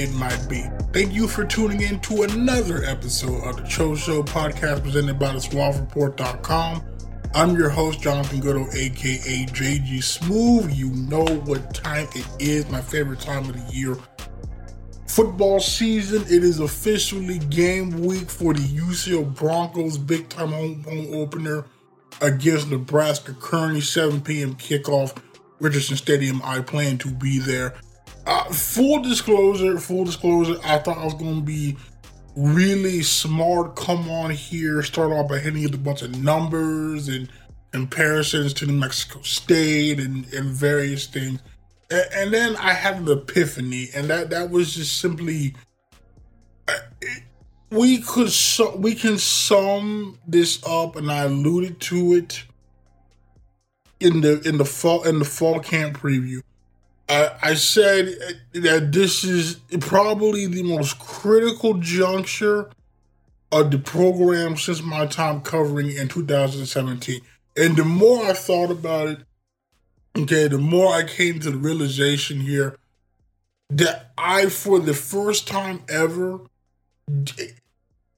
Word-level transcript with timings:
it 0.00 0.12
might 0.14 0.48
be. 0.48 0.64
Thank 0.92 1.12
you 1.12 1.28
for 1.28 1.44
tuning 1.44 1.82
in 1.82 2.00
to 2.00 2.22
another 2.22 2.84
episode 2.84 3.44
of 3.44 3.56
the 3.56 3.62
Cho 3.68 3.94
Show 3.94 4.22
podcast 4.22 4.82
presented 4.82 5.18
by 5.18 5.32
the 5.32 5.38
SwamPreport.com. 5.38 6.84
I'm 7.34 7.54
your 7.54 7.68
host, 7.68 8.00
Jonathan 8.00 8.40
Goudeau, 8.40 8.74
aka 8.74 9.46
JG 9.46 10.02
Smooth. 10.02 10.72
You 10.72 10.90
know 10.90 11.24
what 11.44 11.74
time 11.74 12.08
it 12.14 12.26
is, 12.38 12.68
my 12.70 12.80
favorite 12.80 13.20
time 13.20 13.48
of 13.48 13.52
the 13.54 13.74
year. 13.74 13.96
Football 15.06 15.60
season, 15.60 16.22
it 16.22 16.42
is 16.42 16.60
officially 16.60 17.38
game 17.38 18.00
week 18.00 18.30
for 18.30 18.54
the 18.54 18.60
UCO 18.60 19.34
Broncos 19.34 19.98
big 19.98 20.28
time 20.30 20.48
home, 20.48 20.82
home 20.82 21.08
opener 21.12 21.66
against 22.22 22.70
Nebraska. 22.70 23.34
Currently 23.34 23.82
7 23.82 24.22
p.m. 24.22 24.54
kickoff, 24.54 25.16
Richison 25.60 25.96
Stadium. 25.96 26.40
I 26.42 26.60
plan 26.60 26.96
to 26.98 27.10
be 27.10 27.38
there. 27.38 27.74
Uh, 28.26 28.44
full 28.52 29.02
disclosure, 29.02 29.78
full 29.78 30.04
disclosure, 30.04 30.56
I 30.64 30.78
thought 30.78 30.98
I 30.98 31.04
was 31.04 31.14
to 31.14 31.40
be 31.40 31.76
really 32.36 33.02
smart 33.02 33.76
come 33.76 34.08
on 34.10 34.30
here, 34.30 34.82
start 34.82 35.12
off 35.12 35.28
by 35.28 35.38
hitting 35.38 35.60
you 35.60 35.68
with 35.68 35.74
a 35.74 35.82
bunch 35.82 36.02
of 36.02 36.16
numbers 36.22 37.08
and 37.08 37.28
comparisons 37.72 38.52
to 38.54 38.66
New 38.66 38.74
Mexico 38.74 39.20
State 39.22 39.98
and, 39.98 40.32
and 40.32 40.50
various 40.50 41.06
things. 41.06 41.40
And, 41.90 42.06
and 42.12 42.32
then 42.32 42.56
I 42.56 42.72
had 42.72 42.96
an 42.96 43.08
epiphany, 43.08 43.88
and 43.94 44.08
that, 44.10 44.30
that 44.30 44.50
was 44.50 44.74
just 44.74 44.98
simply 44.98 45.54
uh, 46.68 46.78
we 47.70 47.98
could 47.98 48.30
su- 48.30 48.76
we 48.76 48.94
can 48.94 49.18
sum 49.18 50.18
this 50.26 50.60
up, 50.66 50.96
and 50.96 51.10
I 51.10 51.24
alluded 51.24 51.80
to 51.80 52.14
it 52.14 52.44
in 54.00 54.20
the 54.20 54.40
in 54.46 54.58
the 54.58 54.64
fall 54.64 55.04
in 55.04 55.18
the 55.18 55.24
fall 55.24 55.60
camp 55.60 55.98
preview. 55.98 56.42
I, 57.10 57.54
said 57.54 58.14
that 58.52 58.92
this 58.92 59.24
is 59.24 59.56
probably 59.80 60.46
the 60.46 60.62
most 60.62 60.98
critical 60.98 61.74
juncture 61.74 62.70
of 63.50 63.70
the 63.72 63.78
program 63.78 64.56
since 64.56 64.80
my 64.80 65.06
time 65.06 65.40
covering 65.40 65.90
in 65.90 66.08
2017. 66.08 67.20
And 67.56 67.76
the 67.76 67.84
more 67.84 68.24
I 68.24 68.32
thought 68.32 68.70
about 68.70 69.08
it, 69.08 69.18
okay, 70.16 70.46
the 70.46 70.58
more 70.58 70.94
I 70.94 71.02
came 71.02 71.40
to 71.40 71.50
the 71.50 71.56
realization 71.56 72.40
here 72.40 72.76
that 73.70 74.12
I, 74.16 74.46
for 74.46 74.78
the 74.78 74.94
first 74.94 75.48
time 75.48 75.82
ever, 75.88 76.40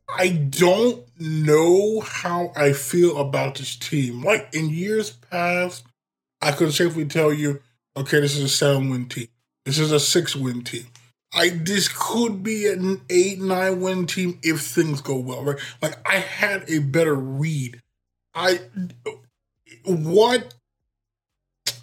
I 0.09 0.29
don't 0.29 1.05
know 1.19 2.01
how 2.01 2.53
I 2.55 2.73
feel 2.75 3.19
about 3.19 3.57
this 3.57 3.77
team. 3.77 4.23
Like 4.23 4.55
in 4.55 4.69
years 4.69 5.11
past, 5.11 5.85
I 6.43 6.53
could 6.53 6.75
safely 6.75 7.07
tell 7.07 7.33
you, 7.33 7.61
okay, 7.97 8.21
this 8.21 8.37
is 8.37 8.45
a 8.45 8.49
seven 8.49 8.91
win 8.91 9.09
team. 9.09 9.29
This 9.65 9.79
is 9.79 9.93
a 9.93 10.01
six 10.01 10.35
win 10.35 10.63
team. 10.63 10.87
I 11.35 11.49
this 11.49 11.89
could 11.89 12.43
be 12.43 12.67
an 12.67 13.01
eight 13.09 13.41
nine 13.41 13.81
win 13.81 14.07
team 14.07 14.39
if 14.43 14.61
things 14.61 15.01
go 15.01 15.19
well, 15.19 15.45
right? 15.45 15.59
Like 15.81 15.97
I 16.07 16.17
had 16.17 16.69
a 16.69 16.79
better 16.79 17.15
read. 17.15 17.81
I 18.35 18.61
what 19.85 20.55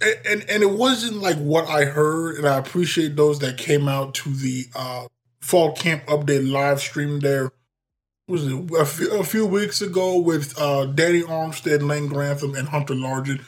and 0.01 0.45
and 0.49 0.63
it 0.63 0.71
wasn't 0.71 1.17
like 1.17 1.37
what 1.37 1.67
I 1.67 1.85
heard, 1.85 2.37
and 2.37 2.47
I 2.47 2.57
appreciate 2.57 3.15
those 3.15 3.39
that 3.39 3.57
came 3.57 3.87
out 3.87 4.13
to 4.15 4.29
the 4.29 4.65
uh, 4.75 5.07
fall 5.41 5.73
camp 5.73 6.05
update 6.05 6.49
live 6.49 6.79
stream 6.79 7.19
there 7.19 7.51
was 8.29 8.45
it 8.45 8.71
a 8.79 8.85
few, 8.85 9.19
a 9.19 9.23
few 9.23 9.45
weeks 9.45 9.81
ago 9.81 10.17
with 10.17 10.57
uh, 10.59 10.85
Danny 10.85 11.23
Armstead, 11.23 11.85
Lane 11.85 12.07
Grantham, 12.07 12.55
and 12.55 12.69
Hunter 12.69 12.93
Largent. 12.93 13.43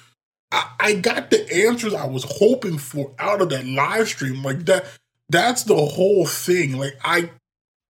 I, 0.51 0.69
I 0.79 0.93
got 0.95 1.29
the 1.29 1.65
answers 1.65 1.93
I 1.93 2.07
was 2.07 2.25
hoping 2.27 2.77
for 2.77 3.13
out 3.19 3.41
of 3.41 3.49
that 3.49 3.65
live 3.65 4.07
stream. 4.07 4.43
Like 4.43 4.65
that, 4.65 4.85
that's 5.29 5.63
the 5.63 5.75
whole 5.75 6.25
thing. 6.25 6.77
Like 6.77 6.97
I, 7.03 7.31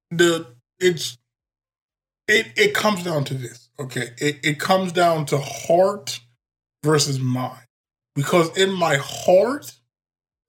the 0.09 0.47
it's 0.79 1.17
it 2.27 2.47
it 2.55 2.73
comes 2.73 3.03
down 3.03 3.23
to 3.25 3.33
this. 3.33 3.69
Okay, 3.79 4.09
it 4.17 4.39
it 4.43 4.59
comes 4.59 4.91
down 4.91 5.25
to 5.27 5.37
heart 5.39 6.19
versus 6.83 7.19
mind. 7.19 7.65
Because 8.13 8.55
in 8.57 8.71
my 8.73 8.97
heart, 8.97 9.73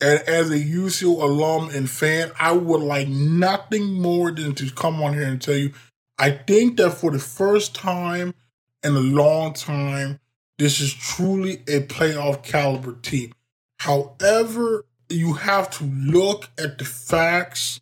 and 0.01 0.21
as 0.23 0.51
a 0.51 0.59
UCO 0.59 1.23
alum 1.23 1.71
and 1.71 1.89
fan, 1.89 2.33
I 2.39 2.53
would 2.53 2.83
like 2.83 3.07
nothing 3.09 3.95
more 3.95 4.33
than 4.33 4.55
to 4.57 4.71
come 4.71 5.01
on 5.01 5.15
here 5.15 5.29
and 5.29 5.41
tell 5.41 5.55
you 5.57 5.73
I 6.19 6.31
think 6.31 6.77
that 6.77 6.93
for 6.93 7.11
the 7.11 7.19
first 7.19 7.75
time 7.75 8.35
in 8.85 8.95
a 8.95 9.01
long 9.01 9.55
time, 9.55 10.21
this 10.59 10.81
is 10.81 10.93
truly 10.93 11.55
a 11.69 11.81
playoff 11.81 12.43
caliber 12.43 12.95
team. 12.95 13.33
However, 13.79 14.85
you 15.09 15.35
have 15.35 15.71
to 15.79 15.85
look 15.85 16.49
at 16.59 16.79
the 16.79 16.85
facts, 16.85 17.81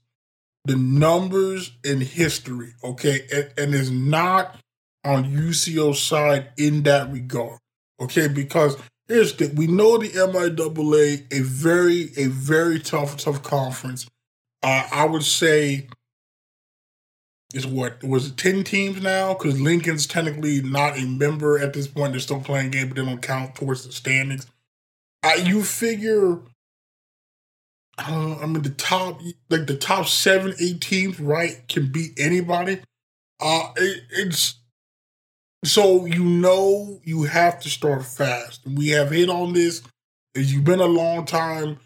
the 0.64 0.76
numbers, 0.76 1.72
and 1.84 2.03
history, 2.03 2.72
okay? 2.82 3.26
And, 3.32 3.50
and 3.56 3.75
it's 3.75 3.91
not 3.91 4.59
on 5.04 5.25
UCO 5.25 5.94
side 5.94 6.48
in 6.56 6.82
that 6.84 7.12
regard, 7.12 7.59
okay? 8.00 8.28
Because 8.28 8.76
here's 9.09 9.34
the 9.34 9.48
we 9.48 9.66
know 9.66 9.98
the 9.98 10.09
MIAA 10.09 11.32
a 11.32 11.42
very 11.42 12.10
a 12.16 12.28
very 12.28 12.78
tough 12.78 13.16
tough 13.16 13.42
conference. 13.42 14.06
Uh, 14.62 14.86
I 14.92 15.04
would 15.06 15.25
say 15.25 15.88
is 17.54 17.66
what 17.66 18.02
was 18.04 18.28
it 18.28 18.36
10 18.36 18.64
teams 18.64 19.02
now? 19.02 19.34
Because 19.34 19.60
lincoln's 19.60 20.06
technically 20.06 20.62
not 20.62 20.98
a 20.98 21.04
member 21.06 21.58
at 21.58 21.72
this 21.72 21.86
point. 21.86 22.12
They're 22.12 22.20
still 22.20 22.40
playing 22.40 22.70
game 22.70 22.88
but 22.88 22.96
they 22.96 23.04
don't 23.04 23.22
count 23.22 23.54
towards 23.54 23.86
the 23.86 23.92
standings. 23.92 24.46
I, 25.22 25.34
you 25.34 25.62
figure 25.62 26.40
know, 28.08 28.38
I 28.40 28.46
mean 28.46 28.62
the 28.62 28.70
top 28.70 29.20
like 29.48 29.66
the 29.66 29.76
top 29.76 30.06
seven 30.06 30.54
eight 30.60 30.80
teams 30.80 31.20
right 31.20 31.62
can 31.68 31.90
beat 31.92 32.18
anybody. 32.18 32.80
Uh 33.40 33.70
it, 33.76 34.04
it's 34.10 34.56
so 35.64 36.06
you 36.06 36.24
know 36.24 37.00
you 37.04 37.24
have 37.24 37.60
to 37.60 37.68
start 37.68 38.06
fast. 38.06 38.62
We 38.66 38.88
have 38.88 39.10
hit 39.10 39.28
on 39.28 39.52
this. 39.52 39.82
You've 40.34 40.64
been 40.64 40.80
a 40.80 40.86
long 40.86 41.26
time 41.26 41.78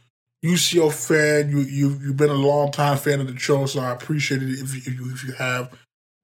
UCO 0.44 0.92
fan, 0.92 1.48
you 1.48 1.60
you 1.60 1.98
you've 2.02 2.16
been 2.18 2.30
a 2.30 2.34
long 2.34 2.70
time 2.70 2.98
fan 2.98 3.20
of 3.20 3.32
the 3.32 3.38
show, 3.38 3.64
so 3.64 3.80
I 3.80 3.92
appreciate 3.92 4.42
it 4.42 4.50
if 4.50 4.86
you, 4.86 5.12
if 5.12 5.24
you 5.24 5.32
have. 5.32 5.72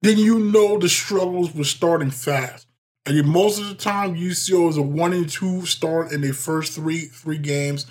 Then 0.03 0.17
you 0.17 0.39
know 0.39 0.77
the 0.77 0.89
struggles 0.89 1.53
with 1.53 1.67
starting 1.67 2.11
fast. 2.11 2.67
And 3.05 3.27
most 3.27 3.59
of 3.59 3.67
the 3.67 3.73
time, 3.73 4.15
UCO 4.15 4.69
is 4.69 4.77
a 4.77 4.81
one 4.83 5.13
and 5.13 5.27
two 5.27 5.65
start 5.65 6.11
in 6.11 6.21
their 6.21 6.33
first 6.33 6.73
three 6.73 7.05
three 7.05 7.39
games, 7.39 7.87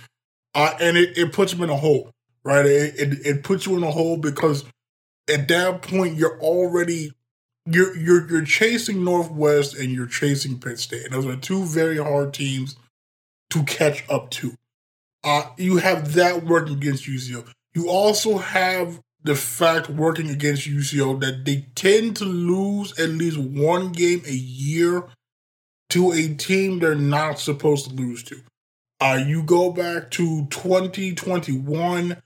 uh, 0.55 0.75
and 0.81 0.97
it, 0.97 1.19
it 1.19 1.33
puts 1.33 1.53
them 1.53 1.63
in 1.63 1.71
a 1.71 1.77
hole, 1.77 2.13
right? 2.45 2.65
It, 2.65 2.95
it 2.97 3.27
it 3.27 3.43
puts 3.43 3.67
you 3.67 3.77
in 3.77 3.83
a 3.83 3.91
hole 3.91 4.17
because 4.17 4.65
at 5.29 5.49
that 5.49 5.83
point 5.83 6.17
you're 6.17 6.41
already 6.41 7.13
you're 7.67 7.97
you're 7.97 8.31
you're 8.31 8.45
chasing 8.45 9.03
Northwest 9.03 9.75
and 9.77 9.91
you're 9.91 10.07
chasing 10.07 10.61
Pitt 10.61 10.79
State. 10.79 11.07
And 11.07 11.13
those 11.13 11.27
are 11.27 11.37
two 11.37 11.65
very 11.65 11.99
hard 11.99 12.33
teams 12.35 12.77
to 13.51 13.65
catch 13.65 14.09
up 14.09 14.31
to. 14.31 14.55
Uh, 15.23 15.45
you 15.57 15.77
have 15.77 16.15
that 16.15 16.45
working 16.45 16.77
against 16.77 17.05
UCO. 17.05 17.47
You 17.75 17.89
also 17.89 18.39
have 18.39 19.01
the 19.23 19.35
fact 19.35 19.91
working 19.91 20.31
against 20.31 20.69
UCO 20.69 21.21
that 21.21 21.45
they 21.45 21.67
tend 21.75 22.17
to 22.17 22.25
lose 22.25 22.99
at 22.99 23.11
least 23.11 23.39
one 23.39 23.93
game 23.93 24.23
a 24.27 24.33
year 24.33 25.05
to 25.91 26.13
a 26.13 26.35
team 26.35 26.79
they're 26.79 26.95
not 26.95 27.39
supposed 27.39 27.91
to 27.91 27.95
lose 27.95 28.23
to. 28.25 28.41
Uh, 29.01 29.23
you 29.25 29.43
go 29.43 29.73
back 29.73 30.11
to 30.11 30.47
2021 30.47 32.17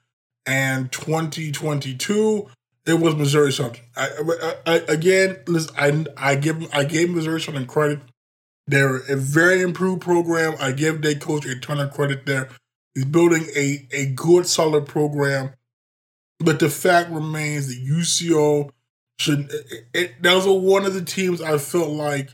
and 0.46 0.92
2022, 0.92 2.48
it 2.86 2.94
was 2.94 3.14
Missouri 3.16 3.52
Southern. 3.52 3.80
I, 3.96 4.08
I, 4.18 4.56
I, 4.66 4.74
again, 4.88 5.38
listen, 5.46 5.74
I, 5.76 6.32
I 6.32 6.34
give 6.34 6.68
I 6.72 6.84
gave 6.84 7.10
Missouri 7.10 7.40
Southern 7.40 7.66
credit. 7.66 8.00
They're 8.66 8.96
a 8.96 9.16
very 9.16 9.62
improved 9.62 10.02
program. 10.02 10.54
I 10.60 10.72
give 10.72 11.02
their 11.02 11.14
coach 11.14 11.46
a 11.46 11.58
ton 11.58 11.80
of 11.80 11.92
credit 11.92 12.26
there. 12.26 12.48
He's 12.94 13.04
building 13.04 13.46
a, 13.56 13.86
a 13.92 14.06
good, 14.06 14.46
solid 14.46 14.86
program. 14.86 15.50
But 16.38 16.58
the 16.60 16.68
fact 16.68 17.10
remains 17.10 17.68
that 17.68 17.84
UCO 17.84 18.70
should. 19.18 19.50
It, 19.50 19.86
it, 19.94 20.22
that 20.22 20.34
was 20.34 20.46
one 20.46 20.84
of 20.84 20.94
the 20.94 21.04
teams 21.04 21.40
I 21.40 21.58
felt 21.58 21.90
like 21.90 22.30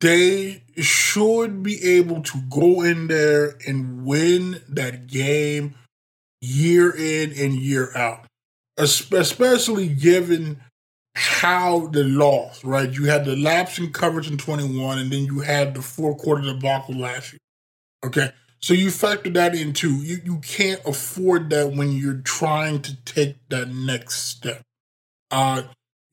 they 0.00 0.62
should 0.76 1.62
be 1.62 1.82
able 1.96 2.22
to 2.22 2.38
go 2.50 2.82
in 2.82 3.08
there 3.08 3.56
and 3.66 4.04
win 4.04 4.62
that 4.68 5.06
game 5.06 5.74
year 6.40 6.94
in 6.94 7.32
and 7.32 7.54
year 7.54 7.96
out, 7.96 8.26
especially 8.76 9.88
given 9.88 10.60
how 11.14 11.88
the 11.88 12.04
loss, 12.04 12.64
right? 12.64 12.92
You 12.92 13.06
had 13.06 13.24
the 13.24 13.34
lapse 13.36 13.78
in 13.78 13.92
coverage 13.92 14.30
in 14.30 14.38
21, 14.38 14.98
and 14.98 15.10
then 15.10 15.24
you 15.24 15.40
had 15.40 15.74
the 15.74 15.82
four 15.82 16.16
quarter 16.16 16.42
debacle 16.42 16.94
last 16.94 17.32
year. 17.32 17.40
Okay. 18.06 18.30
So 18.60 18.74
you 18.74 18.90
factor 18.90 19.30
that 19.30 19.54
into 19.54 19.90
you 20.02 20.18
you 20.24 20.38
can't 20.38 20.80
afford 20.84 21.50
that 21.50 21.72
when 21.72 21.92
you're 21.92 22.22
trying 22.22 22.82
to 22.82 22.96
take 23.04 23.36
that 23.48 23.68
next 23.70 24.22
step. 24.22 24.62
Uh 25.30 25.64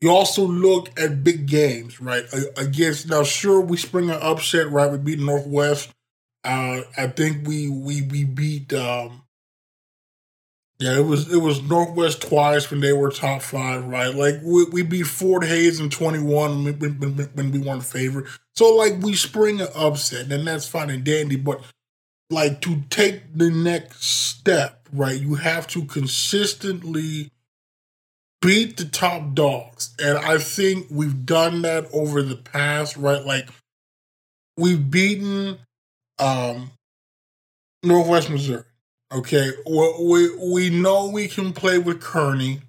you 0.01 0.11
also 0.11 0.45
look 0.45 0.99
at 0.99 1.23
big 1.23 1.47
games, 1.47 2.01
right? 2.01 2.25
Against 2.57 3.09
now, 3.09 3.23
sure 3.23 3.61
we 3.61 3.77
spring 3.77 4.09
an 4.11 4.19
upset, 4.21 4.71
right? 4.71 4.91
We 4.91 4.97
beat 4.97 5.19
Northwest. 5.19 5.91
Uh, 6.43 6.81
I 6.97 7.07
think 7.07 7.47
we 7.47 7.69
we 7.69 8.03
we 8.03 8.23
beat 8.25 8.73
um, 8.73 9.23
Yeah, 10.77 10.97
it 10.97 11.05
was 11.05 11.31
it 11.31 11.37
was 11.37 11.61
Northwest 11.61 12.21
twice 12.21 12.69
when 12.69 12.81
they 12.81 12.91
were 12.91 13.09
top 13.09 13.41
five, 13.41 13.85
right? 13.85 14.13
Like 14.13 14.35
we, 14.43 14.65
we 14.65 14.81
beat 14.83 15.03
Fort 15.07 15.45
Hays 15.45 15.79
in 15.79 15.89
twenty 15.89 16.19
one 16.19 16.65
when, 16.65 16.77
when, 16.99 17.29
when, 17.33 17.51
we 17.51 17.59
weren't 17.59 17.85
favored. 17.85 18.27
So 18.57 18.75
like 18.75 19.01
we 19.01 19.13
spring 19.15 19.61
an 19.61 19.69
upset, 19.73 20.29
and 20.29 20.45
that's 20.45 20.67
fine 20.67 20.89
and 20.89 21.03
dandy. 21.05 21.37
But 21.37 21.61
like 22.29 22.61
to 22.61 22.81
take 22.89 23.37
the 23.37 23.49
next 23.49 24.03
step, 24.03 24.87
right? 24.91 25.19
You 25.19 25.35
have 25.35 25.67
to 25.67 25.85
consistently 25.85 27.31
beat 28.41 28.77
the 28.77 28.85
top 28.85 29.33
dogs, 29.33 29.93
and 29.99 30.17
I 30.17 30.37
think 30.37 30.87
we've 30.89 31.25
done 31.25 31.61
that 31.63 31.87
over 31.93 32.21
the 32.21 32.35
past, 32.35 32.95
right? 32.97 33.23
Like 33.23 33.49
we've 34.57 34.89
beaten 34.89 35.57
um 36.19 36.71
Northwest 37.83 38.29
Missouri. 38.29 38.63
Okay, 39.13 39.51
we 39.69 40.35
we 40.37 40.69
know 40.69 41.09
we 41.09 41.27
can 41.27 41.53
play 41.53 41.77
with 41.77 42.01
Kearney. 42.01 42.61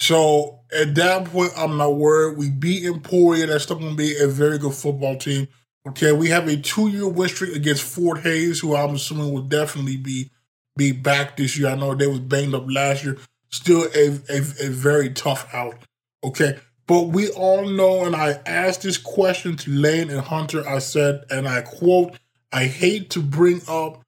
So 0.00 0.60
at 0.76 0.94
that 0.94 1.26
point, 1.26 1.52
I'm 1.56 1.76
not 1.76 1.96
worried. 1.96 2.38
We 2.38 2.50
beat 2.50 2.84
Emporia. 2.84 3.46
That's 3.46 3.64
still 3.64 3.76
going 3.76 3.90
to 3.90 3.96
be 3.96 4.16
a 4.18 4.26
very 4.26 4.58
good 4.58 4.74
football 4.74 5.16
team. 5.16 5.48
Okay, 5.88 6.12
we 6.12 6.28
have 6.28 6.46
a 6.46 6.56
two-year 6.56 7.08
win 7.08 7.28
streak 7.28 7.56
against 7.56 7.82
Fort 7.82 8.20
Hays, 8.20 8.60
who 8.60 8.76
I'm 8.76 8.94
assuming 8.94 9.32
will 9.32 9.42
definitely 9.42 9.96
be 9.96 10.30
be 10.76 10.92
back 10.92 11.36
this 11.36 11.58
year. 11.58 11.68
I 11.68 11.74
know 11.74 11.94
they 11.94 12.06
was 12.06 12.20
banged 12.20 12.54
up 12.54 12.64
last 12.68 13.04
year. 13.04 13.18
Still 13.48 13.86
a, 13.94 14.20
a, 14.28 14.38
a 14.38 14.68
very 14.68 15.10
tough 15.10 15.52
out. 15.52 15.76
Okay, 16.22 16.58
but 16.86 17.08
we 17.08 17.28
all 17.30 17.66
know, 17.66 18.04
and 18.04 18.14
I 18.14 18.40
asked 18.46 18.82
this 18.82 18.98
question 18.98 19.56
to 19.56 19.70
Lane 19.70 20.10
and 20.10 20.20
Hunter. 20.20 20.66
I 20.68 20.78
said, 20.80 21.24
and 21.30 21.48
I 21.48 21.62
quote, 21.62 22.18
I 22.52 22.64
hate 22.64 23.10
to 23.10 23.22
bring 23.22 23.62
up 23.68 24.02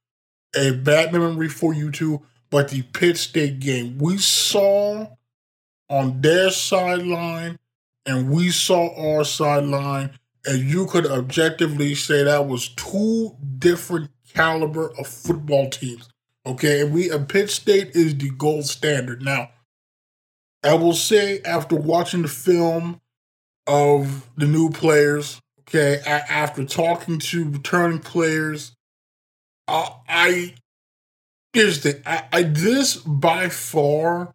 a 0.55 0.73
bad 0.73 1.13
memory 1.13 1.49
for 1.49 1.73
you 1.73 1.91
two, 1.91 2.23
but 2.51 2.69
the 2.69 2.83
Pitt 2.83 3.17
State 3.17 3.61
game, 3.61 3.99
we 3.99 4.19
saw 4.19 5.07
on 5.89 6.21
their 6.21 6.51
sideline 6.51 7.59
and 8.05 8.31
we 8.31 8.51
saw 8.51 9.17
our 9.17 9.25
sideline, 9.25 10.19
and 10.47 10.59
you 10.63 10.87
could 10.87 11.07
objectively 11.07 11.95
say 11.95 12.25
that 12.25 12.47
was 12.47 12.69
two 12.71 13.37
different 13.59 14.11
caliber 14.35 14.93
of 14.99 15.07
football 15.07 15.69
teams. 15.71 16.09
Okay, 16.45 16.81
and 16.81 16.93
we 16.93 17.11
and 17.11 17.29
Pitt 17.29 17.51
State 17.51 17.95
is 17.95 18.17
the 18.17 18.31
gold 18.31 18.65
standard. 18.67 19.23
Now, 19.23 19.51
I 20.65 20.75
will 20.75 20.95
say 20.95 21.41
after 21.43 21.77
watching 21.77 22.23
the 22.23 22.29
film 22.29 23.01
of 23.67 24.29
the 24.37 24.47
new 24.47 24.71
players, 24.71 25.41
okay, 25.61 26.01
after 26.07 26.65
talking 26.65 27.21
to 27.21 27.49
returning 27.49 28.01
players, 28.01 28.73
uh, 29.69 29.91
I 30.09 30.55
here's 31.53 31.83
the 31.83 32.03
I, 32.05 32.25
I 32.33 32.43
this 32.43 32.97
by 32.97 33.49
far. 33.49 34.35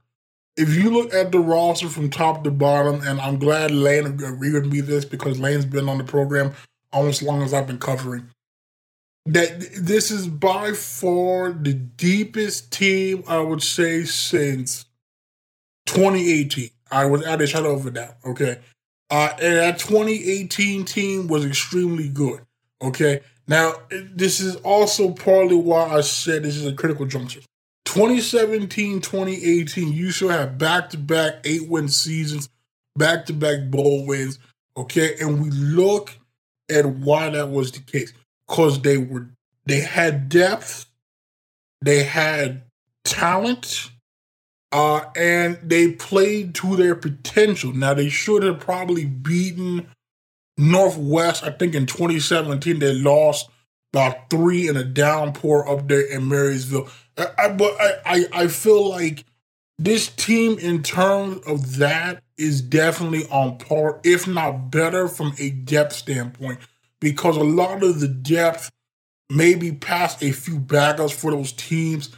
If 0.57 0.73
you 0.73 0.89
look 0.89 1.13
at 1.13 1.31
the 1.31 1.39
roster 1.39 1.87
from 1.87 2.09
top 2.09 2.43
to 2.43 2.51
bottom, 2.51 3.01
and 3.07 3.21
I'm 3.21 3.37
glad 3.37 3.71
Lane 3.71 4.07
agreed 4.07 4.53
with 4.53 4.65
me 4.65 4.81
this 4.81 5.05
because 5.05 5.39
Lane's 5.39 5.65
been 5.65 5.87
on 5.87 5.99
the 5.99 6.03
program 6.03 6.53
almost 6.91 7.21
as 7.21 7.27
long 7.27 7.43
as 7.43 7.53
I've 7.53 7.67
been 7.67 7.79
covering. 7.79 8.29
That 9.25 9.59
this 9.77 10.09
is 10.09 10.27
by 10.27 10.71
far 10.71 11.51
the 11.51 11.73
deepest 11.73 12.71
team 12.71 13.23
I 13.27 13.39
would 13.39 13.61
say 13.61 14.03
since 14.05 14.85
2018. 15.85 16.69
I 16.89 17.05
was 17.05 17.23
at 17.23 17.41
a 17.41 17.47
shadow 17.47 17.75
of 17.75 17.85
a 17.85 17.91
doubt. 17.91 18.15
Okay, 18.25 18.59
uh, 19.09 19.29
and 19.41 19.57
that 19.57 19.79
2018 19.79 20.85
team 20.85 21.27
was 21.27 21.45
extremely 21.45 22.09
good. 22.09 22.41
Okay, 22.81 23.21
now, 23.47 23.75
this 23.89 24.39
is 24.41 24.57
also 24.57 25.11
partly 25.11 25.55
why 25.55 25.87
I 25.87 26.01
said 26.01 26.43
this 26.43 26.57
is 26.57 26.65
a 26.65 26.73
critical 26.73 27.05
juncture. 27.05 27.39
2017, 27.87 28.99
2018, 28.99 29.93
you 29.93 30.11
should 30.11 30.29
have 30.29 30.57
back 30.57 30.89
to 30.89 30.97
back 30.97 31.35
eight 31.45 31.69
win 31.69 31.87
seasons, 31.87 32.49
back 32.97 33.25
to 33.25 33.33
back 33.33 33.71
bowl 33.71 34.05
wins. 34.05 34.39
Okay. 34.75 35.15
And 35.21 35.41
we 35.41 35.49
look 35.51 36.17
at 36.69 36.85
why 36.85 37.29
that 37.29 37.49
was 37.49 37.71
the 37.71 37.79
case. 37.79 38.11
Because 38.45 38.81
they 38.81 38.97
were, 38.97 39.29
they 39.65 39.79
had 39.79 40.27
depth, 40.27 40.85
they 41.81 42.03
had 42.03 42.63
talent, 43.05 43.89
uh, 44.73 45.05
and 45.15 45.57
they 45.63 45.93
played 45.93 46.55
to 46.55 46.75
their 46.75 46.93
potential. 46.93 47.71
Now, 47.71 47.93
they 47.93 48.09
should 48.09 48.43
have 48.43 48.59
probably 48.59 49.05
beaten 49.05 49.87
Northwest, 50.57 51.43
I 51.43 51.51
think 51.51 51.73
in 51.73 51.85
2017, 51.85 52.79
they 52.79 52.93
lost 52.93 53.49
about 53.93 54.29
three 54.29 54.67
in 54.67 54.75
a 54.75 54.83
downpour 54.83 55.69
up 55.69 55.87
there 55.87 56.01
in 56.01 56.23
Maryville. 56.23 56.89
I, 57.17 57.49
but 57.49 57.75
I, 58.05 58.25
I, 58.31 58.47
feel 58.47 58.89
like 58.89 59.25
this 59.79 60.07
team, 60.07 60.59
in 60.59 60.83
terms 60.83 61.45
of 61.47 61.77
that, 61.77 62.23
is 62.37 62.61
definitely 62.61 63.27
on 63.29 63.57
par, 63.57 63.99
if 64.03 64.27
not 64.27 64.69
better, 64.69 65.07
from 65.07 65.33
a 65.39 65.49
depth 65.49 65.93
standpoint, 65.93 66.59
because 66.99 67.35
a 67.37 67.43
lot 67.43 67.83
of 67.83 67.99
the 67.99 68.07
depth 68.07 68.71
maybe 69.29 69.71
past 69.71 70.23
a 70.23 70.31
few 70.31 70.59
backups 70.59 71.13
for 71.13 71.31
those 71.31 71.51
teams. 71.53 72.09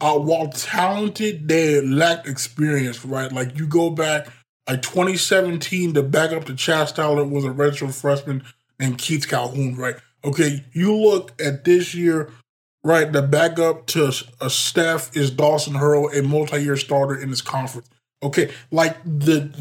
Uh, 0.00 0.18
while 0.18 0.48
talented, 0.48 1.48
they 1.48 1.80
lack 1.80 2.26
experience, 2.26 3.04
right? 3.04 3.32
Like 3.32 3.58
you 3.58 3.66
go 3.66 3.90
back 3.90 4.28
like 4.68 4.82
2017, 4.82 5.92
the 5.92 6.02
backup 6.02 6.44
to 6.46 6.54
Chad 6.54 6.88
Tyler 6.88 7.24
was 7.24 7.44
a 7.44 7.48
redshirt 7.48 7.94
freshman 7.94 8.42
and 8.78 8.96
Keith 8.96 9.28
Calhoun, 9.28 9.76
right? 9.76 9.96
Okay, 10.24 10.64
you 10.72 10.94
look 10.94 11.40
at 11.40 11.64
this 11.64 11.94
year, 11.94 12.30
right? 12.84 13.10
The 13.10 13.22
backup 13.22 13.86
to 13.88 14.12
a 14.40 14.50
staff 14.50 15.16
is 15.16 15.30
Dawson 15.30 15.74
Hurl, 15.74 16.08
a 16.10 16.22
multi-year 16.22 16.76
starter 16.76 17.20
in 17.20 17.30
this 17.30 17.42
conference. 17.42 17.88
Okay, 18.22 18.52
like 18.70 19.02
the 19.04 19.52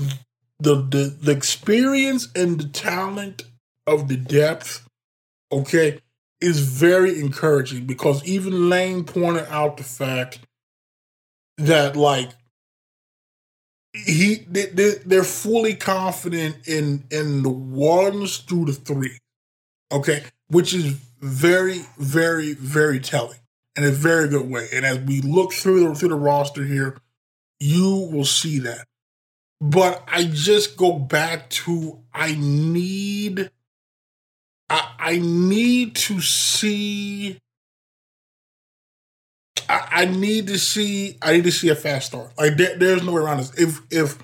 the 0.59 0.75
the 0.75 1.17
the 1.21 1.31
experience 1.31 2.29
and 2.35 2.59
the 2.59 2.67
talent 2.67 3.43
of 3.87 4.07
the 4.07 4.17
depth, 4.17 4.87
okay, 5.51 5.99
is 6.41 6.59
very 6.59 7.19
encouraging 7.19 7.85
because 7.85 8.23
even 8.25 8.69
Lane 8.69 9.03
pointed 9.03 9.47
out 9.49 9.77
the 9.77 9.83
fact 9.83 10.39
that 11.57 11.95
like 11.95 12.29
he 13.93 14.45
they, 14.49 14.65
they're 15.05 15.23
fully 15.23 15.75
confident 15.75 16.67
in 16.67 17.03
in 17.11 17.43
the 17.43 17.49
ones 17.49 18.37
through 18.37 18.65
the 18.65 18.73
three 18.73 19.17
okay 19.91 20.23
which 20.47 20.73
is 20.73 20.99
very 21.23 21.85
very 21.97 22.53
very 22.53 22.99
telling 22.99 23.39
in 23.77 23.85
a 23.85 23.91
very 23.91 24.27
good 24.27 24.49
way 24.49 24.67
and 24.73 24.85
as 24.85 24.99
we 24.99 25.21
look 25.21 25.53
through 25.53 25.87
the 25.87 25.95
through 25.95 26.09
the 26.09 26.15
roster 26.15 26.65
here 26.65 26.97
you 27.61 28.09
will 28.11 28.25
see 28.25 28.59
that 28.59 28.85
but 29.61 30.03
i 30.11 30.25
just 30.25 30.75
go 30.75 30.99
back 30.99 31.49
to 31.49 31.97
i 32.13 32.35
need 32.37 33.49
i, 34.69 34.95
I 34.99 35.19
need 35.19 35.95
to 35.95 36.19
see 36.19 37.39
I, 39.69 39.87
I, 39.91 40.05
need 40.05 40.47
to 40.47 40.57
see. 40.59 41.17
I 41.21 41.31
need 41.31 41.45
to 41.45 41.51
see 41.51 41.69
a 41.69 41.75
fast 41.75 42.07
start. 42.07 42.31
Like 42.37 42.57
there, 42.57 42.77
there's 42.77 43.01
no 43.01 43.13
way 43.13 43.21
around 43.21 43.37
this. 43.37 43.57
If 43.57 43.79
if 43.89 44.17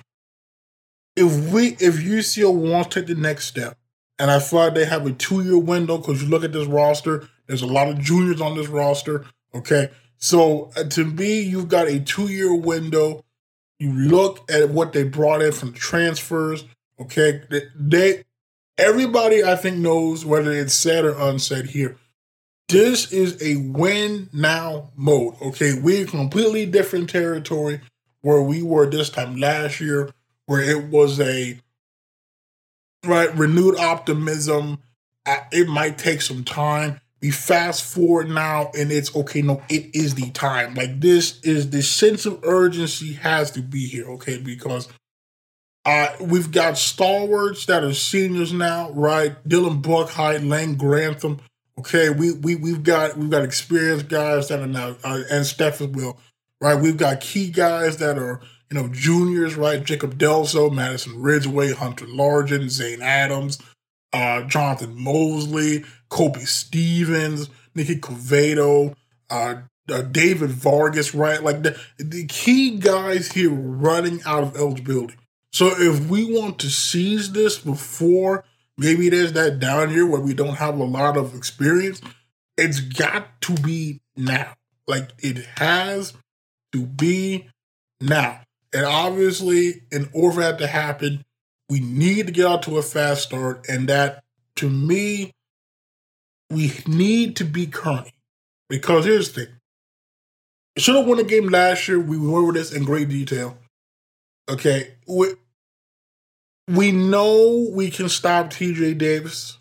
if 1.15 1.51
we 1.51 1.69
if 1.79 1.95
UCO 1.95 2.53
wants 2.53 2.93
to 2.93 2.99
take 2.99 3.07
the 3.07 3.15
next 3.15 3.45
step, 3.45 3.77
and 4.19 4.29
I 4.29 4.39
feel 4.39 4.59
like 4.59 4.73
they 4.75 4.85
have 4.85 5.05
a 5.05 5.11
two 5.11 5.43
year 5.43 5.57
window 5.57 5.97
because 5.97 6.21
you 6.21 6.27
look 6.27 6.43
at 6.43 6.51
this 6.51 6.67
roster, 6.67 7.27
there's 7.47 7.61
a 7.61 7.67
lot 7.67 7.87
of 7.87 7.99
juniors 7.99 8.41
on 8.41 8.55
this 8.55 8.67
roster. 8.67 9.25
Okay, 9.55 9.89
so 10.17 10.71
uh, 10.75 10.83
to 10.83 11.05
me, 11.05 11.39
you've 11.41 11.69
got 11.69 11.87
a 11.87 11.99
two 11.99 12.27
year 12.27 12.53
window. 12.53 13.23
You 13.79 13.93
look 13.93 14.49
at 14.51 14.69
what 14.69 14.93
they 14.93 15.03
brought 15.03 15.41
in 15.41 15.53
from 15.53 15.73
transfers. 15.73 16.65
Okay, 16.99 17.41
they, 17.49 17.61
they 17.75 18.23
everybody 18.77 19.43
I 19.43 19.55
think 19.55 19.77
knows 19.77 20.25
whether 20.25 20.51
it's 20.51 20.73
said 20.73 21.05
or 21.05 21.17
unsaid 21.17 21.67
here 21.67 21.97
this 22.69 23.11
is 23.11 23.41
a 23.41 23.57
win 23.57 24.29
now 24.31 24.91
mode. 24.95 25.35
Okay, 25.41 25.73
we're 25.73 26.05
completely 26.05 26.65
different 26.67 27.09
territory 27.09 27.81
where 28.21 28.41
we 28.41 28.61
were 28.61 28.89
this 28.89 29.09
time 29.09 29.35
last 29.37 29.81
year, 29.81 30.11
where 30.45 30.61
it 30.61 30.85
was 30.85 31.19
a 31.19 31.59
right 33.05 33.35
renewed 33.35 33.77
optimism. 33.77 34.79
It 35.51 35.67
might 35.67 35.97
take 35.97 36.21
some 36.21 36.43
time. 36.43 37.01
We 37.21 37.31
fast 37.31 37.83
forward 37.83 38.29
now, 38.29 38.71
and 38.77 38.91
it's 38.91 39.13
okay. 39.15 39.41
No, 39.41 39.61
it 39.69 39.93
is 39.93 40.15
the 40.15 40.31
time. 40.31 40.73
Like 40.73 41.01
this 41.01 41.39
is 41.41 41.69
the 41.69 41.83
sense 41.83 42.25
of 42.25 42.39
urgency 42.43 43.13
has 43.13 43.51
to 43.51 43.61
be 43.61 43.85
here. 43.85 44.05
Okay, 44.11 44.37
because 44.37 44.87
uh, 45.85 46.07
we've 46.21 46.51
got 46.51 46.77
stalwarts 46.77 47.65
that 47.65 47.83
are 47.83 47.93
seniors 47.93 48.53
now, 48.53 48.91
right? 48.91 49.35
Dylan 49.47 49.81
Buckheit, 49.81 50.47
Lane 50.47 50.75
Grantham 50.75 51.41
Okay, 51.79 52.09
we 52.09 52.33
we 52.33 52.55
we've 52.55 52.83
got 52.83 53.15
we've 53.15 53.29
got 53.29 53.45
experienced 53.45 54.09
guys 54.09 54.49
that 54.49 54.59
are 54.59 54.67
now 54.67 54.97
uh, 55.01 55.21
and 55.31 55.45
Steph 55.45 55.79
as 55.79 55.87
well, 55.87 56.19
right? 56.59 56.75
We've 56.75 56.97
got 56.97 57.21
key 57.21 57.49
guys 57.49 57.97
that 57.97 58.17
are 58.17 58.41
you 58.69 58.79
know 58.79 58.87
juniors, 58.89 59.55
right? 59.55 59.83
Jacob 59.83 60.17
Delso, 60.17 60.71
Madison 60.71 61.21
Ridgeway, 61.21 61.73
Hunter 61.73 62.05
Largent, 62.05 62.69
Zane 62.69 63.01
Adams, 63.01 63.59
uh, 64.13 64.43
Jonathan 64.43 64.99
Mosley, 65.01 65.83
Kobe 66.09 66.41
Stevens, 66.41 67.49
Nicky 67.75 67.95
Covedo, 67.97 68.95
uh, 69.29 69.55
uh, 69.91 70.01
David 70.03 70.51
Vargas, 70.51 71.15
right? 71.15 71.41
Like 71.41 71.63
the, 71.63 71.79
the 71.97 72.25
key 72.27 72.77
guys 72.77 73.31
here 73.31 73.51
running 73.51 74.21
out 74.25 74.43
of 74.43 74.55
eligibility. 74.55 75.15
So 75.51 75.67
if 75.79 76.07
we 76.07 76.31
want 76.31 76.59
to 76.59 76.69
seize 76.69 77.31
this 77.31 77.57
before 77.57 78.43
maybe 78.77 79.09
there's 79.09 79.33
that 79.33 79.59
down 79.59 79.91
year 79.91 80.05
where 80.05 80.21
we 80.21 80.33
don't 80.33 80.55
have 80.55 80.77
a 80.79 80.83
lot 80.83 81.17
of 81.17 81.35
experience, 81.35 82.01
it's 82.57 82.79
got 82.79 83.41
to 83.41 83.53
be 83.55 83.99
now. 84.15 84.53
Like 84.87 85.09
it 85.19 85.45
has 85.57 86.13
to 86.71 86.85
be 86.85 87.49
now. 87.99 88.41
And 88.73 88.85
obviously, 88.85 89.81
in 89.91 90.09
order 90.13 90.35
for 90.35 90.41
that 90.41 90.59
to 90.59 90.67
happen, 90.67 91.25
we 91.69 91.79
need 91.79 92.27
to 92.27 92.33
get 92.33 92.45
out 92.45 92.63
to 92.63 92.77
a 92.77 92.81
fast 92.81 93.23
start. 93.23 93.65
And 93.69 93.87
that, 93.89 94.23
to 94.57 94.69
me, 94.69 95.31
we 96.49 96.73
need 96.87 97.35
to 97.37 97.45
be 97.45 97.67
Kearney. 97.67 98.13
Because 98.69 99.05
here's 99.05 99.31
the 99.31 99.45
thing. 99.45 99.53
Should 100.77 100.95
have 100.95 101.07
won 101.07 101.17
the 101.17 101.23
game 101.23 101.49
last 101.49 101.87
year. 101.87 101.99
We 101.99 102.17
went 102.17 102.33
over 102.33 102.51
this 102.53 102.71
in 102.71 102.83
great 102.83 103.09
detail. 103.09 103.57
Okay. 104.49 104.95
We, 105.07 105.33
we 106.67 106.91
know 106.91 107.69
we 107.71 107.89
can 107.89 108.09
stop 108.09 108.51
TJ 108.51 108.97
Davis. 108.97 109.57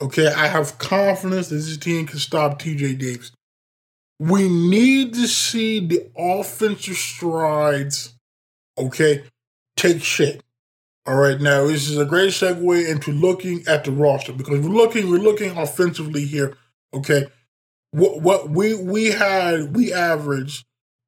Okay. 0.00 0.26
I 0.26 0.46
have 0.46 0.78
confidence 0.78 1.48
that 1.48 1.56
this 1.56 1.76
team 1.78 2.06
can 2.06 2.18
stop 2.18 2.60
TJ 2.60 2.98
Davis. 2.98 3.32
We 4.18 4.48
need 4.48 5.14
to 5.14 5.26
see 5.26 5.80
the 5.80 6.08
offensive 6.16 6.94
strides, 6.94 8.11
okay, 8.78 9.24
take 9.76 10.02
shape. 10.02 10.42
All 11.06 11.16
right, 11.16 11.40
now 11.40 11.66
this 11.66 11.88
is 11.88 11.98
a 11.98 12.04
great 12.04 12.30
segue 12.30 12.88
into 12.88 13.10
looking 13.10 13.64
at 13.66 13.84
the 13.84 13.90
roster 13.90 14.32
because 14.32 14.60
we're 14.60 14.74
looking, 14.74 15.10
we're 15.10 15.18
looking 15.18 15.56
offensively 15.56 16.24
here. 16.24 16.56
Okay, 16.94 17.26
what 17.90 18.20
what 18.20 18.50
we 18.50 18.74
we 18.74 19.06
had 19.06 19.74
we 19.74 19.92
averaged 19.92 20.64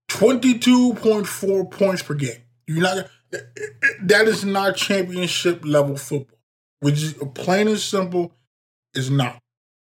twenty 0.09 0.59
two 0.59 0.95
point 0.95 1.27
four 1.27 1.69
points 1.69 2.03
per 2.03 2.15
game. 2.15 2.43
You're 2.67 2.83
not 2.83 2.99
eh, 2.99 3.39
eh, 3.39 3.39
eh, 3.83 3.89
that 4.03 4.27
is 4.27 4.45
not 4.45 4.77
championship 4.77 5.65
level 5.65 5.97
football. 5.97 6.39
Which 6.81 7.03
is 7.03 7.15
plain 7.35 7.69
and 7.69 7.79
simple 7.79 8.33
is 8.95 9.11
not. 9.11 9.41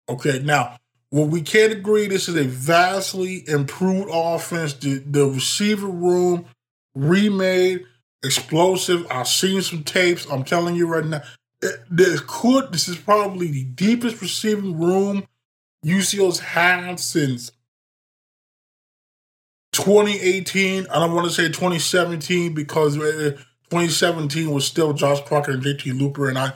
Okay, 0.09 0.41
now 0.41 0.77
well, 1.13 1.27
we 1.27 1.43
can't 1.43 1.73
agree 1.75 2.07
this 2.09 2.27
is 2.27 2.37
a 2.37 2.45
vastly 2.45 3.45
improved 3.47 4.09
offense. 4.11 4.73
The, 4.73 4.99
the 4.99 5.27
receiver 5.27 5.87
room 5.87 6.47
remade, 6.95 7.85
explosive. 8.23 9.07
I've 9.11 9.29
seen 9.29 9.63
some 9.63 9.85
tapes. 9.85 10.27
I'm 10.31 10.45
telling 10.45 10.75
you 10.75 10.87
right 10.87 11.05
now, 11.05 11.23
this 11.91 12.21
could 12.27 12.73
this 12.73 12.89
is 12.89 12.97
probably 12.97 13.49
the 13.51 13.65
deepest 13.65 14.21
receiving 14.21 14.79
room 14.79 15.27
UCO's 15.85 16.41
had 16.41 16.99
since 16.99 17.53
2018. 19.73 20.87
I 20.89 20.95
don't 20.95 21.15
want 21.15 21.27
to 21.29 21.33
say 21.33 21.47
2017 21.47 22.55
because 22.55 22.99
uh, 22.99 23.37
2017 23.71 24.51
was 24.51 24.67
still 24.67 24.93
Josh 24.93 25.21
Crockett 25.23 25.55
and 25.55 25.63
JT 25.63 25.99
Looper, 25.99 26.29
and 26.29 26.39
I 26.39 26.53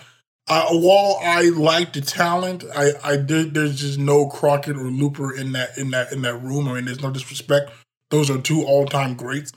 uh, 0.48 0.68
while 0.70 1.18
I 1.22 1.48
like 1.48 1.92
the 1.92 2.00
talent, 2.00 2.64
I 2.74 2.92
I 3.02 3.16
did. 3.16 3.54
There's 3.54 3.80
just 3.80 3.98
no 3.98 4.26
Crockett 4.28 4.76
or 4.76 4.90
Looper 4.90 5.34
in 5.34 5.52
that 5.52 5.76
in 5.76 5.90
that 5.90 6.12
in 6.12 6.22
that 6.22 6.36
room. 6.36 6.68
I 6.68 6.74
mean, 6.74 6.84
there's 6.84 7.02
no 7.02 7.10
disrespect. 7.10 7.70
Those 8.10 8.30
are 8.30 8.38
two 8.38 8.64
all 8.64 8.86
time 8.86 9.14
greats. 9.14 9.52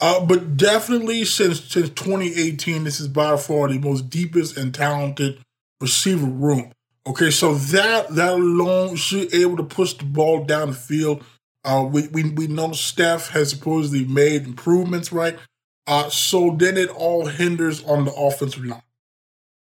Uh, 0.00 0.24
but 0.24 0.56
definitely 0.56 1.24
since 1.24 1.60
since 1.64 1.88
2018, 1.90 2.84
this 2.84 3.00
is 3.00 3.08
by 3.08 3.36
far 3.36 3.68
the 3.68 3.78
most 3.78 4.10
deepest 4.10 4.56
and 4.56 4.74
talented 4.74 5.38
receiver 5.80 6.26
room. 6.26 6.72
Okay, 7.06 7.30
so 7.30 7.54
that 7.54 8.08
that 8.14 8.32
alone 8.34 8.96
should 8.96 9.32
able 9.34 9.56
to 9.56 9.62
push 9.64 9.94
the 9.94 10.04
ball 10.04 10.44
down 10.44 10.68
the 10.68 10.74
field. 10.74 11.24
Uh, 11.64 11.86
we, 11.90 12.08
we 12.08 12.30
we 12.30 12.46
know 12.46 12.72
Steph 12.72 13.30
has 13.30 13.50
supposedly 13.50 14.04
made 14.04 14.44
improvements, 14.46 15.12
right? 15.12 15.38
Uh, 15.86 16.08
so 16.08 16.54
then 16.58 16.76
it 16.76 16.88
all 16.88 17.26
hinders 17.26 17.84
on 17.84 18.04
the 18.04 18.12
offensive 18.12 18.64
line. 18.64 18.82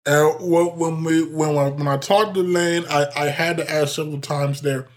And 0.06 0.50
when 0.50 1.04
we 1.04 1.24
when 1.24 1.58
I, 1.58 1.70
when 1.70 1.88
I 1.88 1.98
talked 1.98 2.34
to 2.34 2.42
Lane, 2.42 2.86
I, 2.90 3.08
I 3.16 3.26
had 3.28 3.58
to 3.58 3.72
ask 3.72 3.96
several 3.96 4.20
times 4.20 4.62
there 4.62 4.88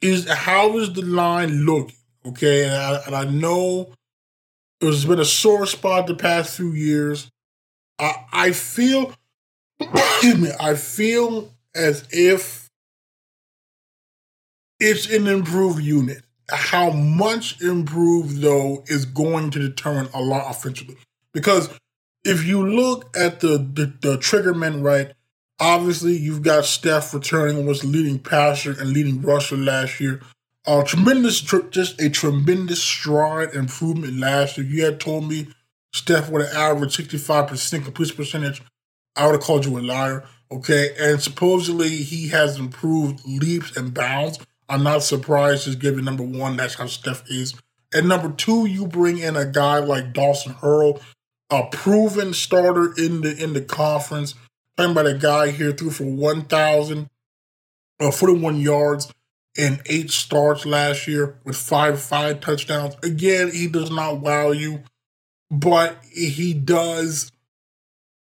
is 0.00 0.28
how 0.28 0.78
is 0.78 0.92
the 0.92 1.02
line 1.02 1.66
looking? 1.66 1.96
Okay, 2.26 2.64
and 2.64 2.74
I, 2.74 3.00
and 3.06 3.14
I 3.14 3.24
know 3.24 3.92
it's 4.80 5.04
been 5.04 5.20
a 5.20 5.24
sore 5.24 5.66
spot 5.66 6.06
the 6.06 6.14
past 6.14 6.56
few 6.56 6.72
years. 6.72 7.30
I 7.98 8.14
I 8.32 8.52
feel 8.52 9.12
excuse 9.80 10.38
me, 10.38 10.50
I 10.58 10.74
feel 10.74 11.52
as 11.74 12.06
if 12.10 12.68
it's 14.80 15.10
an 15.10 15.26
improved 15.26 15.82
unit. 15.82 16.22
How 16.50 16.90
much 16.90 17.60
improved 17.62 18.40
though 18.42 18.84
is 18.86 19.06
going 19.06 19.50
to 19.50 19.58
determine 19.58 20.08
a 20.12 20.20
lot 20.20 20.50
offensively 20.50 20.96
because 21.32 21.70
if 22.24 22.44
you 22.44 22.66
look 22.66 23.14
at 23.16 23.40
the, 23.40 23.58
the, 23.58 23.92
the 24.00 24.16
triggerman 24.16 24.82
right, 24.82 25.12
obviously 25.60 26.16
you've 26.16 26.42
got 26.42 26.64
Steph 26.64 27.12
returning 27.14 27.66
was 27.66 27.84
leading 27.84 28.18
passer 28.18 28.72
and 28.72 28.90
leading 28.90 29.20
rusher 29.22 29.56
last 29.56 30.00
year. 30.00 30.20
Uh, 30.66 30.82
tremendous, 30.82 31.40
tr- 31.42 31.68
just 31.70 32.00
a 32.00 32.08
tremendous 32.08 32.82
stride 32.82 33.54
improvement 33.54 34.18
last 34.18 34.56
year. 34.56 34.66
You 34.66 34.84
had 34.84 34.98
told 34.98 35.28
me 35.28 35.48
Steph 35.92 36.30
would 36.30 36.42
have 36.42 36.54
averaged 36.54 36.98
65% 36.98 37.84
completion 37.84 38.16
percentage. 38.16 38.62
I 39.14 39.26
would 39.26 39.34
have 39.34 39.42
called 39.42 39.66
you 39.66 39.78
a 39.78 39.80
liar. 39.80 40.24
Okay. 40.50 40.94
And 40.98 41.20
supposedly 41.20 41.88
he 41.88 42.28
has 42.28 42.58
improved 42.58 43.20
leaps 43.26 43.76
and 43.76 43.92
bounds. 43.92 44.38
I'm 44.68 44.82
not 44.82 45.02
surprised, 45.02 45.66
just 45.66 45.78
given 45.78 46.04
number 46.04 46.24
one, 46.24 46.56
that's 46.56 46.74
how 46.74 46.86
Steph 46.86 47.30
is. 47.30 47.54
And 47.92 48.08
number 48.08 48.32
two, 48.32 48.66
you 48.66 48.86
bring 48.86 49.18
in 49.18 49.36
a 49.36 49.44
guy 49.44 49.78
like 49.78 50.14
Dawson 50.14 50.54
Hurl, 50.54 51.00
a 51.50 51.64
proven 51.70 52.32
starter 52.32 52.94
in 52.96 53.20
the 53.20 53.36
in 53.36 53.52
the 53.52 53.60
conference. 53.60 54.34
Talking 54.76 54.92
about 54.92 55.06
a 55.06 55.14
guy 55.14 55.50
here 55.50 55.70
threw 55.70 55.90
for 55.90 56.04
1,000, 56.04 57.08
uh, 58.00 58.10
41 58.10 58.60
yards 58.60 59.12
in 59.56 59.80
eight 59.86 60.10
starts 60.10 60.66
last 60.66 61.06
year 61.06 61.36
with 61.44 61.56
five 61.56 62.00
five 62.00 62.40
touchdowns. 62.40 62.96
Again, 63.02 63.50
he 63.52 63.66
does 63.68 63.90
not 63.90 64.20
wow 64.20 64.50
you, 64.50 64.82
but 65.50 65.96
he 66.10 66.54
does. 66.54 67.30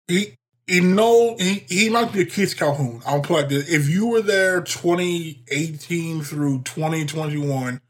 He 0.08 0.34
he 0.66 0.80
know 0.80 1.36
he, 1.38 1.64
he 1.68 1.88
might 1.88 2.12
be 2.12 2.22
a 2.22 2.24
Keith 2.26 2.56
Calhoun. 2.56 3.02
I'll 3.06 3.22
put 3.22 3.48
this. 3.48 3.68
If 3.68 3.88
you 3.88 4.06
were 4.06 4.22
there 4.22 4.60
2018 4.60 6.22
through 6.22 6.62
2021 6.62 7.80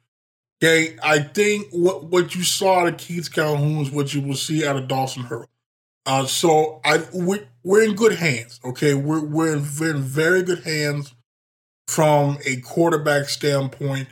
Okay, 0.63 0.97
I 1.03 1.21
think 1.21 1.69
what 1.71 2.05
what 2.05 2.35
you 2.35 2.43
saw 2.43 2.81
out 2.81 2.89
of 2.89 2.99
Keith 2.99 3.33
Calhoun 3.33 3.79
is 3.79 3.91
what 3.91 4.13
you 4.13 4.21
will 4.21 4.35
see 4.35 4.67
out 4.67 4.77
of 4.77 4.89
Dawson 4.89 5.23
Hurl. 5.23 5.49
Uh, 6.05 6.27
so 6.27 6.81
I 6.85 7.03
we, 7.15 7.41
we're 7.65 7.83
in 7.83 7.95
good 7.95 8.17
hands. 8.17 8.61
Okay, 8.63 8.93
we're 8.93 9.25
we're 9.25 9.55
in, 9.55 9.67
we're 9.79 9.97
in 9.97 10.03
very 10.03 10.43
good 10.43 10.65
hands 10.65 11.15
from 11.91 12.39
a 12.47 12.57
quarterback 12.61 13.29
standpoint. 13.29 14.07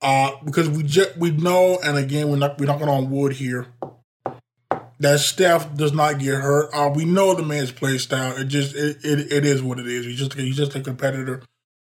Uh, 0.00 0.30
because 0.44 0.68
we 0.70 0.82
just 0.82 1.16
we 1.18 1.30
know, 1.30 1.78
and 1.84 1.98
again, 1.98 2.28
we're 2.30 2.36
not 2.36 2.58
we're 2.58 2.66
knocking 2.66 2.88
on 2.88 3.10
wood 3.10 3.32
here. 3.32 3.66
That 5.00 5.20
Steph 5.20 5.74
does 5.74 5.92
not 5.92 6.18
get 6.18 6.40
hurt. 6.40 6.70
Uh, 6.72 6.90
we 6.94 7.04
know 7.04 7.34
the 7.34 7.42
man's 7.42 7.70
play 7.70 7.98
style. 7.98 8.36
It 8.36 8.44
just 8.44 8.74
it, 8.74 8.98
it, 9.04 9.32
it 9.32 9.44
is 9.44 9.62
what 9.62 9.78
it 9.78 9.86
is. 9.86 10.06
He's 10.06 10.18
just 10.18 10.34
he's 10.34 10.56
just 10.56 10.74
a 10.74 10.80
competitor. 10.80 11.42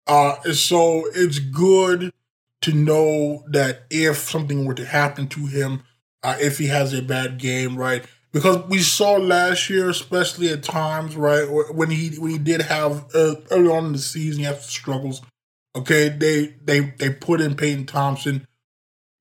Uh, 0.05 0.35
so 0.51 1.05
it's 1.15 1.39
good 1.39 2.13
to 2.61 2.73
know 2.73 3.43
that 3.47 3.83
if 3.89 4.17
something 4.17 4.65
were 4.65 4.73
to 4.75 4.85
happen 4.85 5.27
to 5.29 5.47
him, 5.47 5.83
uh, 6.21 6.35
if 6.39 6.57
he 6.57 6.67
has 6.67 6.93
a 6.93 7.01
bad 7.01 7.39
game, 7.39 7.77
right? 7.77 8.05
Because 8.33 8.67
we 8.67 8.79
saw 8.79 9.13
last 9.13 9.69
year, 9.69 9.89
especially 9.91 10.49
at 10.49 10.63
times, 10.63 11.15
right, 11.15 11.45
when 11.71 11.91
he 11.91 12.15
when 12.17 12.31
he 12.31 12.39
did 12.39 12.63
have 12.63 13.05
uh, 13.13 13.35
early 13.51 13.69
on 13.69 13.85
in 13.85 13.91
the 13.93 13.99
season, 13.99 14.39
he 14.39 14.45
had 14.45 14.59
struggles. 14.59 15.21
Okay, 15.75 16.09
they 16.09 16.55
they 16.63 16.79
they 16.97 17.11
put 17.11 17.41
in 17.41 17.55
Peyton 17.55 17.85
Thompson. 17.85 18.47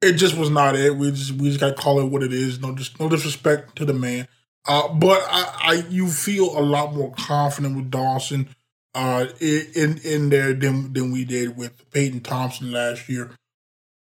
It 0.00 0.14
just 0.14 0.36
was 0.36 0.48
not 0.48 0.76
it. 0.76 0.96
We 0.96 1.10
just 1.10 1.32
we 1.32 1.48
just 1.48 1.60
got 1.60 1.76
to 1.76 1.82
call 1.82 2.00
it 2.00 2.06
what 2.06 2.22
it 2.22 2.32
is. 2.32 2.60
No, 2.60 2.74
just 2.74 2.98
no 2.98 3.10
disrespect 3.10 3.76
to 3.76 3.84
the 3.84 3.92
man. 3.92 4.28
Uh, 4.66 4.88
but 4.88 5.22
I, 5.28 5.58
I 5.60 5.72
you 5.90 6.08
feel 6.08 6.58
a 6.58 6.60
lot 6.60 6.94
more 6.94 7.12
confident 7.12 7.76
with 7.76 7.90
Dawson 7.90 8.48
uh, 8.94 9.26
in 9.40 9.98
in 9.98 10.30
there 10.30 10.54
than 10.54 10.92
than 10.94 11.12
we 11.12 11.26
did 11.26 11.56
with 11.56 11.90
Peyton 11.90 12.20
Thompson 12.20 12.72
last 12.72 13.08
year. 13.10 13.32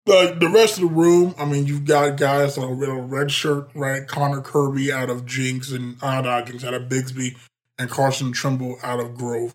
The 0.07 0.51
rest 0.53 0.79
of 0.79 0.83
the 0.83 0.95
room, 0.95 1.35
I 1.37 1.45
mean, 1.45 1.67
you've 1.67 1.85
got 1.85 2.17
guys 2.17 2.57
like 2.57 2.69
a 2.69 2.73
red 2.73 3.31
shirt, 3.31 3.69
right? 3.75 4.07
Connor 4.07 4.41
Kirby 4.41 4.93
out 4.93 5.11
of 5.11 5.27
Jenks 5.27 5.73
and 5.73 5.97
Odd 6.01 6.27
out 6.27 6.75
of 6.75 6.89
Bixby, 6.89 7.37
and 7.79 7.91
Carson 7.91 8.33
Trimble 8.33 8.79
out 8.83 9.01
of 9.01 9.17
Grove. 9.17 9.55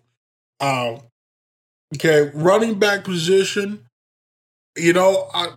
Um, 0.60 1.00
okay, 1.94 2.30
running 2.34 2.78
back 2.78 3.04
position, 3.04 3.86
you 4.76 4.92
know, 4.92 5.28
I 5.32 5.54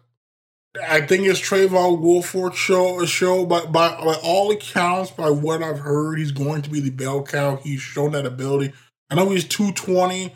I 0.84 1.02
think 1.02 1.26
it's 1.26 1.40
Trayvon 1.40 2.00
Woolford 2.00 2.56
show 2.56 3.06
show, 3.06 3.46
but 3.46 3.72
by, 3.72 3.90
by 4.04 4.18
all 4.24 4.52
accounts, 4.52 5.12
by 5.12 5.30
what 5.30 5.64
I've 5.64 5.80
heard, 5.80 6.20
he's 6.20 6.32
going 6.32 6.62
to 6.64 6.70
be 6.70 6.80
the 6.80 6.90
bell 6.90 7.24
cow. 7.24 7.58
He's 7.58 7.82
shown 7.82 8.12
that 8.12 8.26
ability. 8.26 8.74
I 9.10 9.16
know 9.16 9.30
he's 9.30 9.46
220. 9.46 10.34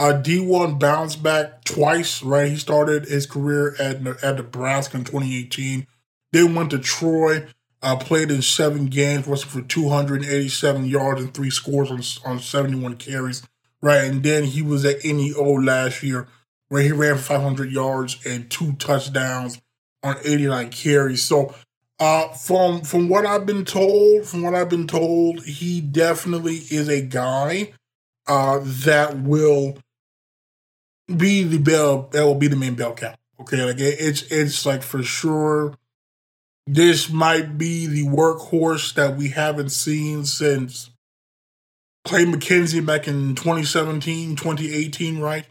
Uh, 0.00 0.14
D1 0.14 0.78
bounced 0.78 1.22
back 1.22 1.62
twice, 1.62 2.22
right? 2.22 2.48
He 2.48 2.56
started 2.56 3.04
his 3.04 3.26
career 3.26 3.76
at, 3.78 3.96
at 4.24 4.36
Nebraska 4.36 4.96
in 4.96 5.04
2018, 5.04 5.86
then 6.32 6.54
went 6.54 6.70
to 6.70 6.78
Troy, 6.78 7.46
uh, 7.82 7.96
played 7.96 8.30
in 8.30 8.40
seven 8.40 8.86
games, 8.86 9.26
rushing 9.26 9.50
for 9.50 9.60
287 9.60 10.86
yards 10.86 11.20
and 11.20 11.34
three 11.34 11.50
scores 11.50 11.90
on, 11.90 12.32
on 12.32 12.38
71 12.38 12.96
carries, 12.96 13.42
right? 13.82 14.04
And 14.04 14.22
then 14.22 14.44
he 14.44 14.62
was 14.62 14.86
at 14.86 15.04
NEO 15.04 15.60
last 15.60 16.02
year, 16.02 16.28
where 16.70 16.82
he 16.82 16.92
ran 16.92 17.16
for 17.16 17.22
500 17.24 17.70
yards 17.70 18.24
and 18.24 18.50
two 18.50 18.72
touchdowns 18.76 19.60
on 20.02 20.16
89 20.24 20.70
carries. 20.70 21.22
So, 21.22 21.54
uh, 21.98 22.28
from 22.28 22.80
from 22.80 23.10
what 23.10 23.26
I've 23.26 23.44
been 23.44 23.66
told, 23.66 24.24
from 24.24 24.40
what 24.40 24.54
I've 24.54 24.70
been 24.70 24.86
told, 24.86 25.44
he 25.44 25.82
definitely 25.82 26.56
is 26.70 26.88
a 26.88 27.02
guy 27.02 27.74
uh, 28.26 28.60
that 28.64 29.18
will 29.18 29.76
be 31.18 31.42
the 31.42 31.58
bell 31.58 32.08
that 32.12 32.24
will 32.24 32.34
be 32.34 32.48
the 32.48 32.56
main 32.56 32.74
bell 32.74 32.94
cow. 32.94 33.14
Okay, 33.40 33.64
like 33.64 33.78
it, 33.78 33.96
it's 33.98 34.22
it's 34.30 34.66
like 34.66 34.82
for 34.82 35.02
sure 35.02 35.74
this 36.66 37.10
might 37.10 37.58
be 37.58 37.86
the 37.86 38.04
workhorse 38.04 38.94
that 38.94 39.16
we 39.16 39.28
haven't 39.28 39.70
seen 39.70 40.24
since 40.24 40.90
Clay 42.04 42.24
McKenzie 42.24 42.84
back 42.84 43.08
in 43.08 43.34
2017, 43.34 44.36
2018, 44.36 45.18
right? 45.18 45.46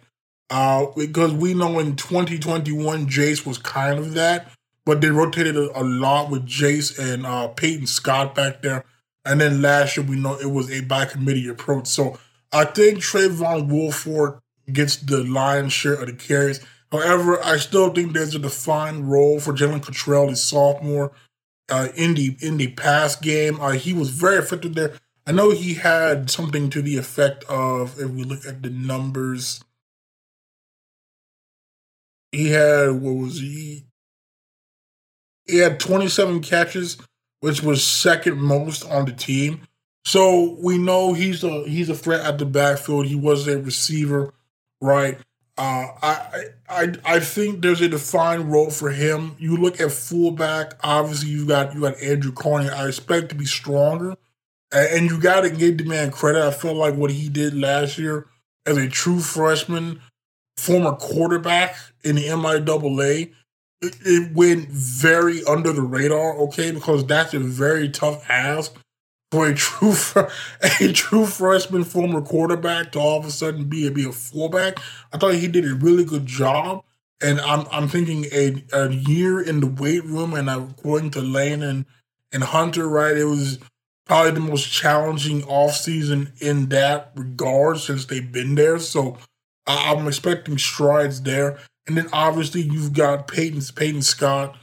Uh, 0.50 0.88
because 0.96 1.34
we 1.34 1.54
know 1.54 1.78
in 1.80 1.96
2021 1.96 3.08
Jace 3.08 3.46
was 3.46 3.58
kind 3.58 4.00
of 4.00 4.13
that, 4.13 4.51
but 4.86 5.01
they 5.01 5.10
rotated 5.10 5.56
a, 5.58 5.80
a 5.80 5.84
lot 5.84 6.32
with 6.32 6.48
Jace 6.48 6.98
and 6.98 7.25
uh, 7.25 7.50
Peyton 7.50 7.86
Scott 7.86 8.34
back 8.34 8.62
there. 8.62 8.86
And 9.25 9.42
then 9.42 9.62
last 9.62 9.98
year 9.98 10.06
we 10.06 10.16
know 10.16 10.39
it 10.39 10.51
was 10.51 10.72
a 10.72 10.82
by 10.82 11.06
committee 11.06 11.48
approach. 11.48 11.88
So 11.88 12.18
I 12.51 12.66
think 12.66 13.00
Trayvon 13.00 13.68
Woolford 13.68 14.39
gets 14.74 14.98
the 14.98 15.24
lion's 15.24 15.74
share 15.74 15.94
of 15.94 16.08
the 16.08 16.14
carries. 16.14 16.66
However, 16.92 17.44
I 17.44 17.58
still 17.58 17.92
think 17.92 18.14
there's 18.14 18.36
a 18.36 18.40
defined 18.40 19.12
role 19.12 19.40
for 19.40 19.54
Jalen 19.54 19.84
Cottrell, 19.84 20.28
the 20.28 20.36
sophomore, 20.36 21.12
uh, 21.70 21.90
in 21.96 22.16
the 22.16 22.36
in 22.42 22.58
the 22.58 22.70
pass 22.70 23.16
game. 23.16 23.60
Uh, 23.62 23.72
he 23.72 23.94
was 23.94 24.10
very 24.10 24.38
effective 24.38 24.76
there. 24.76 24.94
I 25.28 25.32
know 25.32 25.52
he 25.52 25.76
had 25.76 26.32
something 26.32 26.72
to 26.72 26.82
the 26.82 26.98
effect 26.98 27.44
of, 27.44 28.00
if 28.00 28.10
we 28.10 28.24
look 28.24 28.46
at 28.48 28.64
the 28.64 28.72
numbers, 28.72 29.64
he 32.32 32.50
had 32.50 32.94
what 32.94 33.12
was 33.12 33.40
he? 33.40 33.86
He 35.46 35.58
had 35.58 35.80
27 35.80 36.42
catches, 36.42 36.98
which 37.42 37.62
was 37.62 37.84
second 37.84 38.42
most 38.42 38.90
on 38.90 39.06
the 39.06 39.12
team. 39.12 39.62
So 40.06 40.58
we 40.60 40.78
know 40.78 41.14
he's 41.14 41.44
a 41.44 41.64
he's 41.68 41.90
a 41.90 41.96
threat 41.96 42.22
at 42.22 42.38
the 42.40 42.46
backfield. 42.46 43.06
He 43.06 43.16
was 43.16 43.48
a 43.48 43.60
receiver 43.60 44.34
right? 44.81 45.17
Uh, 45.57 45.88
I, 46.01 46.43
I 46.69 46.93
I 47.03 47.19
think 47.19 47.62
there's 47.62 47.81
a 47.81 47.89
defined 47.89 48.50
role 48.50 48.69
for 48.69 48.91
him. 48.91 49.36
You 49.39 49.57
look 49.57 49.81
at 49.81 49.91
fullback. 49.91 50.75
Obviously, 50.83 51.31
you 51.31 51.45
got 51.45 51.74
you 51.74 51.81
got 51.81 52.01
Andrew 52.01 52.31
Carney. 52.31 52.69
I 52.69 52.88
expect 52.88 53.29
to 53.29 53.36
be 53.36 53.45
stronger, 53.45 54.15
and 54.71 55.09
you 55.09 55.19
got 55.19 55.41
to 55.41 55.50
give 55.50 55.77
the 55.77 55.83
man 55.83 56.12
credit. 56.12 56.41
I 56.41 56.51
feel 56.51 56.75
like 56.75 56.95
what 56.95 57.12
he 57.12 57.27
did 57.27 57.53
last 57.53 57.98
year 57.98 58.27
as 58.65 58.77
a 58.77 58.87
true 58.87 59.20
freshman, 59.20 60.01
former 60.55 60.94
quarterback 60.94 61.75
in 62.05 62.15
the 62.15 62.27
MIAA, 62.27 63.33
it, 63.81 63.96
it 64.05 64.33
went 64.33 64.70
very 64.70 65.44
under 65.44 65.74
the 65.74 65.81
radar. 65.81 66.37
Okay, 66.37 66.72
because 66.72 67.05
that's 67.05 67.33
a 67.33 67.39
very 67.39 67.89
tough 67.89 68.29
ask 68.29 68.75
for 69.31 69.48
a 69.48 69.55
true 69.55 69.94
a 70.81 70.94
true 70.94 71.25
freshman 71.25 71.83
former 71.83 72.22
quarterback 72.22 72.92
to 72.92 73.00
all 73.00 73.20
of 73.20 73.25
a 73.25 73.31
sudden 73.31 73.65
be 73.65 73.87
a, 73.87 73.92
be 73.92 74.05
a 74.05 74.11
fullback. 74.11 74.79
I 75.13 75.18
thought 75.18 75.35
he 75.35 75.48
did 75.48 75.65
a 75.65 75.75
really 75.75 76.05
good 76.05 76.25
job. 76.25 76.83
And 77.22 77.42
I'm 77.42 77.68
I'm 77.72 77.87
thinking 77.89 78.25
a, 78.31 78.63
a 78.72 78.89
year 78.92 79.42
in 79.42 79.59
the 79.59 79.68
weight 79.68 80.05
room 80.05 80.33
and 80.33 80.50
according 80.50 81.11
to 81.11 81.22
Lane 81.22 81.63
and, 81.63 81.85
and 82.31 82.44
Hunter, 82.44 82.87
right, 82.87 83.18
it 83.18 83.25
was 83.25 83.59
probably 84.05 84.31
the 84.31 84.39
most 84.39 84.72
challenging 84.72 85.42
offseason 85.42 86.31
in 86.42 86.70
that 86.70 87.11
regard 87.15 87.77
since 87.79 88.05
they've 88.05 88.31
been 88.31 88.55
there. 88.55 88.79
So 88.79 89.18
I'm 89.68 90.07
expecting 90.07 90.57
strides 90.57 91.22
there. 91.22 91.59
And 91.87 91.98
then 91.98 92.07
obviously 92.13 92.61
you've 92.61 92.94
got 92.94 93.27
Peyton 93.27 93.61
Peyton 93.75 94.01
Scott, 94.01 94.57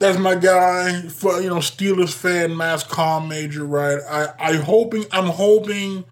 that's 0.00 0.18
my 0.18 0.34
guy 0.36 1.02
for 1.08 1.40
you 1.40 1.48
know 1.48 1.56
Steelers 1.56 2.14
fan, 2.14 2.56
mass 2.56 2.84
comm 2.84 3.28
major, 3.28 3.64
right? 3.64 3.98
I 4.08 4.28
I 4.38 4.52
hoping 4.56 5.04
I'm 5.12 5.26
hoping 5.26 6.04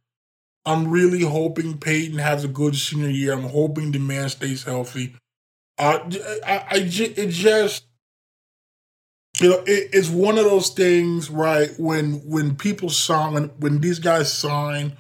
I'm 0.65 0.91
really 0.91 1.23
hoping 1.23 1.79
Peyton 1.79 2.19
has 2.19 2.45
a 2.45 2.49
good 2.49 2.77
senior 2.77 3.09
year. 3.09 3.33
I'm 3.33 3.45
hoping 3.45 3.93
the 3.93 4.01
man 4.01 4.29
stays 4.29 4.65
healthy. 4.65 5.15
Uh, 5.79 6.01
I, 6.47 6.53
I, 6.53 6.65
I 6.71 6.77
it 6.79 7.29
just 7.29 7.85
you 9.41 9.51
know 9.51 9.59
it, 9.67 9.91
it's 9.93 10.09
one 10.09 10.39
of 10.39 10.45
those 10.45 10.71
things, 10.71 11.31
right? 11.31 11.71
When 11.79 12.15
when 12.29 12.57
people 12.57 12.91
sign 12.91 13.35
when, 13.35 13.45
when 13.59 13.81
these 13.81 14.01
guys 14.01 14.33
sign, 14.33 14.97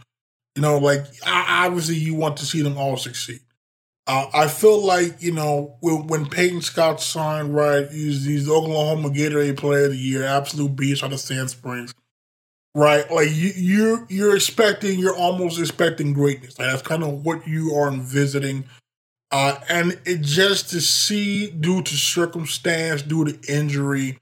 you 0.54 0.62
know, 0.62 0.78
like 0.78 1.04
obviously 1.26 1.96
you 1.96 2.14
want 2.14 2.36
to 2.38 2.46
see 2.46 2.62
them 2.62 2.78
all 2.78 2.96
succeed. 2.96 3.40
Uh, 4.08 4.28
I 4.32 4.46
feel 4.46 4.84
like 4.84 5.20
you 5.20 5.32
know 5.32 5.76
when, 5.80 6.06
when 6.06 6.26
Peyton 6.26 6.62
Scott 6.62 7.00
signed, 7.00 7.54
right? 7.54 7.88
He's, 7.90 8.24
he's 8.24 8.46
the 8.46 8.52
Oklahoma 8.52 9.10
Gatorade 9.10 9.56
Player 9.56 9.86
of 9.86 9.92
the 9.92 9.96
Year, 9.96 10.24
absolute 10.24 10.76
beast 10.76 11.02
out 11.02 11.12
of 11.12 11.18
Sand 11.18 11.50
Springs, 11.50 11.92
right? 12.74 13.10
Like 13.10 13.30
you, 13.32 13.52
you're 13.56 14.06
you're 14.08 14.36
expecting, 14.36 15.00
you're 15.00 15.16
almost 15.16 15.58
expecting 15.58 16.12
greatness. 16.12 16.58
Like 16.58 16.70
that's 16.70 16.82
kind 16.82 17.02
of 17.02 17.24
what 17.24 17.48
you 17.48 17.74
are 17.74 17.88
envisioning, 17.88 18.64
uh, 19.32 19.58
and 19.68 19.98
it 20.04 20.20
just 20.20 20.70
to 20.70 20.80
see 20.80 21.50
due 21.50 21.82
to 21.82 21.94
circumstance, 21.94 23.02
due 23.02 23.24
to 23.24 23.52
injury, 23.52 24.18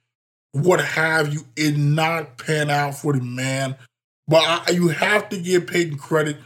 what 0.53 0.81
have 0.81 1.35
you, 1.35 1.41
it 1.57 1.77
not 1.77 2.39
pan 2.39 2.71
out 2.71 2.95
for 2.95 3.13
the 3.13 3.21
man. 3.21 3.77
But 4.27 4.45
I, 4.45 4.71
you 4.73 4.89
have 4.89 5.29
to 5.29 5.39
give 5.39 5.67
Peyton 5.67 5.99
credit 5.99 6.39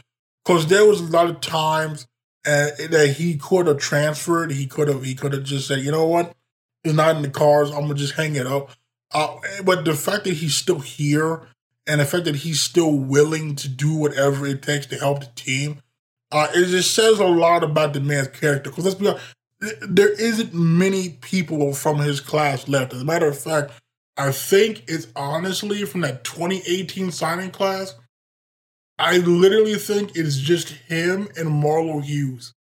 because 0.43 0.67
there 0.67 0.85
was 0.85 0.99
a 0.99 1.05
lot 1.05 1.29
of 1.29 1.39
times 1.39 2.05
and 2.45 2.71
that 2.91 3.15
he 3.17 3.37
could 3.37 3.67
have 3.67 3.77
transferred. 3.77 4.51
He 4.51 4.67
could 4.67 4.87
have 4.87 5.03
he 5.03 5.15
could 5.15 5.33
have 5.33 5.43
just 5.43 5.67
said, 5.67 5.79
you 5.79 5.91
know 5.91 6.05
what, 6.05 6.33
it's 6.83 6.93
not 6.93 7.15
in 7.15 7.21
the 7.21 7.29
cars. 7.29 7.71
I'm 7.71 7.81
gonna 7.81 7.95
just 7.95 8.13
hang 8.13 8.35
it 8.35 8.47
up. 8.47 8.71
Uh, 9.11 9.37
but 9.63 9.85
the 9.85 9.95
fact 9.95 10.25
that 10.25 10.35
he's 10.35 10.55
still 10.55 10.79
here 10.79 11.47
and 11.87 11.99
the 11.99 12.05
fact 12.05 12.25
that 12.25 12.37
he's 12.37 12.61
still 12.61 12.91
willing 12.91 13.55
to 13.55 13.67
do 13.67 13.95
whatever 13.95 14.45
it 14.45 14.61
takes 14.61 14.85
to 14.87 14.95
help 14.97 15.21
the 15.21 15.31
team, 15.35 15.81
uh, 16.31 16.47
it 16.53 16.67
just 16.67 16.93
says 16.93 17.19
a 17.19 17.25
lot 17.25 17.63
about 17.63 17.93
the 17.93 17.99
man's 17.99 18.27
character. 18.27 18.69
Because 18.69 18.85
let's 18.85 18.95
be 18.95 19.07
honest, 19.07 19.25
there 19.81 20.13
isn't 20.13 20.53
many 20.53 21.09
people 21.21 21.73
from 21.73 21.97
his 21.97 22.21
class 22.21 22.67
left. 22.67 22.93
As 22.93 23.01
a 23.01 23.05
matter 23.05 23.27
of 23.27 23.37
fact, 23.37 23.71
I 24.15 24.31
think 24.31 24.83
it's 24.87 25.07
honestly 25.15 25.83
from 25.85 26.01
that 26.01 26.23
2018 26.23 27.11
signing 27.11 27.51
class 27.51 27.95
I 28.99 29.17
literally 29.17 29.75
think 29.75 30.15
it's 30.15 30.37
just 30.37 30.69
him 30.69 31.29
and 31.37 31.47
Marlo 31.47 32.03
Hughes. 32.03 32.53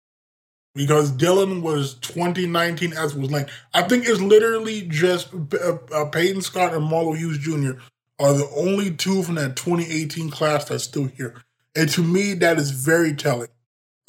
Because 0.75 1.11
Dylan 1.11 1.63
was 1.63 1.95
2019 1.95 2.93
as 2.93 3.15
was 3.15 3.31
like 3.31 3.49
I 3.73 3.81
think 3.81 4.07
it's 4.07 4.21
literally 4.21 4.83
just 4.83 5.33
uh, 5.33 5.77
uh, 5.91 6.05
Peyton 6.05 6.41
Scott 6.41 6.75
and 6.75 6.83
Marlo 6.83 7.17
Hughes 7.17 7.39
Jr. 7.39 7.81
are 8.19 8.33
the 8.33 8.47
only 8.55 8.91
two 8.91 9.23
from 9.23 9.35
that 9.35 9.55
2018 9.55 10.29
class 10.29 10.65
that's 10.65 10.83
still 10.83 11.05
here. 11.05 11.33
And 11.75 11.89
to 11.89 12.03
me, 12.03 12.35
that 12.35 12.57
is 12.57 12.69
very 12.69 13.15
telling. 13.15 13.49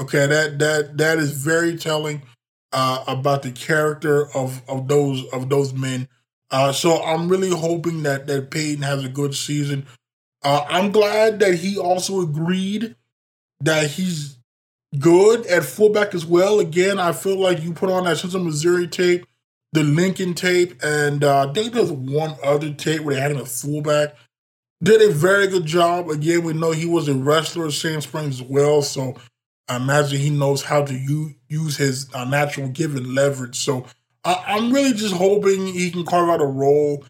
Okay, 0.01 0.27
that 0.27 0.59
that 0.59 0.99
that 0.99 1.19
is 1.19 1.33
very 1.33 1.77
telling 1.77 2.23
uh, 2.73 3.03
about 3.07 3.43
the 3.43 3.51
character 3.51 4.29
of 4.37 4.62
of 4.69 4.88
those 4.88 5.25
of 5.33 5.49
those 5.49 5.73
men. 5.73 6.09
Uh, 6.51 6.73
so 6.73 7.03
I'm 7.03 7.29
really 7.29 7.51
hoping 7.51 8.03
that 8.03 8.27
that 8.27 8.51
Peyton 8.51 8.83
has 8.83 9.05
a 9.05 9.09
good 9.09 9.35
season. 9.35 9.87
Uh, 10.42 10.64
I'm 10.68 10.92
glad 10.92 11.40
that 11.40 11.55
he 11.57 11.79
also 11.79 12.20
agreed 12.20 12.94
that 13.61 13.90
he's 13.90 14.38
good 14.98 15.46
at 15.46 15.64
fullback 15.64 16.14
as 16.14 16.24
well. 16.24 16.61
Again, 16.61 16.98
I 16.98 17.12
feel 17.12 17.38
like 17.38 17.62
you 17.62 17.72
put 17.72 17.90
on 17.90 18.05
that 18.05 18.18
Central 18.18 18.44
Missouri 18.44 18.87
tape, 18.87 19.27
the 19.72 19.83
Lincoln 19.83 20.35
tape, 20.35 20.81
and 20.83 21.24
uh, 21.24 21.48
I 21.48 21.53
think 21.53 21.72
there's 21.74 21.92
one 21.92 22.37
other 22.42 22.72
tape 22.72 23.01
where 23.03 23.14
they 23.14 23.20
had 23.20 23.33
him 23.33 23.38
at 23.38 23.48
fullback. 23.48 24.14
Did 24.83 25.03
a 25.03 25.12
very 25.12 25.48
good 25.48 25.66
job. 25.66 26.09
Again, 26.09 26.44
we 26.44 26.53
know 26.53 26.70
he 26.70 26.87
was 26.87 27.09
a 27.09 27.14
wrestler 27.14 27.66
at 27.66 27.72
Sand 27.72 28.05
Springs 28.05 28.40
as 28.40 28.46
well, 28.48 28.81
so 28.83 29.16
I 29.68 29.77
imagine 29.77 30.18
he 30.20 30.31
knows 30.31 30.62
how 30.62 30.85
to 30.85 30.94
u- 30.94 31.35
use 31.48 31.77
his 31.77 32.07
uh, 32.14 32.24
natural 32.24 32.68
given 32.68 33.12
leverage. 33.12 33.57
So 33.59 33.87
I- 34.24 34.44
I'm 34.46 34.72
really 34.72 34.92
just 34.92 35.14
hoping 35.14 35.66
he 35.66 35.90
can 35.90 36.05
carve 36.05 36.29
out 36.31 36.40
a 36.40 36.46
role 36.46 37.05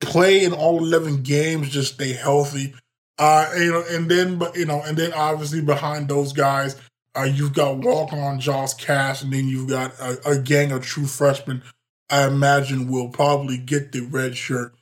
play 0.00 0.44
in 0.44 0.52
all 0.52 0.78
11 0.78 1.22
games, 1.22 1.70
just 1.70 1.94
stay 1.94 2.12
healthy. 2.12 2.74
Uh, 3.18 3.50
you 3.56 3.72
know, 3.72 3.84
and 3.90 4.10
then, 4.10 4.38
but 4.38 4.56
you 4.56 4.64
know, 4.64 4.80
and 4.82 4.96
then 4.96 5.12
obviously 5.12 5.60
behind 5.60 6.08
those 6.08 6.32
guys, 6.32 6.76
uh, 7.16 7.24
you've 7.24 7.52
got 7.54 7.78
walk 7.78 8.12
on 8.12 8.38
Josh 8.38 8.74
Cash, 8.74 9.22
and 9.22 9.32
then 9.32 9.48
you've 9.48 9.68
got 9.68 9.92
a, 9.98 10.30
a, 10.30 10.38
gang 10.38 10.70
of 10.70 10.84
true 10.84 11.06
freshmen. 11.06 11.62
I 12.08 12.26
imagine 12.26 12.88
will 12.88 13.08
probably 13.08 13.58
get 13.58 13.90
the 13.90 14.00
red 14.00 14.36
shirt. 14.36 14.74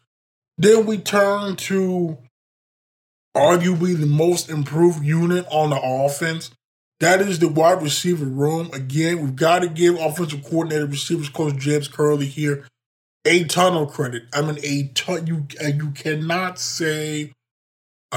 Then 0.58 0.84
we 0.84 0.98
turn 0.98 1.56
to 1.56 2.18
arguably 3.34 3.98
the 3.98 4.06
most 4.06 4.50
improved 4.50 5.02
unit 5.02 5.46
on 5.50 5.70
the 5.70 5.80
offense. 5.82 6.50
That 7.00 7.20
is 7.20 7.38
the 7.38 7.48
wide 7.48 7.82
receiver 7.82 8.24
room. 8.24 8.70
Again, 8.72 9.22
we've 9.22 9.36
got 9.36 9.60
to 9.60 9.68
give 9.68 9.98
offensive 9.98 10.44
coordinator, 10.44 10.86
receivers 10.86 11.28
coach 11.28 11.56
James 11.56 11.88
Curley 11.88 12.26
here 12.26 12.66
a 13.26 13.44
ton 13.44 13.74
of 13.76 13.92
credit. 13.92 14.22
I 14.32 14.40
mean, 14.40 14.58
a 14.62 14.88
ton. 14.94 15.26
You 15.26 15.46
uh, 15.62 15.68
you 15.68 15.90
cannot 15.90 16.58
say 16.58 17.32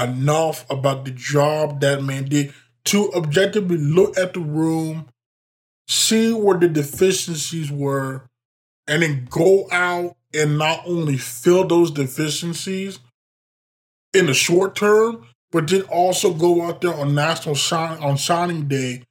enough 0.00 0.64
about 0.70 1.04
the 1.04 1.10
job 1.10 1.80
that 1.80 2.02
man 2.02 2.26
did 2.26 2.54
to 2.86 3.12
objectively 3.12 3.76
look 3.76 4.16
at 4.16 4.34
the 4.34 4.40
room, 4.40 5.08
see 5.88 6.32
where 6.32 6.58
the 6.58 6.68
deficiencies 6.68 7.70
were, 7.70 8.24
and 8.86 9.02
then 9.02 9.26
go 9.28 9.68
out 9.70 10.16
and 10.32 10.56
not 10.56 10.82
only 10.86 11.18
fill 11.18 11.66
those 11.66 11.90
deficiencies 11.90 13.00
in 14.14 14.26
the 14.26 14.34
short 14.34 14.76
term, 14.76 15.26
but 15.50 15.68
then 15.68 15.82
also 15.82 16.32
go 16.32 16.62
out 16.62 16.80
there 16.80 16.94
on 16.94 17.14
national 17.14 17.56
sign 17.56 17.98
on 18.02 18.16
signing 18.16 18.68
day 18.68 19.02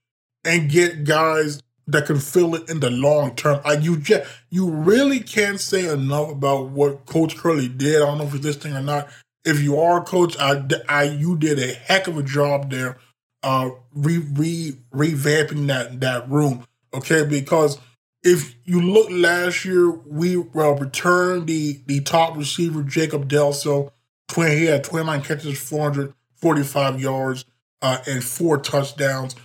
and 0.45 0.69
get 0.69 1.03
guys 1.03 1.61
that 1.91 2.05
can 2.05 2.19
fill 2.19 2.55
it 2.55 2.69
in 2.69 2.79
the 2.79 2.89
long 2.89 3.35
term. 3.35 3.61
Like 3.65 3.81
you 3.81 3.97
just 3.97 4.29
you 4.49 4.69
really 4.69 5.19
can't 5.19 5.59
say 5.59 5.91
enough 5.91 6.31
about 6.31 6.69
what 6.69 7.05
Coach 7.05 7.35
Curley 7.35 7.67
did. 7.67 8.01
I 8.01 8.05
don't 8.05 8.19
know 8.19 8.25
if 8.25 8.33
you're 8.33 8.41
listening 8.41 8.75
or 8.75 8.81
not. 8.81 9.09
If 9.45 9.61
you 9.61 9.79
are 9.79 10.01
a 10.01 10.03
coach, 10.03 10.37
I, 10.39 10.63
I 10.87 11.03
you 11.03 11.37
did 11.37 11.59
a 11.59 11.73
heck 11.73 12.07
of 12.07 12.17
a 12.17 12.23
job 12.23 12.69
there, 12.69 12.97
uh, 13.41 13.71
re, 13.93 14.17
re 14.17 14.77
revamping 14.93 15.67
that 15.67 15.99
that 16.01 16.29
room. 16.29 16.65
Okay, 16.93 17.23
because 17.23 17.79
if 18.23 18.55
you 18.65 18.81
look 18.81 19.09
last 19.09 19.65
year, 19.65 19.89
we 19.89 20.37
uh, 20.37 20.71
returned 20.71 21.47
the 21.47 21.79
the 21.87 22.01
top 22.01 22.37
receiver 22.37 22.83
Jacob 22.83 23.29
Delso. 23.29 23.91
Twenty, 24.27 24.57
he 24.57 24.65
had 24.65 24.83
29 24.83 25.23
catches, 25.23 25.59
445 25.59 27.01
yards, 27.01 27.45
uh, 27.81 27.97
and 28.05 28.23
four 28.23 28.59
touchdowns. 28.59 29.35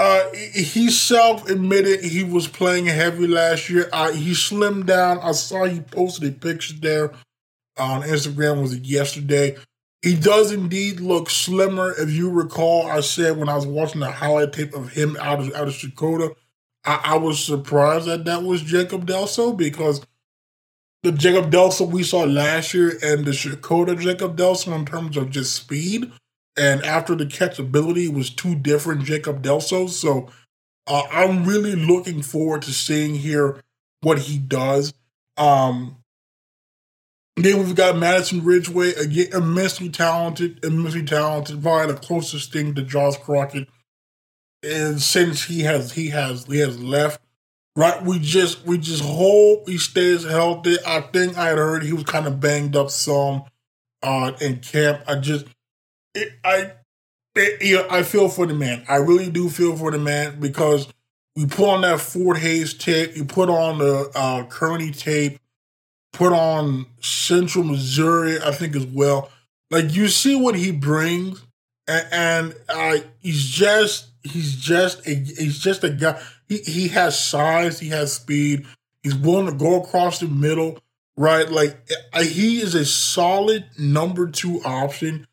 Uh, 0.00 0.32
he 0.32 0.92
self 0.92 1.50
admitted 1.50 2.04
he 2.04 2.22
was 2.22 2.46
playing 2.46 2.86
heavy 2.86 3.26
last 3.26 3.68
year. 3.68 3.90
He 4.14 4.30
slimmed 4.30 4.86
down. 4.86 5.18
I 5.18 5.32
saw 5.32 5.64
he 5.64 5.80
posted 5.80 6.28
a 6.28 6.38
picture 6.38 6.74
there 6.74 7.10
on 7.76 8.02
Instagram. 8.02 8.62
Was 8.62 8.74
it 8.74 8.84
yesterday? 8.84 9.56
He 10.02 10.14
does 10.14 10.52
indeed 10.52 11.00
look 11.00 11.28
slimmer. 11.28 11.96
If 11.98 12.12
you 12.12 12.30
recall, 12.30 12.86
I 12.86 13.00
said 13.00 13.38
when 13.38 13.48
I 13.48 13.56
was 13.56 13.66
watching 13.66 13.98
the 14.00 14.12
highlight 14.12 14.52
tape 14.52 14.72
of 14.72 14.92
him 14.92 15.16
out 15.20 15.40
of 15.40 15.52
out 15.52 15.66
of 15.66 15.76
Dakota, 15.76 16.36
I, 16.84 17.00
I 17.02 17.18
was 17.18 17.44
surprised 17.44 18.06
that 18.06 18.24
that 18.26 18.44
was 18.44 18.62
Jacob 18.62 19.04
Delso 19.04 19.56
because 19.56 20.00
the 21.02 21.10
Jacob 21.10 21.50
Delso 21.50 21.90
we 21.90 22.04
saw 22.04 22.22
last 22.22 22.72
year 22.72 22.96
and 23.02 23.24
the 23.24 23.32
Dakota 23.32 23.96
Jacob 23.96 24.36
Delso 24.36 24.72
in 24.78 24.86
terms 24.86 25.16
of 25.16 25.30
just 25.30 25.56
speed 25.56 26.12
and 26.58 26.84
after 26.84 27.14
the 27.14 27.24
catchability 27.24 28.12
was 28.12 28.30
two 28.30 28.54
different 28.54 29.04
Jacob 29.04 29.42
Delsos. 29.42 29.90
So 29.90 30.28
uh, 30.86 31.02
I'm 31.10 31.44
really 31.44 31.76
looking 31.76 32.22
forward 32.22 32.62
to 32.62 32.72
seeing 32.72 33.14
here 33.14 33.62
what 34.00 34.18
he 34.18 34.38
does. 34.38 34.92
Um, 35.36 35.96
then 37.36 37.58
we've 37.58 37.74
got 37.74 37.96
Madison 37.96 38.44
Ridgeway, 38.44 38.94
again, 38.94 39.28
immensely 39.32 39.88
talented, 39.88 40.64
immensely 40.64 41.04
talented, 41.04 41.62
probably 41.62 41.94
the 41.94 42.00
closest 42.00 42.52
thing 42.52 42.74
to 42.74 42.82
Josh 42.82 43.16
Crockett. 43.18 43.68
And 44.62 45.00
since 45.00 45.44
he 45.44 45.60
has 45.60 45.92
he 45.92 46.08
has 46.08 46.46
he 46.46 46.58
has 46.58 46.82
left, 46.82 47.20
right? 47.76 48.02
We 48.02 48.18
just 48.18 48.66
we 48.66 48.76
just 48.78 49.04
hope 49.04 49.68
he 49.68 49.78
stays 49.78 50.24
healthy. 50.24 50.78
I 50.84 51.00
think 51.00 51.38
I 51.38 51.50
heard 51.50 51.84
he 51.84 51.92
was 51.92 52.02
kind 52.02 52.26
of 52.26 52.40
banged 52.40 52.74
up 52.74 52.90
some 52.90 53.44
uh 54.02 54.32
in 54.40 54.58
camp. 54.58 55.02
I 55.06 55.14
just 55.20 55.46
it, 56.18 56.32
I, 56.44 56.72
it, 57.36 57.62
you 57.62 57.76
know, 57.76 57.86
I 57.90 58.02
feel 58.02 58.28
for 58.28 58.46
the 58.46 58.54
man. 58.54 58.84
I 58.88 58.96
really 58.96 59.30
do 59.30 59.48
feel 59.48 59.76
for 59.76 59.90
the 59.90 59.98
man 59.98 60.40
because 60.40 60.88
you 61.34 61.46
put 61.46 61.68
on 61.68 61.82
that 61.82 62.00
Fort 62.00 62.38
Hays 62.38 62.74
tape, 62.74 63.16
you 63.16 63.24
put 63.24 63.48
on 63.48 63.78
the 63.78 64.10
uh, 64.14 64.44
Kearney 64.46 64.90
tape, 64.90 65.38
put 66.12 66.32
on 66.32 66.86
Central 67.00 67.62
Missouri, 67.62 68.38
I 68.42 68.50
think 68.50 68.74
as 68.74 68.86
well. 68.86 69.30
Like 69.70 69.94
you 69.94 70.08
see 70.08 70.34
what 70.34 70.56
he 70.56 70.72
brings, 70.72 71.44
and, 71.86 72.06
and 72.10 72.54
uh, 72.68 72.96
he's 73.20 73.48
just 73.48 74.08
he's 74.24 74.56
just 74.56 75.06
a 75.06 75.14
he's 75.14 75.60
just 75.60 75.84
a 75.84 75.90
guy. 75.90 76.20
He 76.48 76.58
he 76.58 76.88
has 76.88 77.16
size, 77.16 77.78
he 77.78 77.90
has 77.90 78.12
speed. 78.14 78.66
He's 79.04 79.14
willing 79.14 79.46
to 79.46 79.52
go 79.52 79.80
across 79.80 80.18
the 80.18 80.26
middle, 80.26 80.80
right? 81.16 81.48
Like 81.48 81.88
he 82.20 82.60
is 82.60 82.74
a 82.74 82.84
solid 82.84 83.66
number 83.78 84.28
two 84.28 84.60
option 84.64 85.27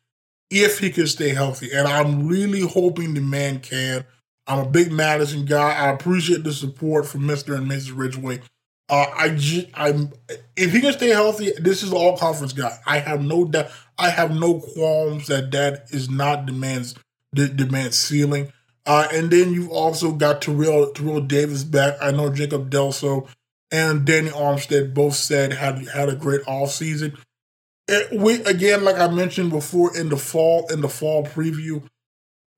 if 0.50 0.78
he 0.78 0.90
can 0.90 1.06
stay 1.06 1.30
healthy. 1.30 1.70
And 1.72 1.88
I'm 1.88 2.26
really 2.26 2.60
hoping 2.60 3.14
the 3.14 3.20
man 3.20 3.60
can. 3.60 4.04
I'm 4.46 4.60
a 4.60 4.68
big 4.68 4.92
Madison 4.92 5.44
guy. 5.44 5.72
I 5.74 5.90
appreciate 5.90 6.44
the 6.44 6.52
support 6.52 7.06
from 7.06 7.22
Mr. 7.22 7.56
and 7.56 7.70
Mrs. 7.70 7.92
Ridgeway. 7.96 8.40
Uh, 8.88 9.06
I 9.16 9.66
I'm 9.74 10.12
if 10.56 10.72
he 10.72 10.80
can 10.80 10.92
stay 10.92 11.08
healthy, 11.08 11.50
this 11.58 11.82
is 11.82 11.92
all 11.92 12.16
conference 12.16 12.52
guy. 12.52 12.78
I 12.86 13.00
have 13.00 13.20
no 13.20 13.44
doubt. 13.44 13.70
I 13.98 14.10
have 14.10 14.32
no 14.32 14.60
qualms 14.60 15.26
that 15.26 15.50
that 15.50 15.86
is 15.90 16.08
not 16.08 16.46
the 16.46 16.52
man's 16.52 16.94
the, 17.32 17.66
man's 17.66 17.98
ceiling. 17.98 18.52
Uh, 18.86 19.08
and 19.12 19.30
then 19.30 19.52
you've 19.52 19.70
also 19.70 20.12
got 20.12 20.40
Terrell 20.40 20.92
Terrell 20.92 21.20
Davis 21.20 21.64
back. 21.64 21.96
I 22.00 22.12
know 22.12 22.32
Jacob 22.32 22.70
Delso 22.70 23.26
and 23.72 24.04
Danny 24.04 24.30
Armstead 24.30 24.94
both 24.94 25.14
said 25.16 25.52
had 25.52 25.88
had 25.88 26.08
a 26.08 26.14
great 26.14 26.42
off 26.46 26.70
season. 26.70 27.18
It, 27.88 28.18
we 28.18 28.42
again, 28.44 28.84
like 28.84 28.98
I 28.98 29.08
mentioned 29.08 29.50
before, 29.50 29.96
in 29.96 30.08
the 30.08 30.16
fall, 30.16 30.66
in 30.72 30.80
the 30.80 30.88
fall 30.88 31.24
preview, 31.24 31.82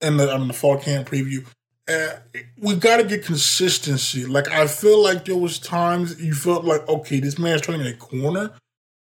in 0.00 0.16
the 0.16 0.30
I 0.30 0.38
mean, 0.38 0.48
the 0.48 0.54
fall 0.54 0.78
camp 0.78 1.08
preview, 1.08 1.46
uh, 1.88 2.16
we 2.58 2.76
got 2.76 2.98
to 2.98 3.04
get 3.04 3.24
consistency. 3.24 4.24
Like 4.26 4.50
I 4.50 4.66
feel 4.66 5.02
like 5.02 5.24
there 5.24 5.36
was 5.36 5.58
times 5.58 6.20
you 6.20 6.34
felt 6.34 6.64
like, 6.64 6.86
okay, 6.88 7.20
this 7.20 7.38
man's 7.38 7.62
turning 7.62 7.86
a 7.86 7.94
corner, 7.94 8.52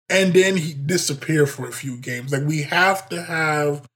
and 0.08 0.32
then 0.32 0.56
he 0.56 0.74
disappeared 0.74 1.50
for 1.50 1.68
a 1.68 1.72
few 1.72 1.96
games. 1.96 2.32
Like 2.32 2.44
we 2.44 2.62
have 2.62 3.08
to 3.10 3.22
have 3.22 3.86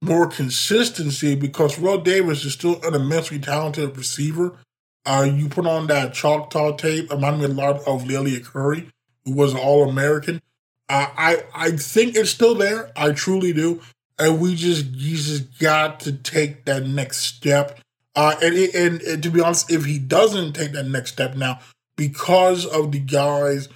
more 0.00 0.26
consistency 0.26 1.34
because 1.34 1.78
Will 1.78 1.98
Davis 1.98 2.44
is 2.44 2.52
still 2.52 2.80
an 2.84 2.94
immensely 2.94 3.38
talented 3.38 3.96
receiver. 3.96 4.56
Uh, 5.04 5.28
you 5.30 5.48
put 5.48 5.66
on 5.66 5.86
that 5.86 6.12
Choctaw 6.12 6.76
tape, 6.76 7.10
reminded 7.10 7.38
me 7.38 7.44
a 7.46 7.48
lot 7.48 7.80
of 7.86 8.06
Lelia 8.06 8.40
Curry, 8.40 8.88
who 9.24 9.32
was 9.32 9.52
an 9.52 9.58
All 9.58 9.88
American. 9.88 10.40
I 10.88 11.44
I 11.54 11.70
think 11.72 12.16
it's 12.16 12.30
still 12.30 12.54
there. 12.54 12.90
I 12.96 13.12
truly 13.12 13.52
do, 13.52 13.80
and 14.18 14.40
we 14.40 14.54
just 14.54 14.86
you 14.86 15.16
just 15.16 15.58
got 15.58 16.00
to 16.00 16.12
take 16.12 16.64
that 16.64 16.86
next 16.86 17.18
step. 17.18 17.78
Uh, 18.16 18.34
and, 18.42 18.56
and 18.74 19.02
and 19.02 19.22
to 19.22 19.30
be 19.30 19.40
honest, 19.40 19.70
if 19.70 19.84
he 19.84 19.98
doesn't 19.98 20.54
take 20.54 20.72
that 20.72 20.86
next 20.86 21.12
step 21.12 21.36
now, 21.36 21.60
because 21.96 22.66
of 22.66 22.92
the 22.92 23.00
guys 23.00 23.68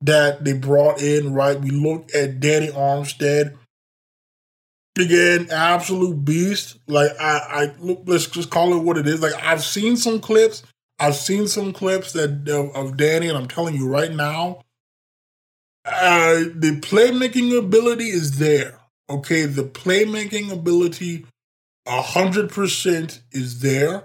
that 0.00 0.44
they 0.44 0.52
brought 0.52 1.02
in, 1.02 1.32
right? 1.32 1.60
We 1.60 1.70
look 1.70 2.14
at 2.14 2.40
Danny 2.40 2.68
Armstead 2.68 3.56
again, 4.98 5.48
absolute 5.50 6.24
beast. 6.24 6.78
Like 6.86 7.12
I, 7.20 7.38
I 7.48 7.74
look, 7.78 8.02
let's 8.06 8.26
just 8.26 8.50
call 8.50 8.74
it 8.74 8.82
what 8.82 8.98
it 8.98 9.06
is. 9.06 9.22
Like 9.22 9.34
I've 9.42 9.62
seen 9.62 9.96
some 9.96 10.20
clips. 10.20 10.62
I've 10.98 11.14
seen 11.16 11.46
some 11.46 11.72
clips 11.72 12.12
that 12.12 12.48
of, 12.48 12.74
of 12.74 12.96
Danny, 12.96 13.28
and 13.28 13.38
I'm 13.38 13.48
telling 13.48 13.74
you 13.76 13.88
right 13.88 14.12
now, 14.12 14.62
uh, 15.90 16.44
the 16.54 16.78
playmaking 16.80 17.56
ability 17.56 18.08
is 18.08 18.38
there. 18.38 18.80
Okay, 19.10 19.44
the 19.46 19.64
playmaking 19.64 20.52
ability, 20.52 21.24
hundred 21.86 22.50
percent 22.50 23.22
is 23.32 23.60
there. 23.60 24.04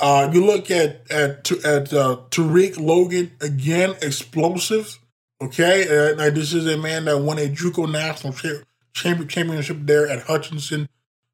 Uh, 0.00 0.28
you 0.32 0.44
look 0.44 0.70
at 0.70 1.10
at 1.10 1.50
at 1.64 1.92
uh, 1.92 2.18
Tariq 2.30 2.78
Logan 2.78 3.32
again, 3.40 3.94
explosives. 4.02 4.98
Okay, 5.40 5.84
uh, 5.84 6.30
this 6.30 6.52
is 6.52 6.66
a 6.66 6.76
man 6.76 7.04
that 7.04 7.18
won 7.18 7.38
a 7.38 7.48
JUCO 7.48 7.90
national 7.90 8.32
cha- 8.32 8.62
championship 8.94 9.78
there 9.82 10.08
at 10.08 10.22
Hutchinson, 10.22 10.88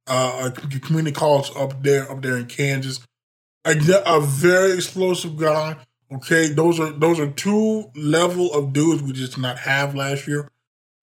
uh, 0.06 0.50
community 0.82 1.12
college 1.14 1.50
up 1.56 1.82
there, 1.82 2.10
up 2.10 2.22
there 2.22 2.36
in 2.36 2.46
Kansas. 2.46 3.00
A, 3.64 3.76
a 4.06 4.20
very 4.20 4.72
explosive 4.72 5.36
guy. 5.36 5.76
Okay, 6.12 6.48
those 6.48 6.80
are 6.80 6.90
those 6.90 7.20
are 7.20 7.30
two 7.30 7.90
level 7.94 8.52
of 8.52 8.72
dudes 8.72 9.02
we 9.02 9.12
just 9.12 9.38
not 9.38 9.58
have 9.60 9.94
last 9.94 10.26
year. 10.26 10.48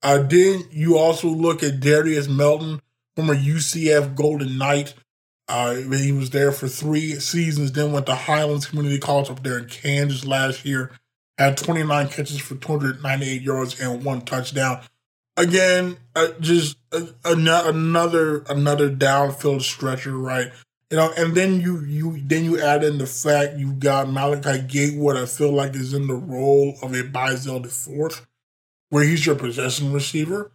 Uh, 0.04 0.20
then 0.22 0.64
you 0.70 0.98
also 0.98 1.30
look 1.30 1.64
at 1.64 1.80
Darius 1.80 2.28
Melton, 2.28 2.82
former 3.16 3.36
UCF 3.36 4.16
Golden 4.16 4.58
Knight. 4.58 4.94
Uh, 5.48 5.76
he 5.76 6.12
was 6.12 6.32
there 6.32 6.52
for 6.52 6.68
three 6.68 7.14
seasons, 7.14 7.72
then 7.72 7.94
went 7.94 8.06
to 8.08 8.16
Highlands 8.16 8.66
Community 8.66 9.00
College 9.00 9.30
up 9.30 9.44
there 9.44 9.58
in 9.58 9.70
Kansas 9.70 10.26
last 10.26 10.66
year. 10.66 10.92
Had 11.38 11.56
29 11.56 12.10
catches 12.10 12.40
for 12.40 12.56
298 12.56 13.42
yards 13.42 13.80
and 13.80 14.04
one 14.04 14.22
touchdown. 14.22 14.82
Again, 15.38 15.98
uh, 16.16 16.30
just 16.42 16.78
uh, 16.92 17.06
another 17.24 18.40
another 18.50 18.90
downfield 18.90 19.62
stretcher, 19.62 20.18
right? 20.18 20.52
You 20.90 20.98
know, 20.98 21.12
and 21.18 21.36
then 21.36 21.60
you 21.60 21.82
you 21.82 22.22
then 22.24 22.46
you 22.46 22.62
add 22.62 22.84
in 22.84 22.98
the 22.98 23.06
fact 23.06 23.58
you 23.58 23.74
got 23.74 24.10
Malachi 24.10 24.62
Gatewood. 24.62 25.18
I 25.18 25.26
feel 25.26 25.52
like 25.52 25.76
is 25.76 25.94
in 25.94 26.08
the 26.08 26.16
role 26.16 26.76
of 26.82 26.94
a 26.94 27.04
Bizel 27.04 27.62
the 27.62 27.70
fourth, 27.70 28.26
where 28.90 29.04
he's 29.04 29.26
your 29.26 29.36
possession 29.36 29.92
receiver, 29.92 30.52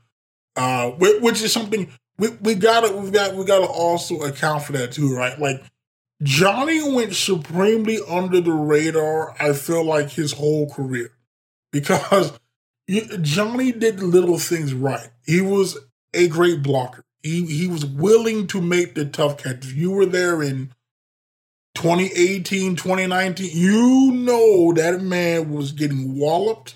uh, 0.56 0.90
which 0.92 1.42
is 1.42 1.52
something 1.52 1.90
we, 2.18 2.28
we 2.40 2.54
gotta 2.54 2.96
we 2.96 3.10
got 3.10 3.34
we 3.34 3.44
gotta 3.44 3.66
also 3.66 4.20
account 4.22 4.62
for 4.62 4.72
that 4.72 4.92
too, 4.92 5.14
right? 5.14 5.38
Like 5.38 5.62
Johnny 6.22 6.94
went 6.94 7.14
supremely 7.14 7.98
under 8.08 8.40
the 8.40 8.52
radar. 8.52 9.34
I 9.38 9.52
feel 9.52 9.84
like 9.84 10.10
his 10.10 10.32
whole 10.32 10.70
career 10.70 11.10
because 11.72 12.32
Johnny 13.20 13.72
did 13.72 14.02
little 14.02 14.38
things 14.38 14.72
right. 14.72 15.10
He 15.26 15.40
was 15.40 15.78
a 16.14 16.28
great 16.28 16.62
blocker. 16.62 17.04
He 17.22 17.46
he 17.46 17.68
was 17.68 17.86
willing 17.86 18.46
to 18.48 18.60
make 18.60 18.94
the 18.94 19.04
tough 19.04 19.38
catches. 19.38 19.74
You 19.74 19.92
were 19.92 20.06
there 20.06 20.42
in 20.42 20.72
2018, 21.76 22.76
2019. 22.76 23.50
You 23.52 24.12
know 24.12 24.72
that 24.72 25.00
man 25.02 25.50
was 25.50 25.72
getting 25.72 26.18
walloped 26.18 26.74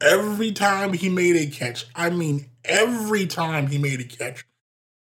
every 0.00 0.52
time 0.52 0.92
he 0.92 1.08
made 1.08 1.36
a 1.36 1.46
catch. 1.46 1.86
I 1.94 2.10
mean, 2.10 2.46
every 2.64 3.26
time 3.26 3.68
he 3.68 3.78
made 3.78 4.00
a 4.00 4.04
catch. 4.04 4.46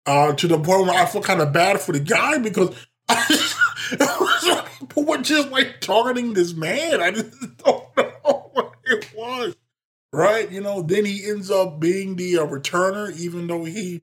Uh, 0.04 0.32
to 0.34 0.46
the 0.46 0.56
point 0.56 0.86
where 0.86 0.94
I 0.94 1.04
feel 1.06 1.22
kind 1.22 1.40
of 1.40 1.52
bad 1.52 1.80
for 1.80 1.90
the 1.90 1.98
guy 1.98 2.38
because 2.38 2.72
people 4.78 5.04
were 5.04 5.18
just 5.18 5.50
like 5.50 5.80
targeting 5.80 6.32
this 6.32 6.54
man. 6.54 7.00
I 7.00 7.10
just 7.10 7.32
don't 7.64 7.96
know 7.96 8.50
what 8.52 8.74
it 8.84 9.12
was. 9.16 9.56
Right? 10.12 10.50
You 10.50 10.60
know, 10.60 10.82
then 10.82 11.04
he 11.04 11.28
ends 11.28 11.50
up 11.50 11.80
being 11.80 12.14
the 12.14 12.38
uh, 12.38 12.46
returner, 12.46 13.16
even 13.18 13.48
though 13.48 13.64
he 13.64 14.02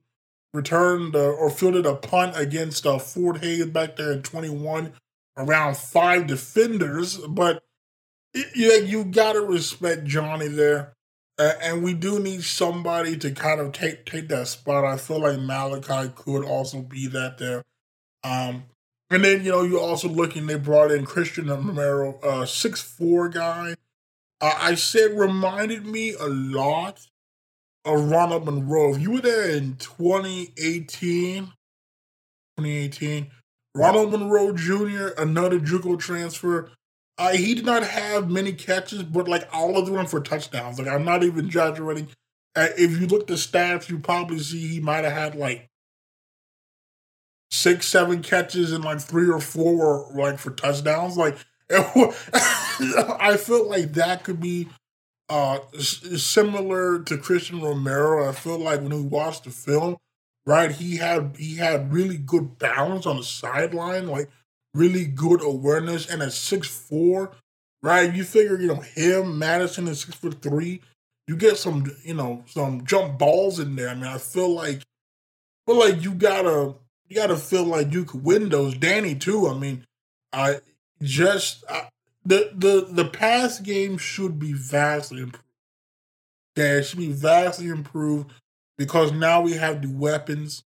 returned 0.54 1.16
uh, 1.16 1.32
or 1.32 1.50
fielded 1.50 1.84
a 1.84 1.96
punt 1.96 2.34
against 2.36 2.86
uh, 2.86 2.98
Fort 2.98 3.42
Hays 3.42 3.66
back 3.66 3.96
there 3.96 4.12
in 4.12 4.22
21, 4.22 4.92
around 5.36 5.76
five 5.76 6.26
defenders. 6.26 7.18
But 7.18 7.64
yeah, 8.54 8.76
you 8.76 9.04
got 9.04 9.32
to 9.34 9.40
respect 9.40 10.04
Johnny 10.04 10.48
there. 10.48 10.94
Uh, 11.36 11.52
and 11.60 11.82
we 11.82 11.92
do 11.92 12.20
need 12.20 12.44
somebody 12.44 13.16
to 13.16 13.32
kind 13.32 13.60
of 13.60 13.72
take 13.72 14.06
take 14.06 14.28
that 14.28 14.46
spot. 14.46 14.84
I 14.84 14.96
feel 14.96 15.20
like 15.20 15.40
Malachi 15.40 16.12
could 16.14 16.44
also 16.44 16.80
be 16.80 17.08
that 17.08 17.38
there. 17.38 17.64
Um, 18.22 18.64
and 19.10 19.24
then 19.24 19.44
you 19.44 19.50
know 19.50 19.62
you're 19.62 19.80
also 19.80 20.08
looking. 20.08 20.46
They 20.46 20.54
brought 20.54 20.92
in 20.92 21.04
Christian 21.04 21.48
Romero, 21.48 22.20
uh, 22.20 22.46
six 22.46 22.80
four 22.80 23.28
guy. 23.28 23.74
Uh, 24.40 24.54
I 24.56 24.76
said 24.76 25.18
reminded 25.18 25.84
me 25.84 26.12
a 26.12 26.26
lot 26.28 27.08
of 27.84 28.10
Ronald 28.10 28.44
Monroe. 28.44 28.94
If 28.94 29.00
you 29.00 29.12
were 29.12 29.20
there 29.20 29.48
in 29.50 29.76
2018, 29.76 31.44
2018, 32.56 33.30
Ronald 33.74 34.12
Monroe 34.12 34.52
Jr., 34.52 35.08
another 35.18 35.58
JUCO 35.58 35.98
transfer. 35.98 36.70
Uh, 37.18 37.32
he 37.32 37.54
did 37.54 37.64
not 37.64 37.84
have 37.84 38.30
many 38.30 38.52
catches, 38.52 39.02
but 39.02 39.28
like 39.28 39.48
all 39.52 39.76
of 39.76 39.86
them 39.86 40.06
for 40.06 40.20
touchdowns. 40.20 40.78
Like 40.78 40.88
I'm 40.88 41.04
not 41.04 41.22
even 41.22 41.46
exaggerating. 41.46 42.08
Uh, 42.56 42.68
if 42.76 43.00
you 43.00 43.06
look 43.06 43.26
the 43.26 43.34
stats, 43.34 43.88
you 43.88 43.98
probably 43.98 44.38
see 44.38 44.66
he 44.66 44.80
might 44.80 45.04
have 45.04 45.12
had 45.12 45.34
like 45.34 45.68
six, 47.50 47.86
seven 47.86 48.22
catches 48.22 48.72
and 48.72 48.84
like 48.84 49.00
three 49.00 49.28
or 49.28 49.40
four 49.40 49.76
were 49.76 50.06
like 50.14 50.38
for 50.38 50.50
touchdowns. 50.50 51.16
Like 51.16 51.36
I 51.70 53.36
feel 53.38 53.68
like 53.68 53.92
that 53.94 54.22
could 54.24 54.40
be 54.40 54.68
uh 55.28 55.58
similar 55.78 57.00
to 57.00 57.16
Christian 57.18 57.60
Romero. 57.60 58.28
I 58.28 58.32
feel 58.32 58.58
like 58.58 58.80
when 58.80 58.90
we 58.90 59.02
watched 59.02 59.44
the 59.44 59.50
film, 59.50 59.96
right, 60.46 60.70
he 60.70 60.96
had 60.96 61.36
he 61.38 61.56
had 61.56 61.92
really 61.92 62.18
good 62.18 62.58
balance 62.58 63.06
on 63.06 63.16
the 63.16 63.22
sideline, 63.24 64.06
like 64.06 64.28
really 64.74 65.04
good 65.06 65.42
awareness, 65.42 66.08
and 66.08 66.22
at 66.22 66.32
six 66.32 66.68
four, 66.68 67.32
right, 67.82 68.14
you 68.14 68.24
figure 68.24 68.60
you 68.60 68.68
know 68.68 68.80
him, 68.80 69.38
Madison, 69.38 69.88
is 69.88 70.00
six 70.00 70.16
foot 70.16 70.42
three. 70.42 70.80
You 71.26 71.36
get 71.36 71.56
some, 71.56 71.90
you 72.02 72.12
know, 72.14 72.44
some 72.46 72.84
jump 72.84 73.18
balls 73.18 73.58
in 73.58 73.76
there. 73.76 73.88
I 73.88 73.94
mean, 73.94 74.04
I 74.04 74.18
feel 74.18 74.50
like, 74.50 74.82
but 75.66 75.76
like 75.76 76.02
you 76.04 76.12
gotta, 76.12 76.74
you 77.08 77.16
gotta 77.16 77.36
feel 77.36 77.64
like 77.64 77.92
you 77.94 78.04
could 78.04 78.22
win 78.24 78.50
those. 78.50 78.76
Danny 78.76 79.14
too. 79.14 79.48
I 79.48 79.54
mean, 79.54 79.84
I 80.34 80.60
just 81.02 81.64
I, 81.70 81.88
the 82.24 82.50
the 82.54 82.86
the 82.90 83.04
pass 83.04 83.60
game 83.60 83.98
should 83.98 84.38
be 84.38 84.52
vastly 84.52 85.22
improved. 85.22 85.44
Yeah, 86.56 86.76
it 86.78 86.84
should 86.84 86.98
be 86.98 87.12
vastly 87.12 87.68
improved 87.68 88.30
because 88.78 89.12
now 89.12 89.40
we 89.40 89.54
have 89.54 89.82
the 89.82 89.88
weapons. 89.88 90.62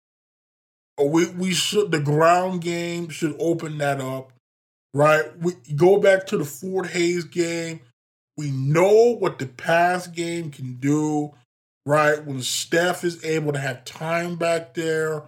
We 0.98 1.26
we 1.30 1.52
should 1.52 1.90
the 1.90 2.00
ground 2.00 2.62
game 2.62 3.08
should 3.08 3.36
open 3.38 3.78
that 3.78 4.00
up, 4.00 4.32
right? 4.92 5.36
We 5.38 5.54
go 5.74 5.98
back 5.98 6.26
to 6.28 6.38
the 6.38 6.44
Fort 6.44 6.88
Hays 6.88 7.24
game. 7.24 7.80
We 8.36 8.50
know 8.50 9.16
what 9.16 9.38
the 9.38 9.46
pass 9.46 10.06
game 10.06 10.50
can 10.50 10.74
do, 10.76 11.32
right? 11.86 12.24
When 12.24 12.42
Steph 12.42 13.04
is 13.04 13.24
able 13.24 13.52
to 13.52 13.58
have 13.60 13.84
time 13.84 14.36
back 14.36 14.74
there 14.74 15.24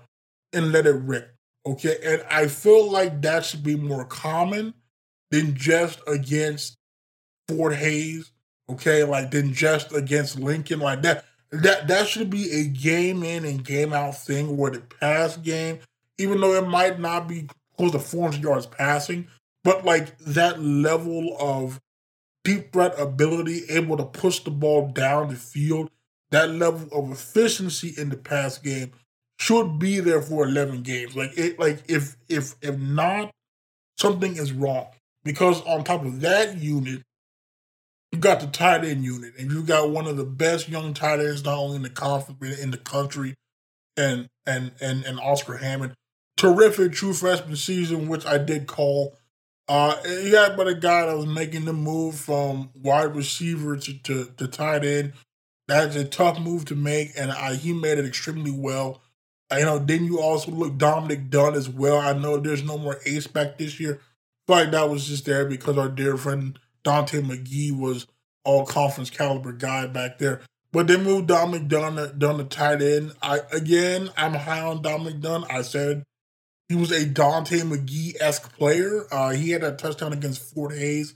and 0.53 0.73
let 0.73 0.87
it 0.87 0.97
rip. 0.97 1.35
Okay. 1.65 1.97
And 2.05 2.23
I 2.31 2.47
feel 2.49 2.91
like 2.91 3.23
that 3.23 3.45
should 3.45 3.63
be 3.63 3.77
more 3.77 4.05
common 4.05 4.75
than 5.31 5.55
just 5.55 6.01
against 6.07 6.77
Fort 7.49 7.75
Hays, 7.75 8.33
okay, 8.69 9.05
like 9.05 9.31
than 9.31 9.53
just 9.53 9.93
against 9.93 10.39
Lincoln, 10.39 10.81
like 10.81 11.03
that. 11.03 11.25
That 11.53 11.87
that 11.89 12.09
should 12.09 12.29
be 12.29 12.51
a 12.51 12.65
game 12.65 13.23
in 13.23 13.45
and 13.45 13.65
game 13.65 13.93
out 13.93 14.19
thing 14.19 14.57
where 14.57 14.73
the 14.73 14.81
pass 14.81 15.37
game, 15.37 15.79
even 16.19 16.41
though 16.41 16.55
it 16.55 16.67
might 16.67 16.99
not 16.99 17.29
be 17.29 17.47
close 17.77 17.93
to 17.93 18.01
400 18.01 18.43
yards 18.43 18.67
passing, 18.67 19.29
but 19.63 19.85
like 19.85 20.19
that 20.19 20.61
level 20.61 21.37
of 21.39 21.81
deep 22.45 22.73
threat 22.73 22.99
ability, 22.99 23.63
able 23.69 23.97
to 23.97 24.05
push 24.05 24.41
the 24.41 24.51
ball 24.51 24.89
down 24.89 25.29
the 25.29 25.37
field, 25.37 25.91
that 26.31 26.51
level 26.51 26.89
of 26.93 27.11
efficiency 27.13 27.95
in 27.97 28.09
the 28.09 28.17
pass 28.17 28.59
game 28.59 28.93
should 29.39 29.79
be 29.79 30.01
there 30.01 30.23
for 30.23 30.45
11 30.45 30.83
games. 30.83 31.17
Like 31.17 31.37
it, 31.37 31.59
like 31.59 31.83
if 31.89 32.17
if 32.29 32.55
if 32.61 32.79
not, 32.79 33.31
something 33.99 34.37
is 34.37 34.53
wrong. 34.53 34.89
Because 35.27 35.61
on 35.63 35.83
top 35.83 36.05
of 36.05 36.21
that 36.21 36.57
unit, 36.57 37.03
you 38.13 38.19
got 38.21 38.39
the 38.39 38.47
tight 38.47 38.85
end 38.85 39.05
unit, 39.05 39.35
and 39.37 39.51
you 39.51 39.65
got 39.65 39.91
one 39.91 40.07
of 40.07 40.17
the 40.17 40.25
best 40.25 40.69
young 40.69 40.95
tight 40.95 41.19
ends 41.19 41.45
not 41.45 41.59
only 41.59 41.77
in 41.77 41.83
the 41.83 41.91
conference 41.91 42.39
but 42.41 42.59
in 42.61 42.71
the 42.71 42.79
country, 42.79 43.35
and 43.97 44.29
and 44.47 44.71
and 44.81 45.05
and 45.05 45.19
Oscar 45.19 45.57
Hammond. 45.57 45.95
Terrific 46.37 46.93
true 46.93 47.13
freshman 47.13 47.57
season, 47.57 48.07
which 48.09 48.25
I 48.25 48.39
did 48.39 48.69
call. 48.69 49.17
Uh, 49.69 49.97
you 50.07 50.31
got 50.31 50.57
but 50.57 50.69
a 50.69 50.75
guy 50.75 51.07
that 51.07 51.17
was 51.17 51.27
making 51.27 51.65
the 51.65 51.73
move 51.73 52.15
from 52.15 52.71
wide 52.81 53.17
receiver 53.17 53.77
to, 53.77 53.99
to, 54.05 54.31
to 54.37 54.47
tight 54.47 54.85
end. 54.85 55.13
That's 55.67 55.97
a 55.97 56.05
tough 56.05 56.39
move 56.39 56.67
to 56.67 56.77
make, 56.77 57.13
and 57.17 57.33
I, 57.33 57.57
he 57.57 57.73
made 57.73 57.99
it 57.99 58.05
extremely 58.05 58.53
well. 58.53 59.03
You 59.51 59.65
know, 59.65 59.79
then 59.81 60.05
you 60.05 60.21
also 60.21 60.53
look 60.53 60.79
Dominic 60.79 61.31
Dunn 61.31 61.55
as 61.55 61.69
well. 61.69 61.99
I 61.99 62.13
know 62.13 62.37
there's 62.37 62.63
no 62.63 62.79
more 62.79 63.01
ace 63.05 63.27
back 63.27 63.59
this 63.59 63.81
year, 63.81 64.01
like 64.49 64.71
that 64.71 64.89
was 64.89 65.07
just 65.07 65.25
there 65.25 65.45
because 65.47 65.79
our 65.79 65.89
dear 65.89 66.17
friend 66.17 66.59
Dante 66.85 67.21
McGee 67.21 67.77
was 67.77 68.07
all 68.45 68.65
conference 68.65 69.11
caliber 69.11 69.53
guy 69.53 69.87
back 69.87 70.19
there. 70.19 70.43
But 70.73 70.87
they 70.87 70.97
moved 70.97 71.29
Dunn 71.29 71.53
to, 71.53 72.13
Dunn 72.17 72.39
to 72.39 72.45
tight 72.45 72.83
end. 72.83 73.13
I 73.23 73.41
again, 73.53 74.11
I'm 74.17 74.35
high 74.35 74.61
on 74.61 74.83
Dominic 74.83 75.21
Dunn. 75.21 75.45
I 75.51 75.63
said 75.63 76.05
he 76.69 76.75
was 76.75 76.91
a 76.93 77.07
Dante 77.07 77.61
McGee 77.61 78.15
esque 78.21 78.57
player. 78.57 79.07
Uh, 79.11 79.31
he 79.31 79.51
had 79.51 79.65
a 79.65 79.73
touchdown 79.73 80.13
against 80.13 80.55
Fort 80.55 80.75
Hays. 80.75 81.15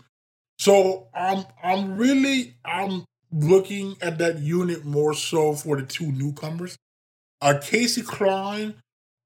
So 0.58 1.08
I'm 1.14 1.44
I'm 1.62 1.96
really 1.96 2.54
I'm 2.64 3.04
looking 3.32 3.96
at 4.00 4.18
that 4.18 4.38
unit 4.38 4.84
more 4.84 5.14
so 5.14 5.54
for 5.54 5.76
the 5.76 5.82
two 5.86 6.10
newcomers. 6.12 6.76
Uh, 7.40 7.58
Casey 7.62 8.02
Klein, 8.02 8.74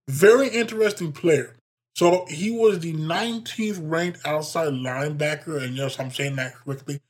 very 0.09 0.49
interesting 0.49 1.13
player. 1.13 1.54
So 1.95 2.27
he 2.29 2.51
was 2.51 2.81
the 2.81 2.93
19th 2.93 3.79
ranked 3.83 4.27
outside 4.27 4.73
linebacker, 4.73 5.63
and 5.63 5.77
yes, 5.77 5.99
I'm 6.01 6.11
saying 6.11 6.37
that 6.37 6.59
quickly. 6.61 7.01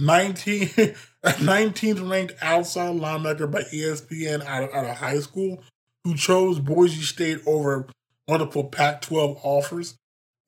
19, 0.00 0.68
19th 1.24 2.10
ranked 2.10 2.34
outside 2.42 2.96
linebacker 2.96 3.48
by 3.50 3.62
ESPN 3.62 4.44
out 4.44 4.64
of, 4.64 4.74
out 4.74 4.86
of 4.86 4.96
high 4.96 5.20
school, 5.20 5.62
who 6.02 6.16
chose 6.16 6.58
Boise 6.58 7.02
State 7.02 7.40
over 7.46 7.86
multiple 8.28 8.64
Pac 8.64 9.02
12 9.02 9.38
offers. 9.44 9.96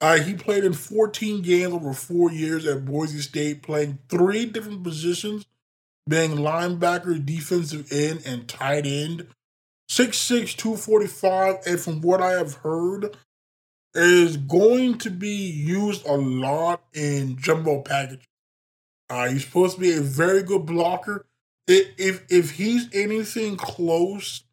Uh, 0.01 0.19
he 0.19 0.35
played 0.35 0.65
in 0.65 0.73
14 0.73 1.43
games 1.43 1.73
over 1.73 1.93
four 1.93 2.31
years 2.33 2.67
at 2.67 2.85
Boise 2.85 3.21
State, 3.21 3.63
playing 3.63 3.99
three 4.09 4.45
different 4.45 4.83
positions, 4.83 5.47
being 6.09 6.33
linebacker, 6.33 7.25
defensive 7.25 7.91
end, 7.93 8.23
and 8.27 8.49
tight 8.49 8.85
end. 8.85 9.29
6'6, 9.89 10.57
245, 10.57 11.59
and 11.65 11.81
from 11.81 12.01
what 12.01 12.21
I 12.21 12.33
have 12.33 12.55
heard, 12.55 13.17
is 13.97 14.37
going 14.37 14.99
to 14.99 15.11
be 15.11 15.29
used 15.29 16.07
a 16.07 16.15
lot 16.17 16.83
in 16.93 17.37
jumbo 17.39 17.83
packages. 17.83 18.27
Uh, 19.09 19.29
he's 19.29 19.45
supposed 19.45 19.77
to 19.77 19.81
be 19.81 19.93
a 19.93 20.01
very 20.01 20.43
good 20.43 20.67
blocker. 20.67 21.27
If 21.69 22.25
if 22.31 22.53
he's 22.53 22.89
anything 22.93 23.57
close 23.57 24.45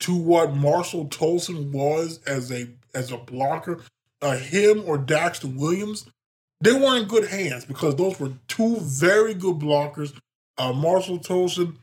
to 0.00 0.14
what 0.14 0.54
Marshall 0.54 1.06
Tolson 1.06 1.70
was 1.70 2.20
as 2.26 2.50
a 2.50 2.68
as 2.94 3.10
a 3.10 3.16
blocker, 3.16 3.80
uh, 4.20 4.36
him 4.36 4.82
or 4.86 4.98
Daxton 4.98 5.56
Williams, 5.56 6.06
they 6.60 6.72
were 6.72 6.96
in 6.96 7.04
good 7.04 7.28
hands 7.28 7.64
because 7.64 7.96
those 7.96 8.18
were 8.20 8.32
two 8.48 8.76
very 8.80 9.34
good 9.34 9.56
blockers. 9.56 10.12
Uh, 10.58 10.72
Marshall 10.72 11.18
Tolson, 11.18 11.76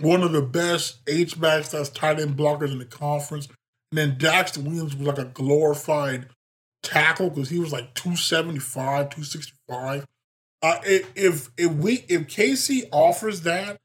one 0.00 0.22
of 0.22 0.32
the 0.32 0.42
best 0.42 0.98
H 1.06 1.40
backs 1.40 1.70
that's 1.70 1.88
tight 1.88 2.20
end 2.20 2.36
blockers 2.36 2.72
in 2.72 2.78
the 2.78 2.84
conference. 2.84 3.48
And 3.92 3.98
then 3.98 4.18
Daxton 4.18 4.64
Williams 4.64 4.96
was 4.96 5.06
like 5.06 5.18
a 5.18 5.24
glorified 5.24 6.28
tackle 6.82 7.30
because 7.30 7.50
he 7.50 7.58
was 7.58 7.72
like 7.72 7.94
275, 7.94 9.10
265. 9.10 10.04
Uh, 10.62 10.80
if 10.84 11.50
if 11.56 11.68
we 11.70 12.04
if 12.08 12.28
Casey 12.28 12.88
offers 12.90 13.42
that 13.42 13.76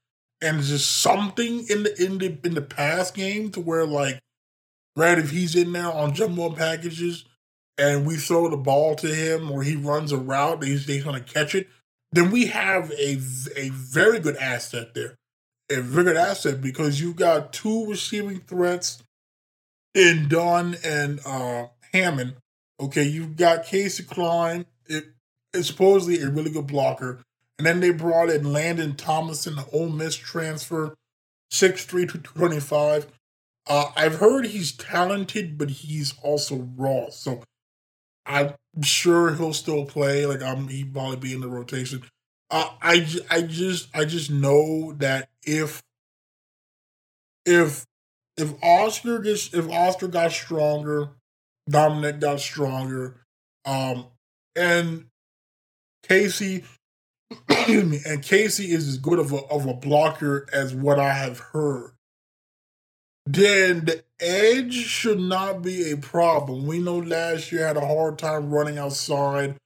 and 0.41 0.61
just 0.61 1.01
something 1.01 1.65
in 1.69 1.83
the 1.83 2.03
in 2.03 2.17
the 2.17 2.37
in 2.43 2.55
the 2.55 2.61
pass 2.61 3.11
game 3.11 3.51
to 3.51 3.59
where 3.59 3.85
like 3.85 4.19
right 4.95 5.19
if 5.19 5.29
he's 5.29 5.55
in 5.55 5.71
there 5.71 5.91
on 5.91 6.13
jumbo 6.13 6.49
packages 6.49 7.25
and 7.77 8.05
we 8.05 8.15
throw 8.15 8.49
the 8.49 8.57
ball 8.57 8.95
to 8.95 9.07
him 9.07 9.51
or 9.51 9.63
he 9.63 9.75
runs 9.75 10.11
a 10.11 10.17
route 10.17 10.63
he's, 10.63 10.85
he's 10.85 11.03
to 11.03 11.19
catch 11.21 11.55
it 11.55 11.67
then 12.11 12.31
we 12.31 12.47
have 12.47 12.91
a 12.91 13.19
a 13.55 13.69
very 13.69 14.19
good 14.19 14.35
asset 14.37 14.93
there 14.93 15.15
a 15.71 15.81
very 15.81 16.05
good 16.05 16.17
asset 16.17 16.61
because 16.61 16.99
you've 16.99 17.15
got 17.15 17.53
two 17.53 17.85
receiving 17.85 18.39
threats 18.41 19.03
in 19.93 20.27
Dunn 20.27 20.77
and 20.83 21.19
uh, 21.25 21.67
Hammond. 21.93 22.35
Okay, 22.79 23.03
you've 23.03 23.35
got 23.35 23.65
Casey 23.65 24.03
Klein, 24.03 24.65
it's 25.53 25.67
supposedly 25.67 26.21
a 26.21 26.29
really 26.29 26.51
good 26.51 26.67
blocker. 26.67 27.19
And 27.57 27.65
then 27.65 27.79
they 27.79 27.91
brought 27.91 28.29
in 28.29 28.51
Landon 28.51 28.95
Thomason, 28.95 29.55
the 29.55 29.67
Ole 29.71 29.89
Miss 29.89 30.15
transfer, 30.15 30.95
6'3 31.51 32.11
to 32.11 32.17
25. 32.17 33.07
Uh, 33.67 33.91
I've 33.95 34.15
heard 34.15 34.47
he's 34.47 34.71
talented, 34.71 35.57
but 35.57 35.69
he's 35.69 36.15
also 36.23 36.67
raw. 36.75 37.09
So 37.09 37.43
I'm 38.25 38.53
sure 38.81 39.35
he'll 39.35 39.53
still 39.53 39.85
play. 39.85 40.25
Like 40.25 40.41
I'm, 40.41 40.67
he 40.69 40.83
probably 40.83 41.17
be 41.17 41.33
in 41.33 41.41
the 41.41 41.47
rotation. 41.47 42.03
Uh, 42.49 42.69
I 42.81 43.07
I 43.29 43.43
just 43.43 43.95
I 43.95 44.03
just 44.05 44.29
know 44.29 44.93
that 44.97 45.29
if 45.43 45.81
if 47.45 47.85
if 48.37 48.53
Oscar 48.63 49.19
gets 49.19 49.53
if 49.53 49.69
Oscar 49.69 50.07
got 50.07 50.31
stronger, 50.31 51.09
Dominic 51.69 52.19
got 52.19 52.39
stronger, 52.39 53.21
um, 53.65 54.05
and 54.55 55.05
Casey, 56.07 56.63
and 57.49 58.23
Casey 58.23 58.71
is 58.71 58.87
as 58.87 58.97
good 58.97 59.19
of 59.19 59.31
a 59.31 59.37
of 59.47 59.65
a 59.65 59.73
blocker 59.73 60.47
as 60.53 60.73
what 60.73 60.99
I 60.99 61.13
have 61.13 61.39
heard. 61.39 61.91
Then 63.25 63.85
the 63.85 64.03
edge 64.19 64.73
should 64.73 65.19
not 65.19 65.61
be 65.61 65.91
a 65.91 65.97
problem. 65.97 66.65
We 66.65 66.79
know 66.79 66.97
last 66.97 67.51
year 67.51 67.67
had 67.67 67.77
a 67.77 67.85
hard 67.85 68.17
time 68.17 68.49
running 68.49 68.77
outside, 68.77 69.57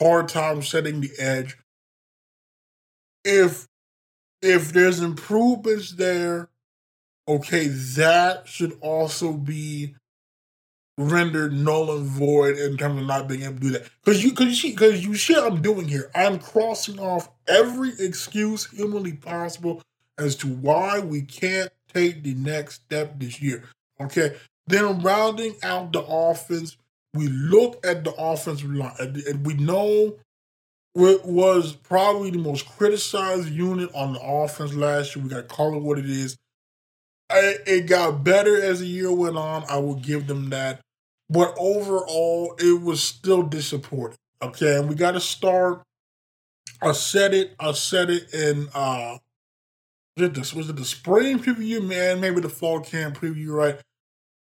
hard 0.00 0.28
time 0.28 0.62
setting 0.62 1.00
the 1.00 1.10
edge. 1.18 1.56
If 3.24 3.66
if 4.40 4.72
there's 4.72 5.00
improvements 5.00 5.92
there, 5.92 6.48
okay, 7.28 7.68
that 7.68 8.48
should 8.48 8.76
also 8.80 9.32
be 9.32 9.94
rendered 10.98 11.52
null 11.52 11.96
and 11.96 12.06
void 12.06 12.58
in 12.58 12.76
terms 12.76 13.00
of 13.00 13.06
not 13.06 13.28
being 13.28 13.42
able 13.42 13.54
to 13.54 13.60
do 13.60 13.70
that. 13.70 13.88
Because 14.04 14.22
you, 14.22 14.30
because 14.30 14.62
you, 14.62 14.70
because 14.72 15.04
you 15.04 15.14
see 15.14 15.34
what 15.34 15.52
I'm 15.52 15.62
doing 15.62 15.88
here. 15.88 16.10
I'm 16.14 16.38
crossing 16.38 16.98
off 16.98 17.30
every 17.48 17.92
excuse 17.98 18.66
humanly 18.70 19.14
possible 19.14 19.82
as 20.18 20.36
to 20.36 20.48
why 20.48 21.00
we 21.00 21.22
can't 21.22 21.70
take 21.92 22.22
the 22.22 22.34
next 22.34 22.82
step 22.84 23.18
this 23.18 23.40
year. 23.40 23.64
Okay, 24.00 24.36
then 24.66 25.00
rounding 25.02 25.54
out 25.62 25.92
the 25.92 26.02
offense, 26.02 26.76
we 27.14 27.28
look 27.28 27.84
at 27.86 28.04
the 28.04 28.12
offensive 28.14 28.72
line, 28.72 28.92
and 28.98 29.46
we 29.46 29.54
know 29.54 30.16
what 30.94 31.24
was 31.26 31.72
probably 31.72 32.30
the 32.30 32.38
most 32.38 32.68
criticized 32.68 33.48
unit 33.48 33.90
on 33.94 34.12
the 34.12 34.20
offense 34.20 34.74
last 34.74 35.16
year. 35.16 35.24
We 35.24 35.30
got 35.30 35.48
to 35.48 35.54
call 35.54 35.74
it 35.74 35.82
what 35.82 35.98
it 35.98 36.08
is. 36.08 36.36
It 37.66 37.86
got 37.86 38.24
better 38.24 38.60
as 38.60 38.80
the 38.80 38.86
year 38.86 39.12
went 39.12 39.36
on. 39.36 39.64
I 39.68 39.78
will 39.78 39.96
give 39.96 40.26
them 40.26 40.50
that. 40.50 40.80
But 41.28 41.54
overall, 41.58 42.54
it 42.58 42.82
was 42.82 43.02
still 43.02 43.42
disappointing. 43.42 44.18
Okay, 44.42 44.76
and 44.76 44.88
we 44.88 44.94
got 44.94 45.12
to 45.12 45.20
start. 45.20 45.82
I 46.80 46.92
said 46.92 47.32
it. 47.32 47.54
I 47.60 47.72
said 47.72 48.10
it 48.10 48.34
in 48.34 48.68
uh, 48.74 49.18
this 50.16 50.52
was 50.52 50.68
it 50.68 50.76
the 50.76 50.84
spring 50.84 51.38
preview, 51.38 51.82
man? 51.82 52.20
Maybe 52.20 52.40
the 52.40 52.48
fall 52.48 52.80
camp 52.80 53.18
preview, 53.18 53.48
right? 53.48 53.78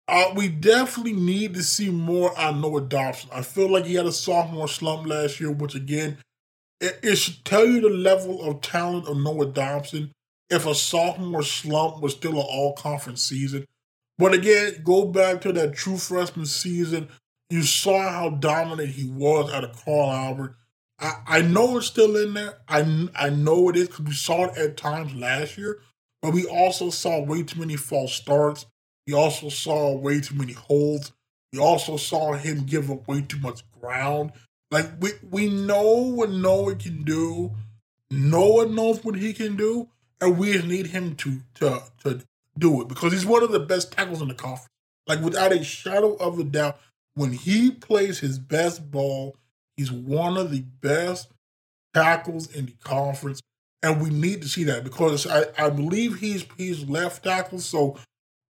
Uh, 0.07 0.31
we 0.35 0.47
definitely 0.47 1.13
need 1.13 1.55
to 1.55 1.63
see 1.63 1.89
more 1.89 2.37
on 2.37 2.61
Noah 2.61 2.81
Dobson. 2.81 3.29
I 3.33 3.41
feel 3.41 3.71
like 3.71 3.85
he 3.85 3.95
had 3.95 4.05
a 4.05 4.11
sophomore 4.11 4.67
slump 4.67 5.07
last 5.07 5.39
year, 5.39 5.51
which 5.51 5.73
again 5.73 6.17
it, 6.79 6.99
it 7.01 7.15
should 7.15 7.43
tell 7.45 7.65
you 7.65 7.81
the 7.81 7.89
level 7.89 8.43
of 8.43 8.61
talent 8.61 9.07
of 9.07 9.17
Noah 9.17 9.47
Dobson 9.47 10.11
if 10.49 10.65
a 10.65 10.75
sophomore 10.75 11.43
slump 11.43 12.01
was 12.01 12.13
still 12.13 12.33
an 12.33 12.45
all 12.47 12.73
conference 12.73 13.21
season. 13.21 13.65
But 14.17 14.33
again, 14.33 14.81
go 14.83 15.05
back 15.05 15.41
to 15.41 15.51
that 15.53 15.73
true 15.75 15.97
freshman 15.97 16.45
season. 16.45 17.09
You 17.49 17.63
saw 17.63 18.09
how 18.09 18.29
dominant 18.29 18.89
he 18.89 19.09
was 19.09 19.51
out 19.51 19.63
of 19.63 19.83
Carl 19.83 20.11
Albert. 20.11 20.55
I, 20.99 21.13
I 21.27 21.41
know 21.41 21.77
it's 21.77 21.87
still 21.87 22.15
in 22.15 22.33
there. 22.33 22.59
I, 22.67 23.09
I 23.15 23.29
know 23.29 23.69
it 23.69 23.75
is 23.75 23.87
because 23.89 24.05
we 24.05 24.13
saw 24.13 24.45
it 24.45 24.57
at 24.57 24.77
times 24.77 25.13
last 25.13 25.57
year, 25.57 25.79
but 26.21 26.33
we 26.33 26.45
also 26.45 26.89
saw 26.89 27.21
way 27.21 27.43
too 27.43 27.59
many 27.59 27.75
false 27.75 28.13
starts. 28.13 28.65
We 29.05 29.13
also 29.13 29.49
saw 29.49 29.95
way 29.95 30.21
too 30.21 30.35
many 30.35 30.53
holds. 30.53 31.11
We 31.51 31.59
also 31.59 31.97
saw 31.97 32.33
him 32.33 32.65
give 32.65 32.89
up 32.89 33.07
way 33.07 33.21
too 33.21 33.39
much 33.39 33.63
ground. 33.79 34.31
Like 34.71 34.87
we 34.99 35.11
we 35.29 35.49
know 35.49 36.13
what 36.15 36.31
Noah 36.31 36.75
can 36.75 37.03
do. 37.03 37.51
Noah 38.11 38.67
knows 38.67 39.03
what 39.03 39.15
he 39.15 39.33
can 39.33 39.55
do, 39.55 39.89
and 40.21 40.37
we 40.37 40.57
need 40.61 40.87
him 40.87 41.15
to 41.15 41.41
to 41.55 41.83
to 42.03 42.21
do 42.57 42.81
it 42.81 42.87
because 42.87 43.11
he's 43.11 43.25
one 43.25 43.43
of 43.43 43.51
the 43.51 43.59
best 43.59 43.91
tackles 43.91 44.21
in 44.21 44.27
the 44.27 44.33
conference. 44.33 44.69
Like 45.07 45.21
without 45.21 45.51
a 45.51 45.63
shadow 45.63 46.15
of 46.15 46.39
a 46.39 46.43
doubt, 46.43 46.79
when 47.13 47.33
he 47.33 47.71
plays 47.71 48.19
his 48.19 48.39
best 48.39 48.89
ball, 48.91 49.35
he's 49.77 49.91
one 49.91 50.37
of 50.37 50.51
the 50.51 50.61
best 50.81 51.31
tackles 51.93 52.53
in 52.53 52.67
the 52.67 52.75
conference. 52.83 53.41
And 53.83 54.01
we 54.01 54.09
need 54.09 54.41
to 54.41 54.47
see 54.47 54.63
that 54.63 54.83
because 54.83 55.27
I, 55.27 55.45
I 55.57 55.69
believe 55.69 56.19
he's 56.19 56.45
he's 56.57 56.87
left 56.89 57.23
tackle. 57.23 57.59
So 57.59 57.97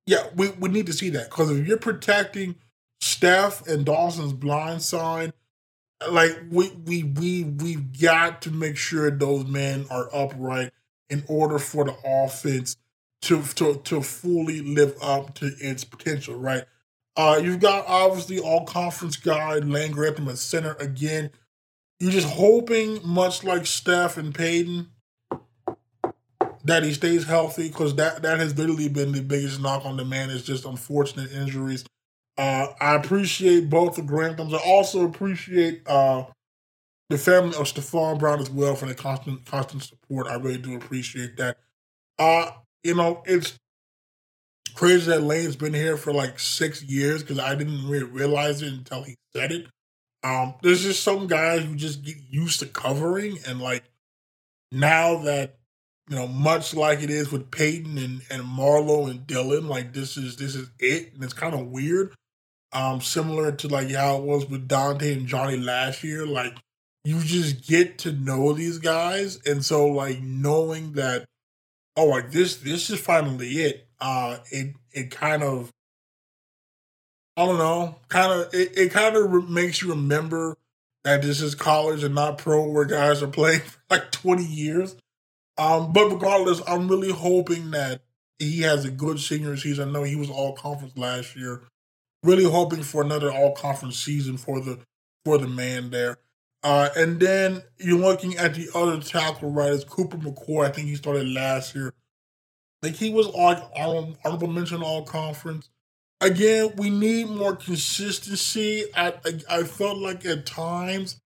yeah, 0.06 0.28
we, 0.36 0.49
we 0.49 0.69
need 0.69 0.86
to 0.86 0.93
see 0.93 1.10
that. 1.10 1.30
Because 1.30 1.51
if 1.51 1.67
you're 1.67 1.78
protecting 1.78 2.56
Steph 3.01 3.67
and 3.67 3.86
Dawson's 3.86 4.34
blind 4.34 4.82
side, 4.82 5.34
like 6.10 6.38
we 6.49 6.69
we 6.69 7.04
we 7.04 7.43
we've 7.43 7.99
got 7.99 8.41
to 8.43 8.51
make 8.51 8.78
sure 8.78 9.10
those 9.12 9.45
men 9.45 9.86
are 9.89 10.10
upright 10.13 10.71
in 11.10 11.24
order 11.28 11.60
for 11.60 11.86
the 11.86 11.96
offense 12.06 12.78
to 13.22 13.41
to 13.41 13.82
to 13.84 14.02
fully 14.02 14.62
live 14.62 14.96
up 15.02 15.34
to 15.36 15.52
its 15.60 15.84
potential, 15.84 16.36
right? 16.36 16.63
Uh, 17.18 17.39
you've 17.41 17.60
got 17.60 17.86
obviously 17.88 18.39
all 18.39 18.65
conference 18.65 19.15
guy 19.15 19.56
Lane 19.60 19.91
Grantham 19.91 20.28
at 20.28 20.38
center 20.38 20.74
again. 20.80 21.32
You're 22.00 22.12
just 22.12 22.28
hoping, 22.28 23.00
much 23.08 23.44
like 23.44 23.65
Steph 23.65 24.18
and 24.18 24.36
Peyton, 24.36 24.89
that 26.65 26.84
he 26.84 26.94
stays 26.94 27.26
healthy 27.26 27.70
because 27.70 27.96
that 27.96 28.22
that 28.24 28.39
has 28.39 28.58
literally 28.58 28.89
been 28.89 29.12
the 29.13 29.22
biggest 29.22 29.62
knock 29.62 29.86
on 29.86 29.98
the 29.98 30.04
man 30.06 30.30
is 30.30 30.44
just 30.44 30.65
unfortunate 30.65 31.32
injuries. 31.32 31.86
Uh, 32.38 32.68
I 32.82 32.96
appreciate 32.96 33.70
both 33.70 33.96
the 33.96 34.02
Granthams. 34.02 34.54
I 34.54 34.58
also 34.58 35.06
appreciate 35.06 35.84
uh, 35.88 36.26
the 37.10 37.18
family 37.18 37.56
of 37.58 37.65
Stephon 37.65 38.20
Brown 38.20 38.40
as 38.40 38.50
well 38.50 38.75
for 38.75 38.88
the 38.88 38.96
constant 38.96 39.46
constant 39.46 39.84
support. 39.84 40.27
I 40.27 40.36
really 40.36 40.58
do 40.58 40.75
appreciate 40.75 41.38
that. 41.38 41.58
Uh, 42.17 42.52
you 42.84 42.96
know, 42.96 43.23
it's 43.25 43.60
crazy 44.73 45.10
that 45.12 45.23
Lane's 45.23 45.56
been 45.56 45.73
here 45.73 45.98
for 45.98 46.13
like 46.13 46.40
six 46.40 46.84
years 46.84 47.21
because 47.21 47.40
I 47.40 47.56
didn't 47.56 47.88
really 47.88 48.06
realize 48.06 48.62
it 48.62 48.73
until 48.73 49.04
he 49.04 49.15
said 49.36 49.52
it. 49.52 49.67
Um, 50.23 50.56
there's 50.62 50.84
just 50.84 51.04
some 51.04 51.27
guys 51.27 51.63
who 51.63 51.75
just 51.75 52.04
get 52.04 52.15
used 52.29 52.60
to 52.62 52.65
covering, 52.65 53.38
and 53.48 53.62
like 53.62 53.84
now 54.71 55.17
that 55.19 55.58
you 56.10 56.15
know, 56.15 56.27
much 56.27 56.75
like 56.75 57.02
it 57.02 57.10
is 57.10 57.32
with 57.32 57.52
Peyton 57.52 57.98
and 57.98 58.21
and 58.29 58.44
Marlo 58.44 59.10
and 59.10 59.21
Dylan, 59.27 59.67
like 59.67 59.94
this 59.94 60.17
is 60.17 60.38
this 60.38 60.56
is 60.56 60.69
it, 60.79 61.13
and 61.13 61.23
it's 61.23 61.34
kind 61.34 61.54
of 61.54 61.67
weird. 61.67 62.13
Um, 62.73 63.00
similar 63.02 63.52
to 63.54 63.67
like 63.67 63.90
how 63.92 64.17
it 64.17 64.23
was 64.23 64.50
with 64.50 64.67
Dante 64.67 65.13
and 65.13 65.27
Johnny 65.27 65.58
last 65.58 66.04
year. 66.04 66.25
Like 66.25 66.56
you 67.06 67.19
just 67.21 67.67
get 67.67 67.99
to 67.99 68.12
know 68.12 68.53
these 68.53 68.79
guys, 68.79 69.39
and 69.45 69.63
so 69.63 69.87
like 69.87 70.19
knowing 70.21 70.93
that, 70.93 71.25
oh, 71.95 72.06
like 72.06 72.31
this 72.31 72.58
this 72.58 72.89
is 72.89 72.99
finally 72.99 73.49
it. 73.62 73.87
Uh, 73.99 74.37
it 74.51 74.75
it 74.91 75.12
kind 75.12 75.43
of, 75.43 75.71
I 77.37 77.45
don't 77.45 77.58
know, 77.58 77.95
kind 78.10 78.31
of 78.31 78.53
it, 78.53 78.77
it 78.77 78.91
kind 78.91 79.15
of 79.15 79.31
re- 79.31 79.43
makes 79.47 79.81
you 79.81 79.89
remember 79.89 80.58
that 81.03 81.21
this 81.21 81.41
is 81.41 81.56
college 81.56 82.03
and 82.03 82.15
not 82.15 82.37
pro, 82.37 82.67
where 82.67 82.85
guys 82.85 83.23
are 83.23 83.27
playing 83.27 83.60
for 83.62 83.79
like 83.89 84.12
twenty 84.12 84.45
years. 84.45 84.95
Um, 85.58 85.93
but 85.93 86.12
regardless, 86.12 86.62
I'm 86.67 86.89
really 86.89 87.12
hoping 87.12 87.71
that 87.71 88.01
he 88.39 88.62
has 88.62 88.83
a 88.83 88.91
good 88.91 89.19
senior 89.19 89.56
season. 89.56 89.89
I 89.89 89.91
know 89.93 90.03
he 90.03 90.17
was 90.17 90.29
all 90.29 90.53
conference 90.53 90.97
last 90.97 91.37
year 91.37 91.62
really 92.25 92.43
hoping 92.43 92.83
for 92.83 93.03
another 93.03 93.31
all 93.31 93.53
conference 93.53 93.97
season 93.97 94.35
for 94.37 94.60
the 94.60 94.79
for 95.23 95.37
the 95.37 95.47
man 95.47 95.91
there. 95.91 96.17
Uh, 96.66 96.90
and 96.98 97.20
then 97.20 97.62
you're 97.78 98.00
looking 98.00 98.38
at 98.38 98.56
the 98.56 98.68
other 98.74 99.00
tackle 99.00 99.52
riders, 99.52 99.84
Cooper 99.84 100.18
McCoy. 100.18 100.66
I 100.66 100.72
think 100.72 100.88
he 100.88 100.96
started 100.96 101.30
last 101.30 101.76
year. 101.76 101.94
Like 102.82 102.96
he 102.96 103.12
was 103.12 103.28
like 103.28 103.62
honorable 103.76 104.48
mention 104.48 104.82
all 104.82 105.04
conference. 105.04 105.70
Again, 106.22 106.72
we 106.76 106.90
need 106.90 107.30
more 107.30 107.56
consistency. 107.56 108.86
I, 108.96 109.13
I 109.24 109.60
I 109.60 109.63
felt 109.63 110.00
like 110.00 110.26
at 110.26 110.48
times 110.48 111.22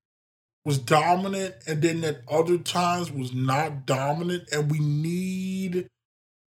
was 0.66 0.78
dominant, 0.78 1.56
and 1.66 1.82
then 1.82 2.04
at 2.04 2.20
other 2.30 2.58
times 2.58 3.10
was 3.10 3.34
not 3.34 3.86
dominant, 3.86 4.50
and 4.52 4.70
we 4.70 4.80
need 4.80 5.88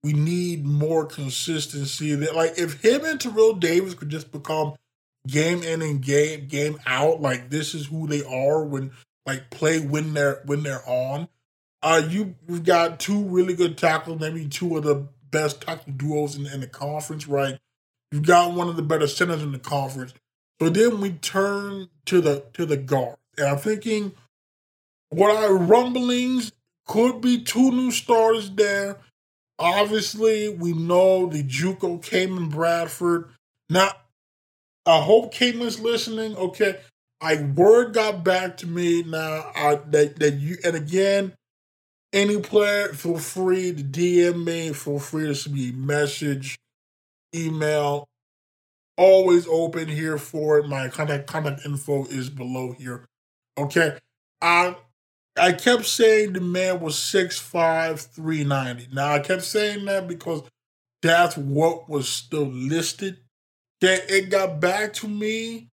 we 0.03 0.13
need 0.13 0.65
more 0.65 1.05
consistency. 1.05 2.15
That 2.15 2.35
like 2.35 2.57
if 2.57 2.81
him 2.81 3.05
and 3.05 3.21
Terrell 3.21 3.53
Davis 3.53 3.93
could 3.93 4.09
just 4.09 4.31
become 4.31 4.73
game 5.27 5.63
in 5.63 5.81
and 5.81 6.01
game 6.01 6.47
game 6.47 6.79
out, 6.85 7.21
like 7.21 7.49
this 7.49 7.73
is 7.73 7.87
who 7.87 8.07
they 8.07 8.23
are 8.23 8.63
when 8.63 8.91
like 9.25 9.49
play 9.49 9.79
when 9.79 10.13
they're 10.13 10.41
when 10.45 10.63
they're 10.63 10.87
on. 10.87 11.27
Uh, 11.81 12.01
you 12.09 12.35
you've 12.47 12.65
got 12.65 12.99
two 12.99 13.23
really 13.23 13.53
good 13.53 13.77
tackles, 13.77 14.19
maybe 14.19 14.47
two 14.47 14.77
of 14.77 14.83
the 14.83 15.07
best 15.31 15.61
tackle 15.61 15.93
duos 15.93 16.35
in, 16.35 16.45
in 16.47 16.61
the 16.61 16.67
conference, 16.67 17.27
right? 17.27 17.57
You've 18.11 18.25
got 18.25 18.53
one 18.53 18.67
of 18.67 18.75
the 18.75 18.81
better 18.81 19.07
centers 19.07 19.43
in 19.43 19.51
the 19.51 19.59
conference. 19.59 20.13
So 20.59 20.69
then 20.69 20.99
we 20.99 21.11
turn 21.11 21.89
to 22.05 22.21
the 22.21 22.43
to 22.53 22.65
the 22.65 22.77
guard, 22.77 23.17
and 23.37 23.47
I'm 23.47 23.57
thinking 23.57 24.13
what 25.09 25.35
our 25.35 25.55
rumblings 25.55 26.51
could 26.87 27.21
be 27.21 27.43
two 27.43 27.71
new 27.71 27.91
starters 27.91 28.49
there. 28.51 28.97
Obviously, 29.57 30.49
we 30.49 30.73
know 30.73 31.27
the 31.27 31.43
JUCO 31.43 32.01
Kaimon 32.01 32.49
Bradford. 32.49 33.29
Now, 33.69 33.91
I 34.85 35.01
hope 35.01 35.33
Caitlin's 35.33 35.79
listening. 35.79 36.35
Okay, 36.35 36.77
I 37.21 37.35
word 37.41 37.93
got 37.93 38.23
back 38.23 38.57
to 38.57 38.67
me 38.67 39.03
now 39.03 39.51
I, 39.55 39.79
that 39.89 40.19
that 40.19 40.35
you 40.35 40.57
and 40.63 40.75
again, 40.75 41.33
any 42.13 42.39
player 42.41 42.89
feel 42.89 43.19
free 43.19 43.73
to 43.73 43.83
DM 43.83 44.45
me. 44.45 44.73
Feel 44.73 44.99
free 44.99 45.27
to 45.27 45.35
send 45.35 45.55
me 45.55 45.71
message, 45.71 46.57
email. 47.35 48.07
Always 48.97 49.47
open 49.47 49.87
here 49.87 50.17
for 50.17 50.59
it. 50.59 50.67
My 50.67 50.89
contact 50.89 51.27
contact 51.27 51.65
info 51.65 52.05
is 52.05 52.29
below 52.29 52.73
here. 52.73 53.05
Okay, 53.57 53.97
I 54.41 54.75
I 55.37 55.53
kept 55.53 55.85
saying 55.85 56.33
the 56.33 56.41
man 56.41 56.81
was 56.81 56.95
6'5", 56.95 58.01
390. 58.01 58.89
Now 58.93 59.13
I 59.13 59.19
kept 59.19 59.43
saying 59.43 59.85
that 59.85 60.07
because 60.07 60.43
that's 61.01 61.37
what 61.37 61.89
was 61.89 62.09
still 62.09 62.47
listed. 62.47 63.19
That 63.81 64.09
it 64.09 64.29
got 64.29 64.59
back 64.59 64.93
to 64.95 65.07
me 65.07 65.69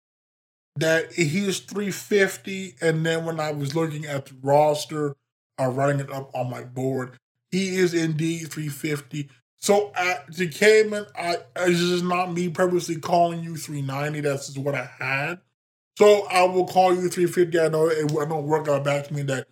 that 0.75 1.13
he 1.13 1.45
was 1.45 1.59
350, 1.59 2.75
and 2.81 3.05
then 3.05 3.25
when 3.25 3.39
I 3.39 3.51
was 3.51 3.75
looking 3.75 4.05
at 4.05 4.25
the 4.25 4.35
roster, 4.41 5.15
uh, 5.59 5.67
writing 5.67 6.01
it 6.01 6.11
up 6.11 6.31
on 6.35 6.49
my 6.49 6.63
board, 6.63 7.17
he 7.51 7.75
is 7.77 7.93
indeed 7.93 8.51
350. 8.51 9.29
So 9.59 9.93
at 9.95 10.27
the 10.35 10.49
Kaimon, 10.49 11.07
I 11.15 11.37
it's 11.57 11.79
just 11.79 12.03
not 12.03 12.33
me 12.33 12.49
purposely 12.49 12.97
calling 12.97 13.43
you 13.43 13.55
390. 13.55 14.21
That's 14.21 14.47
just 14.47 14.57
what 14.57 14.75
I 14.75 14.89
had. 14.99 15.39
So 15.97 16.27
I 16.27 16.43
will 16.43 16.65
call 16.65 16.93
you 16.93 17.07
350. 17.07 17.59
I 17.59 17.67
know 17.69 17.87
it, 17.87 18.11
know 18.11 18.39
work 18.39 18.67
out 18.67 18.83
back 18.83 19.07
to 19.07 19.13
me 19.13 19.21
that 19.23 19.47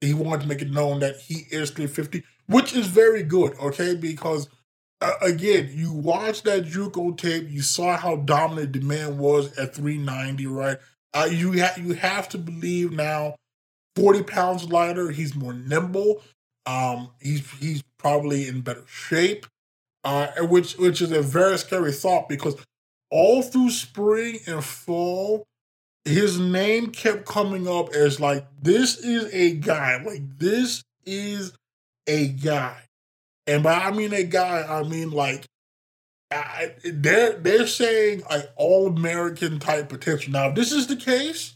he 0.00 0.14
wanted 0.14 0.42
to 0.42 0.48
make 0.48 0.62
it 0.62 0.70
known 0.70 1.00
that 1.00 1.16
he 1.16 1.46
is 1.50 1.70
350, 1.70 2.24
which 2.46 2.74
is 2.74 2.86
very 2.86 3.22
good, 3.22 3.52
okay? 3.60 3.94
Because 3.94 4.48
again, 5.20 5.70
you 5.72 5.92
watched 5.92 6.44
that 6.44 6.64
JUCO 6.64 7.16
tape, 7.16 7.48
you 7.48 7.62
saw 7.62 7.96
how 7.96 8.16
dominant 8.16 8.72
the 8.72 8.80
man 8.80 9.18
was 9.18 9.56
at 9.58 9.74
390, 9.74 10.46
right? 10.46 10.78
Uh, 11.14 11.28
you 11.30 11.60
ha- 11.60 11.74
you 11.76 11.94
have 11.94 12.28
to 12.30 12.38
believe 12.38 12.92
now, 12.92 13.36
40 13.96 14.22
pounds 14.22 14.64
lighter, 14.70 15.10
he's 15.10 15.34
more 15.34 15.52
nimble. 15.52 16.22
Um, 16.64 17.10
he's 17.20 17.48
he's 17.58 17.82
probably 17.98 18.46
in 18.46 18.60
better 18.60 18.84
shape, 18.86 19.46
uh, 20.04 20.28
which 20.42 20.76
which 20.76 21.02
is 21.02 21.10
a 21.12 21.22
very 21.22 21.58
scary 21.58 21.92
thought 21.92 22.28
because 22.28 22.56
all 23.10 23.42
through 23.42 23.70
spring 23.70 24.38
and 24.46 24.64
fall, 24.64 25.44
his 26.04 26.38
name 26.38 26.90
kept 26.90 27.26
coming 27.26 27.68
up 27.68 27.92
as 27.94 28.20
like 28.20 28.46
this 28.60 28.98
is 28.98 29.32
a 29.34 29.54
guy, 29.54 30.02
like 30.02 30.38
this 30.38 30.82
is 31.04 31.52
a 32.06 32.28
guy, 32.28 32.82
and 33.46 33.62
by 33.62 33.74
I 33.74 33.90
mean 33.90 34.12
a 34.12 34.22
guy, 34.22 34.64
I 34.68 34.82
mean 34.82 35.10
like 35.10 35.46
I, 36.32 36.74
they're 36.84 37.34
they're 37.34 37.66
saying 37.66 38.22
like 38.30 38.50
all 38.56 38.86
American 38.86 39.58
type 39.58 39.88
potential. 39.88 40.32
Now, 40.32 40.48
if 40.48 40.54
this 40.54 40.72
is 40.72 40.86
the 40.86 40.96
case, 40.96 41.54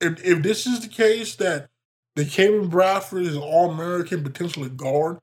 if 0.00 0.24
if 0.24 0.42
this 0.42 0.66
is 0.66 0.80
the 0.80 0.88
case 0.88 1.36
that 1.36 1.68
the 2.14 2.24
Kaimon 2.24 2.70
Bradford 2.70 3.24
is 3.24 3.36
all 3.36 3.70
American 3.70 4.22
potential 4.22 4.66
guard, 4.68 5.18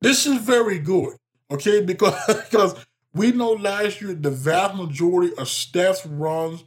this 0.00 0.26
is 0.26 0.38
very 0.38 0.78
good. 0.78 1.16
Okay, 1.50 1.80
because 1.84 2.26
because 2.26 2.84
we 3.14 3.32
know 3.32 3.52
last 3.52 4.00
year 4.00 4.14
the 4.14 4.30
vast 4.30 4.74
majority 4.74 5.34
of 5.36 5.48
Steph's 5.48 6.04
runs 6.06 6.64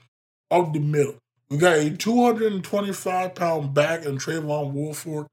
up 0.49 0.73
the 0.73 0.79
middle. 0.79 1.15
We 1.49 1.57
got 1.57 1.77
a 1.77 1.89
225 1.89 3.35
pound 3.35 3.73
back 3.73 4.05
in 4.05 4.17
Trayvon 4.17 4.71
Woolford 4.71 5.27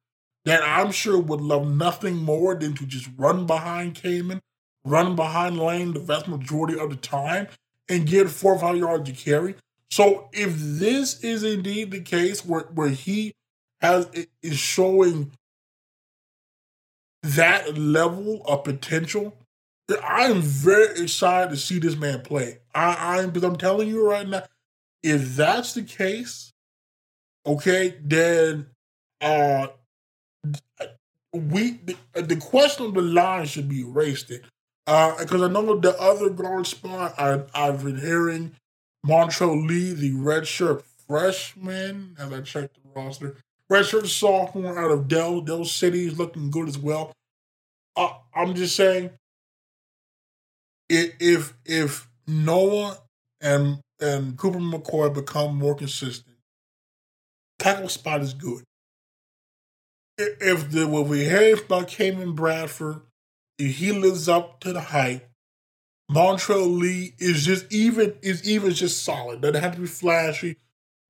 that 0.49 0.63
I'm 0.63 0.93
sure 0.93 1.19
would 1.19 1.41
love 1.41 1.69
nothing 1.69 2.17
more 2.17 2.55
than 2.55 2.75
to 2.75 2.87
just 2.87 3.09
run 3.17 3.47
behind 3.47 3.95
Kaimon, 3.95 4.41
run 4.85 5.15
behind 5.15 5.59
Lane 5.59 5.93
the 5.93 6.01
vast 6.01 6.29
majority 6.29 6.79
of 6.79 6.91
the 6.91 6.97
time, 6.97 7.49
and 7.89 8.07
get 8.07 8.31
four 8.31 8.55
or 8.55 8.59
five 8.59 8.77
yards 8.77 9.11
to 9.11 9.17
carry. 9.17 9.55
So 9.91 10.29
if 10.33 10.55
this 10.57 11.23
is 11.23 11.43
indeed 11.45 11.91
the 11.91 12.01
case 12.01 12.45
where, 12.45 12.63
where 12.75 12.89
he 12.89 13.35
has 13.81 14.09
is 14.43 14.59
showing 14.59 15.33
that 17.23 17.77
level 17.77 18.43
of 18.47 18.65
potential, 18.65 19.37
I 20.03 20.27
am 20.27 20.41
very 20.43 21.03
excited 21.03 21.51
to 21.51 21.57
see 21.57 21.79
this 21.79 21.97
man 21.97 22.21
play. 22.23 22.59
I, 22.75 23.19
I'm 23.19 23.31
because 23.31 23.49
I'm 23.49 23.57
telling 23.57 23.89
you 23.89 24.07
right 24.07 24.29
now, 24.29 24.45
if 25.03 25.37
that's 25.37 25.75
the 25.75 25.83
case, 25.83 26.53
okay, 27.47 27.97
then 28.03 28.67
uh 29.21 29.69
we 31.33 31.81
the, 31.85 31.97
the 32.15 32.37
question 32.37 32.87
of 32.87 32.95
the 32.95 33.03
line 33.03 33.47
should 33.47 33.69
be 33.69 33.81
erased. 33.81 34.33
Uh, 34.87 35.19
because 35.19 35.43
I 35.43 35.49
know 35.49 35.79
the 35.79 35.99
other 36.01 36.31
guard 36.31 36.67
spot 36.67 37.15
I 37.19 37.43
I've 37.55 37.85
been 37.85 37.99
hearing 37.99 38.53
Montrell 39.07 39.67
Lee, 39.67 39.93
the 39.93 40.13
redshirt 40.13 40.83
freshman, 41.07 42.17
as 42.19 42.33
I 42.33 42.41
checked 42.41 42.79
the 42.83 42.89
roster, 42.95 43.37
redshirt 43.71 44.07
sophomore 44.07 44.79
out 44.79 44.91
of 44.91 45.09
Del. 45.09 45.41
Del 45.43 45.65
City 45.65 46.07
is 46.07 46.19
looking 46.19 46.51
good 46.51 46.69
as 46.69 46.79
well. 46.79 47.13
Uh, 47.97 48.11
I'm 48.35 48.55
just 48.55 48.77
saying, 48.77 49.11
if 50.89 51.55
if 51.65 52.09
Noah 52.27 52.99
and 53.41 53.81
and 54.01 54.37
Cooper 54.37 54.59
McCoy 54.59 55.13
become 55.13 55.57
more 55.57 55.75
consistent, 55.75 56.37
tackle 57.59 57.89
spot 57.89 58.23
is 58.23 58.35
good. 58.35 58.65
If 60.19 60.71
the 60.71 60.87
what 60.89 61.07
we 61.07 61.25
hear 61.25 61.57
about 61.57 61.89
Kaimon 61.89 62.35
Bradford, 62.35 63.03
if 63.59 63.77
he 63.77 63.93
lives 63.93 64.29
up 64.29 64.61
to 64.61 64.73
the 64.73 64.81
hype, 64.81 65.31
Montrell 66.11 66.79
Lee 66.79 67.15
is 67.19 67.45
just 67.45 67.73
even 67.73 68.17
is 68.23 68.49
even 68.49 68.73
just 68.73 69.05
solid. 69.05 69.41
Doesn't 69.41 69.63
have 69.63 69.75
to 69.75 69.81
be 69.81 69.87
flashy. 69.87 70.57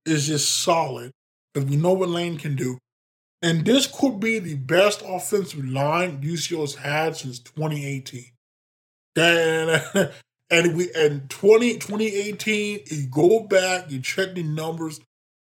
Is 0.05 0.27
just 0.27 0.63
solid 0.63 1.11
because 1.53 1.69
we 1.69 1.75
know 1.75 1.93
what 1.93 2.09
Lane 2.09 2.37
can 2.37 2.55
do. 2.55 2.77
And 3.41 3.65
this 3.65 3.87
could 3.87 4.19
be 4.19 4.39
the 4.39 4.55
best 4.55 5.03
offensive 5.05 5.65
line 5.65 6.21
UCO's 6.21 6.75
had 6.75 7.15
since 7.15 7.39
2018. 7.39 8.25
And 9.15 10.11
And 10.51 10.75
we 10.75 10.91
and 10.93 11.29
20, 11.29 11.77
2018, 11.77 12.79
you 12.87 13.07
go 13.07 13.41
back, 13.41 13.91
you 13.91 13.99
check 13.99 14.33
the 14.33 14.43
numbers. 14.43 14.99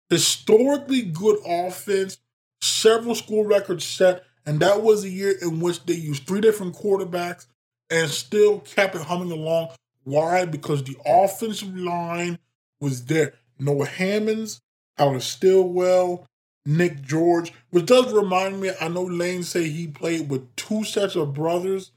Historically 0.09 1.03
good 1.03 1.37
offense, 1.45 2.17
several 2.61 3.15
school 3.15 3.45
records 3.45 3.85
set, 3.85 4.23
and 4.45 4.59
that 4.59 4.81
was 4.81 5.03
a 5.03 5.09
year 5.09 5.35
in 5.41 5.59
which 5.59 5.85
they 5.85 5.93
used 5.93 6.25
three 6.25 6.41
different 6.41 6.75
quarterbacks 6.75 7.47
and 7.89 8.09
still 8.09 8.59
kept 8.59 8.95
it 8.95 9.01
humming 9.01 9.31
along. 9.31 9.69
Why? 10.03 10.45
Because 10.45 10.83
the 10.83 10.97
offensive 11.05 11.75
line 11.75 12.39
was 12.79 13.05
there. 13.05 13.33
Noah 13.59 13.85
Hammonds, 13.85 14.61
Howard 14.97 15.21
Stillwell, 15.21 16.25
Nick 16.65 17.01
George, 17.01 17.53
which 17.71 17.85
does 17.85 18.13
remind 18.13 18.61
me, 18.61 18.71
I 18.79 18.87
know 18.87 19.03
Lane 19.03 19.43
say 19.43 19.69
he 19.69 19.87
played 19.87 20.29
with 20.29 20.55
two 20.55 20.83
sets 20.83 21.15
of 21.15 21.33
brothers, 21.33 21.91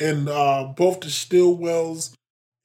and 0.00 0.28
uh, 0.28 0.72
both 0.76 1.00
the 1.00 1.08
Stillwells 1.08 2.14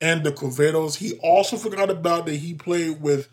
and 0.01 0.23
the 0.23 0.31
Covetos. 0.31 0.95
He 0.95 1.13
also 1.19 1.57
forgot 1.57 1.89
about 1.89 2.25
that 2.25 2.35
he 2.35 2.53
played 2.53 3.01
with 3.01 3.29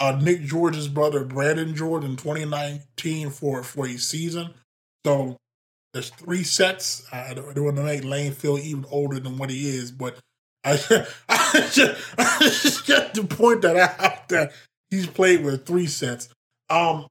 uh, 0.00 0.18
Nick 0.20 0.42
George's 0.42 0.88
brother 0.88 1.24
Brandon 1.24 1.74
George 1.74 2.04
in 2.04 2.16
2019 2.16 3.30
for 3.30 3.62
for 3.62 3.86
a 3.86 3.96
season. 3.98 4.54
So 5.04 5.36
there's 5.92 6.10
three 6.10 6.44
sets. 6.44 7.06
I 7.12 7.34
don't, 7.34 7.54
don't 7.54 7.64
want 7.64 7.76
to 7.78 7.82
make 7.82 8.04
Lane 8.04 8.32
feel 8.32 8.58
even 8.58 8.84
older 8.90 9.18
than 9.18 9.38
what 9.38 9.50
he 9.50 9.68
is, 9.68 9.90
but 9.90 10.18
I, 10.64 10.72
I 11.28 11.68
just, 11.72 12.14
I 12.18 12.38
just 12.40 12.86
to 12.86 13.24
point 13.24 13.62
that 13.62 13.76
out 13.76 14.28
that 14.28 14.52
he's 14.90 15.06
played 15.06 15.44
with 15.44 15.66
three 15.66 15.86
sets. 15.86 16.28
Um, 16.70 17.06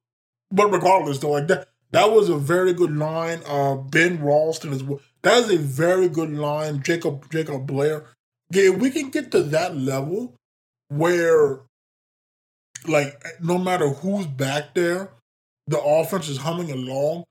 but 0.51 0.71
regardless, 0.71 1.19
though, 1.19 1.31
like 1.31 1.47
that, 1.47 1.67
that 1.91 2.11
was 2.11 2.29
a 2.29 2.38
very 2.38 2.73
good 2.73 2.95
line. 2.95 3.41
Uh, 3.45 3.75
ben 3.75 4.21
Ralston 4.21 4.73
is 4.73 4.83
that 5.23 5.38
is 5.43 5.51
a 5.51 5.57
very 5.57 6.07
good 6.07 6.31
line. 6.31 6.81
Jacob 6.83 7.29
Jacob 7.31 7.65
Blair. 7.65 8.05
Yeah, 8.51 8.71
if 8.71 8.77
we 8.77 8.91
can 8.91 9.09
get 9.09 9.31
to 9.31 9.43
that 9.43 9.75
level 9.75 10.35
where 10.89 11.61
like 12.88 13.23
no 13.41 13.57
matter 13.57 13.89
who's 13.89 14.25
back 14.25 14.73
there, 14.73 15.09
the 15.67 15.79
offense 15.79 16.29
is 16.29 16.38
humming 16.38 16.71
along. 16.71 17.23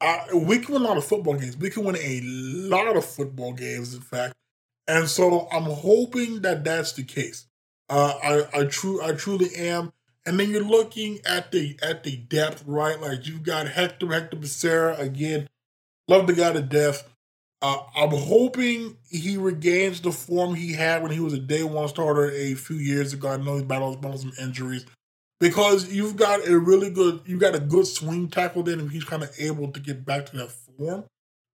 I, 0.00 0.26
we 0.34 0.58
can 0.58 0.74
win 0.74 0.82
a 0.82 0.86
lot 0.86 0.96
of 0.96 1.04
football 1.04 1.34
games. 1.34 1.56
We 1.56 1.70
can 1.70 1.84
win 1.84 1.96
a 1.96 2.20
lot 2.22 2.96
of 2.96 3.04
football 3.04 3.52
games, 3.52 3.94
in 3.94 4.00
fact. 4.00 4.34
And 4.86 5.08
so 5.08 5.48
I'm 5.50 5.64
hoping 5.64 6.42
that 6.42 6.64
that's 6.64 6.92
the 6.92 7.04
case. 7.04 7.46
Uh, 7.88 8.14
I 8.22 8.60
I 8.60 8.64
true 8.64 9.02
I 9.02 9.12
truly 9.12 9.54
am. 9.56 9.92
And 10.26 10.40
then 10.40 10.50
you're 10.50 10.64
looking 10.64 11.20
at 11.26 11.52
the 11.52 11.78
at 11.82 12.02
the 12.04 12.16
depth, 12.16 12.64
right? 12.66 13.00
Like 13.00 13.26
you've 13.26 13.42
got 13.42 13.68
Hector 13.68 14.10
Hector 14.12 14.36
Becerra 14.36 14.98
again. 14.98 15.48
Love 16.08 16.26
the 16.26 16.32
guy 16.34 16.52
to 16.52 16.62
death. 16.62 17.13
Uh, 17.64 17.82
I'm 17.96 18.10
hoping 18.10 18.98
he 19.08 19.38
regains 19.38 20.02
the 20.02 20.12
form 20.12 20.54
he 20.54 20.74
had 20.74 21.02
when 21.02 21.12
he 21.12 21.20
was 21.20 21.32
a 21.32 21.38
day 21.38 21.62
one 21.62 21.88
starter 21.88 22.30
a 22.30 22.52
few 22.52 22.76
years 22.76 23.14
ago. 23.14 23.30
I 23.30 23.38
know 23.38 23.56
he 23.56 23.64
battled 23.64 24.02
some 24.20 24.32
injuries 24.38 24.84
because 25.40 25.90
you've 25.90 26.14
got 26.14 26.46
a 26.46 26.58
really 26.58 26.90
good, 26.90 27.22
you've 27.24 27.40
got 27.40 27.54
a 27.54 27.60
good 27.60 27.86
swing 27.86 28.28
tackle 28.28 28.64
then, 28.64 28.80
and 28.80 28.90
he's 28.92 29.04
kind 29.04 29.22
of 29.22 29.30
able 29.38 29.68
to 29.68 29.80
get 29.80 30.04
back 30.04 30.26
to 30.26 30.36
that 30.36 30.50
form. 30.50 31.04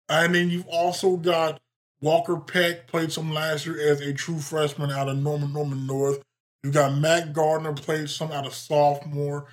And 0.09 0.35
then 0.35 0.51
you've 0.51 0.67
also 0.67 1.17
got 1.17 1.61
Walker 2.01 2.39
Peck 2.39 2.89
played 2.89 3.13
some 3.13 3.33
last 3.33 3.65
year 3.65 3.93
as 3.93 4.01
a 4.01 4.13
true 4.13 4.41
freshman 4.41 4.91
out 4.91 5.09
of 5.09 5.17
Norman 5.17 5.53
Norman 5.53 5.87
North. 5.87 6.25
You 6.65 6.73
got 6.73 6.99
Matt 6.99 7.33
Gardner 7.33 7.73
played 7.73 8.11
some 8.11 8.33
out 8.33 8.47
of 8.49 8.55
sophomore. 8.55 9.47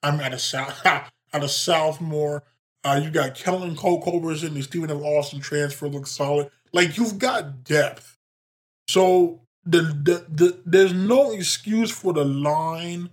I'm 0.00 0.20
out 0.20 0.32
of 0.32 0.40
South 0.40 0.80
out 0.86 1.10
of 1.32 1.50
sophomore. 1.50 2.44
Uh, 2.84 3.00
you 3.02 3.10
got 3.10 3.34
Kellen 3.34 3.74
Cole 3.74 4.02
Culberson, 4.02 4.52
the 4.52 4.62
Stephen 4.62 4.90
F. 4.90 5.02
Austin 5.02 5.40
transfer 5.40 5.88
looks 5.88 6.10
solid. 6.10 6.50
Like 6.72 6.98
you've 6.98 7.18
got 7.18 7.64
depth. 7.64 8.18
So 8.88 9.40
the, 9.64 9.80
the 9.80 10.26
the 10.28 10.60
there's 10.66 10.92
no 10.92 11.32
excuse 11.32 11.90
for 11.90 12.12
the 12.12 12.24
line 12.24 13.10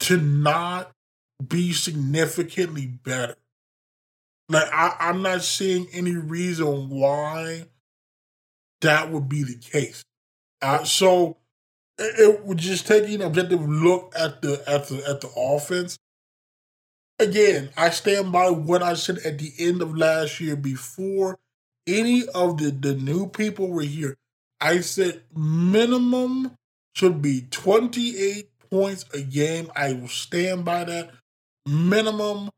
to 0.00 0.16
not 0.16 0.90
be 1.46 1.72
significantly 1.72 2.86
better. 2.86 3.36
Like 4.48 4.68
I, 4.72 4.96
I'm 4.98 5.22
not 5.22 5.42
seeing 5.42 5.86
any 5.92 6.16
reason 6.16 6.88
why 6.88 7.66
that 8.80 9.12
would 9.12 9.28
be 9.28 9.44
the 9.44 9.56
case. 9.56 10.02
Uh, 10.60 10.82
so 10.82 11.36
it, 11.98 12.18
it 12.18 12.44
would 12.44 12.58
just 12.58 12.86
taking 12.86 13.16
an 13.16 13.22
objective 13.22 13.68
look 13.68 14.12
at 14.18 14.42
the 14.42 14.62
at 14.66 14.88
the 14.88 14.96
at 15.08 15.20
the 15.20 15.30
offense 15.36 15.98
again, 17.18 17.70
I 17.76 17.90
stand 17.90 18.32
by 18.32 18.50
what 18.50 18.82
I 18.82 18.94
said 18.94 19.18
at 19.18 19.38
the 19.38 19.52
end 19.58 19.82
of 19.82 19.96
last 19.96 20.40
year 20.40 20.56
before 20.56 21.38
any 21.86 22.26
of 22.28 22.58
the, 22.58 22.70
the 22.70 22.94
new 22.94 23.28
people 23.28 23.68
were 23.68 23.82
here. 23.82 24.16
I 24.60 24.80
said 24.80 25.22
minimum 25.34 26.52
should 26.94 27.22
be 27.22 27.42
28 27.50 28.48
points 28.70 29.04
a 29.14 29.22
game. 29.22 29.70
I 29.74 29.92
will 29.92 30.08
stand 30.08 30.64
by 30.64 30.84
that. 30.84 31.10
Minimum 31.66 32.50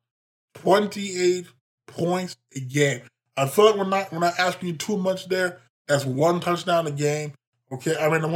28 0.55 1.47
points 1.87 2.37
a 2.57 2.61
game. 2.61 3.03
I 3.37 3.47
feel 3.47 3.67
like 3.67 3.77
we're 3.77 3.85
not 3.85 4.13
we're 4.13 4.19
not 4.19 4.39
asking 4.39 4.69
you 4.69 4.77
too 4.77 4.97
much 4.97 5.29
there. 5.29 5.61
That's 5.89 6.05
one 6.05 6.41
touchdown 6.41 6.87
a 6.87 6.91
game. 6.91 7.33
Okay, 7.73 7.97
I 7.97 8.09
mean 8.09 8.33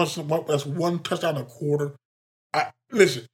that's 0.47 0.67
one 0.67 1.01
touchdown 1.01 1.37
a 1.37 1.45
quarter. 1.45 1.95
I 2.53 2.71
listen. 2.91 3.27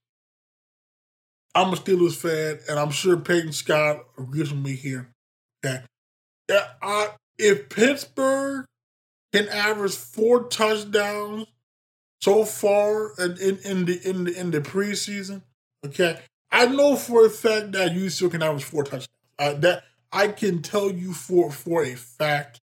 I'm 1.54 1.72
a 1.72 1.76
Steelers 1.76 2.16
fan, 2.16 2.60
and 2.68 2.78
I'm 2.78 2.90
sure 2.90 3.16
Peyton 3.16 3.52
Scott 3.52 4.04
agrees 4.18 4.52
with 4.52 4.62
me 4.62 4.74
here. 4.74 5.08
that 5.62 5.84
if 7.38 7.68
Pittsburgh 7.68 8.66
can 9.32 9.48
average 9.48 9.94
four 9.94 10.44
touchdowns 10.44 11.46
so 12.20 12.44
far 12.44 13.12
in, 13.18 13.36
in, 13.38 13.58
in 13.64 13.84
the 13.86 14.08
in 14.08 14.24
the 14.24 14.38
in 14.38 14.50
the 14.50 14.60
preseason, 14.60 15.42
okay, 15.84 16.18
I 16.50 16.66
know 16.66 16.96
for 16.96 17.26
a 17.26 17.30
fact 17.30 17.72
that 17.72 17.92
you 17.92 18.10
still 18.10 18.30
can 18.30 18.42
average 18.42 18.64
four 18.64 18.84
touchdowns. 18.84 19.08
Uh, 19.38 19.54
that 19.54 19.84
I 20.12 20.28
can 20.28 20.60
tell 20.62 20.90
you 20.90 21.14
for 21.14 21.50
for 21.50 21.82
a 21.82 21.94
fact 21.94 22.60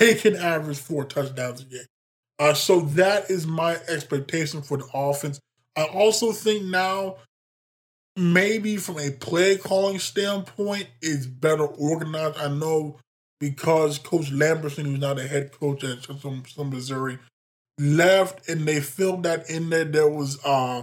they 0.00 0.14
can 0.14 0.36
average 0.36 0.78
four 0.78 1.04
touchdowns 1.04 1.62
a 1.62 1.64
game. 1.64 1.86
Uh, 2.38 2.54
so 2.54 2.80
that 2.80 3.30
is 3.30 3.46
my 3.46 3.74
expectation 3.88 4.62
for 4.62 4.78
the 4.78 4.86
offense. 4.94 5.40
I 5.76 5.84
also 5.84 6.32
think 6.32 6.64
now 6.64 7.16
maybe 8.18 8.76
from 8.76 8.98
a 8.98 9.10
play 9.10 9.56
calling 9.56 9.98
standpoint, 9.98 10.88
it's 11.00 11.26
better 11.26 11.66
organized. 11.66 12.38
I 12.38 12.48
know 12.48 12.98
because 13.40 13.98
Coach 13.98 14.32
Lamberson, 14.32 14.86
who's 14.86 14.98
now 14.98 15.14
the 15.14 15.26
head 15.26 15.52
coach 15.52 15.84
at 15.84 16.02
some, 16.02 16.42
Missouri, 16.70 17.18
left 17.78 18.48
and 18.48 18.66
they 18.66 18.80
filled 18.80 19.22
that 19.22 19.48
in 19.48 19.70
there. 19.70 19.84
There 19.84 20.08
was 20.08 20.44
uh, 20.44 20.82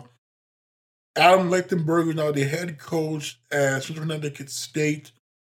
Adam 1.17 1.49
Lechtenberg, 1.49 2.05
who's 2.05 2.15
now 2.15 2.31
the 2.31 2.45
head 2.45 2.79
coach 2.79 3.39
at 3.51 3.83
Central 3.83 4.07
Connecticut 4.07 4.49
State. 4.49 5.11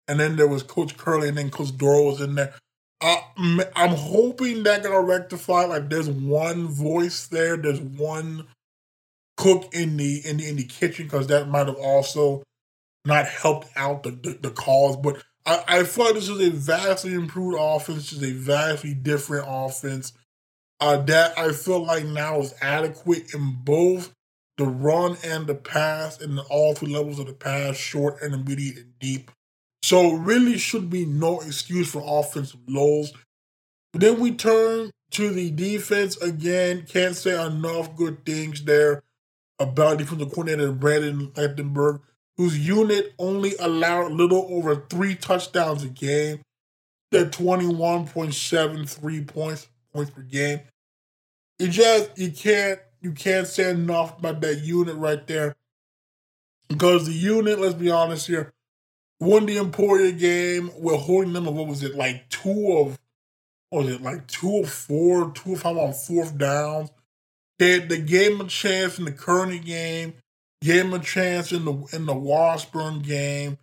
And 0.08 0.18
then 0.18 0.36
there 0.36 0.48
was 0.48 0.62
Coach 0.62 0.96
Curley, 0.96 1.28
and 1.28 1.36
then 1.36 1.50
Coach 1.50 1.76
Doro 1.76 2.04
was 2.04 2.20
in 2.22 2.34
there. 2.34 2.54
Uh, 3.00 3.18
I'm 3.76 3.94
hoping 3.94 4.62
that 4.62 4.82
got 4.82 4.96
rectified. 5.06 5.68
Like, 5.68 5.90
there's 5.90 6.08
one 6.08 6.66
voice 6.66 7.26
there. 7.26 7.58
There's 7.58 7.80
one 7.80 8.46
cook 9.38 9.72
in 9.72 9.96
the 9.96 10.20
in 10.26 10.36
the, 10.36 10.48
in 10.48 10.56
the 10.56 10.64
kitchen 10.64 11.06
because 11.06 11.28
that 11.28 11.48
might 11.48 11.68
have 11.68 11.76
also 11.76 12.42
not 13.06 13.26
helped 13.26 13.68
out 13.76 14.02
the 14.02 14.10
the, 14.10 14.38
the 14.42 14.50
cause. 14.50 14.96
But 14.96 15.22
I, 15.46 15.64
I 15.68 15.82
feel 15.84 16.06
like 16.06 16.14
this 16.14 16.28
is 16.28 16.46
a 16.46 16.50
vastly 16.50 17.14
improved 17.14 17.56
offense. 17.58 18.12
Is 18.12 18.22
a 18.22 18.32
vastly 18.32 18.92
different 18.92 19.46
offense 19.48 20.12
uh, 20.80 20.98
that 20.98 21.38
I 21.38 21.52
feel 21.52 21.86
like 21.86 22.04
now 22.04 22.40
is 22.40 22.54
adequate 22.60 23.32
in 23.32 23.56
both 23.62 24.12
the 24.58 24.66
run 24.66 25.16
and 25.24 25.46
the 25.46 25.54
pass, 25.54 26.20
and 26.20 26.38
all 26.50 26.74
three 26.74 26.92
levels 26.92 27.20
of 27.20 27.26
the 27.26 27.32
pass, 27.32 27.76
short, 27.76 28.20
intermediate, 28.22 28.76
and 28.76 28.98
deep. 28.98 29.30
So 29.84 30.14
really 30.14 30.58
should 30.58 30.90
be 30.90 31.06
no 31.06 31.40
excuse 31.40 31.92
for 31.92 32.02
offensive 32.04 32.60
lows. 32.66 33.12
But 33.92 34.00
then 34.00 34.18
we 34.18 34.32
turn 34.32 34.90
to 35.12 35.30
the 35.30 35.52
defense 35.52 36.16
again. 36.16 36.84
Can't 36.88 37.14
say 37.14 37.40
enough 37.40 37.94
good 37.94 38.26
things 38.26 38.64
there 38.64 39.04
about 39.58 39.98
defensive 39.98 40.30
coordinator 40.30 40.72
Brandon 40.72 41.28
Lechtenberg, 41.28 42.00
whose 42.36 42.58
unit 42.58 43.14
only 43.18 43.54
allowed 43.58 44.12
a 44.12 44.14
little 44.14 44.46
over 44.50 44.76
three 44.76 45.14
touchdowns 45.14 45.84
a 45.84 45.88
game. 45.88 46.40
At 47.10 47.32
21.73 47.32 49.26
points 49.26 49.68
points 49.94 50.10
per 50.10 50.20
game. 50.20 50.60
You 51.58 51.68
just 51.68 52.10
you 52.18 52.30
can't 52.30 52.78
you 53.00 53.12
can't 53.12 53.46
say 53.46 53.70
enough 53.70 54.18
about 54.18 54.40
that 54.42 54.62
unit 54.62 54.96
right 54.96 55.26
there. 55.26 55.56
Because 56.68 57.06
the 57.06 57.12
unit, 57.12 57.58
let's 57.58 57.74
be 57.74 57.90
honest 57.90 58.26
here, 58.26 58.52
won 59.20 59.46
the 59.46 59.58
Emporia 59.58 60.12
game. 60.12 60.70
We're 60.76 60.96
holding 60.98 61.32
them 61.32 61.46
what 61.46 61.66
was 61.66 61.82
it, 61.82 61.94
like 61.94 62.28
two 62.28 62.72
of 62.76 62.98
was 63.70 63.88
it, 63.88 64.02
like 64.02 64.26
two 64.28 64.58
of 64.58 64.70
four, 64.70 65.30
two 65.32 65.54
of 65.54 65.60
five 65.60 65.76
on 65.76 65.92
fourth 65.92 66.36
downs. 66.36 66.90
They, 67.58 67.78
they 67.78 68.00
gave 68.00 68.32
him 68.32 68.40
a 68.40 68.46
chance 68.46 68.98
in 68.98 69.04
the 69.04 69.12
Kearney 69.12 69.58
game, 69.58 70.14
gave 70.62 70.84
him 70.84 70.94
a 70.94 70.98
chance 70.98 71.52
in 71.52 71.64
the 71.64 71.74
in 71.92 72.06
the 72.06 72.14
Washburn 72.14 73.00
game. 73.00 73.58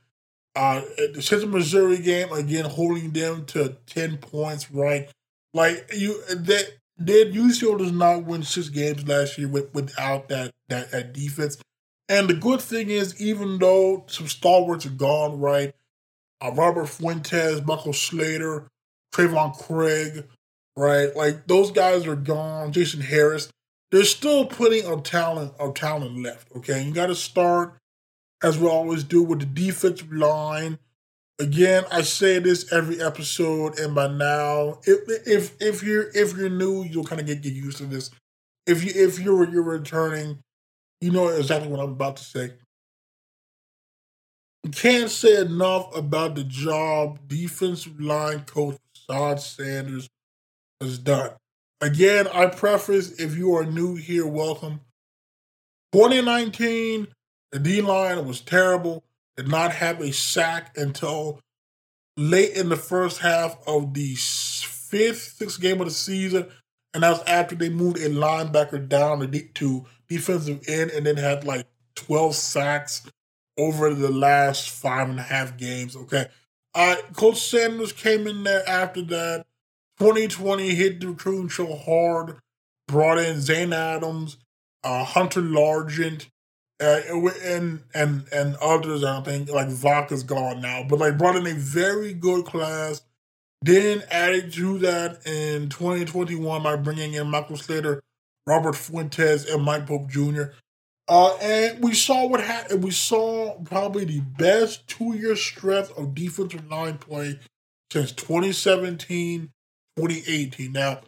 Uh, 0.55 0.81
the 1.13 1.21
Central 1.21 1.51
Missouri 1.51 1.97
game, 1.99 2.31
again, 2.31 2.63
holding 2.65 3.11
them 3.11 3.45
to 3.45 3.75
10 3.87 4.17
points, 4.17 4.71
right? 4.71 5.09
Like, 5.53 5.89
you, 5.93 6.21
that, 6.29 6.75
that 6.97 7.33
UCO 7.33 7.77
does 7.77 7.91
not 7.91 8.23
win 8.23 8.41
six 8.43 8.69
games 8.69 9.05
last 9.05 9.37
year 9.37 9.49
with, 9.49 9.73
without 9.73 10.29
that, 10.29 10.51
that, 10.69 10.91
that 10.91 11.11
defense. 11.11 11.57
And 12.07 12.29
the 12.29 12.35
good 12.35 12.61
thing 12.61 12.89
is, 12.89 13.19
even 13.19 13.57
though 13.57 14.05
some 14.07 14.27
stalwarts 14.27 14.85
are 14.85 14.91
gone, 14.91 15.41
right? 15.41 15.73
Uh, 16.39 16.51
Robert 16.53 16.87
Fuentes, 16.87 17.65
Michael 17.65 17.91
Slater, 17.91 18.67
Trayvon 19.13 19.57
Craig, 19.57 20.25
right? 20.77 21.15
Like 21.15 21.47
those 21.47 21.71
guys 21.71 22.05
are 22.05 22.15
gone. 22.15 22.71
Jason 22.71 23.01
Harris 23.01 23.49
there's 23.95 24.09
still 24.09 24.45
plenty 24.45 24.83
of 24.83 25.03
talent 25.03 25.53
of 25.57 25.73
talent 25.73 26.21
left. 26.21 26.49
Okay, 26.53 26.83
you 26.83 26.93
got 26.93 27.05
to 27.05 27.15
start 27.15 27.77
as 28.43 28.59
we 28.59 28.67
always 28.67 29.05
do 29.05 29.23
with 29.23 29.39
the 29.39 29.45
defensive 29.45 30.11
line. 30.11 30.79
Again, 31.39 31.85
I 31.89 32.01
say 32.01 32.39
this 32.39 32.73
every 32.73 33.01
episode, 33.01 33.79
and 33.79 33.95
by 33.95 34.07
now, 34.07 34.81
if 34.83 34.99
if 35.25 35.61
if 35.61 35.81
you're 35.81 36.09
if 36.13 36.35
you're 36.35 36.49
new, 36.49 36.83
you'll 36.83 37.05
kind 37.05 37.21
of 37.21 37.27
get 37.27 37.41
get 37.41 37.53
used 37.53 37.77
to 37.77 37.85
this. 37.85 38.11
If 38.67 38.83
you 38.83 38.91
if 38.93 39.17
you're 39.17 39.49
you're 39.49 39.63
returning, 39.63 40.39
you 40.99 41.11
know 41.11 41.29
exactly 41.29 41.69
what 41.69 41.79
I'm 41.79 41.93
about 41.93 42.17
to 42.17 42.23
say. 42.25 42.51
can't 44.73 45.09
say 45.09 45.39
enough 45.39 45.95
about 45.95 46.35
the 46.35 46.43
job 46.43 47.29
defensive 47.29 48.01
line 48.01 48.41
coach 48.41 48.75
Todd 49.07 49.39
Sanders 49.39 50.09
has 50.81 50.97
done. 50.97 51.31
Again, 51.81 52.27
I 52.27 52.47
preface 52.47 53.19
if 53.19 53.37
you 53.37 53.55
are 53.55 53.65
new 53.65 53.95
here, 53.95 54.25
welcome. 54.25 54.81
2019, 55.93 57.07
the 57.51 57.59
D 57.59 57.81
line 57.81 58.25
was 58.25 58.41
terrible. 58.41 59.03
Did 59.37 59.49
not 59.49 59.71
have 59.73 59.99
a 59.99 60.13
sack 60.13 60.77
until 60.77 61.41
late 62.17 62.53
in 62.53 62.69
the 62.69 62.77
first 62.77 63.19
half 63.19 63.57
of 63.67 63.93
the 63.93 64.15
fifth, 64.15 65.35
sixth 65.37 65.59
game 65.59 65.81
of 65.81 65.87
the 65.87 65.93
season, 65.93 66.47
and 66.93 67.03
that 67.03 67.09
was 67.09 67.23
after 67.27 67.55
they 67.55 67.69
moved 67.69 67.97
a 67.97 68.09
linebacker 68.09 68.87
down 68.87 69.29
to 69.55 69.85
defensive 70.07 70.63
end, 70.67 70.91
and 70.91 71.05
then 71.05 71.17
had 71.17 71.43
like 71.43 71.67
twelve 71.95 72.35
sacks 72.35 73.03
over 73.57 73.93
the 73.93 74.11
last 74.11 74.69
five 74.69 75.09
and 75.09 75.19
a 75.19 75.23
half 75.23 75.57
games. 75.57 75.97
Okay, 75.97 76.27
uh, 76.73 76.95
Coach 77.13 77.41
Sanders 77.41 77.91
came 77.91 78.27
in 78.27 78.43
there 78.43 78.67
after 78.67 79.01
that. 79.01 79.45
2020 79.99 80.75
hit 80.75 80.99
the 80.99 81.07
recruiting 81.07 81.47
show 81.47 81.75
hard, 81.75 82.37
brought 82.87 83.17
in 83.17 83.39
Zane 83.39 83.73
Adams, 83.73 84.37
uh, 84.83 85.03
Hunter 85.03 85.41
Largent, 85.41 86.27
uh, 86.81 86.99
and 87.43 87.83
and 87.93 88.25
and 88.31 88.55
others. 88.57 89.03
I 89.03 89.21
think 89.21 89.49
like 89.49 89.69
Vaca's 89.69 90.23
gone 90.23 90.61
now, 90.61 90.83
but 90.87 90.99
like 90.99 91.17
brought 91.17 91.37
in 91.37 91.47
a 91.47 91.53
very 91.53 92.13
good 92.13 92.45
class. 92.45 93.01
Then 93.61 94.03
added 94.11 94.53
to 94.53 94.77
that 94.79 95.25
in 95.25 95.69
2021 95.69 96.61
by 96.61 96.75
bringing 96.75 97.13
in 97.13 97.27
Michael 97.27 97.57
Slater, 97.57 98.03
Robert 98.45 98.75
Fuentes, 98.75 99.49
and 99.49 99.63
Mike 99.63 99.87
Pope 99.87 100.07
Jr. 100.07 100.43
Uh, 101.07 101.35
and 101.41 101.83
we 101.83 101.93
saw 101.93 102.27
what 102.27 102.41
happened. 102.41 102.83
We 102.83 102.91
saw 102.91 103.59
probably 103.63 104.05
the 104.05 104.19
best 104.19 104.87
two-year 104.87 105.35
stretch 105.35 105.89
of 105.97 106.15
defensive 106.15 106.69
line 106.69 106.97
play 106.97 107.39
since 107.91 108.11
2017, 108.11 109.51
2018. 109.97 110.71
Now, 110.71 111.01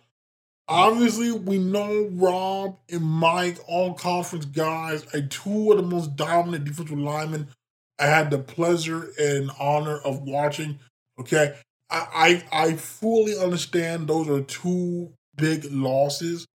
Obviously, 0.69 1.31
we 1.31 1.59
know 1.59 2.09
Rob 2.11 2.77
and 2.91 3.01
Mike, 3.01 3.57
all 3.67 3.93
conference 3.93 4.43
guys, 4.45 5.05
are 5.13 5.21
two 5.21 5.71
of 5.71 5.77
the 5.77 5.83
most 5.83 6.17
dominant 6.17 6.65
defensive 6.65 6.99
linemen 6.99 7.47
I 7.99 8.07
had 8.07 8.29
the 8.29 8.39
pleasure 8.39 9.11
and 9.17 9.49
honor 9.59 9.97
of 9.97 10.23
watching. 10.23 10.79
Okay. 11.19 11.55
I 11.89 12.43
I, 12.51 12.65
I 12.65 12.73
fully 12.73 13.37
understand 13.37 14.07
those 14.07 14.27
are 14.27 14.41
two 14.41 15.13
big 15.35 15.65
losses. 15.71 16.45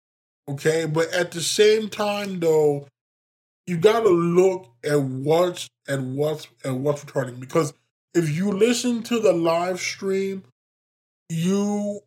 Okay. 0.47 0.85
But 0.85 1.11
at 1.11 1.31
the 1.31 1.41
same 1.41 1.89
time 1.89 2.39
though, 2.39 2.87
you 3.65 3.77
gotta 3.77 4.09
look 4.09 4.67
at 4.83 5.01
what's 5.01 5.69
at 5.87 6.01
what's 6.01 6.47
at 6.63 6.75
what's 6.75 7.03
returning. 7.03 7.39
Because 7.39 7.73
if 8.13 8.29
you 8.29 8.51
listen 8.51 9.01
to 9.03 9.19
the 9.19 9.33
live 9.33 9.79
stream, 9.79 10.43
you 11.29 12.01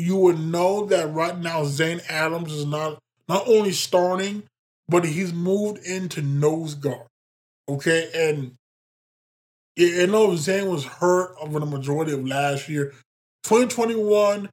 you 0.00 0.16
would 0.16 0.40
know 0.40 0.86
that 0.86 1.12
right 1.12 1.38
now 1.38 1.64
Zane 1.64 2.00
Adams 2.08 2.52
is 2.52 2.66
not 2.66 2.98
not 3.28 3.46
only 3.46 3.72
starting, 3.72 4.44
but 4.88 5.04
he's 5.04 5.32
moved 5.32 5.84
into 5.84 6.22
nose 6.22 6.74
guard. 6.74 7.06
Okay, 7.68 8.10
and 8.14 8.56
I 9.78 10.06
know 10.06 10.34
Zane 10.36 10.68
was 10.68 10.84
hurt 10.84 11.36
over 11.40 11.60
the 11.60 11.66
majority 11.66 12.12
of 12.12 12.26
last 12.26 12.68
year. 12.68 12.92
2021, 13.44 14.50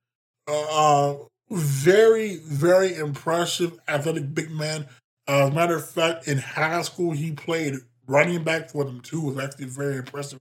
uh, 0.47 0.51
uh, 0.51 1.17
very, 1.49 2.37
very 2.37 2.95
impressive 2.95 3.79
athletic 3.87 4.33
big 4.33 4.51
man. 4.51 4.85
Uh, 5.27 5.47
as 5.47 5.49
a 5.49 5.53
matter 5.53 5.75
of 5.75 5.89
fact, 5.89 6.27
in 6.27 6.37
high 6.37 6.81
school, 6.83 7.11
he 7.11 7.31
played 7.31 7.75
running 8.05 8.43
back 8.43 8.69
for 8.69 8.85
them 8.85 9.01
too. 9.01 9.29
It 9.29 9.35
was 9.35 9.45
actually 9.45 9.65
very 9.65 9.97
impressive. 9.97 10.39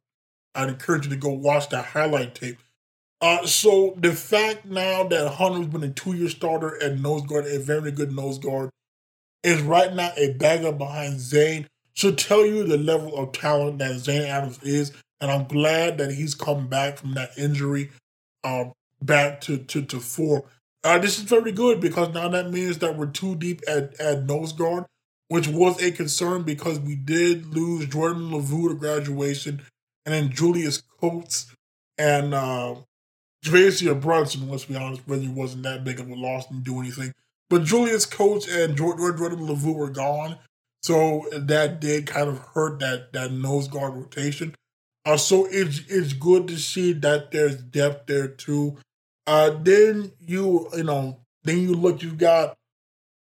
I'd 0.55 0.69
encourage 0.69 1.05
you 1.05 1.11
to 1.11 1.17
go 1.17 1.31
watch 1.31 1.69
that 1.71 1.87
highlight 1.87 2.35
tape. 2.35 2.59
Uh, 3.21 3.47
so 3.47 3.95
the 3.97 4.13
fact 4.13 4.67
now 4.67 5.05
that 5.05 5.35
Hunter's 5.35 5.67
been 5.69 5.83
a 5.83 5.91
two-year 5.91 6.29
starter 6.29 6.83
at 6.83 6.99
nose 6.99 7.23
guard, 7.23 7.47
a 7.47 7.59
very 7.59 7.91
good 7.91 8.13
nose 8.13 8.39
guard, 8.39 8.71
is 9.43 9.63
right 9.63 9.93
now 9.95 10.13
a 10.17 10.33
bagger 10.35 10.73
behind 10.73 11.21
Zane 11.21 11.67
should 11.95 12.19
tell 12.19 12.45
you 12.45 12.65
the 12.65 12.77
level 12.77 13.17
of 13.17 13.33
talent 13.33 13.79
that 13.79 13.99
Zane 13.99 14.23
Adams 14.23 14.63
is, 14.63 14.93
and 15.21 15.31
I'm 15.31 15.47
glad 15.47 15.97
that 15.99 16.13
he's 16.13 16.35
come 16.35 16.69
back 16.69 16.99
from 16.99 17.15
that 17.15 17.31
injury, 17.39 17.91
uh, 18.45 18.67
back 19.01 19.41
to 19.43 19.59
to 19.59 19.83
to 19.83 20.01
four. 20.01 20.45
Uh, 20.85 20.99
this 20.99 21.19
is 21.19 21.25
very 21.25 21.53
good 21.53 21.81
because 21.81 22.13
now 22.13 22.29
that 22.29 22.51
means 22.51 22.79
that 22.79 22.97
we're 22.97 23.07
too 23.07 23.35
deep 23.35 23.63
at 23.67 23.99
at 23.99 24.25
nose 24.25 24.53
guard, 24.53 24.85
which 25.29 25.49
was 25.49 25.83
a 25.83 25.91
concern 25.91 26.43
because 26.43 26.79
we 26.79 26.95
did 26.95 27.47
lose 27.55 27.87
Jordan 27.87 28.31
Lavu 28.31 28.69
to 28.69 28.75
graduation, 28.75 29.63
and 30.05 30.15
then 30.15 30.31
Julius 30.31 30.83
Coates 31.01 31.47
and 31.97 32.35
uh, 32.35 32.75
Javacia 33.47 33.99
Brunson, 34.01 34.49
let's 34.49 34.65
be 34.65 34.77
honest, 34.77 35.03
really 35.07 35.29
wasn't 35.29 35.63
that 35.65 35.85
big 35.85 36.01
of 36.01 36.09
a 36.11 36.15
loss 36.15 36.51
and 36.51 36.65
do 36.65 36.81
anything. 36.81 37.13
But 37.49 37.65
Julius 37.65 38.07
Coates 38.07 38.49
and 38.49 38.77
Jordan, 38.77 39.17
Jordan 39.17 39.47
Lavu 39.47 39.75
were 39.75 39.91
gone. 39.91 40.39
So 40.83 41.27
that 41.33 41.81
did 41.81 42.07
kind 42.07 42.29
of 42.29 42.39
hurt 42.55 42.79
that 42.81 43.13
that 43.13 43.33
nose 43.33 43.69
guard 43.69 43.95
rotation. 43.95 44.55
Uh, 45.05 45.17
so 45.17 45.47
it's 45.51 45.81
it's 45.89 46.13
good 46.13 46.49
to 46.49 46.57
see 46.57 46.93
that 46.93 47.31
there's 47.31 47.57
depth 47.57 48.07
there 48.07 48.29
too. 48.29 48.77
Uh, 49.27 49.51
then 49.63 50.13
you 50.21 50.69
you 50.77 50.85
know 50.85 51.21
then 51.45 51.59
you 51.59 51.75
look 51.75 52.03
you've 52.03 52.19
got 52.19 52.57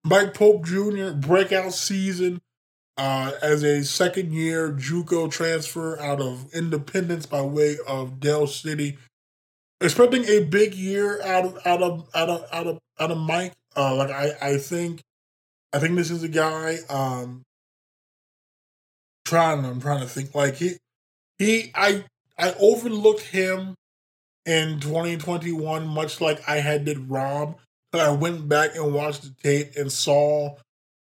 Mike 0.04 0.34
Pope 0.34 0.66
Jr. 0.66 1.12
breakout 1.12 1.74
season 1.74 2.42
uh, 2.98 3.32
as 3.42 3.64
a 3.64 3.84
second 3.84 4.34
year 4.34 4.72
JUCO 4.72 5.32
transfer 5.32 6.00
out 6.00 6.22
of 6.22 6.54
Independence 6.54 7.26
by 7.26 7.42
way 7.42 7.78
of 7.88 8.20
Del 8.20 8.48
City 8.48 8.98
expecting 9.82 10.26
a 10.26 10.44
big 10.44 10.74
year 10.74 11.22
out 11.24 11.46
of 11.46 11.60
out 11.66 11.82
of 11.82 12.10
out 12.14 12.30
of 12.30 12.46
out 12.52 12.68
of 12.68 12.80
out 13.00 13.12
of 13.12 13.18
Mike. 13.18 13.54
Uh, 13.76 13.96
like 13.96 14.12
I 14.12 14.32
I 14.42 14.58
think 14.58 15.02
I 15.74 15.80
think 15.80 15.96
this 15.96 16.12
is 16.12 16.24
a 16.24 16.30
guy. 16.30 16.78
Um, 16.90 17.44
trying 19.26 19.66
I'm 19.66 19.82
trying 19.82 20.02
to 20.02 20.08
think 20.08 20.34
like 20.34 20.56
he 20.56 20.78
he 21.38 21.72
I 21.76 22.06
I 22.38 22.54
overlooked 22.60 23.22
him 23.22 23.76
in 24.46 24.80
2021, 24.80 25.88
much 25.88 26.22
like 26.22 26.48
I 26.48 26.58
had 26.58 26.86
did 26.86 27.10
Rob. 27.10 27.58
But 27.92 28.02
I 28.02 28.12
went 28.12 28.50
back 28.50 28.76
and 28.76 28.94
watched 28.94 29.24
the 29.24 29.34
tape 29.42 29.76
and 29.78 29.92
saw 29.92 30.56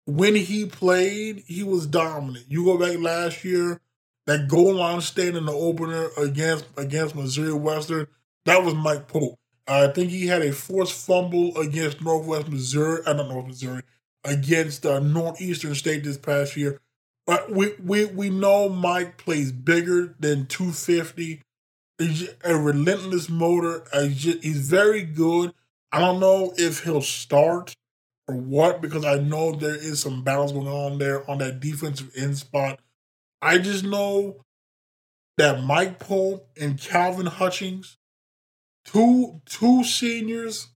when 0.06 0.36
he 0.36 0.66
played, 0.66 1.44
he 1.48 1.64
was 1.64 1.88
dominant. 1.88 2.46
You 2.50 2.66
go 2.66 2.78
back 2.78 3.00
last 3.00 3.46
year, 3.46 3.80
that 4.26 4.50
goal 4.50 4.76
line 4.76 5.02
stand 5.02 5.38
in 5.38 5.46
the 5.46 5.54
opener 5.54 6.10
against 6.18 6.66
against 6.78 7.16
Missouri 7.16 7.54
Western 7.54 8.08
that 8.46 8.64
was 8.64 8.74
Mike 8.74 9.08
Pope. 9.08 9.38
I 9.68 9.88
think 9.88 10.10
he 10.10 10.28
had 10.28 10.42
a 10.42 10.52
forced 10.52 10.94
fumble 10.94 11.58
against 11.58 12.02
Northwest 12.02 12.50
Missouri, 12.50 13.02
uh, 13.06 13.14
not 13.14 13.30
North 13.30 13.48
Missouri, 13.48 13.84
against 14.24 14.86
uh, 14.86 15.00
Northeastern 15.00 15.76
State 15.76 16.04
this 16.04 16.18
past 16.18 16.58
year. 16.58 16.80
But 17.26 17.52
we, 17.52 17.74
we, 17.82 18.06
we 18.06 18.30
know 18.30 18.68
Mike 18.68 19.18
plays 19.18 19.54
bigger 19.54 20.16
than 20.20 20.48
250. 20.48 21.42
He's 21.98 22.30
a 22.44 22.58
relentless 22.58 23.30
motor. 23.30 23.86
He's 23.94 24.70
very 24.70 25.04
good. 25.04 25.54
I 25.94 26.00
don't 26.00 26.20
know 26.20 26.54
if 26.58 26.84
he'll 26.84 27.02
start 27.02 27.74
or 28.28 28.36
what 28.36 28.82
because 28.82 29.06
I 29.06 29.20
know 29.20 29.54
there 29.54 29.76
is 29.76 30.02
some 30.02 30.24
battles 30.24 30.52
going 30.52 30.68
on 30.68 30.98
there 30.98 31.30
on 31.30 31.38
that 31.38 31.60
defensive 31.60 32.12
end 32.18 32.38
spot. 32.38 32.80
I 33.42 33.58
just 33.58 33.86
know 33.86 34.44
that 35.38 35.64
Mike 35.64 36.00
Pope 36.00 36.50
and 36.60 36.80
Calvin 36.80 37.26
Hutchings 37.26 37.98
two 38.86 39.42
two 39.46 39.84
seniors, 39.84 40.68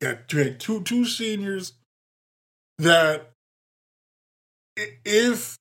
yeah, 0.00 0.16
two 0.26 0.82
two 0.82 1.04
seniors 1.04 1.74
that 2.78 3.32
if 4.76 5.58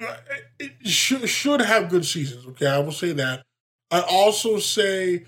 uh, 0.00 0.16
it 0.58 0.72
should 0.86 1.28
should 1.28 1.60
have 1.60 1.88
good 1.88 2.04
seasons. 2.04 2.46
Okay, 2.46 2.66
I 2.66 2.78
will 2.78 2.92
say 2.92 3.12
that. 3.12 3.42
I 3.90 4.00
also 4.00 4.58
say 4.58 5.24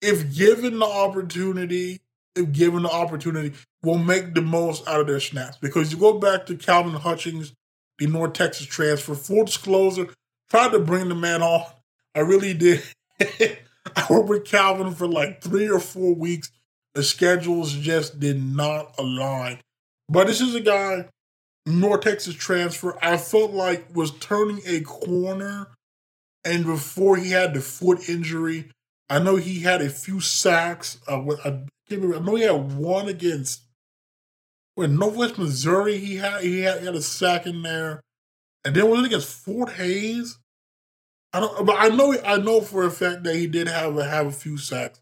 if 0.00 0.34
given 0.34 0.78
the 0.78 0.86
opportunity, 0.86 2.00
if 2.34 2.52
given 2.52 2.82
the 2.82 2.90
opportunity, 2.90 3.54
will 3.82 3.98
make 3.98 4.34
the 4.34 4.42
most 4.42 4.86
out 4.88 5.00
of 5.00 5.06
their 5.06 5.20
snaps. 5.20 5.56
Because 5.58 5.92
you 5.92 5.98
go 5.98 6.18
back 6.18 6.46
to 6.46 6.56
Calvin 6.56 6.94
Hutchings, 6.94 7.52
the 7.98 8.06
North 8.06 8.32
Texas 8.32 8.66
transfer, 8.66 9.14
full 9.14 9.44
disclosure, 9.44 10.08
tried 10.50 10.72
to 10.72 10.78
bring 10.78 11.08
the 11.08 11.14
man 11.14 11.42
on. 11.42 11.64
I 12.14 12.20
really 12.20 12.54
did. 12.54 12.82
I 13.20 14.06
worked 14.10 14.28
with 14.28 14.44
Calvin 14.44 14.94
for 14.94 15.06
like 15.06 15.40
three 15.40 15.68
or 15.68 15.80
four 15.80 16.14
weeks. 16.14 16.50
The 16.94 17.02
schedules 17.02 17.72
just 17.72 18.20
did 18.20 18.42
not 18.42 18.94
align. 18.98 19.60
But 20.08 20.26
this 20.26 20.40
is 20.40 20.54
a 20.54 20.60
guy, 20.60 21.08
North 21.66 22.02
Texas 22.02 22.34
transfer, 22.34 22.96
I 23.02 23.16
felt 23.16 23.52
like 23.52 23.94
was 23.94 24.12
turning 24.12 24.60
a 24.66 24.80
corner. 24.80 25.68
And 26.44 26.64
before 26.64 27.16
he 27.16 27.30
had 27.30 27.54
the 27.54 27.60
foot 27.60 28.08
injury, 28.08 28.70
I 29.08 29.18
know 29.18 29.36
he 29.36 29.60
had 29.60 29.80
a 29.80 29.88
few 29.88 30.20
sacks. 30.20 30.98
Uh, 31.08 31.22
I, 31.44 31.48
I 31.90 31.96
know 31.96 32.34
he 32.34 32.42
had 32.42 32.76
one 32.76 33.08
against 33.08 33.62
when 34.74 34.98
Northwest 34.98 35.38
Missouri. 35.38 35.98
He 35.98 36.16
had 36.16 36.42
he 36.42 36.60
had, 36.60 36.80
he 36.80 36.86
had 36.86 36.94
a 36.94 37.02
sack 37.02 37.46
in 37.46 37.62
there, 37.62 38.00
and 38.64 38.74
then 38.74 38.88
was 38.88 39.00
it 39.00 39.06
against 39.06 39.28
Fort 39.28 39.72
Hays? 39.72 40.38
I 41.34 41.40
don't, 41.40 41.66
but 41.66 41.74
I 41.76 41.88
know 41.88 42.16
I 42.24 42.36
know 42.36 42.60
for 42.60 42.84
a 42.84 42.90
fact 42.92 43.24
that 43.24 43.34
he 43.34 43.48
did 43.48 43.66
have 43.66 43.98
a, 43.98 44.04
have 44.04 44.26
a 44.26 44.32
few 44.32 44.56
sacks. 44.56 45.00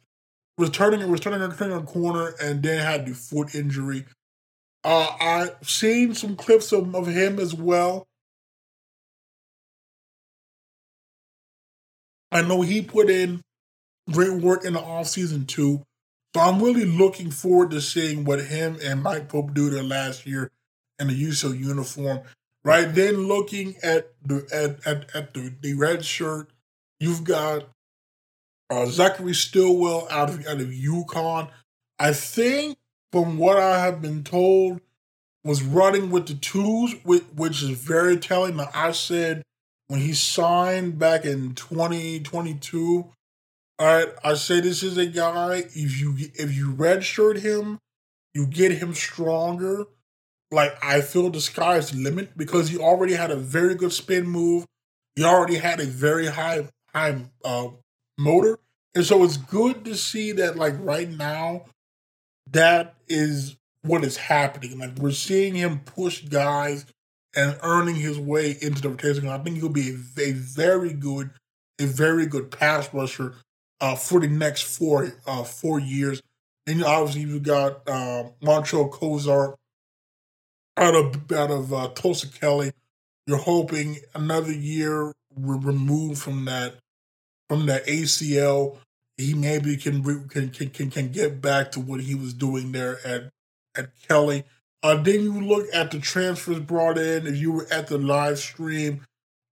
Was 0.56 0.70
turning 0.70 1.08
was 1.10 1.20
turning 1.20 1.42
a 1.42 1.82
corner 1.82 2.34
and 2.42 2.62
then 2.62 2.80
had 2.80 3.06
the 3.06 3.12
foot 3.12 3.54
injury. 3.54 4.06
Uh, 4.82 5.14
I've 5.20 5.68
seen 5.68 6.14
some 6.14 6.34
clips 6.34 6.72
of, 6.72 6.94
of 6.94 7.06
him 7.06 7.38
as 7.38 7.54
well. 7.54 8.06
I 12.32 12.40
know 12.40 12.62
he 12.62 12.80
put 12.80 13.10
in 13.10 13.42
great 14.10 14.40
work 14.40 14.64
in 14.64 14.72
the 14.72 14.80
offseason 14.80 15.46
too. 15.46 15.82
So 16.34 16.40
I'm 16.40 16.62
really 16.62 16.86
looking 16.86 17.30
forward 17.30 17.70
to 17.72 17.80
seeing 17.82 18.24
what 18.24 18.42
him 18.42 18.78
and 18.82 19.02
Mike 19.02 19.28
Pope 19.28 19.52
do 19.52 19.68
their 19.68 19.82
last 19.82 20.26
year 20.26 20.50
in 20.98 21.08
the 21.08 21.22
UCO 21.22 21.58
uniform. 21.58 22.22
Right 22.64 22.94
then, 22.94 23.26
looking 23.26 23.76
at 23.82 24.12
the 24.24 24.46
at 24.52 24.86
at, 24.86 25.14
at 25.16 25.34
the, 25.34 25.52
the 25.60 25.74
red 25.74 26.04
shirt, 26.04 26.50
you've 27.00 27.24
got 27.24 27.68
uh, 28.70 28.86
Zachary 28.86 29.34
Stillwell 29.34 30.06
out 30.10 30.30
of 30.30 30.46
out 30.46 30.60
of 30.60 30.72
Yukon. 30.72 31.48
I 31.98 32.12
think, 32.12 32.78
from 33.10 33.36
what 33.38 33.58
I 33.58 33.80
have 33.80 34.00
been 34.00 34.22
told, 34.22 34.80
was 35.44 35.62
running 35.62 36.10
with 36.10 36.26
the 36.28 36.34
twos, 36.34 36.94
which 37.04 37.62
is 37.62 37.70
very 37.70 38.16
telling. 38.16 38.56
Now, 38.56 38.68
I 38.72 38.92
said 38.92 39.42
when 39.88 40.00
he 40.00 40.12
signed 40.12 40.98
back 40.98 41.24
in 41.24 41.54
2022, 41.54 43.10
all 43.78 43.86
right, 43.86 44.08
I 44.22 44.34
say 44.34 44.60
this 44.60 44.82
is 44.82 44.96
a 44.96 45.06
guy. 45.06 45.64
If 45.74 46.00
you 46.00 46.14
if 46.16 46.56
you 46.56 46.72
redshirt 46.72 47.40
him, 47.40 47.78
you 48.34 48.46
get 48.46 48.72
him 48.72 48.94
stronger. 48.94 49.86
Like 50.52 50.76
I 50.82 51.00
feel 51.00 51.30
the 51.30 51.40
sky's 51.40 51.90
the 51.90 51.98
limit 51.98 52.36
because 52.36 52.68
he 52.68 52.78
already 52.78 53.14
had 53.14 53.30
a 53.30 53.36
very 53.36 53.74
good 53.74 53.92
spin 53.92 54.26
move. 54.26 54.66
He 55.16 55.24
already 55.24 55.56
had 55.56 55.80
a 55.80 55.86
very 55.86 56.26
high 56.26 56.68
high 56.94 57.24
uh, 57.44 57.68
motor, 58.18 58.58
and 58.94 59.04
so 59.04 59.24
it's 59.24 59.38
good 59.38 59.84
to 59.86 59.96
see 59.96 60.32
that. 60.32 60.56
Like 60.56 60.74
right 60.78 61.10
now, 61.10 61.64
that 62.50 62.94
is 63.08 63.56
what 63.82 64.04
is 64.04 64.16
happening. 64.16 64.78
Like 64.78 64.98
we're 64.98 65.12
seeing 65.12 65.54
him 65.54 65.80
push 65.80 66.22
guys 66.22 66.84
and 67.34 67.58
earning 67.62 67.96
his 67.96 68.18
way 68.18 68.56
into 68.60 68.82
the 68.82 68.90
rotation. 68.90 69.28
I 69.28 69.38
think 69.38 69.56
he'll 69.56 69.70
be 69.70 69.96
a, 70.18 70.20
a 70.20 70.32
very 70.32 70.92
good, 70.92 71.30
a 71.80 71.86
very 71.86 72.26
good 72.26 72.50
pass 72.50 72.92
rusher 72.92 73.34
uh, 73.80 73.96
for 73.96 74.20
the 74.20 74.28
next 74.28 74.62
four 74.62 75.14
uh, 75.26 75.44
four 75.44 75.80
years. 75.80 76.22
And 76.66 76.84
obviously 76.84 77.22
you've 77.22 77.42
got 77.42 77.88
uh, 77.88 78.24
Montrell 78.42 78.90
Cozart 78.90 79.56
out 80.76 80.94
of 80.94 81.32
out 81.32 81.50
of 81.50 81.72
uh, 81.72 81.88
Tulsa 81.94 82.28
Kelley. 82.28 82.72
You're 83.26 83.38
hoping 83.38 83.98
another 84.14 84.52
year 84.52 85.06
re- 85.36 85.58
removed 85.60 86.20
from 86.20 86.44
that 86.46 86.74
from 87.48 87.66
that 87.66 87.86
ACL, 87.86 88.78
he 89.18 89.34
maybe 89.34 89.76
can, 89.76 90.02
can 90.28 90.48
can 90.48 90.70
can 90.70 90.90
can 90.90 91.12
get 91.12 91.42
back 91.42 91.70
to 91.72 91.80
what 91.80 92.00
he 92.00 92.14
was 92.14 92.32
doing 92.32 92.72
there 92.72 92.98
at 93.06 93.28
at 93.76 93.90
Kelley. 94.08 94.44
Uh, 94.82 94.96
then 94.96 95.20
you 95.20 95.40
look 95.40 95.66
at 95.74 95.90
the 95.90 96.00
transfers 96.00 96.60
brought 96.60 96.98
in. 96.98 97.26
If 97.26 97.36
you 97.36 97.52
were 97.52 97.66
at 97.70 97.88
the 97.88 97.98
live 97.98 98.38
stream, 98.38 99.02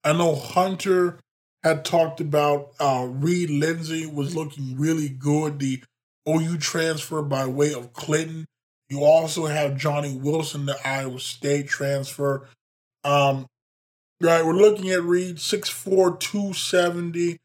I 0.02 0.14
know 0.14 0.34
Hunter 0.34 1.18
had 1.62 1.84
talked 1.84 2.20
about 2.20 2.70
uh, 2.80 3.06
Reed 3.08 3.50
Lindsay 3.50 4.06
was 4.06 4.34
looking 4.34 4.78
really 4.78 5.10
good. 5.10 5.58
The 5.58 5.82
OU 6.26 6.56
transfer 6.56 7.22
by 7.22 7.46
way 7.46 7.74
of 7.74 7.92
Clinton. 7.92 8.46
You 8.90 9.04
also 9.04 9.46
have 9.46 9.76
Johnny 9.76 10.14
Wilson, 10.14 10.66
the 10.66 10.76
Iowa 10.84 11.20
State 11.20 11.68
transfer. 11.68 12.48
Um, 13.04 13.46
right, 14.20 14.44
we're 14.44 14.52
looking 14.52 14.90
at 14.90 15.04
Reed 15.04 15.36
6'4, 15.36 16.18
270. 16.18 17.38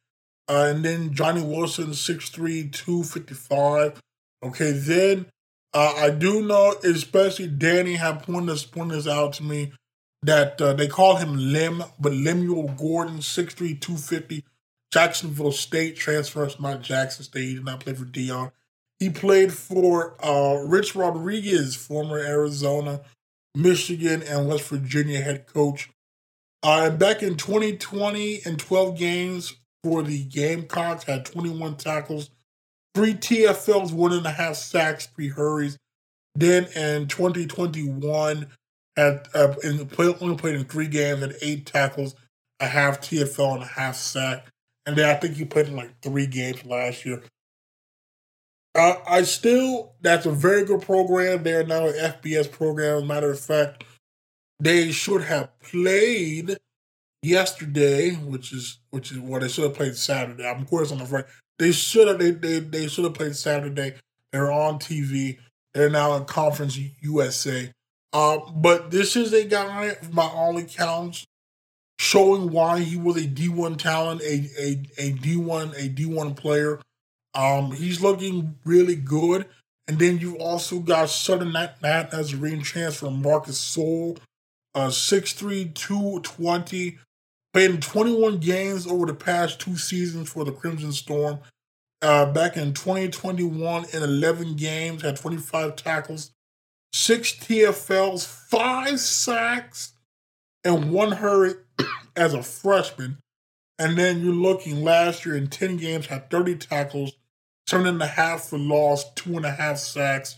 Uh, 0.48 0.72
and 0.74 0.84
then 0.84 1.14
Johnny 1.14 1.43
Wilson 1.43 1.89
6'3, 1.89 2.72
255. 2.72 4.02
Okay, 4.43 4.72
then 4.72 5.28
uh, 5.74 5.93
I 5.96 6.10
do 6.10 6.41
know, 6.41 6.76
especially 6.84 7.48
Danny 7.48 7.93
had 7.96 8.24
pointed 8.24 8.50
this, 8.50 8.66
pointed 8.66 8.98
this 8.98 9.08
out 9.08 9.34
to 9.34 9.43
me 9.43 9.72
that 10.24 10.60
uh, 10.60 10.74
they 10.74 10.88
call 10.88 11.18
him 11.18 11.36
Lim, 11.36 11.84
but 12.00 12.14
Lemuel 12.14 12.70
Gordon, 12.70 13.18
6'3", 13.18 13.80
250, 13.80 14.43
Jacksonville 14.91 15.52
State 15.52 15.96
transfers, 15.96 16.60
not 16.60 16.82
Jackson 16.82 17.24
State. 17.24 17.43
He 17.43 17.56
did 17.56 17.66
not 17.66 17.82
play 17.82 17.93
for 17.93 18.06
Deion. 18.06 18.52
He 19.00 19.10
played 19.10 19.52
for 19.52 20.16
uh, 20.24 20.64
Rich 20.66 20.96
Rodriguez, 20.96 21.76
former 21.76 22.18
Arizona, 22.18 23.02
Michigan, 23.56 24.24
and 24.24 24.48
West 24.48 24.68
Virginia 24.70 25.22
head 25.22 25.48
coach. 25.48 25.89
Uh, 26.64 26.89
back 26.89 27.22
in 27.22 27.36
2020, 27.36 28.41
in 28.46 28.58
12 28.58 28.98
games 28.98 29.56
for 29.84 30.02
the 30.02 30.24
Gamecocks, 30.24 31.04
had 31.04 31.26
21 31.26 31.76
tackles, 31.76 32.32
three 32.96 33.14
TFLs, 33.14 33.91
one 33.91 34.14
and 34.14 34.26
a 34.26 34.32
half 34.32 34.56
sacks, 34.56 35.08
three 35.08 35.30
hurries. 35.30 35.78
Then 36.34 36.66
in 36.76 37.08
2021, 37.08 38.48
had 38.98 39.28
uh, 39.34 39.54
in 39.64 39.89
only 40.00 40.36
played 40.38 40.56
in 40.56 40.66
three 40.66 40.88
games, 40.88 41.22
had 41.22 41.36
eight 41.41 41.66
tackles, 41.66 42.16
a 42.60 42.68
half 42.68 43.02
TFL, 43.02 43.56
and 43.56 43.64
a 43.64 43.68
half 43.68 43.96
sack. 43.96 44.48
And 44.86 44.96
then 44.96 45.10
I 45.10 45.20
think 45.20 45.36
he 45.36 45.46
played 45.46 45.68
in 45.68 45.76
like 45.76 46.00
three 46.02 46.28
games 46.28 46.66
last 46.66 47.06
year. 47.06 47.22
Uh, 48.76 48.96
I 49.08 49.22
still, 49.24 49.94
that's 50.02 50.26
a 50.26 50.32
very 50.32 50.66
good 50.66 50.82
program. 50.82 51.44
They're 51.44 51.66
now 51.66 51.88
an 51.88 51.94
FBS 51.94 52.52
program. 52.52 53.08
Matter 53.08 53.32
of 53.32 53.40
fact, 53.40 53.86
they 54.60 54.92
should 54.92 55.24
have 55.24 55.58
played 55.62 56.58
yesterday, 57.22 58.12
which 58.12 58.54
is 58.54 58.80
which 58.92 59.12
is 59.12 59.20
what 59.20 59.42
they 59.42 59.48
should 59.48 59.64
have 59.64 59.74
played 59.74 59.96
Saturday. 59.96 60.46
I'm 60.46 60.62
of 60.62 60.70
course 60.70 60.92
on 60.92 61.00
the 61.00 61.06
front. 61.06 61.26
They 61.58 61.72
should 61.72 62.08
have 62.08 62.20
they, 62.20 62.32
they, 62.32 62.60
they 62.60 62.88
should 62.88 63.06
have 63.06 63.14
played 63.14 63.36
Saturday. 63.36 63.96
They're 64.32 64.52
on 64.52 64.80
TV. 64.80 65.38
They're 65.74 65.90
now 65.90 66.16
in 66.16 66.26
Conference 66.26 66.78
USA. 67.02 67.72
Uh, 68.14 68.40
but 68.54 68.92
this 68.92 69.16
is 69.16 69.34
a 69.34 69.44
guy, 69.44 69.98
by 70.14 70.26
all 70.26 70.58
accounts, 70.58 71.26
showing 72.00 72.50
why 72.52 72.80
he 72.80 72.98
was 72.98 73.18
a 73.18 73.28
D1 73.28 73.78
talent, 73.78 74.22
a 74.22 74.50
a, 74.60 74.72
a 74.98 75.14
D1 75.14 75.74
a 75.78 75.90
D1 75.90 76.36
player. 76.36 76.80
Um, 77.36 77.72
he's 77.72 78.02
looking 78.02 78.56
really 78.64 78.96
good. 78.96 79.46
And 79.88 80.00
then 80.00 80.18
you 80.18 80.38
also 80.40 80.80
got 80.80 81.10
Southern 81.10 81.56
as 81.56 82.34
a 82.34 82.58
transfer 82.62 83.06
from 83.06 83.22
Marcus 83.22 83.60
Soul, 83.60 84.18
uh, 84.74 84.88
6'3", 84.88 85.74
220, 85.76 86.98
played 87.54 87.70
in 87.70 87.82
21 87.82 88.40
games 88.40 88.88
over 88.88 89.06
the 89.06 89.14
past 89.14 89.60
two 89.60 89.78
seasons 89.78 90.30
for 90.30 90.44
the 90.44 90.52
Crimson 90.52 90.92
Storm. 90.92 91.40
Uh, 92.02 92.26
back 92.26 92.58
in 92.58 92.74
2021, 92.74 93.86
in 93.94 94.04
11 94.04 94.56
games, 94.56 95.04
had 95.04 95.18
25 95.18 95.76
tackles, 95.76 96.32
six 96.92 97.32
TFLs, 97.32 98.26
five 98.26 99.00
sacks, 99.00 99.94
and 100.64 100.92
one 100.92 101.12
hurry 101.14 101.54
as 102.16 102.34
a 102.34 102.42
freshman. 102.44 103.18
And 103.78 103.98
then 103.98 104.24
you're 104.24 104.34
looking 104.34 104.84
last 104.84 105.26
year 105.26 105.36
in 105.36 105.48
10 105.48 105.78
games, 105.78 106.08
had 106.08 106.30
30 106.30 106.56
tackles, 106.56 107.14
seven 107.68 107.88
and 107.88 108.01
a 108.01 108.07
half 108.07 108.45
for 108.45 108.57
loss, 108.57 109.11
two 109.13 109.38
and 109.38 109.45
a 109.45 109.51
half 109.51 109.78
sacks, 109.78 110.38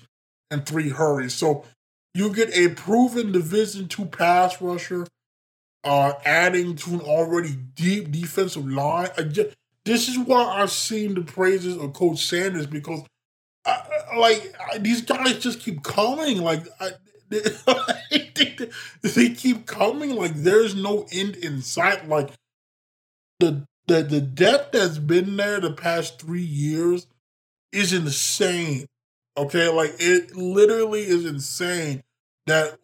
and 0.49 0.65
three 0.65 0.89
hurries. 0.89 1.34
So 1.34 1.65
you 2.13 2.34
get 2.34 2.55
a 2.55 2.69
proven 2.69 3.32
Division 3.32 3.88
two 3.88 4.05
pass 4.05 4.61
rusher, 4.61 5.07
uh, 5.84 6.13
adding 6.25 6.75
to 6.78 6.93
an 6.95 7.01
already 7.01 7.55
deep 7.75 8.11
defensive 8.11 8.67
line. 8.67 9.09
Just, 9.30 9.55
this 9.86 10.07
is 10.07 10.17
why 10.17 10.43
I've 10.43 10.71
seen 10.71 11.13
the 11.13 11.21
praises 11.21 11.78
of 11.78 11.93
Coach 11.93 12.25
Sanders 12.25 12.65
because 12.65 13.03
like 14.17 14.55
I, 14.71 14.78
these 14.78 15.01
guys 15.01 15.39
just 15.39 15.59
keep 15.59 15.84
coming. 15.84 16.41
Like 16.41 16.63
I, 16.80 16.91
they, 17.30 18.69
they 19.01 19.30
keep 19.30 19.65
coming. 19.65 20.15
Like 20.15 20.34
there's 20.34 20.75
no 20.75 21.07
end 21.11 21.36
in 21.38 21.61
sight. 21.61 22.07
Like 22.07 22.32
the 23.39 23.65
the 23.88 24.03
the 24.03 24.21
depth 24.21 24.71
that's 24.73 24.97
been 24.97 25.38
there 25.38 25.59
the 25.59 25.73
past 25.73 26.19
three 26.21 26.41
years 26.41 27.07
is 27.72 27.93
insane. 27.93 28.88
Okay, 29.38 29.68
like 29.68 29.95
it 29.99 30.36
literally 30.36 31.01
is 31.01 31.26
insane 31.26 32.03
that 32.47 32.78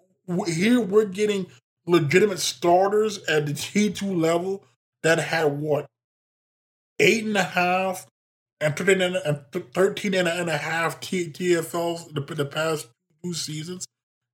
here 0.48 0.80
we're 0.80 1.06
getting 1.06 1.48
legitimate 1.86 2.40
starters 2.40 3.24
at 3.26 3.46
the 3.46 3.54
T 3.54 3.90
two 3.90 4.14
level 4.14 4.64
that 5.02 5.20
had 5.20 5.60
what 5.60 5.88
eight 7.00 7.26
and 7.26 7.38
a 7.38 7.44
half 7.44 8.06
and 8.62 8.76
13 8.76 9.02
and, 9.02 9.40
13 9.74 10.14
and 10.14 10.28
a 10.50 10.58
half 10.58 11.02
TFLs 11.02 12.14
the, 12.14 12.36
the 12.36 12.46
past 12.46 12.88
two 13.24 13.34
seasons, 13.34 13.86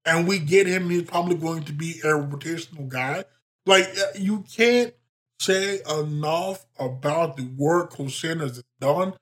and 0.05 0.27
we 0.27 0.39
get 0.39 0.67
him, 0.67 0.89
he's 0.89 1.03
probably 1.03 1.35
going 1.35 1.63
to 1.63 1.73
be 1.73 1.99
a 2.03 2.07
rotational 2.07 2.87
guy. 2.87 3.23
Like, 3.65 3.85
uh, 3.85 4.17
you 4.17 4.45
can't 4.55 4.93
say 5.39 5.81
enough 5.89 6.65
about 6.77 7.37
the 7.37 7.49
work 7.57 7.95
Sanders 7.95 8.57
has 8.57 8.63
done. 8.79 9.13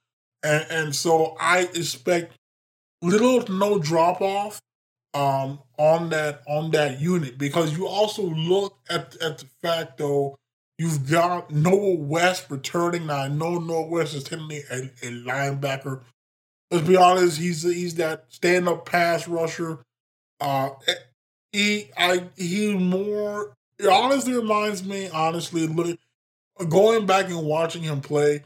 And, 0.48 0.66
and 0.72 0.96
so 0.96 1.36
I 1.40 1.62
expect 1.74 2.34
little 3.02 3.46
no 3.54 3.80
drop 3.80 4.22
off 4.22 4.62
um, 5.14 5.60
on 5.78 6.10
that 6.10 6.42
on 6.48 6.72
that 6.72 7.00
unit 7.00 7.38
because 7.38 7.78
you 7.78 7.88
also 7.88 8.24
look 8.24 8.78
at 8.90 9.16
at 9.22 9.40
the 9.40 9.46
fact 9.62 9.98
though 9.98 10.38
You've 10.78 11.10
got 11.10 11.50
Noah 11.50 11.96
West 11.96 12.46
returning. 12.50 13.08
Now 13.08 13.22
I 13.22 13.28
know 13.30 13.58
Noah 13.58 13.88
West 13.88 14.14
is 14.14 14.24
technically 14.24 14.62
a, 14.70 14.84
a 15.02 15.12
linebacker. 15.12 16.02
Let's 16.70 16.88
be 16.88 16.96
honest, 16.96 17.40
he's 17.40 17.64
he's 17.64 17.96
that 17.96 18.26
stand 18.30 18.68
up 18.68 18.86
pass 18.86 19.28
rusher. 19.28 19.80
Uh, 20.40 20.70
he 21.52 21.90
I 21.98 22.26
he 22.36 22.76
more 22.76 23.54
it 23.80 23.88
honestly 23.88 24.34
reminds 24.34 24.84
me 24.84 25.10
honestly 25.10 25.66
look 25.66 25.98
going 26.70 27.08
back 27.08 27.30
and 27.30 27.44
watching 27.44 27.82
him 27.82 28.02
play 28.02 28.44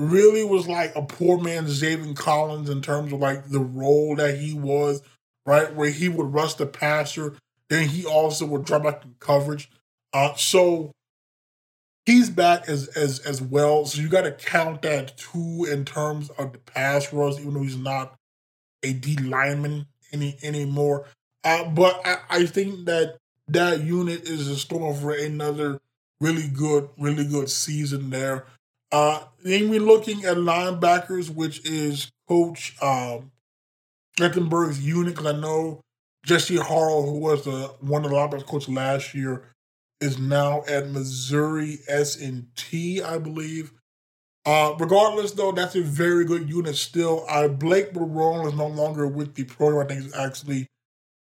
really 0.00 0.42
was 0.42 0.66
like 0.66 0.96
a 0.96 1.02
poor 1.02 1.38
man's 1.38 1.80
Zaven 1.80 2.16
Collins 2.16 2.70
in 2.70 2.80
terms 2.80 3.12
of 3.12 3.20
like 3.20 3.50
the 3.50 3.60
role 3.60 4.16
that 4.16 4.38
he 4.38 4.54
was, 4.54 5.02
right? 5.44 5.72
Where 5.74 5.90
he 5.90 6.08
would 6.08 6.32
rush 6.32 6.54
the 6.54 6.66
passer, 6.66 7.34
then 7.68 7.88
he 7.88 8.06
also 8.06 8.46
would 8.46 8.64
drop 8.64 8.82
back 8.82 9.04
in 9.04 9.14
coverage. 9.20 9.70
Uh, 10.12 10.34
so 10.34 10.92
he's 12.06 12.30
back 12.30 12.68
as 12.68 12.88
as 12.88 13.18
as 13.20 13.42
well. 13.42 13.84
So 13.84 14.00
you 14.00 14.08
got 14.08 14.22
to 14.22 14.32
count 14.32 14.82
that 14.82 15.16
too 15.18 15.66
in 15.70 15.84
terms 15.84 16.30
of 16.30 16.52
the 16.52 16.58
pass 16.58 17.12
rush, 17.12 17.38
even 17.38 17.54
though 17.54 17.62
he's 17.62 17.76
not 17.76 18.14
a 18.82 18.92
D 18.94 19.16
lineman 19.16 19.86
any 20.12 20.38
anymore. 20.42 21.06
Uh, 21.44 21.64
but 21.64 22.00
I, 22.04 22.16
I 22.30 22.46
think 22.46 22.86
that 22.86 23.16
that 23.48 23.82
unit 23.82 24.28
is 24.28 24.48
a 24.48 24.56
store 24.56 24.94
for 24.94 25.12
another 25.12 25.80
really 26.20 26.48
good, 26.48 26.88
really 26.98 27.26
good 27.26 27.50
season 27.50 28.10
there. 28.10 28.46
Uh, 28.92 29.20
then 29.42 29.70
we're 29.70 29.80
looking 29.80 30.24
at 30.24 30.36
linebackers, 30.36 31.30
which 31.30 31.64
is 31.64 32.10
Coach 32.28 32.76
um, 32.82 33.30
unit. 34.18 35.14
Because 35.14 35.26
I 35.26 35.38
know 35.38 35.80
Jesse 36.24 36.56
Harrell, 36.56 37.04
who 37.04 37.18
was 37.18 37.44
the 37.44 37.74
one 37.80 38.04
of 38.04 38.10
the 38.10 38.16
linebackers 38.16 38.46
coach 38.46 38.68
last 38.68 39.14
year, 39.14 39.44
is 40.00 40.18
now 40.18 40.62
at 40.68 40.88
Missouri 40.88 41.78
S 41.88 42.16
and 42.20 42.46
T, 42.56 43.02
I 43.02 43.18
believe. 43.18 43.72
Uh, 44.46 44.74
regardless, 44.78 45.32
though, 45.32 45.52
that's 45.52 45.76
a 45.76 45.82
very 45.82 46.24
good 46.24 46.48
unit 46.48 46.74
still. 46.74 47.26
Uh, 47.28 47.48
Blake 47.48 47.92
Barone 47.92 48.46
is 48.46 48.54
no 48.54 48.66
longer 48.66 49.06
with 49.06 49.34
the 49.34 49.44
program. 49.44 49.86
I 49.86 49.88
think 49.88 50.02
he's 50.02 50.14
actually 50.14 50.66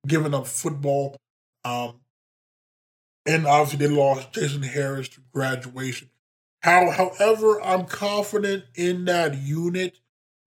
giving 0.07 0.34
up 0.34 0.46
football. 0.46 1.16
Um, 1.64 2.00
and 3.26 3.46
obviously, 3.46 3.86
they 3.86 3.94
lost 3.94 4.32
Jason 4.32 4.62
Harris 4.62 5.09
to 5.11 5.20
graduation. 5.32 6.09
How, 6.65 6.91
however, 6.91 7.61
I'm 7.61 7.85
confident 7.85 8.65
in 8.75 9.05
that 9.05 9.37
unit 9.37 10.01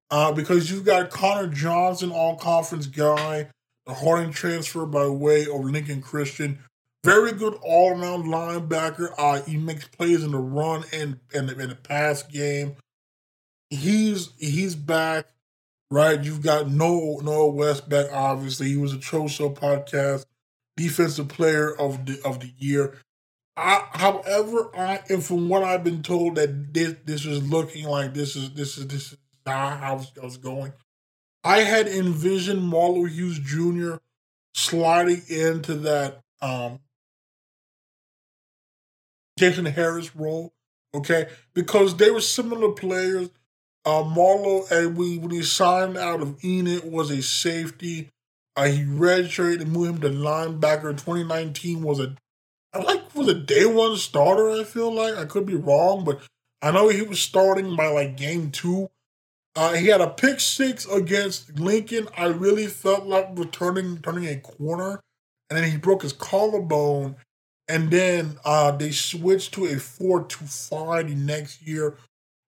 uh, 0.09 0.31
because 0.31 0.71
you've 0.71 0.83
got 0.83 1.11
Connor 1.11 1.45
Johnson, 1.45 2.11
all 2.11 2.35
conference 2.37 2.87
guy, 2.87 3.49
the 3.85 3.93
Harding 3.93 4.31
transfer 4.31 4.87
by 4.87 5.07
way 5.07 5.43
of 5.43 5.63
Lincoln 5.63 6.01
Christian. 6.01 6.57
Very 7.03 7.33
good 7.33 7.53
all 7.61 7.91
around 7.91 8.23
linebacker. 8.23 9.13
Uh, 9.15 9.43
he 9.43 9.57
makes 9.57 9.87
plays 9.89 10.23
in 10.23 10.31
the 10.31 10.39
run 10.39 10.85
and, 10.91 11.19
and, 11.35 11.51
in 11.51 11.69
the 11.69 11.75
pass 11.75 12.23
game. 12.23 12.77
He's 13.69 14.31
he's 14.39 14.73
back, 14.73 15.27
right? 15.91 16.19
You've 16.23 16.41
got 16.41 16.67
Noah, 16.67 17.21
Noah 17.21 17.51
West 17.51 17.89
back, 17.89 18.07
obviously. 18.11 18.69
He 18.69 18.77
was 18.77 18.91
a 18.91 18.97
Cho 18.97 19.27
Show 19.27 19.51
podcast 19.51 20.25
defensive 20.75 21.27
player 21.27 21.75
of 21.75 22.07
the 22.07 22.19
of 22.25 22.39
the 22.39 22.51
year. 22.57 22.95
I, 23.57 23.87
however, 23.91 24.69
I 24.77 25.01
and 25.09 25.23
from 25.23 25.49
what 25.49 25.63
I've 25.63 25.83
been 25.83 26.03
told 26.03 26.35
that 26.35 26.73
this 26.73 26.95
this 27.05 27.25
is 27.25 27.49
looking 27.49 27.87
like 27.87 28.13
this 28.13 28.35
is 28.35 28.53
this 28.53 28.77
is 28.77 28.87
this 28.87 29.13
is 29.13 29.17
not 29.47 29.79
how 29.79 29.99
it's 30.23 30.37
going. 30.37 30.73
I 31.43 31.61
had 31.61 31.87
envisioned 31.87 32.61
Marlo 32.71 33.09
Hughes 33.09 33.39
Jr. 33.39 33.95
sliding 34.53 35.23
into 35.27 35.73
that 35.75 36.21
um, 36.39 36.79
Jason 39.39 39.65
Harris 39.65 40.15
role, 40.15 40.53
okay, 40.93 41.27
because 41.55 41.97
they 41.97 42.11
were 42.11 42.21
similar 42.21 42.71
players. 42.71 43.29
Uh, 43.85 44.03
Marlo, 44.03 44.69
and 44.69 44.97
we 44.97 45.17
when 45.17 45.31
he 45.31 45.41
signed 45.41 45.97
out 45.97 46.21
of 46.21 46.43
Enid 46.43 46.91
was 46.91 47.09
a 47.09 47.23
safety. 47.23 48.09
Uh, 48.55 48.65
he 48.65 48.81
redshirted 48.81 49.61
and 49.61 49.71
moved 49.71 49.95
him 49.95 50.01
to 50.01 50.09
linebacker. 50.09 50.91
2019 50.91 51.81
was 51.81 51.99
a 51.99 52.15
I 52.77 52.83
like 52.83 53.15
was 53.15 53.27
a 53.27 53.33
day 53.33 53.65
one 53.65 53.97
starter. 53.97 54.51
I 54.51 54.63
feel 54.63 54.93
like 54.93 55.15
I 55.15 55.25
could 55.25 55.45
be 55.45 55.55
wrong, 55.55 56.03
but 56.03 56.21
I 56.61 56.71
know 56.71 56.89
he 56.89 57.01
was 57.01 57.19
starting 57.19 57.75
by 57.75 57.87
like 57.87 58.17
game 58.17 58.51
two. 58.51 58.89
Uh, 59.55 59.73
he 59.73 59.87
had 59.87 60.01
a 60.01 60.09
pick 60.09 60.39
six 60.39 60.85
against 60.85 61.59
Lincoln. 61.59 62.07
I 62.15 62.27
really 62.27 62.67
felt 62.67 63.07
like 63.07 63.29
returning 63.33 63.97
turning 63.99 64.27
a 64.27 64.37
corner, 64.37 65.01
and 65.49 65.57
then 65.57 65.69
he 65.69 65.77
broke 65.77 66.03
his 66.03 66.13
collarbone. 66.13 67.15
And 67.69 67.91
then 67.91 68.37
uh, 68.45 68.71
they 68.71 68.91
switched 68.91 69.53
to 69.55 69.65
a 69.65 69.77
four 69.77 70.23
to 70.23 70.37
five 70.45 71.09
the 71.09 71.15
next 71.15 71.61
year. 71.61 71.97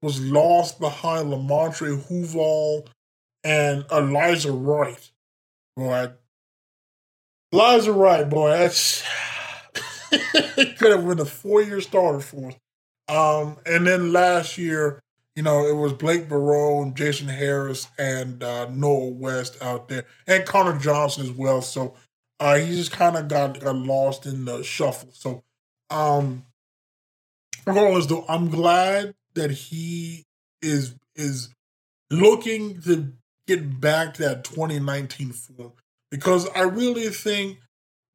Was 0.02 0.22
lost 0.22 0.80
behind 0.80 1.28
Lamontre 1.28 2.02
Huval 2.08 2.88
and 3.44 3.84
Eliza 3.92 4.54
Wright. 4.54 5.12
Boy, 5.76 6.12
Eliza 7.52 7.92
Wright, 7.92 8.30
boy, 8.30 8.50
that's 8.50 9.04
could 10.78 10.92
have 10.92 11.08
been 11.08 11.20
a 11.20 11.26
four 11.26 11.62
year 11.62 11.82
starter 11.82 12.20
for 12.20 12.50
us. 12.50 12.56
Um, 13.08 13.58
and 13.66 13.88
then 13.88 14.14
last 14.14 14.58
year, 14.58 15.02
you 15.36 15.44
know, 15.44 15.66
it 15.66 15.76
was 15.76 15.94
Blake 15.94 16.28
Barone, 16.28 16.94
Jason 16.94 17.28
Harris, 17.28 17.88
and 17.98 18.44
uh, 18.44 18.70
Noah 18.70 19.10
West 19.10 19.58
out 19.62 19.88
there, 19.88 20.06
and 20.28 20.46
Connor 20.46 20.78
Johnson 20.78 21.24
as 21.24 21.32
well. 21.32 21.62
So 21.62 21.96
uh, 22.40 22.56
he 22.58 22.76
just 22.76 22.92
kind 22.92 23.16
of 23.16 23.28
got, 23.28 23.60
got 23.60 23.76
lost 23.76 24.26
in 24.26 24.46
the 24.46 24.64
shuffle. 24.64 25.10
So, 25.14 25.44
um, 25.90 26.46
regardless, 27.66 28.06
though, 28.06 28.26
I'm 28.28 28.50
glad 28.50 29.14
that 29.34 29.52
he 29.52 30.26
is 30.62 30.96
is 31.16 31.50
looking 32.10 32.82
to 32.82 33.14
get 33.48 33.80
back 33.80 34.16
to 34.16 34.22
that 34.24 34.44
2019 34.44 35.32
form 35.32 35.74
because 36.12 36.48
I 36.50 36.62
really 36.62 37.08
think 37.10 37.60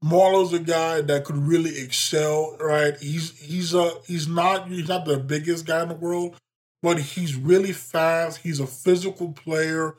Marlo's 0.05 0.53
a 0.53 0.59
guy 0.59 1.01
that 1.01 1.25
could 1.25 1.39
really 1.39 1.79
excel, 1.79 2.59
right? 2.61 2.95
He's 2.99 3.41
he's 3.41 3.73
a 3.73 3.91
he's 4.07 4.29
not 4.29 4.69
he's 4.69 4.87
not 4.87 5.07
the 5.07 5.17
biggest 5.17 5.65
guy 5.65 5.83
in 5.83 5.89
the 5.89 5.95
world, 5.95 6.37
but 6.83 7.01
he's 7.01 7.35
really 7.35 7.73
fast. 7.73 8.41
He's 8.43 8.61
a 8.61 8.67
physical 8.67 9.33
player, 9.33 9.95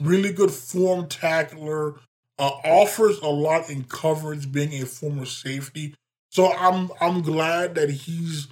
really 0.00 0.32
good 0.32 0.52
form 0.52 1.08
tackler. 1.08 1.96
Uh, 2.38 2.52
offers 2.64 3.18
a 3.18 3.26
lot 3.26 3.68
in 3.68 3.82
coverage, 3.82 4.52
being 4.52 4.80
a 4.80 4.86
former 4.86 5.24
safety. 5.24 5.92
So 6.30 6.52
I'm 6.52 6.92
I'm 7.00 7.20
glad 7.22 7.74
that 7.74 7.90
he's 7.90 8.46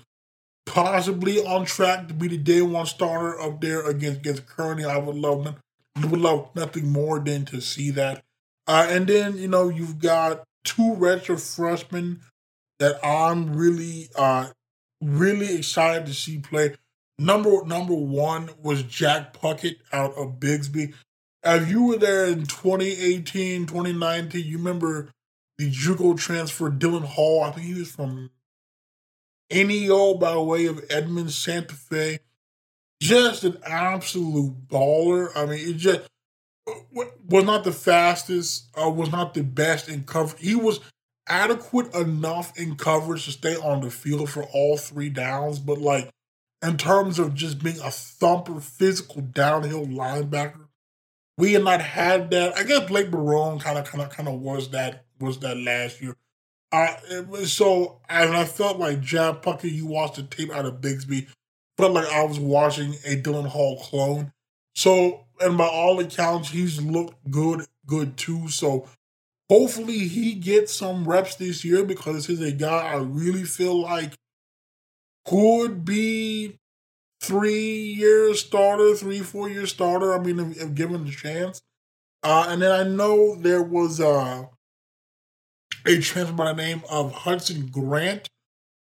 possibly 0.66 1.38
on 1.38 1.66
track 1.66 2.08
to 2.08 2.14
be 2.14 2.26
the 2.26 2.36
day 2.36 2.62
one 2.62 2.86
starter 2.86 3.40
up 3.40 3.60
there 3.60 3.88
against 3.88 4.18
against 4.18 4.46
Kearney. 4.46 4.84
I 4.84 4.96
would 4.96 5.14
love 5.14 5.54
would 6.02 6.20
love 6.20 6.48
nothing 6.56 6.90
more 6.90 7.20
than 7.20 7.44
to 7.44 7.60
see 7.60 7.92
that. 7.92 8.24
Uh, 8.66 8.88
and 8.90 9.06
then 9.06 9.38
you 9.38 9.46
know 9.46 9.68
you've 9.68 10.00
got 10.00 10.42
two 10.66 10.94
retro 10.94 11.36
freshmen 11.36 12.20
that 12.78 13.04
I'm 13.04 13.56
really, 13.56 14.08
uh, 14.16 14.48
really 15.00 15.56
excited 15.56 16.06
to 16.06 16.14
see 16.14 16.38
play. 16.38 16.74
Number 17.18 17.64
number 17.64 17.94
one 17.94 18.50
was 18.62 18.82
Jack 18.82 19.32
Puckett 19.32 19.76
out 19.92 20.12
of 20.14 20.38
Bixby. 20.38 20.92
If 21.42 21.70
you 21.70 21.84
were 21.84 21.96
there 21.96 22.26
in 22.26 22.44
2018, 22.44 23.66
2019, 23.66 24.44
you 24.44 24.58
remember 24.58 25.08
the 25.56 25.70
JUCO 25.70 26.18
transfer 26.18 26.70
Dylan 26.70 27.04
Hall. 27.04 27.44
I 27.44 27.52
think 27.52 27.66
he 27.66 27.74
was 27.74 27.90
from 27.90 28.30
NEO 29.50 30.14
by 30.14 30.36
way 30.36 30.66
of 30.66 30.84
Edmond 30.90 31.30
Santa 31.30 31.74
Fe. 31.74 32.18
Just 33.00 33.44
an 33.44 33.58
absolute 33.64 34.68
baller. 34.68 35.30
I 35.34 35.46
mean, 35.46 35.70
it 35.70 35.76
just 35.76 36.08
was 37.28 37.44
not 37.44 37.64
the 37.64 37.72
fastest, 37.72 38.68
uh, 38.80 38.90
was 38.90 39.12
not 39.12 39.34
the 39.34 39.42
best 39.42 39.88
in 39.88 40.04
coverage. 40.04 40.42
He 40.42 40.54
was 40.54 40.80
adequate 41.28 41.94
enough 41.94 42.56
in 42.58 42.76
coverage 42.76 43.24
to 43.24 43.32
stay 43.32 43.56
on 43.56 43.80
the 43.80 43.90
field 43.90 44.30
for 44.30 44.44
all 44.44 44.76
three 44.76 45.08
downs, 45.08 45.58
but 45.58 45.78
like 45.78 46.10
in 46.62 46.76
terms 46.76 47.18
of 47.18 47.34
just 47.34 47.62
being 47.62 47.78
a 47.80 47.90
thumper, 47.90 48.60
physical 48.60 49.22
downhill 49.22 49.86
linebacker, 49.86 50.66
we 51.38 51.52
had 51.52 51.64
not 51.64 51.80
had 51.80 52.30
that. 52.30 52.56
I 52.56 52.64
guess 52.64 52.88
Blake 52.88 53.10
Barone 53.10 53.58
kind 53.58 53.78
of, 53.78 53.84
kind 53.84 54.02
of, 54.02 54.10
kind 54.10 54.28
of 54.28 54.40
was 54.40 54.70
that 54.70 55.04
was 55.20 55.38
that 55.40 55.58
last 55.58 56.00
year. 56.00 56.16
I 56.72 56.96
so 57.44 58.00
and 58.08 58.34
I 58.34 58.44
felt 58.44 58.78
like 58.78 59.00
Jack 59.00 59.42
Puckett. 59.42 59.72
You 59.72 59.86
watched 59.86 60.16
the 60.16 60.22
tape 60.24 60.50
out 60.50 60.64
of 60.66 60.80
Bixby, 60.80 61.28
felt 61.76 61.92
like 61.92 62.08
I 62.08 62.24
was 62.24 62.40
watching 62.40 62.94
a 63.04 63.20
Dylan 63.20 63.46
Hall 63.46 63.78
clone. 63.78 64.32
So 64.76 65.24
and 65.40 65.58
by 65.58 65.66
all 65.66 65.98
accounts, 66.00 66.50
he's 66.50 66.80
looked 66.80 67.30
good, 67.30 67.66
good 67.86 68.16
too. 68.16 68.48
So 68.48 68.86
hopefully 69.48 70.06
he 70.06 70.34
gets 70.34 70.72
some 70.72 71.08
reps 71.08 71.34
this 71.36 71.64
year 71.64 71.84
because 71.84 72.26
he's 72.26 72.40
a 72.40 72.52
guy 72.52 72.92
I 72.92 72.96
really 72.96 73.44
feel 73.44 73.80
like 73.82 74.14
could 75.24 75.84
be 75.84 76.58
three 77.20 77.94
year 77.96 78.34
starter, 78.34 78.94
three, 78.94 79.20
four 79.20 79.48
year 79.48 79.66
starter. 79.66 80.14
I 80.14 80.18
mean, 80.18 80.38
if, 80.38 80.62
if 80.62 80.74
given 80.74 81.04
the 81.04 81.10
chance. 81.10 81.60
Uh, 82.22 82.46
and 82.48 82.62
then 82.62 82.72
I 82.72 82.82
know 82.82 83.36
there 83.36 83.62
was 83.62 84.00
uh, 84.00 84.44
a 85.86 86.00
transfer 86.00 86.34
by 86.34 86.52
the 86.52 86.54
name 86.54 86.82
of 86.90 87.12
Hudson 87.12 87.66
Grant 87.66 88.28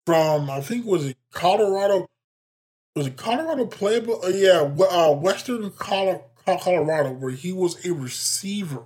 from, 0.04 0.48
I 0.48 0.60
think, 0.60 0.86
was 0.86 1.06
it 1.06 1.16
Colorado? 1.32 2.06
Was 2.96 3.06
it 3.06 3.16
Colorado 3.16 3.66
playable? 3.66 4.24
Uh, 4.24 4.28
yeah, 4.28 4.62
uh, 4.62 5.12
Western 5.12 5.70
Colorado, 5.70 7.12
where 7.12 7.30
he 7.30 7.52
was 7.52 7.84
a 7.84 7.92
receiver. 7.92 8.84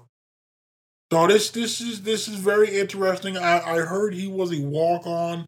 So 1.13 1.27
this 1.29 1.51
this 1.51 1.81
is 1.81 2.03
this 2.03 2.27
is 2.27 2.35
very 2.35 2.79
interesting. 2.79 3.39
I, 3.39 3.61
I 3.61 3.79
heard 3.79 4.15
he 4.15 4.27
was 4.27 4.53
a 4.53 4.61
walk 4.61 5.07
on. 5.07 5.47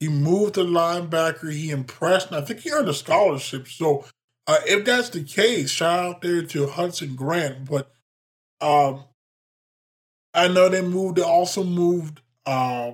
He 0.00 0.08
moved 0.08 0.54
to 0.54 0.60
linebacker. 0.60 1.52
He 1.52 1.70
impressed, 1.70 2.28
and 2.28 2.36
I 2.36 2.40
think 2.40 2.60
he 2.60 2.70
earned 2.70 2.88
a 2.88 2.94
scholarship. 2.94 3.68
So, 3.68 4.06
uh, 4.46 4.58
if 4.66 4.84
that's 4.84 5.10
the 5.10 5.22
case, 5.22 5.70
shout 5.70 5.98
out 5.98 6.22
there 6.22 6.42
to 6.42 6.66
Hudson 6.66 7.14
Grant. 7.14 7.66
But 7.66 7.90
um, 8.60 9.04
I 10.34 10.48
know 10.48 10.68
they 10.68 10.82
moved. 10.82 11.18
They 11.18 11.22
also 11.22 11.62
moved 11.62 12.20
uh, 12.46 12.92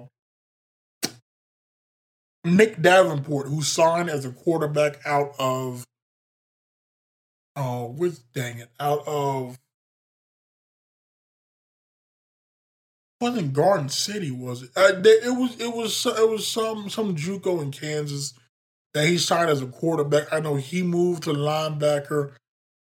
Nick 2.56 2.80
Davenport, 2.80 3.48
who 3.48 3.62
signed 3.62 4.10
as 4.10 4.24
a 4.24 4.30
quarterback 4.30 5.00
out 5.04 5.34
of 5.38 5.86
oh, 7.56 7.86
with 7.86 8.32
dang 8.32 8.58
it, 8.58 8.70
out 8.78 9.06
of 9.06 9.58
wasn't 13.20 13.52
Garden 13.52 13.88
City, 13.88 14.30
was 14.30 14.62
it? 14.62 14.70
Uh, 14.76 14.92
it 15.04 15.36
was. 15.36 15.60
It 15.60 15.74
was. 15.74 16.06
It 16.06 16.28
was 16.28 16.46
some 16.46 16.88
some 16.88 17.16
JUCO 17.16 17.62
in 17.62 17.72
Kansas 17.72 18.34
that 18.94 19.08
he 19.08 19.18
signed 19.18 19.50
as 19.50 19.60
a 19.60 19.66
quarterback. 19.66 20.32
I 20.32 20.40
know 20.40 20.54
he 20.54 20.82
moved 20.82 21.24
to 21.24 21.30
linebacker. 21.30 22.32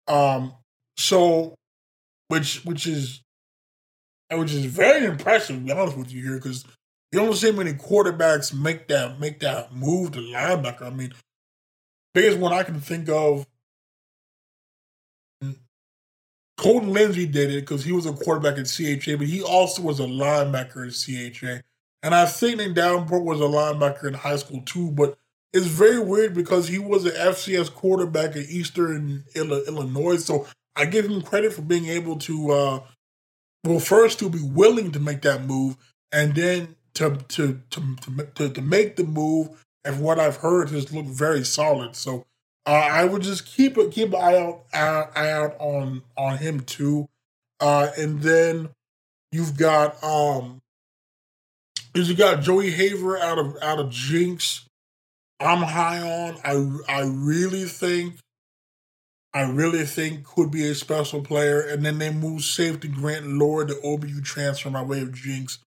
Um, 0.08 0.54
so 0.98 1.56
which 2.28 2.64
which 2.66 2.88
is 2.88 3.22
which 4.32 4.54
is 4.54 4.66
very 4.66 5.06
impressive. 5.06 5.58
To 5.58 5.62
be 5.62 5.72
honest 5.72 5.98
with 5.98 6.12
you 6.12 6.24
here, 6.24 6.36
because 6.36 6.66
you 7.12 7.20
don't 7.20 7.36
see 7.36 7.52
many 7.52 7.74
quarterbacks 7.74 8.54
make 8.54 8.88
that 8.88 9.20
make 9.20 9.40
that 9.42 9.74
move 9.76 10.14
to 10.14 10.20
linebacker. 10.20 10.84
I 10.84 10.90
mean, 10.90 11.14
biggest 12.14 12.40
one 12.40 12.54
I 12.54 12.64
can 12.64 12.80
think 12.80 13.10
of. 13.10 13.46
Colton 16.58 16.94
Lindsey 16.94 17.26
did 17.26 17.50
it 17.50 17.62
because 17.62 17.84
he 17.84 17.92
was 17.92 18.06
a 18.06 18.14
quarterback 18.14 18.60
at 18.60 18.68
CHA, 18.68 19.18
but 19.18 19.26
he 19.26 19.42
also 19.42 19.82
was 19.82 20.00
a 20.00 20.04
linebacker 20.04 20.86
at 20.88 20.94
CHA. 20.94 21.62
And 22.04 22.14
I 22.14 22.26
think 22.26 22.58
Nick 22.58 22.76
Davenport 22.76 23.24
was 23.24 23.40
a 23.40 23.46
linebacker 23.46 24.08
in 24.08 24.14
high 24.14 24.36
school 24.36 24.62
too, 24.62 24.92
but 24.92 25.18
it's 25.54 25.66
very 25.66 26.00
weird 26.00 26.34
because 26.34 26.68
he 26.68 26.80
was 26.80 27.06
an 27.06 27.14
FCS 27.14 27.74
quarterback 27.74 28.32
at 28.32 28.50
Eastern 28.50 29.24
Illinois. 29.36 30.18
So 30.18 30.48
I 30.76 30.86
give 30.86 31.06
him 31.06 31.22
credit 31.22 31.54
for 31.54 31.64
being 31.64 31.88
able 31.88 32.18
to, 32.20 32.52
uh, 32.52 32.80
well, 33.64 33.80
first 33.80 34.20
to 34.20 34.30
be 34.30 34.42
willing 34.42 34.92
to 34.92 35.00
make 35.00 35.24
that 35.24 35.46
move, 35.46 35.78
and 36.12 36.34
then 36.36 36.76
to 36.96 37.18
to 37.30 37.60
to 37.70 37.96
to, 38.36 38.50
to 38.50 38.62
make 38.62 38.96
the 38.96 39.04
move. 39.04 39.64
And 39.84 40.02
what 40.02 40.20
I've 40.20 40.38
heard 40.38 40.70
has 40.70 40.94
looked 40.94 41.10
very 41.10 41.44
solid. 41.44 41.96
So 41.96 42.26
uh, 42.66 42.72
I 42.72 43.06
would 43.06 43.24
just 43.24 43.46
keep 43.46 43.78
keep 43.92 44.14
an 44.14 44.22
eye 44.22 44.38
out 44.38 44.64
eye 44.74 45.32
out 45.32 45.56
on 45.60 46.04
on 46.18 46.38
him 46.38 46.62
too. 46.62 47.08
Uh, 47.60 47.90
and 47.98 48.22
then 48.22 48.70
you've 49.32 49.58
got 49.58 50.04
um, 50.04 50.62
you 51.94 52.16
got 52.16 52.42
Joey 52.42 52.72
Haver 52.72 53.18
out 53.18 53.40
of 53.40 53.58
out 53.62 53.80
of 53.80 53.90
Jenks. 53.90 54.66
I'm 55.40 55.64
high 55.64 56.02
on. 56.02 56.38
I 56.44 57.00
I 57.00 57.02
really 57.02 57.66
think 57.66 58.16
I 59.34 59.44
really 59.44 59.86
think 59.86 60.26
could 60.26 60.52
be 60.52 60.68
a 60.68 60.76
special 60.76 61.22
player. 61.22 61.62
And 61.62 61.86
then 61.86 61.98
they 61.98 62.12
move 62.12 62.44
safety 62.44 62.88
Grant 62.88 63.28
Lord 63.28 63.70
the 63.70 63.76
OBU 63.76 64.24
transfer 64.24 64.70
by 64.70 64.84
way 64.84 65.02
of 65.02 65.14
Jenks, 65.14 65.60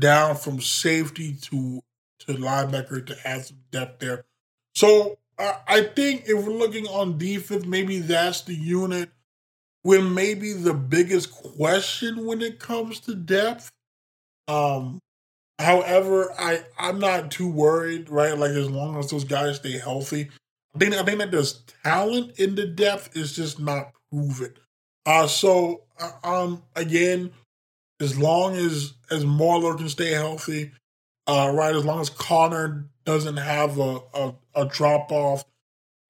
down 0.00 0.36
from 0.36 0.60
safety 0.60 1.34
to 1.42 1.82
to 2.20 2.32
linebacker 2.34 3.04
to 3.06 3.16
add 3.28 3.46
some 3.46 3.58
depth 3.70 4.00
there. 4.00 4.24
So 4.74 5.18
I 5.38 5.82
think 5.94 6.24
if 6.26 6.44
we're 6.44 6.52
looking 6.52 6.86
on 6.86 7.18
defense, 7.18 7.66
maybe 7.66 7.98
that's 7.98 8.42
the 8.42 8.54
unit 8.54 9.10
with 9.84 10.04
maybe 10.04 10.52
the 10.52 10.74
biggest 10.74 11.32
question 11.32 12.26
when 12.26 12.42
it 12.42 12.58
comes 12.58 13.00
to 13.00 13.14
depth. 13.14 13.70
Um, 14.48 15.00
however, 15.58 16.32
I 16.38 16.64
I'm 16.78 16.98
not 16.98 17.30
too 17.30 17.48
worried, 17.48 18.10
right? 18.10 18.36
Like 18.36 18.52
as 18.52 18.70
long 18.70 18.98
as 18.98 19.10
those 19.10 19.24
guys 19.24 19.56
stay 19.56 19.78
healthy, 19.78 20.30
I 20.74 20.78
think 20.78 20.94
I 20.94 21.04
think 21.04 21.18
that 21.18 21.30
there's 21.30 21.62
talent 21.84 22.38
in 22.38 22.54
the 22.54 22.66
depth. 22.66 23.16
It's 23.16 23.32
just 23.34 23.60
not 23.60 23.92
proven. 24.10 24.54
Uh 25.06 25.26
so 25.26 25.82
uh, 26.00 26.12
um 26.24 26.62
again, 26.76 27.32
as 28.00 28.18
long 28.18 28.56
as 28.56 28.94
as 29.10 29.24
Marler 29.24 29.76
can 29.76 29.88
stay 29.88 30.12
healthy, 30.12 30.72
uh 31.26 31.50
right, 31.54 31.74
as 31.74 31.84
long 31.84 32.00
as 32.00 32.10
Connor 32.10 32.86
doesn't 33.04 33.36
have 33.36 33.78
a 33.78 34.00
a, 34.14 34.34
a 34.54 34.66
drop 34.66 35.10
off. 35.12 35.44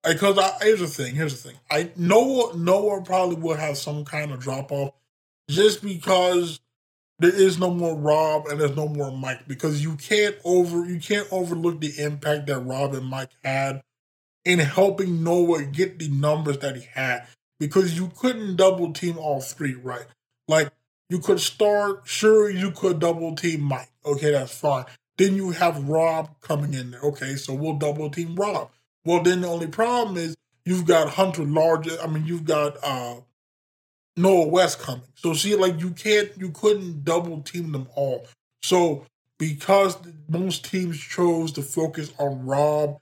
Because 0.07 0.39
I, 0.39 0.53
here's 0.63 0.81
the 0.81 0.87
thing. 0.87 1.15
Here's 1.15 1.41
the 1.41 1.49
thing. 1.49 1.59
I 1.71 1.91
Noah 1.97 2.57
Noah 2.57 3.03
probably 3.03 3.37
will 3.37 3.57
have 3.57 3.77
some 3.77 4.05
kind 4.05 4.33
of 4.33 4.41
drop 4.41 4.71
off, 4.71 4.93
just 5.51 5.83
because 5.83 6.61
there 7.19 7.35
is 7.35 7.59
no 7.59 7.71
more 7.71 7.97
Rob 7.97 8.47
and 8.47 8.61
there's 8.61 8.77
no 8.77 8.89
more 8.89 9.11
Mike. 9.11 9.49
Because 9.49 9.83
you 9.83 9.97
can't 9.97 10.37
over 10.45 10.87
you 10.87 11.01
can't 11.01 11.29
overlook 11.33 11.81
the 11.81 11.93
impact 11.99 12.47
that 12.47 12.61
Rob 12.61 12.95
and 12.95 13.07
Mike 13.07 13.31
had 13.43 13.83
in 14.45 14.61
helping 14.61 15.25
Noah 15.25 15.65
get 15.65 15.99
the 15.99 16.09
numbers 16.09 16.59
that 16.59 16.77
he 16.77 16.87
had 16.95 17.27
because 17.59 17.99
you 17.99 18.13
couldn't 18.17 18.57
double 18.57 18.93
team 18.93 19.19
all 19.19 19.41
three, 19.41 19.75
right? 19.75 20.07
Like 20.47 20.71
you 21.09 21.19
could 21.19 21.41
start, 21.41 22.03
sure, 22.05 22.51
you 22.51 22.71
could 22.71 22.99
double 22.99 23.35
team 23.35 23.63
Mike. 23.63 23.91
Okay, 24.05 24.33
that's 24.33 24.57
fine. 24.57 24.85
Then 25.19 25.37
you 25.37 25.51
have 25.51 25.89
Rob 25.89 26.41
coming 26.41 26.75
in 26.75 26.91
there. 26.91 27.01
Okay, 27.01 27.37
so 27.37 27.55
we'll 27.55 27.77
double 27.77 28.11
team 28.11 28.35
Rob. 28.37 28.71
Well, 29.05 29.23
then 29.23 29.43
the 29.43 29.49
only 29.49 29.69
problem 29.69 30.17
is 30.17 30.37
you've 30.65 30.87
got 30.87 31.11
Hunter 31.11 31.45
Large. 31.45 31.89
I 32.03 32.07
mean, 32.07 32.27
you've 32.27 32.45
got 32.45 32.77
uh 32.83 33.21
Noah 34.17 34.49
West 34.49 34.81
coming. 34.81 35.03
So 35.15 35.35
see, 35.35 35.55
like 35.55 35.81
you 35.81 35.91
can't, 35.91 36.31
you 36.37 36.51
couldn't 36.51 37.05
double 37.05 37.41
team 37.43 37.73
them 37.73 37.89
all. 37.95 38.27
So 38.63 39.07
because 39.39 39.97
most 40.29 40.65
teams 40.65 40.99
chose 40.99 41.53
to 41.53 41.63
focus 41.63 42.13
on 42.19 42.47
Rob, 42.47 42.99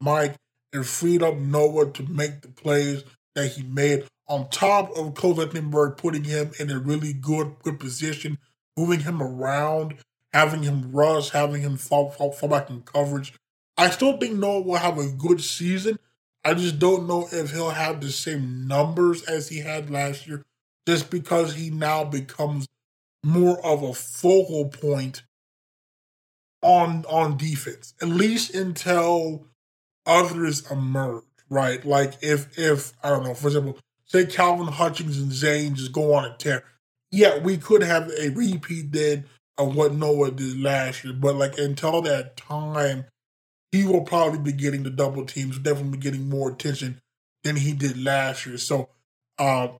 Mike, 0.00 0.36
and 0.72 0.86
freed 0.86 1.22
up 1.22 1.36
Noah 1.36 1.90
to 1.92 2.02
make 2.04 2.40
the 2.42 2.48
plays 2.48 3.04
that 3.34 3.48
he 3.48 3.62
made. 3.62 4.04
On 4.28 4.48
top 4.48 4.90
of 4.96 5.14
Lechtenberg 5.14 5.96
putting 5.96 6.24
him 6.24 6.52
in 6.58 6.70
a 6.70 6.78
really 6.78 7.12
good 7.12 7.56
good 7.62 7.78
position, 7.80 8.38
moving 8.76 9.00
him 9.00 9.22
around, 9.22 9.96
having 10.32 10.62
him 10.62 10.92
rush, 10.92 11.30
having 11.30 11.62
him 11.62 11.76
fall, 11.76 12.10
fall, 12.10 12.32
fall 12.32 12.48
back 12.48 12.70
in 12.70 12.82
coverage. 12.82 13.34
I 13.76 13.90
still 13.90 14.16
think 14.16 14.36
Noah 14.36 14.60
will 14.60 14.76
have 14.76 14.98
a 14.98 15.10
good 15.10 15.42
season. 15.42 15.98
I 16.44 16.54
just 16.54 16.78
don't 16.78 17.06
know 17.06 17.28
if 17.30 17.50
he'll 17.52 17.70
have 17.70 18.00
the 18.00 18.10
same 18.10 18.66
numbers 18.66 19.22
as 19.24 19.48
he 19.48 19.58
had 19.60 19.90
last 19.90 20.26
year, 20.26 20.42
just 20.86 21.10
because 21.10 21.54
he 21.54 21.70
now 21.70 22.04
becomes 22.04 22.66
more 23.24 23.64
of 23.64 23.82
a 23.82 23.94
focal 23.94 24.68
point 24.68 25.22
on 26.62 27.04
on 27.08 27.36
defense. 27.36 27.94
At 28.00 28.08
least 28.08 28.54
until 28.54 29.46
others 30.06 30.70
emerge, 30.70 31.24
right? 31.48 31.84
Like 31.84 32.14
if 32.22 32.58
if 32.58 32.92
I 33.02 33.10
don't 33.10 33.24
know, 33.24 33.34
for 33.34 33.48
example, 33.48 33.78
say 34.12 34.26
Calvin 34.26 34.68
Hutchings 34.68 35.18
and 35.18 35.32
Zane 35.32 35.74
just 35.74 35.92
go 35.92 36.14
on 36.14 36.24
a 36.24 36.36
tear. 36.36 36.64
Yeah, 37.10 37.38
we 37.38 37.56
could 37.56 37.82
have 37.82 38.10
a 38.18 38.28
repeat 38.30 38.92
then 38.92 39.24
of 39.58 39.74
what 39.74 39.94
Noah 39.94 40.30
did 40.30 40.60
last 40.60 41.04
year, 41.04 41.14
but 41.14 41.34
like 41.36 41.58
until 41.58 42.02
that 42.02 42.36
time, 42.36 43.06
he 43.70 43.86
will 43.86 44.02
probably 44.02 44.38
be 44.38 44.52
getting 44.52 44.82
the 44.82 44.90
double 44.90 45.24
teams, 45.24 45.58
definitely 45.58 45.98
getting 45.98 46.28
more 46.28 46.50
attention 46.50 47.00
than 47.42 47.56
he 47.56 47.72
did 47.72 48.02
last 48.02 48.46
year. 48.46 48.58
So, 48.58 48.90
um, 49.38 49.78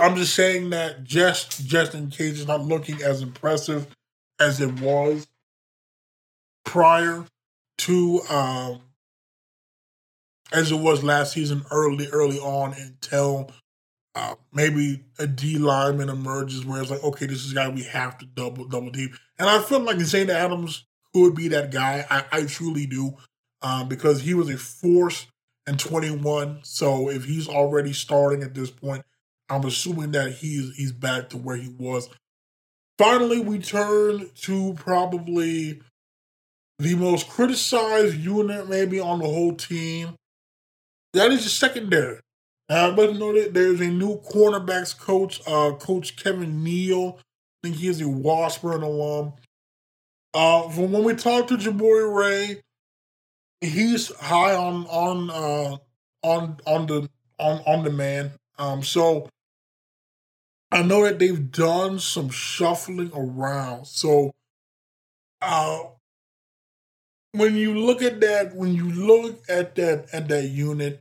I'm 0.00 0.16
just 0.16 0.34
saying 0.34 0.70
that 0.70 1.04
just 1.04 1.66
just 1.66 1.94
in 1.94 2.10
case 2.10 2.38
it's 2.38 2.48
not 2.48 2.62
looking 2.62 3.02
as 3.02 3.22
impressive 3.22 3.86
as 4.40 4.60
it 4.60 4.80
was 4.80 5.26
prior 6.64 7.24
to 7.78 8.20
um, 8.28 8.80
as 10.52 10.72
it 10.72 10.76
was 10.76 11.02
last 11.02 11.32
season, 11.32 11.64
early, 11.70 12.08
early 12.08 12.38
on 12.38 12.72
until 12.74 13.50
uh, 14.14 14.34
maybe 14.52 15.04
a 15.18 15.26
D 15.26 15.58
lineman 15.58 16.08
emerges 16.08 16.64
where 16.64 16.80
it's 16.80 16.90
like, 16.90 17.04
okay, 17.04 17.26
this 17.26 17.44
is 17.44 17.52
guy 17.52 17.68
we 17.68 17.84
have 17.84 18.18
to 18.18 18.26
double 18.26 18.64
double 18.66 18.90
team. 18.90 19.16
And 19.38 19.48
I 19.48 19.60
feel 19.60 19.80
like 19.80 20.00
Zane 20.00 20.30
Adams 20.30 20.84
could 21.14 21.34
be 21.34 21.48
that 21.48 21.70
guy. 21.70 22.04
I, 22.10 22.24
I 22.32 22.44
truly 22.44 22.86
do. 22.86 23.16
Um, 23.60 23.88
because 23.88 24.22
he 24.22 24.34
was 24.34 24.48
a 24.50 24.56
force 24.56 25.26
in 25.66 25.76
21. 25.76 26.60
So 26.62 27.10
if 27.10 27.24
he's 27.24 27.48
already 27.48 27.92
starting 27.92 28.42
at 28.42 28.54
this 28.54 28.70
point, 28.70 29.04
I'm 29.48 29.64
assuming 29.64 30.12
that 30.12 30.32
he's 30.32 30.76
he's 30.76 30.92
back 30.92 31.30
to 31.30 31.36
where 31.36 31.56
he 31.56 31.68
was. 31.68 32.08
Finally, 32.98 33.40
we 33.40 33.58
turn 33.58 34.28
to 34.42 34.74
probably 34.74 35.80
the 36.78 36.94
most 36.94 37.28
criticized 37.28 38.16
unit 38.16 38.68
maybe 38.68 39.00
on 39.00 39.20
the 39.20 39.26
whole 39.26 39.54
team, 39.54 40.16
that 41.18 41.32
is 41.32 41.44
the 41.44 41.50
secondary. 41.50 42.20
Uh, 42.68 42.92
but 42.92 43.16
know 43.16 43.32
that 43.32 43.54
there's 43.54 43.80
a 43.80 43.88
new 43.88 44.20
cornerbacks 44.20 44.96
coach, 44.96 45.40
uh, 45.46 45.72
Coach 45.72 46.16
Kevin 46.16 46.62
Neal. 46.62 47.18
I 47.18 47.68
think 47.68 47.76
he 47.76 47.88
is 47.88 48.00
a 48.00 48.08
Washburn 48.08 48.82
alum. 48.82 49.32
Uh, 50.32 50.68
from 50.68 50.92
when 50.92 51.02
we 51.02 51.14
talked 51.14 51.48
to 51.48 51.56
Jabari 51.56 52.14
Ray, 52.14 52.60
he's 53.60 54.14
high 54.16 54.54
on 54.54 54.86
on 54.86 55.30
uh, 55.30 55.76
on 56.22 56.58
on 56.66 56.86
the 56.86 57.08
on 57.38 57.62
on 57.66 57.84
the 57.84 57.90
man. 57.90 58.32
Um, 58.58 58.82
so 58.82 59.28
I 60.70 60.82
know 60.82 61.04
that 61.04 61.18
they've 61.18 61.50
done 61.50 61.98
some 61.98 62.28
shuffling 62.28 63.10
around. 63.14 63.86
So 63.86 64.32
uh, 65.40 65.80
when 67.32 67.56
you 67.56 67.74
look 67.74 68.02
at 68.02 68.20
that, 68.20 68.54
when 68.54 68.74
you 68.74 68.90
look 68.90 69.42
at 69.48 69.74
that 69.76 70.08
at 70.12 70.28
that 70.28 70.44
unit, 70.48 71.00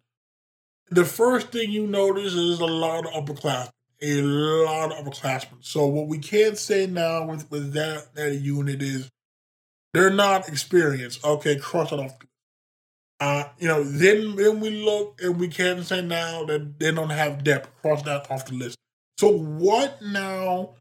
the 0.89 1.05
first 1.05 1.51
thing 1.51 1.71
you 1.71 1.87
notice 1.87 2.33
is 2.33 2.59
a 2.59 2.65
lot 2.65 3.05
of 3.05 3.11
upperclassmen, 3.13 3.71
a 4.01 4.21
lot 4.21 4.91
of 4.91 5.05
upperclassmen. 5.05 5.57
So 5.61 5.85
what 5.87 6.07
we 6.07 6.19
can't 6.19 6.57
say 6.57 6.87
now 6.87 7.25
with 7.25 7.49
with 7.51 7.73
that 7.73 8.15
that 8.15 8.35
unit 8.35 8.81
is 8.81 9.09
they're 9.93 10.09
not 10.09 10.47
experienced. 10.47 11.23
Okay, 11.25 11.57
cross 11.57 11.91
it 11.91 11.99
off. 11.99 12.17
Uh, 13.19 13.45
you 13.57 13.67
know, 13.67 13.83
then 13.83 14.35
then 14.35 14.59
we 14.59 14.69
look 14.69 15.19
and 15.21 15.39
we 15.39 15.47
can 15.47 15.83
say 15.83 16.01
now 16.01 16.45
that 16.45 16.79
they 16.79 16.91
don't 16.91 17.09
have 17.09 17.43
depth. 17.43 17.69
Cross 17.81 18.03
that 18.03 18.29
off 18.29 18.45
the 18.45 18.53
list. 18.53 18.77
So 19.17 19.31
what 19.31 20.01
now 20.01 20.75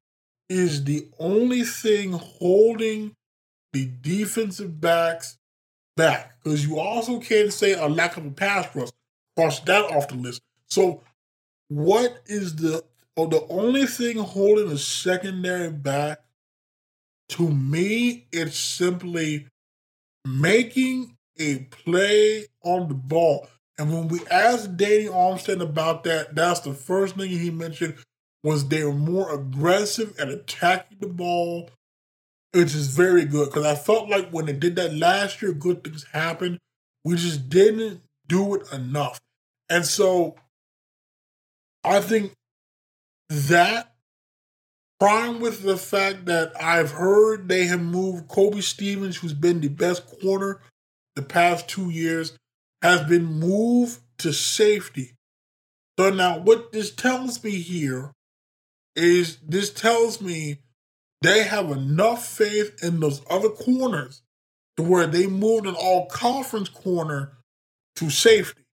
is 0.48 0.84
the 0.84 1.08
only 1.18 1.64
thing 1.64 2.12
holding 2.12 3.14
the 3.72 3.90
defensive 4.02 4.80
backs 4.80 5.38
back? 5.96 6.36
Because 6.42 6.66
you 6.66 6.78
also 6.78 7.18
can't 7.18 7.52
say 7.52 7.72
a 7.72 7.86
lack 7.88 8.18
of 8.18 8.26
a 8.26 8.30
pass 8.30 8.68
rush. 8.76 8.90
Cross 9.36 9.60
that 9.60 9.84
off 9.92 10.08
the 10.08 10.14
list. 10.14 10.40
So 10.68 11.02
what 11.68 12.22
is 12.26 12.56
the 12.56 12.84
or 13.16 13.28
the 13.28 13.46
only 13.48 13.86
thing 13.86 14.18
holding 14.18 14.68
the 14.68 14.78
secondary 14.78 15.70
back? 15.70 16.20
To 17.30 17.48
me, 17.48 18.28
it's 18.32 18.58
simply 18.58 19.46
making 20.24 21.16
a 21.38 21.58
play 21.58 22.46
on 22.62 22.88
the 22.88 22.94
ball. 22.94 23.48
And 23.78 23.92
when 23.92 24.08
we 24.08 24.20
asked 24.30 24.76
Danny 24.76 25.06
Armstead 25.06 25.60
about 25.60 26.04
that, 26.04 26.34
that's 26.34 26.60
the 26.60 26.72
first 26.72 27.16
thing 27.16 27.30
he 27.30 27.50
mentioned 27.50 27.96
was 28.42 28.68
they 28.68 28.84
were 28.84 28.92
more 28.92 29.34
aggressive 29.34 30.14
at 30.18 30.28
attacking 30.28 30.98
the 31.00 31.08
ball, 31.08 31.68
which 32.52 32.74
is 32.74 32.88
very 32.88 33.24
good. 33.24 33.48
Because 33.48 33.66
I 33.66 33.74
felt 33.74 34.08
like 34.08 34.30
when 34.30 34.46
they 34.46 34.52
did 34.52 34.76
that 34.76 34.94
last 34.94 35.42
year, 35.42 35.52
good 35.52 35.82
things 35.84 36.06
happened. 36.12 36.58
We 37.04 37.16
just 37.16 37.50
didn't 37.50 38.02
do 38.28 38.54
it 38.54 38.72
enough. 38.72 39.20
And 39.68 39.84
so 39.84 40.36
I 41.84 42.00
think 42.00 42.32
that 43.28 43.92
prime 45.00 45.40
with 45.40 45.62
the 45.62 45.76
fact 45.76 46.26
that 46.26 46.52
I've 46.60 46.92
heard 46.92 47.48
they 47.48 47.66
have 47.66 47.82
moved 47.82 48.28
Kobe 48.28 48.60
Stevens, 48.60 49.16
who's 49.16 49.34
been 49.34 49.60
the 49.60 49.68
best 49.68 50.06
corner 50.20 50.60
the 51.14 51.22
past 51.22 51.68
two 51.68 51.90
years, 51.90 52.36
has 52.82 53.02
been 53.02 53.24
moved 53.24 54.00
to 54.18 54.32
safety. 54.32 55.12
So 55.98 56.10
now 56.10 56.38
what 56.38 56.72
this 56.72 56.92
tells 56.94 57.42
me 57.42 57.52
here 57.52 58.12
is 58.94 59.38
this 59.46 59.70
tells 59.70 60.20
me 60.20 60.58
they 61.22 61.44
have 61.44 61.70
enough 61.70 62.26
faith 62.26 62.82
in 62.82 63.00
those 63.00 63.22
other 63.30 63.48
corners 63.48 64.22
to 64.76 64.82
where 64.82 65.06
they 65.06 65.26
moved 65.26 65.66
an 65.66 65.74
all 65.74 66.06
conference 66.06 66.68
corner 66.68 67.32
to 67.96 68.10
safety. 68.10 68.65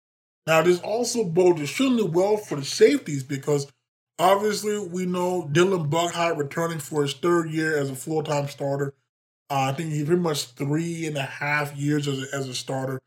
Now, 0.46 0.62
this 0.62 0.80
also 0.82 1.24
bodes 1.24 1.62
extremely 1.62 2.04
well 2.04 2.38
for 2.38 2.56
the 2.56 2.66
safeties 2.66 3.24
because 3.24 3.72
obviously 4.20 4.78
we 4.80 5.06
know 5.06 5.50
Dylan 5.52 5.90
Buckheit 5.90 6.38
returning 6.38 6.80
for 6.80 7.04
his 7.04 7.14
third 7.14 7.50
year 7.50 7.78
as 7.78 7.90
a 7.90 7.96
full 7.96 8.24
time 8.24 8.48
starter. 8.48 8.94
Uh, 9.50 9.70
I 9.70 9.74
think 9.74 9.92
he's 9.92 10.06
pretty 10.06 10.22
much 10.22 10.46
three 10.46 11.06
and 11.06 11.18
a 11.18 11.24
half 11.24 11.76
years 11.76 12.08
as 12.08 12.24
a, 12.24 12.36
as 12.36 12.48
a 12.48 12.56
starter. 12.56 13.00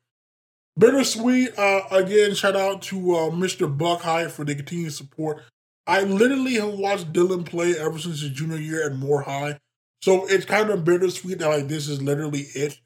Bittersweet. 0.79 1.59
Uh, 1.59 1.83
again, 1.91 2.35
shout 2.35 2.57
out 2.57 2.83
to 2.83 3.17
uh, 3.17 3.31
Mr. 3.31 3.75
Buckheit 3.75 4.31
for 4.31 4.45
the 4.45 4.55
continued 4.55 4.93
support. 4.93 5.43
I 5.87 6.03
literally 6.03 6.55
have 6.55 6.75
watched 6.75 7.13
Dylan 7.13 7.47
play 7.47 7.79
ever 7.79 7.99
since 7.99 8.21
his 8.21 8.31
junior 8.31 8.59
year 8.59 8.85
at 8.85 8.97
Moore 8.97 9.23
High. 9.23 9.59
So 10.03 10.27
it's 10.27 10.45
kind 10.45 10.71
of 10.71 10.85
bittersweet 10.85 11.39
that 11.39 11.49
like 11.49 11.69
this 11.69 11.89
is 11.89 12.03
literally 12.03 12.47
it. 12.55 12.79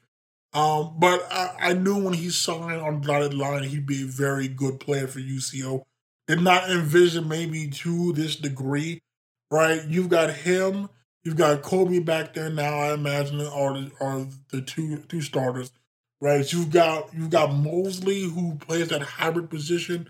Um, 0.53 0.95
but 0.97 1.25
I, 1.31 1.55
I, 1.59 1.73
knew 1.73 2.03
when 2.03 2.13
he 2.13 2.29
signed 2.29 2.81
on 2.81 2.99
dotted 2.99 3.33
line 3.33 3.63
he'd 3.63 3.85
be 3.85 4.03
a 4.03 4.07
very 4.07 4.49
good 4.49 4.81
player 4.81 5.07
for 5.07 5.19
UCO. 5.19 5.83
Did 6.27 6.41
not 6.41 6.69
envision 6.69 7.29
maybe 7.29 7.69
to 7.69 8.11
this 8.11 8.35
degree, 8.35 9.01
right? 9.49 9.81
You've 9.87 10.09
got 10.09 10.29
him, 10.29 10.89
you've 11.23 11.37
got 11.37 11.61
Kobe 11.61 11.99
back 11.99 12.33
there 12.33 12.49
now. 12.49 12.73
I 12.73 12.93
imagine 12.93 13.39
are 13.39 13.73
the, 13.73 13.91
are 14.01 14.27
the 14.49 14.61
two 14.61 14.97
two 15.07 15.21
starters, 15.21 15.71
right? 16.19 16.51
You've 16.51 16.71
got 16.71 17.13
you've 17.13 17.29
got 17.29 17.53
Mosley 17.53 18.23
who 18.23 18.55
plays 18.55 18.89
that 18.89 19.01
hybrid 19.01 19.49
position. 19.49 20.09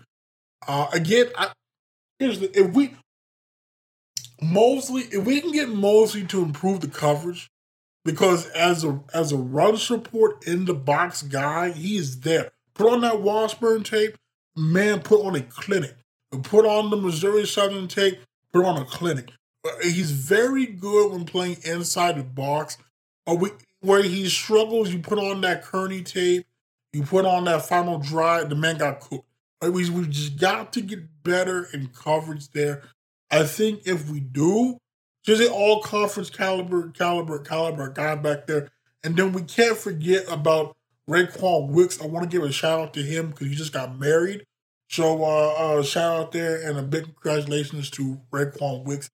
Uh, 0.66 0.88
again, 0.92 1.26
I, 1.38 1.52
here's 2.18 2.40
the, 2.40 2.58
if 2.58 2.72
we 2.72 2.96
Mosley, 4.40 5.02
if 5.02 5.24
we 5.24 5.40
can 5.40 5.52
get 5.52 5.68
Mosley 5.68 6.24
to 6.24 6.42
improve 6.42 6.80
the 6.80 6.88
coverage, 6.88 7.48
because 8.04 8.48
as 8.50 8.84
a 8.84 9.00
as 9.14 9.32
a 9.32 9.36
run 9.36 9.76
support 9.76 10.46
in 10.46 10.64
the 10.64 10.74
box 10.74 11.22
guy, 11.22 11.70
he 11.70 11.96
is 11.96 12.20
there. 12.20 12.50
Put 12.74 12.92
on 12.92 13.00
that 13.02 13.20
Washburn 13.20 13.82
tape, 13.82 14.16
man. 14.56 15.00
Put 15.00 15.24
on 15.24 15.36
a 15.36 15.42
clinic. 15.42 15.96
Put 16.42 16.64
on 16.64 16.90
the 16.90 16.96
Missouri 16.96 17.46
Southern 17.46 17.88
tape. 17.88 18.18
Put 18.52 18.64
on 18.64 18.80
a 18.80 18.84
clinic. 18.84 19.30
Uh, 19.64 19.70
he's 19.82 20.10
very 20.10 20.66
good 20.66 21.12
when 21.12 21.24
playing 21.24 21.58
inside 21.64 22.16
the 22.16 22.24
box. 22.24 22.78
Or 23.26 23.36
we, 23.36 23.50
where 23.80 24.02
he 24.02 24.28
struggles, 24.28 24.92
you 24.92 24.98
put 25.00 25.18
on 25.18 25.42
that 25.42 25.62
Kearney 25.62 26.02
tape. 26.02 26.46
You 26.92 27.02
put 27.02 27.24
on 27.24 27.44
that 27.44 27.66
final 27.66 27.98
drive. 27.98 28.48
The 28.48 28.54
man 28.54 28.78
got 28.78 29.00
cooked. 29.00 29.26
We 29.62 29.88
we 29.90 30.06
just 30.08 30.40
got 30.40 30.72
to 30.72 30.80
get 30.80 31.22
better 31.22 31.68
in 31.72 31.88
coverage 31.88 32.50
there. 32.50 32.82
I 33.30 33.44
think 33.44 33.82
if 33.86 34.10
we 34.10 34.20
do, 34.20 34.78
just 35.24 35.42
an 35.42 35.48
all 35.48 35.80
conference 35.82 36.30
caliber, 36.30 36.90
caliber, 36.90 37.38
caliber 37.38 37.90
guy 37.90 38.14
back 38.16 38.46
there. 38.46 38.70
And 39.04 39.16
then 39.16 39.32
we 39.32 39.42
can't 39.42 39.76
forget 39.76 40.24
about 40.30 40.76
Raekwon 41.08 41.68
Wicks. 41.68 42.00
I 42.00 42.06
want 42.06 42.28
to 42.28 42.36
give 42.36 42.46
a 42.46 42.52
shout 42.52 42.80
out 42.80 42.94
to 42.94 43.02
him 43.02 43.30
because 43.30 43.48
he 43.48 43.54
just 43.54 43.72
got 43.72 43.98
married. 43.98 44.44
So 44.90 45.24
uh, 45.24 45.54
uh, 45.78 45.82
shout 45.82 46.20
out 46.20 46.32
there 46.32 46.68
and 46.68 46.78
a 46.78 46.82
big 46.82 47.04
congratulations 47.04 47.90
to 47.90 48.20
Raekwon 48.30 48.84
Wicks. 48.84 49.10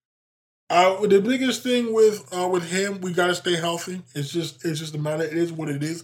Uh, 0.69 1.05
the 1.07 1.21
biggest 1.21 1.63
thing 1.63 1.93
with 1.93 2.27
uh, 2.31 2.47
with 2.47 2.69
him, 2.69 3.01
we 3.01 3.11
gotta 3.13 3.33
stay 3.33 3.55
healthy. 3.55 4.03
It's 4.13 4.29
just 4.31 4.63
it's 4.65 4.79
just 4.79 4.93
a 4.93 4.99
matter. 4.99 5.23
It 5.23 5.33
is 5.33 5.51
what 5.51 5.69
it 5.69 5.81
is 5.81 6.03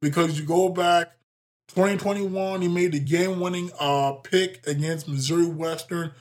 because 0.00 0.38
you 0.38 0.46
go 0.46 0.70
back 0.70 1.12
2021, 1.68 2.62
he 2.62 2.68
made 2.68 2.92
the 2.92 3.00
game 3.00 3.40
winning 3.40 3.70
uh 3.78 4.12
pick 4.12 4.66
against 4.66 5.08
Missouri 5.08 5.46
Western. 5.46 6.12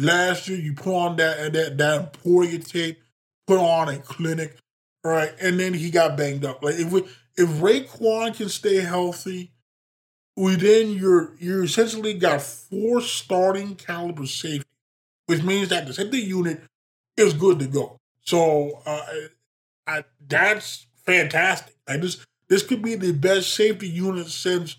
Last 0.00 0.48
year, 0.48 0.58
you 0.58 0.72
put 0.74 0.94
on 0.94 1.16
that 1.16 1.52
that 1.52 1.78
that 1.78 2.00
Emporia 2.00 2.58
tape, 2.58 3.00
put 3.46 3.58
on 3.58 3.88
a 3.88 3.98
clinic, 3.98 4.56
right? 5.04 5.32
And 5.40 5.60
then 5.60 5.74
he 5.74 5.90
got 5.90 6.16
banged 6.16 6.44
up. 6.44 6.62
Like 6.62 6.76
if 6.76 6.90
we 6.90 7.00
if 7.36 7.48
Raekwon 7.48 8.34
can 8.34 8.48
stay 8.48 8.76
healthy, 8.76 9.52
we 10.36 10.56
then 10.56 10.90
you're 10.90 11.34
you're 11.38 11.64
essentially 11.64 12.14
got 12.14 12.40
four 12.40 13.00
starting 13.00 13.76
caliber 13.76 14.26
safety, 14.26 14.68
which 15.26 15.42
means 15.42 15.68
that 15.68 15.86
the 15.86 15.92
safety 15.92 16.18
unit 16.18 16.62
is 17.16 17.34
good 17.34 17.58
to 17.58 17.66
go. 17.66 17.98
So 18.22 18.82
uh, 18.86 19.04
I, 19.86 20.04
that's 20.26 20.86
fantastic. 21.04 21.74
Like 21.86 22.00
this 22.00 22.24
this 22.48 22.62
could 22.62 22.82
be 22.82 22.94
the 22.94 23.12
best 23.12 23.54
safety 23.54 23.88
unit 23.88 24.28
since 24.28 24.76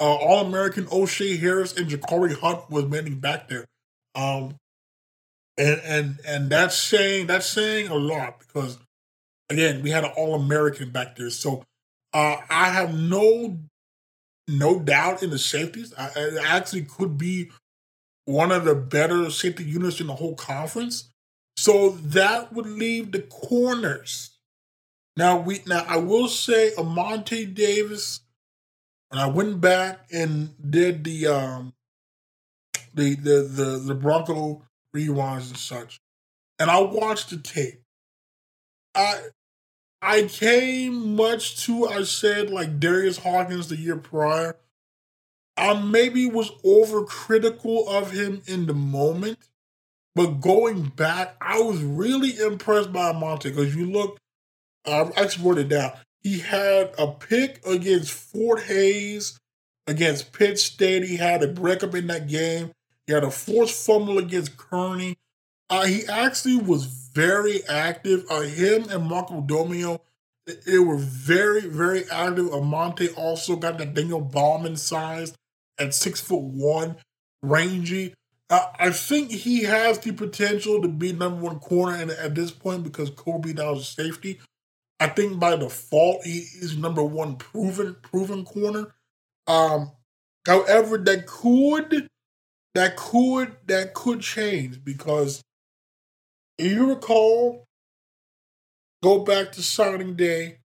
uh, 0.00 0.14
All 0.14 0.46
American 0.46 0.88
O'Shea 0.90 1.36
Harris 1.36 1.76
and 1.76 1.88
Ja'Cory 1.90 2.38
Hunt 2.38 2.70
was 2.70 2.86
manning 2.86 3.20
back 3.20 3.48
there. 3.48 3.66
Um, 4.14 4.56
and 5.58 5.80
and 5.84 6.20
and 6.26 6.50
that's 6.50 6.76
saying 6.76 7.26
that's 7.26 7.46
saying 7.46 7.88
a 7.88 7.94
lot 7.94 8.40
because 8.40 8.78
again 9.50 9.82
we 9.82 9.90
had 9.90 10.04
an 10.04 10.12
All 10.16 10.34
American 10.34 10.90
back 10.90 11.16
there, 11.16 11.30
so 11.30 11.64
uh, 12.12 12.36
I 12.48 12.68
have 12.68 12.94
no 12.94 13.58
no 14.48 14.78
doubt 14.78 15.22
in 15.22 15.30
the 15.30 15.38
safeties. 15.38 15.94
I, 15.96 16.10
actually 16.44 16.82
could 16.82 17.16
be 17.16 17.50
one 18.24 18.52
of 18.52 18.64
the 18.64 18.74
better 18.74 19.30
safety 19.30 19.64
units 19.64 20.00
in 20.00 20.06
the 20.06 20.14
whole 20.14 20.34
conference. 20.34 21.08
So 21.56 21.90
that 21.90 22.52
would 22.52 22.66
leave 22.66 23.12
the 23.12 23.20
corners. 23.22 24.30
Now 25.16 25.38
we 25.38 25.60
now 25.66 25.84
I 25.86 25.98
will 25.98 26.28
say 26.28 26.72
Amonte 26.76 27.54
Davis, 27.54 28.20
and 29.10 29.20
I 29.20 29.26
went 29.26 29.60
back 29.60 30.06
and 30.10 30.54
did 30.70 31.04
the 31.04 31.26
um 31.26 31.74
the 32.94 33.14
the 33.14 33.42
the, 33.42 33.82
the 33.84 33.94
Bronco 33.94 34.62
rewinds 34.94 35.48
and 35.48 35.56
such. 35.56 36.00
And 36.58 36.70
I 36.70 36.80
watched 36.80 37.30
the 37.30 37.38
tape. 37.38 37.82
I 38.94 39.20
I 40.00 40.22
came 40.22 41.16
much 41.16 41.64
to 41.64 41.86
I 41.86 42.02
said 42.02 42.50
like 42.50 42.80
Darius 42.80 43.18
Hawkins 43.18 43.68
the 43.68 43.76
year 43.76 43.96
prior. 43.96 44.56
I 45.56 45.74
maybe 45.80 46.26
was 46.26 46.50
overcritical 46.64 47.86
of 47.86 48.10
him 48.10 48.42
in 48.46 48.66
the 48.66 48.74
moment, 48.74 49.38
but 50.14 50.40
going 50.40 50.88
back, 50.88 51.36
I 51.40 51.60
was 51.60 51.82
really 51.82 52.38
impressed 52.38 52.92
by 52.92 53.12
Monte 53.12 53.50
because 53.50 53.76
you 53.76 53.90
look, 53.90 54.18
um, 54.86 55.12
I 55.16 55.22
actually 55.22 55.48
wrote 55.48 55.58
it 55.58 55.68
down. 55.68 55.92
He 56.22 56.38
had 56.38 56.92
a 56.98 57.06
pick 57.08 57.64
against 57.66 58.12
Fort 58.12 58.62
Hays, 58.62 59.38
against 59.86 60.32
Pitt 60.32 60.58
State. 60.58 61.04
He 61.04 61.16
had 61.16 61.42
a 61.42 61.48
breakup 61.48 61.94
in 61.94 62.06
that 62.08 62.28
game. 62.28 62.72
He 63.06 63.12
had 63.12 63.24
a 63.24 63.30
forced 63.30 63.84
fumble 63.84 64.18
against 64.18 64.56
Kearney. 64.56 65.18
Uh, 65.68 65.84
he 65.84 66.06
actually 66.06 66.56
was 66.56 66.84
very 66.84 67.64
active. 67.66 68.24
Uh, 68.30 68.42
him 68.42 68.88
and 68.90 69.06
Marco 69.06 69.40
Domio 69.40 70.00
they 70.46 70.78
were 70.78 70.96
very, 70.96 71.60
very 71.62 72.04
active. 72.10 72.46
Amonte 72.46 73.16
also 73.16 73.56
got 73.56 73.78
the 73.78 73.86
Daniel 73.86 74.20
Ballman 74.20 74.76
size 74.76 75.34
at 75.78 75.94
six 75.94 76.20
foot 76.20 76.42
one, 76.42 76.96
rangy. 77.42 78.14
Uh, 78.50 78.66
I 78.78 78.90
think 78.90 79.30
he 79.30 79.62
has 79.62 79.98
the 79.98 80.12
potential 80.12 80.82
to 80.82 80.88
be 80.88 81.12
number 81.12 81.40
one 81.40 81.58
corner 81.60 81.96
and 81.96 82.10
at 82.10 82.34
this 82.34 82.50
point 82.50 82.82
because 82.82 83.10
Kobe 83.10 83.52
now 83.52 83.74
is 83.74 83.88
safety. 83.88 84.40
I 85.00 85.08
think 85.08 85.38
by 85.38 85.56
default 85.56 86.24
he 86.24 86.38
is 86.60 86.76
number 86.76 87.02
one 87.02 87.36
proven 87.36 87.96
proven 88.02 88.44
corner. 88.44 88.94
Um, 89.46 89.92
however, 90.46 90.98
that 90.98 91.26
could 91.26 92.08
that 92.74 92.96
could 92.96 93.56
that 93.66 93.94
could 93.94 94.20
change 94.20 94.82
because 94.84 95.42
if 96.58 96.70
you 96.70 96.88
recall, 96.88 97.66
go 99.02 99.24
back 99.24 99.52
to 99.52 99.62
signing 99.62 100.14
day, 100.14 100.58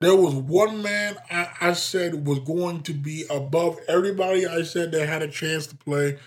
there 0.00 0.16
was 0.16 0.34
one 0.34 0.82
man 0.82 1.16
I, 1.30 1.48
I 1.60 1.72
said 1.72 2.26
was 2.26 2.40
going 2.40 2.82
to 2.82 2.92
be 2.92 3.24
above 3.30 3.78
everybody 3.88 4.46
I 4.46 4.62
said 4.62 4.92
that 4.92 5.08
had 5.08 5.22
a 5.22 5.28
chance 5.28 5.66
to 5.68 5.76
play. 5.76 6.18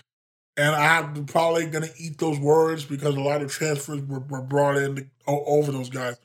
And 0.56 0.74
I'm 0.74 1.26
probably 1.26 1.66
going 1.66 1.84
to 1.84 1.92
eat 1.98 2.18
those 2.18 2.38
words 2.38 2.84
because 2.84 3.16
a 3.16 3.20
lot 3.20 3.42
of 3.42 3.50
transfers 3.50 4.02
were, 4.02 4.20
were 4.20 4.40
brought 4.40 4.76
in 4.76 4.96
to, 4.96 5.06
over 5.26 5.72
those 5.72 5.90
guys. 5.90 6.16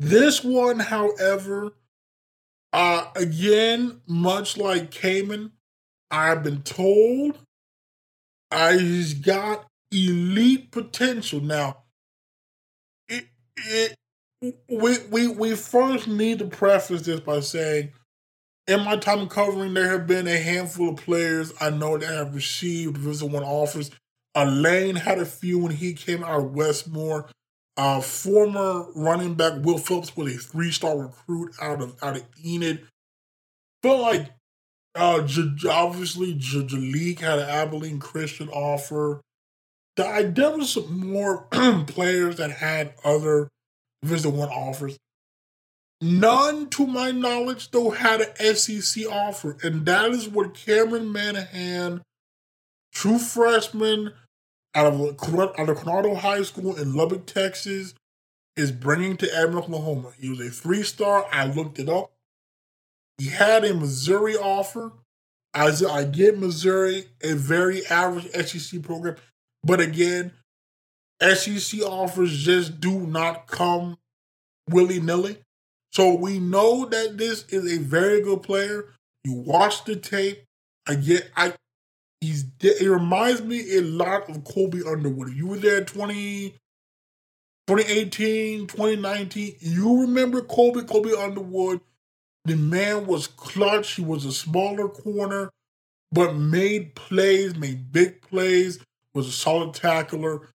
This 0.00 0.42
one, 0.42 0.80
however, 0.80 1.72
uh, 2.72 3.06
again, 3.14 4.00
much 4.08 4.56
like 4.56 4.90
Kaman, 4.90 5.52
I've 6.10 6.42
been 6.42 6.62
told 6.62 7.38
uh, 8.50 8.72
he's 8.72 9.14
got 9.14 9.66
elite 9.92 10.70
potential. 10.70 11.40
Now, 11.40 11.84
it, 13.08 13.26
it, 13.56 13.96
we, 14.68 14.96
we, 15.10 15.28
we 15.28 15.54
first 15.54 16.08
need 16.08 16.38
to 16.38 16.46
preface 16.46 17.02
this 17.02 17.20
by 17.20 17.40
saying, 17.40 17.92
in 18.66 18.84
my 18.84 18.96
time 18.96 19.28
covering, 19.28 19.74
there 19.74 19.88
have 19.90 20.06
been 20.06 20.28
a 20.28 20.38
handful 20.38 20.90
of 20.90 20.96
players 20.96 21.52
I 21.60 21.70
know 21.70 21.98
that 21.98 22.08
have 22.08 22.34
received 22.34 22.94
Division 22.94 23.32
One 23.32 23.42
offers. 23.42 23.90
Elaine 24.34 24.96
had 24.96 25.18
a 25.18 25.26
few 25.26 25.58
when 25.58 25.72
he 25.72 25.92
came 25.92 26.22
out 26.22 26.40
of 26.40 26.52
Westmoore. 26.52 27.28
Uh, 27.76 28.00
former 28.00 28.86
running 28.94 29.34
back 29.34 29.54
Will 29.64 29.78
Phillips 29.78 30.16
was 30.16 30.34
a 30.34 30.38
three-star 30.38 30.98
recruit 30.98 31.52
out 31.60 31.80
of 31.80 31.96
out 32.02 32.16
of 32.16 32.24
Enid. 32.44 32.86
Felt 33.82 34.00
like 34.00 34.30
uh, 34.94 35.22
J- 35.22 35.68
obviously 35.68 36.34
J- 36.34 37.14
had 37.20 37.38
an 37.38 37.48
Abilene 37.48 38.00
Christian 38.00 38.48
offer. 38.48 39.20
There 39.96 40.50
was 40.56 40.70
some 40.70 41.10
more 41.10 41.42
players 41.86 42.36
that 42.36 42.50
had 42.50 42.94
other 43.04 43.48
Division 44.02 44.36
One 44.36 44.48
offers. 44.48 44.96
None, 46.00 46.70
to 46.70 46.86
my 46.86 47.10
knowledge, 47.10 47.70
though, 47.70 47.90
had 47.90 48.22
an 48.22 48.56
SEC 48.56 49.06
offer, 49.06 49.58
and 49.62 49.84
that 49.84 50.10
is 50.12 50.28
what 50.28 50.54
Cameron 50.54 51.12
Manahan, 51.12 52.00
true 52.92 53.18
freshman 53.18 54.14
out 54.74 54.86
of 54.86 55.00
out 55.00 55.68
of 55.68 55.76
Coronado 55.76 56.14
High 56.14 56.42
School 56.42 56.76
in 56.76 56.94
Lubbock, 56.94 57.26
Texas, 57.26 57.92
is 58.56 58.72
bringing 58.72 59.16
to 59.18 59.36
Edmond, 59.36 59.64
Oklahoma. 59.64 60.12
He 60.18 60.30
was 60.30 60.40
a 60.40 60.50
three 60.50 60.82
star. 60.82 61.26
I 61.30 61.46
looked 61.46 61.78
it 61.78 61.88
up. 61.88 62.12
He 63.20 63.28
had 63.28 63.66
a 63.66 63.74
Missouri 63.74 64.34
offer. 64.34 64.92
As 65.52 65.84
I 65.84 66.04
get 66.04 66.38
Missouri, 66.38 67.04
a 67.22 67.34
very 67.34 67.84
average 67.86 68.30
SEC 68.46 68.82
program, 68.82 69.16
but 69.64 69.80
again, 69.80 70.32
SEC 71.20 71.82
offers 71.82 72.38
just 72.38 72.80
do 72.80 73.00
not 73.00 73.48
come 73.48 73.98
willy 74.70 75.00
nilly. 75.00 75.38
So 75.92 76.14
we 76.14 76.38
know 76.38 76.86
that 76.86 77.18
this 77.18 77.44
is 77.48 77.70
a 77.70 77.82
very 77.82 78.22
good 78.22 78.42
player. 78.42 78.94
You 79.24 79.34
watch 79.34 79.84
the 79.84 79.96
tape. 79.96 80.44
I 80.88 80.94
get 80.94 81.28
I 81.36 81.54
he's 82.20 82.44
it 82.62 82.88
reminds 82.88 83.42
me 83.42 83.76
a 83.76 83.82
lot 83.82 84.30
of 84.30 84.44
Kobe 84.44 84.82
Underwood. 84.88 85.30
If 85.30 85.36
You 85.36 85.48
were 85.48 85.56
there 85.58 85.84
20, 85.84 86.50
2018, 87.66 88.68
2019. 88.68 89.56
You 89.58 90.02
remember 90.02 90.42
Kobe, 90.42 90.84
Kobe 90.84 91.12
Underwood. 91.12 91.80
The 92.44 92.56
man 92.56 93.06
was 93.06 93.26
clutch. 93.26 93.92
He 93.92 94.02
was 94.02 94.24
a 94.24 94.32
smaller 94.32 94.88
corner, 94.88 95.50
but 96.12 96.34
made 96.34 96.94
plays, 96.94 97.56
made 97.56 97.92
big 97.92 98.22
plays, 98.22 98.78
was 99.14 99.28
a 99.28 99.32
solid 99.32 99.74
tackler. 99.74 100.48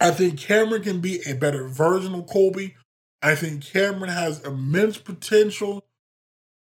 I 0.00 0.10
think 0.10 0.38
Cameron 0.38 0.82
can 0.82 1.00
be 1.00 1.20
a 1.26 1.34
better 1.34 1.68
version 1.68 2.14
of 2.14 2.26
Colby. 2.26 2.76
I 3.22 3.34
think 3.34 3.64
Cameron 3.64 4.10
has 4.10 4.44
immense 4.44 4.98
potential 4.98 5.84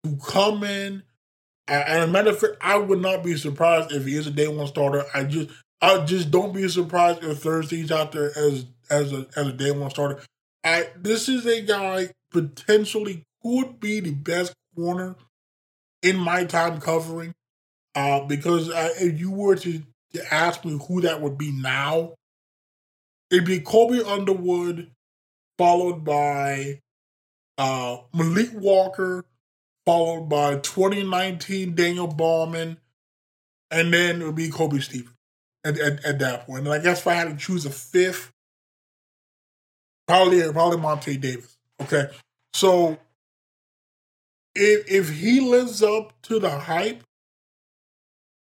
to 0.04 0.16
come 0.24 0.64
in. 0.64 1.02
And 1.68 2.04
a 2.04 2.06
matter 2.06 2.30
of 2.30 2.38
fact, 2.38 2.56
I 2.60 2.78
would 2.78 3.00
not 3.00 3.24
be 3.24 3.36
surprised 3.36 3.92
if 3.92 4.06
he 4.06 4.16
is 4.16 4.26
a 4.26 4.30
day 4.30 4.48
one 4.48 4.66
starter. 4.68 5.04
I 5.14 5.24
just 5.24 5.50
I 5.82 6.04
just 6.04 6.30
don't 6.30 6.54
be 6.54 6.68
surprised 6.68 7.24
if 7.24 7.38
Thursday's 7.40 7.92
out 7.92 8.12
there 8.12 8.36
as 8.38 8.66
as 8.90 9.12
a 9.12 9.26
as 9.36 9.48
a 9.48 9.52
day 9.52 9.72
one 9.72 9.90
starter. 9.90 10.22
I 10.64 10.88
this 10.96 11.28
is 11.28 11.46
a 11.46 11.62
guy 11.62 12.10
potentially 12.30 13.24
could 13.46 13.80
be 13.80 14.00
the 14.00 14.12
best 14.12 14.54
corner 14.74 15.16
in 16.02 16.16
my 16.16 16.44
time 16.44 16.80
covering. 16.80 17.34
Uh, 17.94 18.24
because 18.24 18.70
I, 18.70 18.88
if 19.00 19.18
you 19.18 19.30
were 19.30 19.56
to, 19.56 19.82
to 20.12 20.34
ask 20.34 20.64
me 20.64 20.78
who 20.86 21.00
that 21.02 21.22
would 21.22 21.38
be 21.38 21.50
now, 21.50 22.14
it'd 23.30 23.46
be 23.46 23.60
Kobe 23.60 24.02
Underwood 24.02 24.90
followed 25.56 26.04
by 26.04 26.80
uh, 27.56 27.98
Malik 28.12 28.50
Walker, 28.52 29.24
followed 29.86 30.28
by 30.28 30.56
2019 30.56 31.74
Daniel 31.74 32.06
Ballman, 32.06 32.76
and 33.70 33.92
then 33.94 34.20
it 34.20 34.26
would 34.26 34.34
be 34.34 34.50
Kobe 34.50 34.80
Stevens 34.80 35.16
at, 35.64 35.78
at, 35.78 36.04
at, 36.04 36.18
that 36.18 36.46
point. 36.46 36.66
And 36.66 36.74
I 36.74 36.78
guess 36.78 37.00
if 37.00 37.06
I 37.06 37.14
had 37.14 37.30
to 37.30 37.36
choose 37.36 37.64
a 37.64 37.70
fifth, 37.70 38.30
probably 40.06 40.42
probably 40.52 40.78
Monte 40.78 41.16
Davis. 41.16 41.56
Okay, 41.80 42.08
so 42.52 42.98
if 44.56 44.90
if 44.90 45.10
he 45.18 45.40
lives 45.40 45.82
up 45.82 46.12
to 46.22 46.38
the 46.38 46.50
hype, 46.50 47.02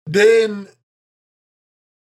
then 0.06 0.68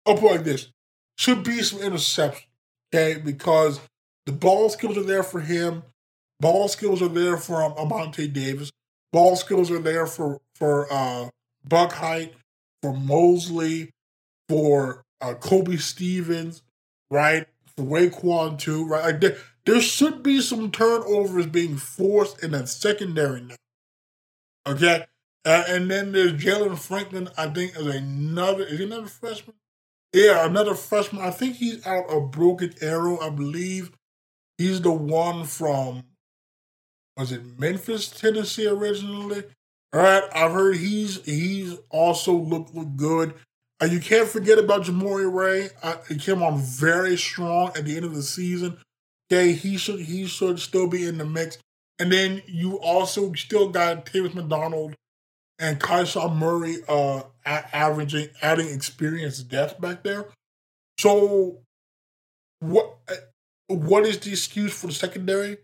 put 0.04 0.22
like 0.22 0.44
this: 0.44 0.68
should 1.16 1.42
be 1.42 1.62
some 1.62 1.80
interception. 1.80 2.48
Okay, 2.94 3.20
because 3.20 3.80
the 4.26 4.32
ball 4.32 4.68
skills 4.68 4.96
are 4.96 5.02
there 5.02 5.22
for 5.22 5.40
him. 5.40 5.82
Ball 6.40 6.68
skills 6.68 7.02
are 7.02 7.08
there 7.08 7.36
for 7.36 7.62
um, 7.62 7.72
Amonte 7.74 8.32
Davis. 8.32 8.70
Ball 9.12 9.36
skills 9.36 9.70
are 9.70 9.78
there 9.78 10.06
for 10.06 10.40
for 10.54 10.86
uh, 10.92 11.28
Buckheit, 11.68 12.32
for 12.82 12.94
Mosley, 12.94 13.90
for 14.48 15.02
uh, 15.20 15.34
Kobe 15.34 15.76
Stevens, 15.76 16.62
right? 17.10 17.46
For 17.76 17.84
Raekwon 17.84 18.58
too, 18.58 18.86
right? 18.86 19.04
Like 19.04 19.20
there, 19.20 19.36
there 19.64 19.80
should 19.80 20.22
be 20.22 20.40
some 20.40 20.70
turnovers 20.70 21.46
being 21.46 21.76
forced 21.76 22.42
in 22.42 22.52
that 22.52 22.68
secondary 22.68 23.40
now. 23.40 23.56
Okay, 24.66 25.04
uh, 25.44 25.64
and 25.68 25.90
then 25.90 26.12
there's 26.12 26.32
Jalen 26.32 26.78
Franklin. 26.78 27.28
I 27.36 27.48
think 27.48 27.76
is 27.76 27.86
another 27.86 28.64
is 28.64 28.78
he 28.78 28.84
another 28.84 29.06
freshman? 29.06 29.56
Yeah, 30.12 30.46
another 30.46 30.74
freshman. 30.74 31.22
I 31.22 31.30
think 31.30 31.56
he's 31.56 31.86
out 31.86 32.08
of 32.10 32.30
Broken 32.30 32.74
Arrow, 32.80 33.20
I 33.20 33.30
believe. 33.30 33.92
He's 34.58 34.80
the 34.82 34.92
one 34.92 35.44
from 35.44 36.04
was 37.16 37.32
it 37.32 37.58
Memphis, 37.58 38.08
Tennessee 38.08 38.66
originally? 38.66 39.44
All 39.92 40.00
right, 40.00 40.22
I've 40.34 40.52
heard 40.52 40.76
he's 40.76 41.24
he's 41.24 41.76
also 41.90 42.32
looked 42.34 42.74
look 42.74 42.96
good. 42.96 43.34
Uh, 43.80 43.86
you 43.86 44.00
can't 44.00 44.28
forget 44.28 44.58
about 44.58 44.84
Jamori 44.84 45.32
Ray. 45.32 45.70
Uh, 45.82 45.96
he 46.08 46.16
came 46.16 46.42
on 46.42 46.58
very 46.58 47.16
strong 47.16 47.68
at 47.76 47.84
the 47.84 47.96
end 47.96 48.04
of 48.04 48.14
the 48.14 48.22
season. 48.22 48.78
Okay, 49.30 49.52
he 49.52 49.76
should 49.76 50.00
he 50.00 50.26
should 50.26 50.58
still 50.60 50.88
be 50.88 51.06
in 51.06 51.18
the 51.18 51.24
mix. 51.24 51.58
And 51.98 52.12
then 52.12 52.42
you 52.46 52.78
also 52.78 53.32
still 53.34 53.68
got 53.68 54.06
Tavis 54.06 54.34
McDonald 54.34 54.94
and 55.58 55.80
Kaisha 55.80 56.34
Murray 56.34 56.78
uh 56.88 57.22
averaging 57.44 58.28
adding 58.42 58.68
experience 58.68 59.42
depth 59.42 59.80
back 59.80 60.02
there. 60.02 60.26
So 60.98 61.60
what 62.60 62.98
what 63.68 64.06
is 64.06 64.18
the 64.18 64.30
excuse 64.30 64.72
for 64.78 64.88
the 64.88 64.92
secondary 64.92 65.58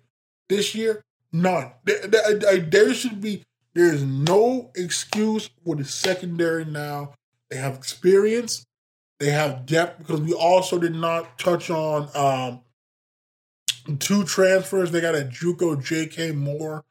this 0.48 0.74
year? 0.74 1.02
None. 1.32 1.72
There, 1.84 2.60
there 2.60 2.94
should 2.94 3.20
be, 3.20 3.42
there 3.74 3.92
is 3.92 4.02
no 4.02 4.70
excuse 4.74 5.48
for 5.64 5.76
the 5.76 5.84
secondary 5.84 6.64
now. 6.64 7.14
They 7.48 7.56
have 7.56 7.74
experience, 7.74 8.64
they 9.18 9.30
have 9.30 9.64
depth, 9.66 9.98
because 9.98 10.20
we 10.20 10.34
also 10.34 10.78
did 10.78 10.94
not 10.94 11.38
touch 11.38 11.70
on 11.70 12.08
um, 12.14 12.60
two 13.98 14.24
transfers. 14.24 14.90
They 14.90 15.00
got 15.00 15.14
a 15.14 15.24
Juco 15.24 15.82
J.K. 15.82 16.32
Moore, 16.32 16.84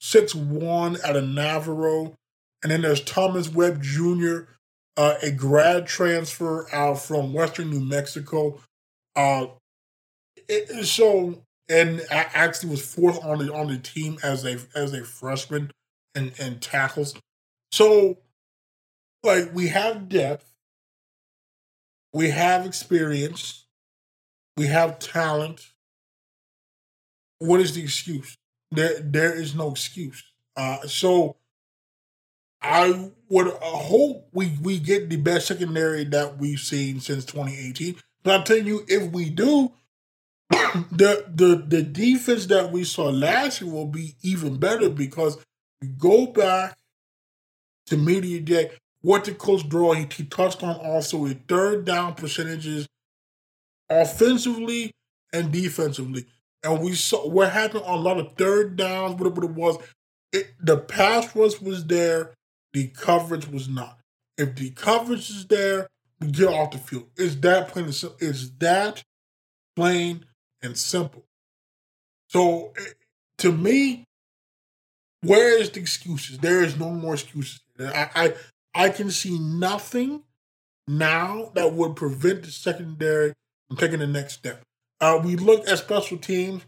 six 0.00 0.34
one 0.34 0.98
out 1.04 1.16
of 1.16 1.28
Navarro. 1.28 2.14
And 2.62 2.72
then 2.72 2.82
there's 2.82 3.02
Thomas 3.02 3.48
Webb 3.48 3.82
Jr., 3.82 4.40
uh, 4.96 5.14
a 5.22 5.30
grad 5.30 5.86
transfer 5.86 6.66
out 6.74 7.00
from 7.00 7.32
Western 7.32 7.70
New 7.70 7.80
Mexico. 7.80 8.60
Uh, 9.14 9.46
it, 10.48 10.84
so 10.84 11.42
and 11.68 12.02
I 12.10 12.26
actually 12.32 12.70
was 12.70 12.94
fourth 12.94 13.22
on 13.24 13.38
the 13.38 13.52
on 13.52 13.68
the 13.68 13.78
team 13.78 14.18
as 14.22 14.44
a 14.44 14.58
as 14.74 14.92
a 14.92 15.04
freshman 15.04 15.70
and 16.14 16.32
and 16.38 16.60
tackles. 16.60 17.14
So, 17.72 18.18
like 19.22 19.54
we 19.54 19.68
have 19.68 20.08
depth, 20.08 20.52
we 22.12 22.30
have 22.30 22.64
experience, 22.64 23.66
we 24.56 24.66
have 24.66 24.98
talent. 24.98 25.72
What 27.38 27.60
is 27.60 27.74
the 27.74 27.82
excuse? 27.82 28.36
There 28.70 28.98
there 29.00 29.34
is 29.34 29.54
no 29.54 29.70
excuse. 29.70 30.22
Uh, 30.56 30.86
so 30.86 31.36
I 32.60 33.10
would 33.28 33.48
hope 33.62 34.28
we 34.32 34.58
we 34.62 34.78
get 34.78 35.08
the 35.08 35.16
best 35.16 35.46
secondary 35.46 36.04
that 36.04 36.38
we've 36.38 36.58
seen 36.58 37.00
since 37.00 37.24
2018. 37.24 37.96
But 38.22 38.34
I'm 38.40 38.44
telling 38.44 38.66
you, 38.66 38.84
if 38.88 39.12
we 39.12 39.30
do, 39.30 39.72
the 40.50 41.24
the 41.32 41.64
the 41.66 41.82
defense 41.82 42.46
that 42.46 42.72
we 42.72 42.84
saw 42.84 43.04
last 43.10 43.60
year 43.60 43.70
will 43.70 43.86
be 43.86 44.16
even 44.22 44.56
better 44.58 44.88
because 44.90 45.38
we 45.80 45.88
go 45.88 46.26
back 46.26 46.76
to 47.86 47.96
media 47.96 48.40
day. 48.40 48.70
What 49.00 49.24
the 49.24 49.32
coach 49.34 49.68
draw, 49.68 49.92
he, 49.92 50.06
he 50.12 50.24
touched 50.24 50.62
on 50.64 50.74
also 50.76 51.24
a 51.26 51.34
third 51.34 51.84
down 51.84 52.14
percentages 52.14 52.88
offensively 53.88 54.90
and 55.32 55.52
defensively. 55.52 56.26
And 56.62 56.80
we 56.80 56.94
saw 56.94 57.28
what 57.28 57.52
happened 57.52 57.84
on 57.84 57.98
a 57.98 58.02
lot 58.02 58.18
of 58.18 58.32
third 58.36 58.76
downs, 58.76 59.14
whatever 59.14 59.44
it 59.44 59.50
was. 59.50 59.78
It, 60.32 60.54
the 60.60 60.76
pass 60.76 61.34
rush 61.34 61.60
was 61.60 61.86
there, 61.86 62.34
the 62.72 62.88
coverage 62.88 63.48
was 63.48 63.68
not. 63.68 63.98
If 64.36 64.56
the 64.56 64.70
coverage 64.70 65.30
is 65.30 65.46
there, 65.46 65.88
we 66.20 66.30
get 66.30 66.48
off 66.48 66.72
the 66.72 66.78
field. 66.78 67.06
It's 67.16 67.36
that 67.36 67.68
plain 67.68 67.84
and 67.86 67.94
simple. 67.94 68.18
It's 68.20 68.50
that 68.58 69.02
plain 69.76 70.26
and 70.62 70.76
simple. 70.76 71.24
So 72.28 72.72
eh, 72.78 72.90
to 73.38 73.52
me, 73.52 74.04
where 75.22 75.58
is 75.58 75.70
the 75.70 75.80
excuses? 75.80 76.38
There 76.38 76.62
is 76.62 76.78
no 76.78 76.90
more 76.90 77.14
excuses. 77.14 77.60
I, 77.80 78.08
I 78.14 78.34
I 78.74 78.88
can 78.90 79.10
see 79.10 79.38
nothing 79.38 80.22
now 80.86 81.50
that 81.54 81.72
would 81.72 81.96
prevent 81.96 82.42
the 82.42 82.50
secondary 82.50 83.34
from 83.66 83.76
taking 83.76 83.98
the 83.98 84.06
next 84.06 84.34
step. 84.34 84.62
Uh, 85.00 85.20
we 85.22 85.36
look 85.36 85.68
at 85.68 85.78
special 85.78 86.18
teams. 86.18 86.64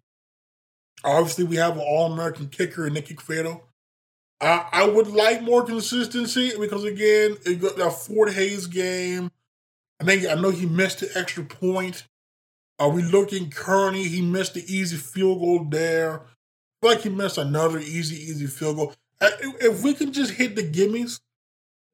Obviously, 1.05 1.45
we 1.45 1.57
have 1.57 1.77
an 1.77 1.85
All 1.87 2.13
American 2.13 2.49
kicker, 2.49 2.87
in 2.87 2.95
Nicky 2.95 3.15
Fatal. 3.15 3.65
I, 4.41 4.67
I 4.73 4.89
would 4.89 5.09
like 5.09 5.43
more 5.43 5.65
consistency 5.65 6.53
because 6.59 6.85
again, 6.85 7.37
it 7.45 7.61
got 7.61 7.77
that 7.77 7.93
Fort 7.93 8.33
Hays 8.33 8.67
game. 8.67 9.31
I 10.01 10.05
think 10.05 10.27
I 10.27 10.35
know 10.35 10.51
he 10.51 10.67
missed 10.67 11.01
the 11.01 11.11
extra 11.15 11.45
point. 11.45 12.07
Are 12.79 12.89
we 12.89 13.03
looking 13.03 13.51
Kearney? 13.51 14.05
He 14.05 14.23
missed 14.23 14.55
the 14.55 14.65
easy 14.67 14.97
field 14.97 15.41
goal 15.41 15.65
there. 15.65 16.23
Like 16.81 17.03
he 17.03 17.11
missed 17.11 17.37
another 17.37 17.79
easy, 17.79 18.17
easy 18.17 18.47
field 18.47 18.77
goal. 18.77 18.95
Uh, 19.21 19.29
if 19.61 19.83
we 19.83 19.93
can 19.93 20.13
just 20.13 20.33
hit 20.33 20.57
the 20.57 20.63
gimmies, 20.63 21.21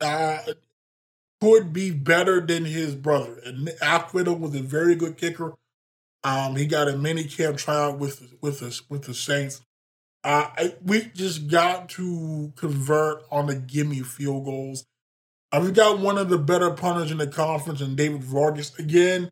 uh, 0.01 0.39
could 1.41 1.73
be 1.73 1.91
better 1.91 2.41
than 2.41 2.65
his 2.65 2.95
brother. 2.95 3.41
And 3.45 3.69
Alfredo 3.83 4.35
was 4.35 4.55
a 4.55 4.63
very 4.63 4.95
good 4.95 5.17
kicker. 5.17 5.55
Um, 6.25 6.57
he 6.57 6.67
got 6.67 6.89
a 6.89 6.97
mini 6.97 7.25
camp 7.25 7.59
tryout 7.59 7.99
with 7.99 8.35
with 8.41 8.63
us 8.63 8.83
with 8.89 9.05
the 9.05 9.15
Saints. 9.15 9.61
Uh, 10.25 10.49
we 10.85 11.03
just 11.15 11.49
got 11.49 11.89
to 11.91 12.53
convert 12.57 13.23
on 13.31 13.47
the 13.47 13.55
gimme 13.55 14.01
field 14.01 14.45
goals. 14.45 14.85
Uh, 15.53 15.61
we 15.65 15.71
got 15.71 16.01
one 16.01 16.19
of 16.19 16.29
the 16.29 16.39
better 16.39 16.71
punters 16.71 17.13
in 17.13 17.19
the 17.19 17.27
conference, 17.29 17.81
and 17.81 17.97
David 17.97 18.25
Vargas. 18.25 18.77
Again, 18.79 19.31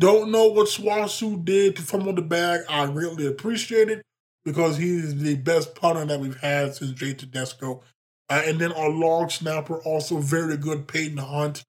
don't 0.00 0.32
know 0.32 0.48
what 0.48 0.66
SWOSU 0.66 1.44
did 1.44 1.76
to 1.76 1.82
fumble 1.82 2.12
the 2.12 2.22
bag. 2.22 2.62
I 2.68 2.86
greatly 2.86 3.26
appreciate 3.26 3.88
it 3.88 4.02
because 4.44 4.76
he's 4.76 5.14
the 5.22 5.36
best 5.36 5.74
punter 5.76 6.04
that 6.04 6.18
we've 6.18 6.40
had 6.40 6.74
since 6.74 6.90
Jay 6.92 7.14
Tedesco. 7.14 7.82
Uh, 8.28 8.42
and 8.44 8.58
then 8.58 8.72
our 8.72 8.90
long 8.90 9.28
snapper, 9.28 9.76
also 9.82 10.18
very 10.18 10.56
good, 10.56 10.88
Peyton 10.88 11.18
Hunt 11.18 11.62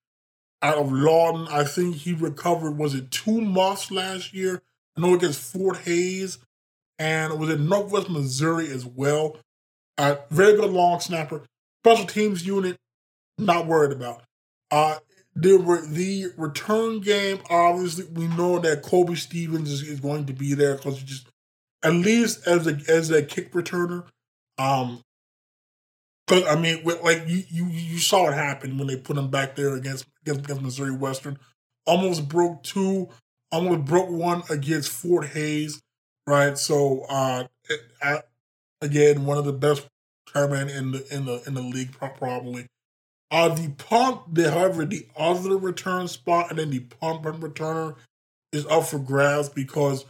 out 0.66 0.78
of 0.80 0.92
Lawton. 0.92 1.48
I 1.52 1.64
think 1.64 1.96
he 1.98 2.14
recovered, 2.14 2.78
was 2.78 2.96
it 2.96 3.12
two 3.12 3.40
months 3.40 3.92
last 3.92 4.34
year? 4.34 4.64
I 4.98 5.02
know 5.02 5.14
against 5.14 5.40
Fort 5.40 5.78
Hays 5.80 6.40
and 6.98 7.40
was 7.40 7.52
in 7.52 7.70
Northwest 7.70 8.10
Missouri 8.10 8.72
as 8.72 8.86
well. 8.86 9.38
Uh, 9.98 10.16
very 10.32 10.56
good 10.56 10.72
long 10.72 11.00
snapper. 11.00 11.44
Special 11.84 12.08
teams 12.08 12.48
unit, 12.48 12.78
not 13.38 13.68
worried 13.68 13.92
about. 13.92 14.24
Uh, 14.72 14.96
the, 15.36 15.58
the 15.88 16.32
return 16.36 17.00
game, 17.00 17.40
obviously, 17.50 18.06
we 18.06 18.28
know 18.28 18.58
that 18.60 18.82
Kobe 18.82 19.16
Stevens 19.16 19.72
is, 19.72 19.84
is 19.84 20.00
going 20.00 20.26
to 20.26 20.34
be 20.34 20.56
there 20.56 20.76
because 20.76 21.02
just 21.04 21.28
at 21.84 21.94
least 21.94 22.48
as 22.48 22.66
a 22.66 22.80
as 22.90 23.12
a 23.12 23.22
kick 23.22 23.52
returner. 23.52 24.06
Um, 24.58 25.02
because 26.26 26.48
I 26.48 26.60
mean, 26.60 26.84
like 27.04 27.24
you, 27.28 27.44
you 27.50 27.66
you 27.68 28.00
saw 28.00 28.30
it 28.30 28.34
happen 28.34 28.78
when 28.78 28.88
they 28.88 28.96
put 28.96 29.18
him 29.18 29.30
back 29.30 29.56
there 29.56 29.76
against 29.76 30.08
against, 30.26 30.46
against 30.46 30.62
Missouri 30.62 30.96
Western. 30.96 31.38
Almost 31.86 32.28
broke 32.28 32.64
two, 32.64 33.10
almost 33.52 33.86
broke 33.86 34.10
one 34.10 34.44
against 34.50 34.90
Fort 34.90 35.28
Hays 35.28 35.82
right? 36.28 36.58
So 36.58 37.06
uh, 37.10 37.46
it, 37.70 37.82
I, 38.02 38.20
again, 38.82 39.26
one 39.26 39.38
of 39.38 39.46
the 39.46 39.54
best 39.54 39.88
chairmen 40.32 40.70
in 40.70 40.92
the 40.92 41.16
in 41.16 41.26
the 41.26 41.44
in 41.46 41.54
the 41.54 41.62
league 41.62 41.92
probably. 41.94 42.68
Uh, 43.32 43.50
the 43.50 43.70
punt, 43.70 44.36
the, 44.36 44.52
however, 44.52 44.86
the 44.86 45.08
other 45.18 45.58
return 45.58 46.08
spot 46.08 46.50
and 46.52 46.60
then 46.60 46.70
the 46.70 46.80
punt 46.80 47.26
and 47.26 47.42
returner 47.42 47.96
is 48.54 48.66
up 48.68 48.86
for 48.86 49.00
grabs 49.00 49.50
because 49.50 50.06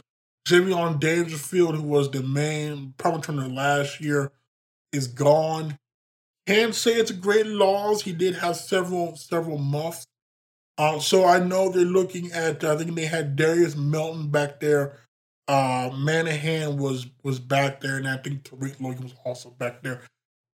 Javion 0.46 1.00
Dangerfield, 1.00 1.76
who 1.76 1.82
was 1.82 2.10
the 2.10 2.22
main 2.22 2.94
punt 2.98 3.24
returner 3.24 3.52
last 3.52 4.00
year, 4.00 4.32
is 4.92 5.08
gone. 5.08 5.78
Can't 6.46 6.74
say 6.74 6.92
it's 6.92 7.10
a 7.10 7.14
great 7.14 7.46
loss. 7.46 8.02
He 8.02 8.12
did 8.12 8.36
have 8.36 8.56
several 8.56 9.16
several 9.16 9.58
muffs. 9.58 10.06
Uh, 10.78 10.98
so 11.00 11.24
I 11.24 11.38
know 11.38 11.70
they're 11.70 11.84
looking 11.84 12.32
at. 12.32 12.62
I 12.62 12.76
think 12.76 12.94
they 12.94 13.06
had 13.06 13.34
Darius 13.34 13.76
Melton 13.76 14.30
back 14.30 14.60
there 14.60 14.98
uh, 15.48 15.90
Manahan 15.90 16.76
was 16.76 17.06
was 17.22 17.38
back 17.38 17.80
there, 17.80 17.96
and 17.96 18.08
I 18.08 18.16
think 18.16 18.42
Tariq 18.42 18.80
Logan 18.80 19.04
was 19.04 19.14
also 19.24 19.50
back 19.50 19.82
there. 19.82 20.02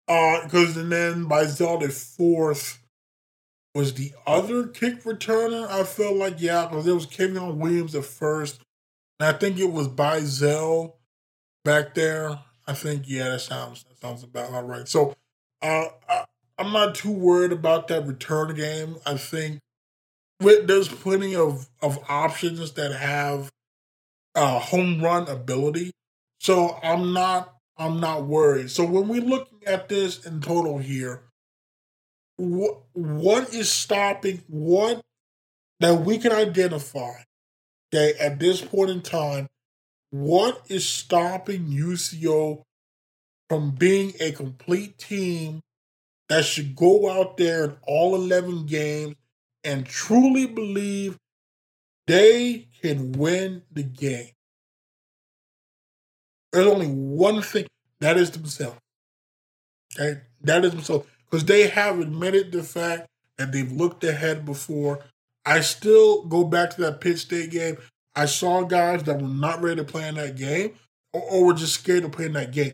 Uh, 0.08 0.44
because 0.44 0.76
and 0.76 0.92
then 0.92 1.24
by 1.24 1.44
Zelda 1.44 1.88
fourth 1.88 2.82
was 3.74 3.94
the 3.94 4.12
other 4.26 4.66
kick 4.66 5.02
returner. 5.04 5.68
I 5.68 5.84
felt 5.84 6.16
like 6.16 6.34
yeah, 6.38 6.66
because 6.66 6.86
it 6.86 6.92
was 6.92 7.06
Kevin 7.06 7.58
Williams 7.58 7.94
at 7.94 8.04
first, 8.04 8.60
and 9.18 9.34
I 9.34 9.38
think 9.38 9.58
it 9.58 9.70
was 9.70 9.88
by 9.88 10.20
Zell 10.20 10.98
back 11.64 11.94
there. 11.94 12.38
I 12.66 12.74
think 12.74 13.04
yeah, 13.06 13.30
that 13.30 13.40
sounds 13.40 13.84
that 13.84 13.98
sounds 13.98 14.22
about 14.22 14.52
all 14.52 14.62
right. 14.62 14.86
So, 14.86 15.14
uh, 15.62 15.88
I, 16.08 16.24
I'm 16.58 16.72
not 16.72 16.94
too 16.94 17.12
worried 17.12 17.52
about 17.52 17.88
that 17.88 18.06
return 18.06 18.54
game. 18.54 18.96
I 19.06 19.16
think 19.16 19.60
with, 20.40 20.66
there's 20.66 20.88
plenty 20.88 21.34
of 21.34 21.68
of 21.80 21.98
options 22.08 22.72
that 22.72 22.92
have 22.92 23.50
uh, 24.34 24.58
home 24.58 25.02
run 25.02 25.28
ability. 25.28 25.92
So 26.40 26.78
I'm 26.82 27.12
not 27.12 27.54
I'm 27.76 28.00
not 28.00 28.26
worried. 28.26 28.70
So 28.70 28.84
when 28.84 29.08
we're 29.08 29.22
looking 29.22 29.60
at 29.66 29.88
this 29.88 30.24
in 30.24 30.40
total 30.40 30.78
here, 30.78 31.22
what 32.36 32.82
what 32.92 33.54
is 33.54 33.70
stopping 33.70 34.42
what 34.48 35.00
that 35.80 36.02
we 36.02 36.18
can 36.18 36.32
identify 36.32 37.14
Okay, 37.94 38.14
at 38.18 38.38
this 38.38 38.62
point 38.62 38.90
in 38.90 39.02
time, 39.02 39.48
what 40.10 40.62
is 40.68 40.88
stopping 40.88 41.66
UCO 41.66 42.62
from 43.52 43.72
being 43.72 44.14
a 44.18 44.32
complete 44.32 44.96
team 44.96 45.60
that 46.30 46.42
should 46.42 46.74
go 46.74 47.10
out 47.10 47.36
there 47.36 47.64
in 47.64 47.76
all 47.86 48.14
11 48.14 48.64
games 48.64 49.14
and 49.62 49.84
truly 49.84 50.46
believe 50.46 51.18
they 52.06 52.66
can 52.80 53.12
win 53.12 53.60
the 53.70 53.82
game. 53.82 54.30
There's 56.50 56.66
only 56.66 56.86
one 56.86 57.42
thing 57.42 57.66
that 58.00 58.16
is 58.16 58.30
themselves. 58.30 58.78
Okay, 60.00 60.22
that 60.40 60.64
is 60.64 60.70
themselves 60.70 61.06
because 61.26 61.44
they 61.44 61.68
have 61.68 62.00
admitted 62.00 62.52
the 62.52 62.62
fact 62.62 63.06
that 63.36 63.52
they've 63.52 63.70
looked 63.70 64.02
ahead 64.02 64.46
before. 64.46 65.00
I 65.44 65.60
still 65.60 66.22
go 66.24 66.44
back 66.44 66.70
to 66.70 66.80
that 66.80 67.02
Pitt 67.02 67.18
State 67.18 67.50
game. 67.50 67.76
I 68.16 68.24
saw 68.24 68.62
guys 68.62 69.02
that 69.02 69.20
were 69.20 69.28
not 69.28 69.60
ready 69.60 69.76
to 69.76 69.84
play 69.84 70.08
in 70.08 70.14
that 70.14 70.38
game 70.38 70.72
or, 71.12 71.20
or 71.20 71.44
were 71.44 71.52
just 71.52 71.74
scared 71.74 72.04
to 72.04 72.08
play 72.08 72.24
in 72.24 72.32
that 72.32 72.50
game. 72.50 72.72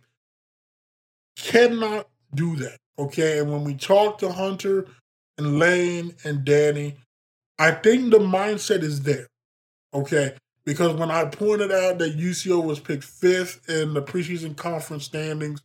Cannot 1.39 2.09
do 2.35 2.57
that. 2.57 2.77
Okay, 2.99 3.39
and 3.39 3.51
when 3.51 3.65
we 3.65 3.75
talk 3.75 4.19
to 4.19 4.31
Hunter 4.31 4.87
and 5.39 5.59
Lane 5.59 6.15
and 6.25 6.45
Danny, 6.45 6.97
I 7.59 7.71
think 7.71 8.11
the 8.11 8.19
mindset 8.19 8.83
is 8.83 9.03
there. 9.03 9.29
Okay. 9.95 10.35
Because 10.65 10.95
when 10.97 11.11
I 11.11 11.25
pointed 11.25 11.73
out 11.73 11.99
that 11.99 12.19
UCO 12.19 12.63
was 12.63 12.79
picked 12.79 13.05
fifth 13.05 13.71
in 13.71 13.95
the 13.95 14.03
preseason 14.03 14.55
conference 14.55 15.05
standings, 15.05 15.63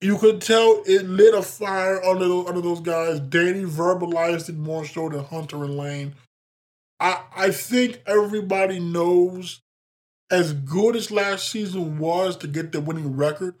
you 0.00 0.16
could 0.16 0.40
tell 0.40 0.82
it 0.86 1.04
lit 1.04 1.34
a 1.34 1.42
fire 1.42 2.02
under 2.02 2.26
those, 2.26 2.48
under 2.48 2.62
those 2.62 2.80
guys. 2.80 3.20
Danny 3.20 3.64
verbalized 3.64 4.48
it 4.48 4.56
more 4.56 4.86
so 4.86 5.10
than 5.10 5.22
Hunter 5.22 5.62
and 5.62 5.76
Lane. 5.76 6.14
I 6.98 7.22
I 7.36 7.50
think 7.50 8.00
everybody 8.06 8.80
knows 8.80 9.60
as 10.30 10.54
good 10.54 10.96
as 10.96 11.10
last 11.10 11.50
season 11.50 11.98
was 11.98 12.36
to 12.38 12.48
get 12.48 12.72
the 12.72 12.80
winning 12.80 13.14
record, 13.14 13.56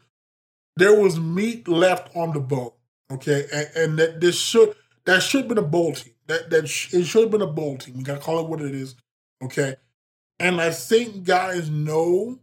there 0.76 0.98
was 0.98 1.18
meat 1.20 1.68
left 1.68 2.14
on 2.16 2.32
the 2.32 2.40
bone. 2.40 2.72
Okay, 3.12 3.46
and, 3.52 3.68
and 3.76 3.98
that 3.98 4.20
this 4.20 4.38
should 4.38 4.74
that 5.04 5.22
should 5.22 5.42
have 5.42 5.48
been 5.48 5.58
a 5.58 5.62
bowl 5.62 5.92
team. 5.92 6.14
That 6.26 6.50
that 6.50 6.68
sh- 6.68 6.94
it 6.94 7.04
should 7.04 7.22
have 7.22 7.30
been 7.30 7.42
a 7.42 7.46
bowl 7.46 7.76
team. 7.78 7.96
We 7.98 8.04
gotta 8.04 8.20
call 8.20 8.40
it 8.40 8.48
what 8.48 8.62
it 8.62 8.74
is. 8.74 8.94
Okay, 9.42 9.76
and 10.40 10.60
I 10.60 10.70
think 10.70 11.24
guys 11.24 11.70
know 11.70 12.40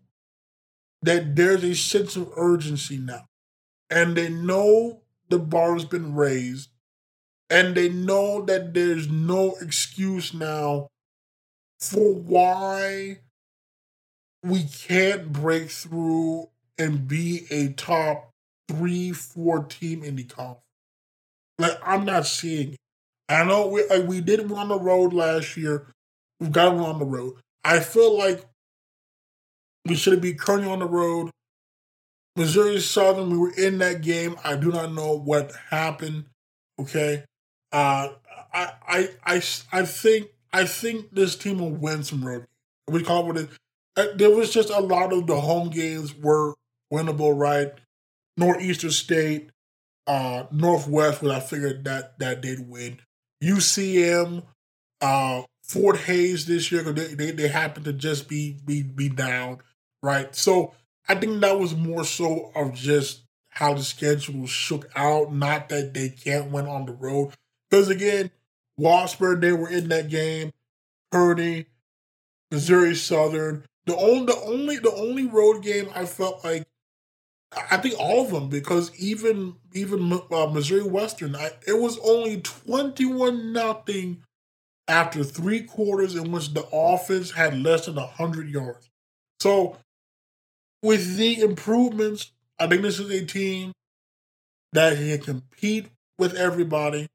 that 1.01 1.35
there's 1.35 1.63
a 1.63 1.75
sense 1.75 2.15
of 2.15 2.31
urgency 2.35 2.97
now, 2.97 3.25
and 3.89 4.15
they 4.17 4.29
know 4.29 5.01
the 5.29 5.39
bar 5.39 5.73
has 5.73 5.85
been 5.85 6.15
raised, 6.15 6.69
and 7.49 7.75
they 7.75 7.89
know 7.89 8.43
that 8.45 8.73
there's 8.73 9.09
no 9.09 9.55
excuse 9.61 10.33
now 10.33 10.89
for 11.79 12.13
why 12.13 13.19
we 14.43 14.63
can't 14.63 15.31
break 15.31 15.69
through 15.69 16.49
and 16.79 17.07
be 17.07 17.45
a 17.51 17.69
top 17.73 18.31
three, 18.69 19.11
four 19.11 19.63
team 19.65 20.03
in 20.03 20.15
the 20.15 20.23
conference. 20.23 20.61
Like 21.57 21.77
I'm 21.83 22.05
not 22.05 22.25
seeing 22.25 22.73
it. 22.73 22.77
I 23.27 23.43
know 23.43 23.67
we 23.67 23.85
like, 23.87 24.07
we 24.07 24.21
did 24.21 24.49
one 24.49 24.59
on 24.61 24.67
the 24.69 24.79
road 24.79 25.13
last 25.13 25.57
year. 25.57 25.87
We've 26.39 26.51
got 26.51 26.73
one 26.75 26.85
on 26.85 26.99
the 26.99 27.05
road. 27.05 27.35
I 27.63 27.79
feel 27.79 28.17
like 28.17 28.45
we 29.85 29.95
should 29.95 30.21
beat 30.21 30.39
Kearney 30.39 30.67
on 30.67 30.79
the 30.79 30.87
road. 30.87 31.31
Missouri 32.35 32.79
Southern, 32.79 33.29
we 33.29 33.37
were 33.37 33.51
in 33.51 33.79
that 33.79 34.01
game. 34.01 34.35
I 34.43 34.55
do 34.55 34.71
not 34.71 34.93
know 34.93 35.17
what 35.17 35.51
happened. 35.69 36.25
Okay, 36.79 37.23
uh, 37.73 38.09
I, 38.53 38.71
I, 38.87 39.09
I, 39.25 39.41
I 39.71 39.85
think 39.85 40.27
I 40.53 40.65
think 40.65 41.11
this 41.11 41.35
team 41.35 41.59
will 41.59 41.71
win 41.71 42.03
some 42.03 42.25
road. 42.25 42.45
We 42.87 43.03
call 43.03 43.35
it. 43.37 43.49
Uh, 43.97 44.07
there 44.15 44.29
was 44.29 44.53
just 44.53 44.69
a 44.69 44.79
lot 44.79 45.11
of 45.11 45.27
the 45.27 45.39
home 45.41 45.69
games 45.69 46.15
were 46.15 46.53
winnable, 46.91 47.37
right? 47.37 47.73
Northeastern 48.37 48.91
State, 48.91 49.49
uh, 50.07 50.45
Northwest, 50.51 51.21
but 51.21 51.31
I 51.31 51.39
figured 51.39 51.83
that 51.85 52.17
that 52.19 52.41
they'd 52.41 52.67
win. 52.67 52.99
UCM, 53.43 54.43
uh, 55.01 55.43
Fort 55.63 55.97
Hays 55.97 56.45
this 56.45 56.71
year 56.71 56.83
because 56.83 57.09
they, 57.09 57.13
they 57.13 57.31
they 57.31 57.47
happen 57.47 57.83
to 57.83 57.93
just 57.93 58.27
be 58.27 58.57
be 58.65 58.81
be 58.81 59.09
down, 59.09 59.59
right? 60.01 60.35
So 60.35 60.73
I 61.07 61.15
think 61.15 61.41
that 61.41 61.59
was 61.59 61.75
more 61.75 62.03
so 62.03 62.51
of 62.55 62.73
just 62.73 63.21
how 63.49 63.73
the 63.73 63.83
schedule 63.83 64.47
shook 64.47 64.89
out, 64.95 65.33
not 65.33 65.69
that 65.69 65.93
they 65.93 66.09
can't 66.09 66.51
win 66.51 66.65
on 66.67 66.85
the 66.85 66.93
road. 66.93 67.33
Because 67.69 67.89
again, 67.89 68.31
Washburn, 68.77 69.41
they 69.41 69.51
were 69.51 69.69
in 69.69 69.89
that 69.89 70.09
game. 70.09 70.51
Kearney, 71.11 71.65
Missouri 72.51 72.95
Southern. 72.95 73.65
The 73.85 73.95
only 73.95 74.25
the 74.25 74.39
only 74.41 74.77
the 74.77 74.93
only 74.93 75.25
road 75.25 75.63
game 75.63 75.89
I 75.95 76.05
felt 76.05 76.43
like 76.43 76.67
I 77.71 77.77
think 77.77 77.95
all 77.99 78.25
of 78.25 78.31
them 78.31 78.49
because 78.49 78.95
even 78.95 79.55
even 79.73 80.13
uh, 80.31 80.45
Missouri 80.47 80.83
Western, 80.83 81.35
I, 81.35 81.51
it 81.67 81.79
was 81.79 81.97
only 82.03 82.41
twenty 82.41 83.05
one 83.05 83.53
nothing 83.53 84.23
after 84.87 85.23
three 85.23 85.63
quarters 85.63 86.15
in 86.15 86.31
which 86.31 86.53
the 86.53 86.67
offense 86.71 87.31
had 87.31 87.61
less 87.61 87.85
than 87.87 87.97
hundred 87.97 88.49
yards. 88.49 88.89
So 89.41 89.77
with 90.83 91.17
the 91.17 91.41
improvements, 91.41 92.31
I 92.59 92.67
think 92.67 92.81
this 92.81 92.99
is 92.99 93.09
a 93.09 93.25
team 93.25 93.73
that 94.73 94.97
can 94.97 95.19
compete 95.19 95.87
with 96.17 96.35
everybody, 96.35 97.07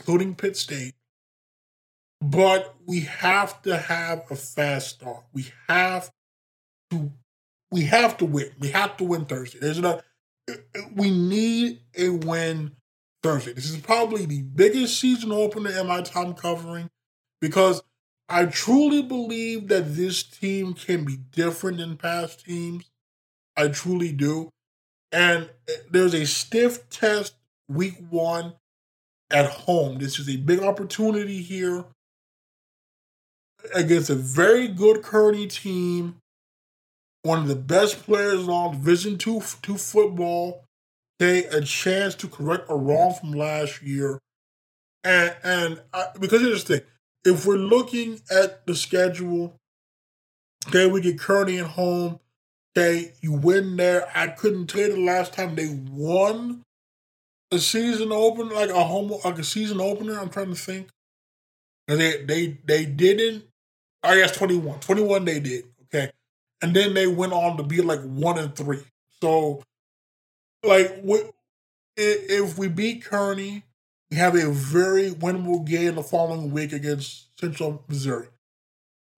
including 0.00 0.34
Pitt 0.34 0.56
State. 0.56 0.94
But 2.20 2.74
we 2.86 3.00
have 3.00 3.60
to 3.62 3.76
have 3.76 4.24
a 4.30 4.36
fast 4.36 4.88
start. 4.96 5.24
We 5.32 5.46
have 5.68 6.10
to 6.90 7.12
we 7.74 7.82
have 7.86 8.16
to 8.18 8.24
win. 8.24 8.50
We 8.60 8.68
have 8.68 8.96
to 8.98 9.04
win 9.04 9.24
Thursday. 9.24 9.58
There's 9.58 9.80
not 9.80 10.04
we 10.94 11.10
need 11.10 11.80
a 11.98 12.10
win 12.10 12.76
Thursday. 13.20 13.52
This 13.52 13.68
is 13.68 13.78
probably 13.78 14.26
the 14.26 14.42
biggest 14.42 15.00
season 15.00 15.32
opener 15.32 15.70
in 15.70 15.88
my 15.88 16.02
time 16.02 16.34
covering 16.34 16.88
because 17.40 17.82
I 18.28 18.46
truly 18.46 19.02
believe 19.02 19.66
that 19.68 19.96
this 19.96 20.22
team 20.22 20.74
can 20.74 21.04
be 21.04 21.16
different 21.16 21.78
than 21.78 21.96
past 21.96 22.44
teams. 22.44 22.88
I 23.56 23.68
truly 23.68 24.12
do. 24.12 24.50
And 25.10 25.50
eh, 25.68 25.72
there's 25.90 26.14
a 26.14 26.26
stiff 26.26 26.88
test 26.90 27.34
week 27.68 27.96
one 28.08 28.54
at 29.32 29.46
home. 29.46 29.98
This 29.98 30.20
is 30.20 30.28
a 30.28 30.36
big 30.36 30.60
opportunity 30.60 31.42
here 31.42 31.86
against 33.74 34.10
a 34.10 34.14
very 34.14 34.68
good 34.68 35.02
Kearney 35.02 35.48
team, 35.48 36.20
one 37.24 37.38
of 37.38 37.48
the 37.48 37.56
best 37.56 38.04
players 38.04 38.46
on 38.48 38.72
Division 38.72 39.18
two, 39.18 39.42
two 39.62 39.76
football. 39.78 40.64
Okay, 41.20 41.44
a 41.46 41.60
chance 41.62 42.14
to 42.16 42.28
correct 42.28 42.66
a 42.68 42.76
wrong 42.76 43.14
from 43.14 43.32
last 43.32 43.82
year. 43.82 44.18
And, 45.02 45.34
and 45.42 45.80
I, 45.92 46.06
because 46.18 46.42
here's 46.42 46.64
the 46.64 46.78
thing 46.78 46.86
if 47.24 47.46
we're 47.46 47.56
looking 47.56 48.20
at 48.30 48.66
the 48.66 48.74
schedule, 48.74 49.56
okay, 50.68 50.86
we 50.86 51.00
get 51.00 51.18
Kearney 51.18 51.58
at 51.58 51.66
home. 51.66 52.20
Okay, 52.76 53.12
you 53.20 53.32
win 53.32 53.76
there. 53.76 54.08
I 54.14 54.26
couldn't 54.28 54.66
tell 54.66 54.82
you 54.82 54.94
the 54.94 55.00
last 55.00 55.32
time 55.32 55.54
they 55.54 55.68
won 55.68 56.62
a 57.52 57.58
season 57.58 58.10
opener, 58.12 58.54
like 58.54 58.70
a 58.70 58.84
home, 58.84 59.14
like 59.24 59.38
a 59.38 59.44
season 59.44 59.80
opener. 59.80 60.18
I'm 60.18 60.28
trying 60.28 60.50
to 60.50 60.56
think. 60.56 60.88
And 61.88 62.00
they 62.00 62.22
they 62.24 62.58
they 62.64 62.84
didn't. 62.84 63.44
I 64.02 64.16
guess 64.16 64.36
21. 64.36 64.80
21 64.80 65.24
they 65.24 65.40
did. 65.40 65.64
And 66.64 66.74
then 66.74 66.94
they 66.94 67.06
went 67.06 67.34
on 67.34 67.58
to 67.58 67.62
be 67.62 67.82
like 67.82 68.00
one 68.00 68.38
and 68.38 68.56
three. 68.56 68.80
So, 69.20 69.62
like, 70.62 71.04
if 71.94 72.56
we 72.56 72.68
beat 72.68 73.04
Kearney, 73.04 73.64
we 74.10 74.16
have 74.16 74.34
a 74.34 74.50
very 74.50 75.10
winnable 75.10 75.66
game 75.66 75.96
the 75.96 76.02
following 76.02 76.52
week 76.52 76.72
against 76.72 77.38
Central 77.38 77.84
Missouri. 77.86 78.28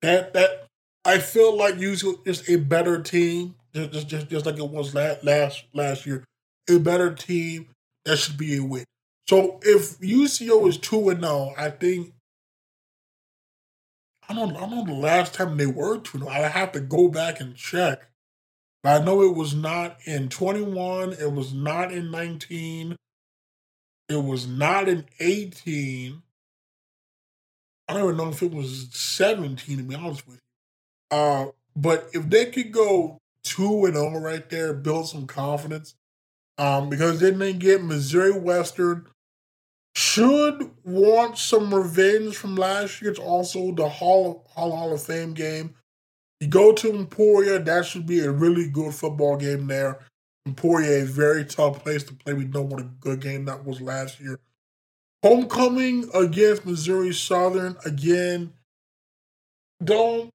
That 0.03 0.35
that 0.35 0.67
I 1.05 1.19
feel 1.19 1.57
like 1.57 1.77
UCO 1.77 2.27
is 2.27 2.51
a 2.51 2.57
better 2.57 3.01
team, 3.01 3.55
just 3.73 4.09
just 4.09 4.29
just 4.29 4.45
like 4.45 4.59
it 4.59 4.69
was 4.69 4.93
last 4.93 5.23
last 5.23 5.67
last 5.73 6.05
year. 6.05 6.25
A 6.69 6.81
better 6.81 7.15
team 7.15 7.69
that 8.07 8.17
should 8.17 8.39
be 8.39 8.57
a 8.57 8.65
win. 8.65 8.87
So 9.29 9.61
if 9.63 10.01
UCO 10.01 10.69
is 10.69 10.79
two 10.79 11.11
and 11.11 11.21
zero, 11.21 11.55
I 11.57 11.71
think 11.71 12.13
I 14.29 14.35
don't 14.35 14.57
I 14.57 14.61
don't 14.61 14.71
know 14.71 14.85
the 14.85 14.93
last 14.93 15.35
time 15.35 15.57
they 15.57 15.67
were 15.67 15.99
two. 15.99 16.21
Oh. 16.25 16.29
I 16.29 16.41
have 16.49 16.73
to 16.73 16.81
go 16.81 17.09
back 17.09 17.41
and 17.41 17.55
check. 17.55 18.09
But 18.83 19.01
I 19.01 19.05
know 19.05 19.23
it 19.23 19.35
was 19.35 19.55
not 19.55 19.99
in 20.05 20.29
twenty 20.29 20.63
one. 20.63 21.13
It 21.13 21.33
was 21.33 21.53
not 21.53 21.93
in 21.93 22.11
nineteen. 22.11 22.97
It 24.09 24.23
was 24.23 24.47
not 24.47 24.89
in 24.89 25.07
eighteen. 25.21 26.23
I 27.89 27.95
don't 27.95 28.05
even 28.05 28.17
know 28.17 28.29
if 28.29 28.43
it 28.43 28.53
was 28.53 28.89
seventeen. 28.93 29.79
To 29.79 29.83
be 29.83 29.95
honest 29.95 30.27
with 30.27 30.37
you. 30.37 31.19
Uh, 31.19 31.47
but 31.75 32.09
if 32.13 32.29
they 32.29 32.47
could 32.47 32.73
go 32.73 33.19
two 33.45 33.85
and 33.85 33.95
zero 33.95 34.13
oh 34.15 34.21
right 34.21 34.49
there, 34.51 34.73
build 34.73 35.09
some 35.09 35.27
confidence. 35.27 35.95
Um, 36.59 36.89
because 36.89 37.21
then 37.21 37.39
they 37.39 37.53
get 37.53 37.85
Missouri 37.85 38.33
Western, 38.33 39.07
should 39.97 40.71
want 40.85 41.39
some 41.39 41.75
revenge 41.75 42.37
from 42.37 42.55
last 42.55 43.01
year. 43.01 43.11
It's 43.11 43.19
also 43.19 43.73
the 43.73 43.89
Hall 43.89 44.45
Hall, 44.51 44.77
Hall 44.77 44.93
of 44.93 45.03
Fame 45.03 45.33
game. 45.33 45.75
You 46.39 46.49
go 46.49 46.73
to 46.73 46.95
Emporia, 46.95 47.59
that 47.59 47.87
should 47.87 48.05
be 48.07 48.21
a 48.21 48.31
really 48.31 48.69
good 48.69 48.95
football 48.95 49.39
game 49.39 49.67
there. 49.67 50.01
Emporia, 50.45 50.91
is 50.91 51.09
a 51.09 51.13
very 51.13 51.47
tough 51.47 51.83
place 51.83 52.05
to 52.05 52.15
play. 52.15 52.35
We 52.35 52.45
know 52.45 52.61
what 52.61 52.83
a 52.83 52.91
good 53.01 53.21
game 53.21 53.47
that 53.47 53.65
was 53.65 53.81
last 53.81 54.21
year. 54.21 54.39
Homecoming 55.23 56.11
against 56.13 56.67
Missouri 56.67 57.15
Southern 57.15 57.79
again. 57.87 58.53
Don't 59.83 60.31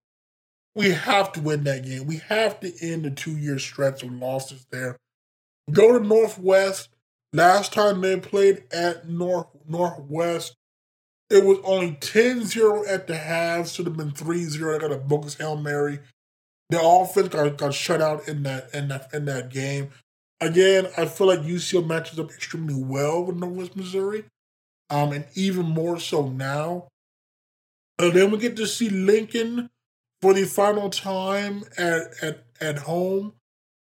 we 0.73 0.89
have 0.89 1.31
to 1.33 1.39
win 1.39 1.65
that 1.65 1.85
game. 1.85 2.07
We 2.07 2.17
have 2.29 2.59
to 2.61 2.73
end 2.81 3.05
the 3.05 3.11
two 3.11 3.37
year 3.37 3.59
stretch 3.59 4.01
of 4.01 4.11
losses 4.11 4.65
there. 4.71 4.97
Go 5.71 5.99
to 5.99 6.03
Northwest. 6.03 6.89
Last 7.33 7.73
time 7.73 8.01
they 8.01 8.19
played 8.19 8.63
at 8.73 9.07
North 9.07 9.47
Northwest, 9.67 10.55
it 11.29 11.45
was 11.45 11.59
only 11.63 11.93
10-0 11.93 12.89
at 12.89 13.07
the 13.07 13.17
half. 13.17 13.69
Should 13.69 13.85
have 13.85 13.95
been 13.95 14.11
3-0. 14.11 14.75
I 14.75 14.79
got 14.79 14.91
a 14.91 14.97
bogus 14.97 15.35
Hail 15.35 15.55
Mary. 15.55 15.99
The 16.69 16.81
offense 16.81 17.29
got, 17.29 17.57
got 17.57 17.73
shut 17.73 18.01
out 18.01 18.27
in 18.27 18.43
that 18.43 18.73
in 18.73 18.89
that 18.89 19.13
in 19.13 19.25
that 19.25 19.49
game. 19.49 19.91
Again, 20.41 20.87
I 20.97 21.05
feel 21.05 21.27
like 21.27 21.41
UCO 21.41 21.85
matches 21.85 22.19
up 22.19 22.31
extremely 22.31 22.73
well 22.73 23.23
with 23.23 23.37
Northwest 23.37 23.75
Missouri. 23.75 24.25
Um, 24.89 25.13
and 25.13 25.25
even 25.35 25.65
more 25.65 25.99
so 25.99 26.27
now. 26.27 26.87
And 27.97 28.13
then 28.13 28.31
we 28.31 28.39
get 28.39 28.57
to 28.57 28.67
see 28.67 28.89
Lincoln 28.89 29.69
for 30.21 30.33
the 30.33 30.43
final 30.43 30.89
time 30.89 31.63
at 31.77 32.21
at, 32.21 32.43
at 32.59 32.79
home. 32.79 33.33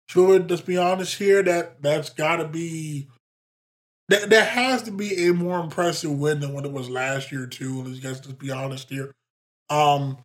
Sure, 0.09 0.40
let's 0.40 0.62
be 0.62 0.77
honest 0.77 1.19
here, 1.19 1.43
that 1.43 1.82
that's 1.82 2.10
gotta 2.10 2.48
be 2.48 3.09
that 4.09 4.30
that 4.30 4.48
has 4.48 4.82
to 4.85 4.90
be 4.90 5.26
a 5.26 5.35
more 5.35 5.60
impressive 5.60 6.10
win 6.12 6.40
than 6.40 6.55
what 6.55 6.64
it 6.64 6.72
was 6.72 6.89
last 6.89 7.30
year 7.32 7.47
too. 7.47 7.82
Let's 7.82 7.98
just, 7.98 8.39
be 8.39 8.51
honest 8.51 8.89
here. 8.90 9.12
Um 9.70 10.18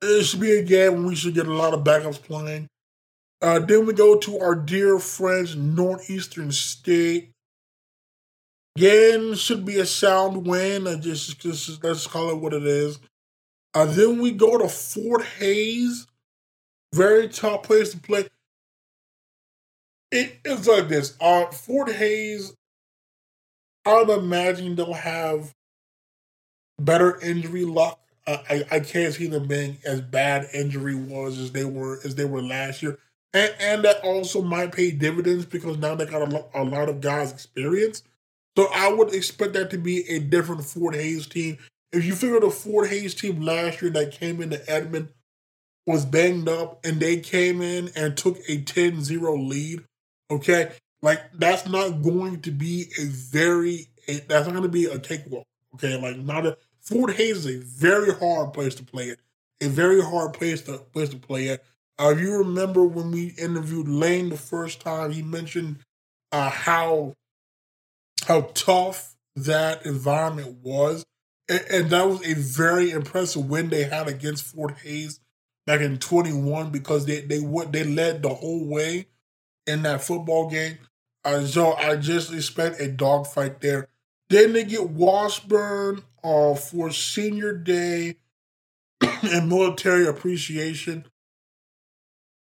It 0.00 0.24
should 0.24 0.40
be 0.40 0.52
a 0.52 0.62
game 0.62 0.92
when 0.94 1.06
we 1.06 1.16
should 1.16 1.34
get 1.34 1.48
a 1.48 1.52
lot 1.52 1.74
of 1.74 1.84
backups 1.84 2.22
playing. 2.22 2.68
Uh, 3.40 3.58
then 3.60 3.86
we 3.86 3.92
go 3.92 4.16
to 4.18 4.38
our 4.38 4.54
dear 4.54 4.98
friends, 4.98 5.56
Northeastern 5.56 6.52
State. 6.52 7.30
Again, 8.76 9.34
should 9.34 9.64
be 9.64 9.78
a 9.78 9.86
sound 9.86 10.46
win. 10.46 10.86
I 10.86 10.96
just, 10.96 11.40
just 11.40 11.82
let's 11.82 12.06
call 12.06 12.30
it 12.30 12.38
what 12.38 12.54
it 12.54 12.64
is. 12.64 13.00
Uh, 13.74 13.86
then 13.86 14.20
we 14.20 14.30
go 14.30 14.58
to 14.58 14.68
Fort 14.68 15.24
Hays. 15.24 16.06
Very 16.94 17.28
tough 17.28 17.64
place 17.64 17.90
to 17.90 17.98
play. 17.98 18.28
It, 20.10 20.38
it's 20.44 20.66
like 20.66 20.88
this. 20.88 21.16
Uh, 21.20 21.46
Fort 21.46 21.90
Hays, 21.92 22.54
I 23.88 24.02
would 24.02 24.18
imagine 24.18 24.74
they'll 24.76 24.92
have 24.92 25.54
better 26.78 27.20
injury 27.20 27.64
luck. 27.64 28.00
I, 28.26 28.64
I 28.70 28.80
can't 28.80 29.14
see 29.14 29.26
them 29.26 29.46
being 29.48 29.78
as 29.86 30.02
bad 30.02 30.48
injury 30.52 30.94
was 30.94 31.38
as 31.38 31.52
they 31.52 31.64
were 31.64 31.98
as 32.04 32.14
they 32.14 32.26
were 32.26 32.42
last 32.42 32.82
year, 32.82 32.98
and 33.32 33.54
and 33.58 33.84
that 33.84 34.04
also 34.04 34.42
might 34.42 34.72
pay 34.72 34.90
dividends 34.90 35.46
because 35.46 35.78
now 35.78 35.94
they 35.94 36.04
got 36.04 36.20
a, 36.20 36.26
lo- 36.26 36.50
a 36.52 36.62
lot 36.62 36.90
of 36.90 37.00
guys 37.00 37.32
experience. 37.32 38.02
So 38.56 38.68
I 38.74 38.92
would 38.92 39.14
expect 39.14 39.54
that 39.54 39.70
to 39.70 39.78
be 39.78 40.06
a 40.10 40.18
different 40.18 40.64
Fort 40.64 40.94
Hays 40.94 41.26
team. 41.26 41.56
If 41.90 42.04
you 42.04 42.14
figure 42.14 42.40
the 42.40 42.50
Fort 42.50 42.90
Hays 42.90 43.14
team 43.14 43.40
last 43.40 43.80
year 43.80 43.90
that 43.92 44.12
came 44.12 44.42
into 44.42 44.60
Edmond 44.70 45.08
was 45.86 46.04
banged 46.04 46.48
up 46.48 46.84
and 46.84 47.00
they 47.00 47.18
came 47.18 47.62
in 47.62 47.90
and 47.96 48.16
took 48.16 48.38
a 48.48 48.58
10-0 48.62 49.48
lead, 49.48 49.84
okay? 50.30 50.72
Like 51.02 51.20
that's 51.34 51.68
not 51.68 52.02
going 52.02 52.40
to 52.42 52.50
be 52.50 52.86
a 53.00 53.04
very 53.04 53.88
that's 54.06 54.46
not 54.46 54.52
going 54.52 54.62
to 54.62 54.68
be 54.68 54.86
a 54.86 54.98
cakewalk, 54.98 55.46
okay? 55.74 56.00
Like 56.00 56.16
not 56.18 56.46
a 56.46 56.58
Fort 56.80 57.14
Hays 57.14 57.44
is 57.44 57.46
a 57.46 57.58
very 57.58 58.12
hard 58.14 58.52
place 58.52 58.74
to 58.76 58.84
play 58.84 59.04
it. 59.04 59.20
A 59.60 59.68
very 59.68 60.00
hard 60.00 60.32
place 60.32 60.62
to 60.62 60.78
place 60.78 61.10
to 61.10 61.16
play 61.16 61.48
it. 61.48 61.64
Uh, 61.98 62.14
you 62.16 62.36
remember 62.36 62.84
when 62.84 63.10
we 63.10 63.34
interviewed 63.38 63.88
Lane 63.88 64.28
the 64.28 64.36
first 64.36 64.80
time, 64.80 65.10
he 65.10 65.22
mentioned 65.22 65.78
uh, 66.32 66.48
how 66.48 67.14
how 68.26 68.42
tough 68.54 69.16
that 69.36 69.84
environment 69.84 70.58
was, 70.62 71.04
and, 71.48 71.64
and, 71.70 71.90
that 71.90 72.06
was 72.06 72.26
a 72.26 72.34
very 72.34 72.90
impressive 72.90 73.48
win 73.48 73.68
they 73.68 73.84
had 73.84 74.08
against 74.08 74.44
Fort 74.44 74.76
Hays 74.82 75.20
back 75.66 75.80
in 75.80 75.98
21 75.98 76.70
because 76.70 77.06
they 77.06 77.20
they 77.20 77.40
went 77.40 77.72
they 77.72 77.84
led 77.84 78.22
the 78.22 78.30
whole 78.30 78.64
way 78.66 79.06
in 79.66 79.82
that 79.82 80.02
football 80.02 80.48
game. 80.48 80.78
So 81.46 81.74
I 81.74 81.96
just 81.96 82.32
expect 82.32 82.80
a 82.80 82.88
dogfight 82.88 83.60
there. 83.60 83.88
Then 84.30 84.52
they 84.52 84.64
get 84.64 84.90
Washburn 84.90 86.02
uh, 86.22 86.54
for 86.54 86.90
Senior 86.90 87.52
Day 87.54 88.16
and 89.00 89.48
Military 89.48 90.06
Appreciation. 90.06 91.06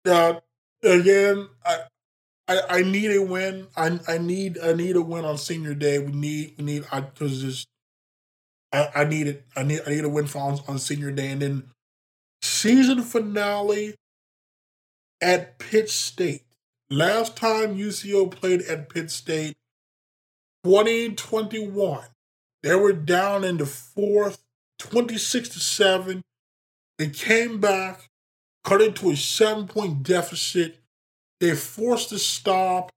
Uh, 0.05 0.41
again, 0.83 1.49
I, 1.65 1.79
I, 2.49 2.61
I 2.69 2.83
need 2.83 3.13
a 3.13 3.23
win. 3.23 3.69
I 3.77 4.01
I 4.09 4.19
need 4.19 4.59
I 4.59 4.73
need 4.73 4.97
a 4.97 5.03
win 5.03 5.25
on 5.25 5.39
Senior 5.39 5.75
Day. 5.75 5.99
We 5.99 6.13
need 6.13 6.55
we 6.59 6.65
need 6.65 6.85
I 6.93 7.01
because 7.01 7.41
just 7.43 7.69
I, 8.73 8.89
I 8.95 9.05
need 9.05 9.27
it. 9.29 9.47
I 9.57 9.63
need 9.63 9.81
I 9.87 9.91
need 9.91 10.05
a 10.05 10.09
win 10.09 10.27
for 10.27 10.39
on, 10.39 10.59
on 10.69 10.79
Senior 10.79 11.13
Day, 11.13 11.31
and 11.31 11.43
then 11.43 11.63
season 12.43 13.03
finale 13.03 13.95
at 15.21 15.59
Pitt 15.59 15.91
State. 15.91 16.43
Last 16.93 17.37
time 17.37 17.79
UCO 17.79 18.31
played 18.31 18.61
at 18.61 18.91
Pitt 18.91 19.11
State, 19.11 19.55
2021. 20.63 22.05
They 22.63 22.75
were 22.75 22.93
down 22.93 23.45
in 23.45 23.57
the 23.57 23.65
fourth, 23.65 24.43
26 24.79 25.49
to 25.49 25.59
7. 25.59 26.21
They 26.99 27.09
came 27.09 27.61
back, 27.61 28.11
cut 28.63 28.83
into 28.83 29.11
a 29.11 29.17
seven 29.17 29.67
point 29.69 30.03
deficit. 30.03 30.81
They 31.41 31.55
forced 31.55 32.13
a 32.13 32.19
stop. 32.19 32.91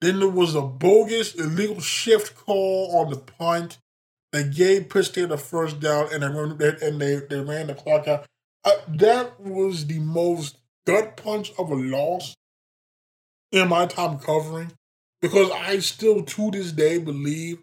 Then 0.00 0.20
there 0.20 0.30
was 0.30 0.54
a 0.54 0.62
bogus 0.62 1.34
illegal 1.34 1.80
shift 1.80 2.34
call 2.38 2.98
on 2.98 3.10
the 3.10 3.18
punt. 3.18 3.76
They 4.32 4.44
gave 4.48 4.88
Pitt 4.88 5.04
State 5.04 5.30
a 5.30 5.36
first 5.36 5.78
down 5.78 6.08
and 6.10 6.22
they 6.22 6.28
ran, 6.28 6.52
and 6.80 6.98
they, 6.98 7.16
they 7.16 7.40
ran 7.40 7.66
the 7.66 7.74
clock 7.74 8.08
out. 8.08 8.24
Uh, 8.64 8.72
that 8.88 9.38
was 9.38 9.88
the 9.88 9.98
most 9.98 10.56
gut 10.86 11.18
punch 11.18 11.52
of 11.58 11.70
a 11.70 11.74
loss 11.74 12.34
in 13.52 13.68
my 13.68 13.86
time 13.86 14.18
covering 14.18 14.72
because 15.20 15.50
I 15.50 15.78
still 15.78 16.22
to 16.22 16.50
this 16.50 16.72
day 16.72 16.98
believe 16.98 17.58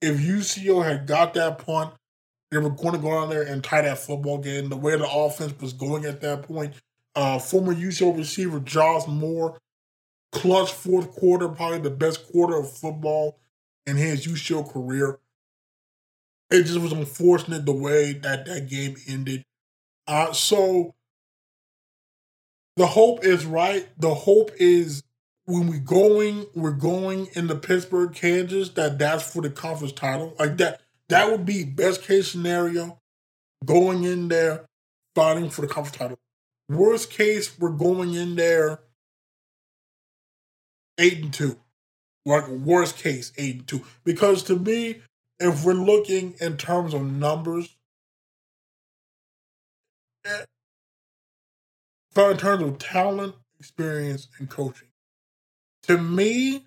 if 0.00 0.18
UCO 0.18 0.84
had 0.84 1.06
got 1.06 1.34
that 1.34 1.58
punt, 1.58 1.94
they 2.50 2.58
were 2.58 2.70
going 2.70 2.92
to 2.92 2.98
go 2.98 3.18
out 3.18 3.30
there 3.30 3.42
and 3.42 3.62
tie 3.62 3.82
that 3.82 3.98
football 3.98 4.38
game. 4.38 4.68
The 4.68 4.76
way 4.76 4.96
the 4.96 5.10
offense 5.10 5.54
was 5.60 5.72
going 5.72 6.04
at 6.04 6.20
that 6.22 6.42
point, 6.44 6.74
uh, 7.14 7.38
former 7.38 7.74
UCO 7.74 8.16
receiver 8.16 8.60
Josh 8.60 9.06
Moore, 9.06 9.58
clutch 10.32 10.72
fourth 10.72 11.12
quarter, 11.12 11.48
probably 11.48 11.80
the 11.80 11.90
best 11.90 12.30
quarter 12.30 12.56
of 12.56 12.70
football 12.70 13.38
in 13.86 13.96
his 13.96 14.26
UCO 14.26 14.70
career. 14.70 15.18
It 16.50 16.62
just 16.62 16.78
was 16.78 16.92
unfortunate 16.92 17.66
the 17.66 17.72
way 17.72 18.14
that 18.14 18.46
that 18.46 18.68
game 18.68 18.96
ended. 19.06 19.44
Uh, 20.06 20.32
so 20.32 20.94
the 22.76 22.86
hope 22.86 23.24
is 23.24 23.44
right. 23.44 23.86
The 23.98 24.14
hope 24.14 24.52
is 24.58 25.02
when 25.48 25.66
we 25.66 25.78
going, 25.78 26.44
we're 26.54 26.72
going 26.72 27.26
into 27.32 27.54
Pittsburgh, 27.54 28.12
Kansas. 28.14 28.68
That 28.70 28.98
that's 28.98 29.32
for 29.32 29.40
the 29.40 29.48
conference 29.48 29.94
title. 29.94 30.34
Like 30.38 30.58
that, 30.58 30.82
that 31.08 31.30
would 31.30 31.46
be 31.46 31.64
best 31.64 32.02
case 32.02 32.30
scenario. 32.30 32.98
Going 33.64 34.04
in 34.04 34.28
there, 34.28 34.66
fighting 35.14 35.48
for 35.48 35.62
the 35.62 35.66
conference 35.66 35.96
title. 35.96 36.18
Worst 36.68 37.10
case, 37.10 37.58
we're 37.58 37.70
going 37.70 38.12
in 38.12 38.36
there 38.36 38.80
eight 40.98 41.22
and 41.22 41.32
two. 41.32 41.56
Like 42.26 42.46
worst 42.48 42.98
case, 42.98 43.32
eight 43.38 43.56
and 43.56 43.66
two. 43.66 43.84
Because 44.04 44.42
to 44.44 44.56
me, 44.56 45.00
if 45.40 45.64
we're 45.64 45.72
looking 45.72 46.34
in 46.42 46.58
terms 46.58 46.92
of 46.92 47.02
numbers, 47.10 47.74
eh, 50.26 50.44
in 52.18 52.36
terms 52.36 52.62
of 52.62 52.78
talent, 52.78 53.34
experience, 53.58 54.28
and 54.38 54.50
coaching 54.50 54.87
to 55.88 55.98
me, 55.98 56.64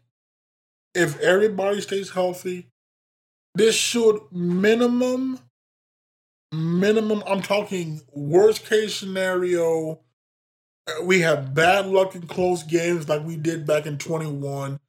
if 0.94 1.20
everybody 1.20 1.82
stays 1.82 2.10
healthy, 2.10 2.68
this 3.56 3.76
should 3.76 4.20
minimum, 4.32 5.40
minimum, 6.52 7.24
I'm 7.26 7.42
talking 7.42 8.02
worst 8.12 8.66
case 8.66 8.96
scenario. 8.96 10.00
Uh, 10.88 11.04
we 11.04 11.22
have 11.22 11.54
bad 11.54 11.86
luck 11.86 12.16
in 12.16 12.28
close 12.28 12.64
games 12.64 13.08
like 13.08 13.24
we 13.24 13.38
did 13.38 13.66
back 13.66 13.86
in 13.86 13.98
21. 13.98 14.80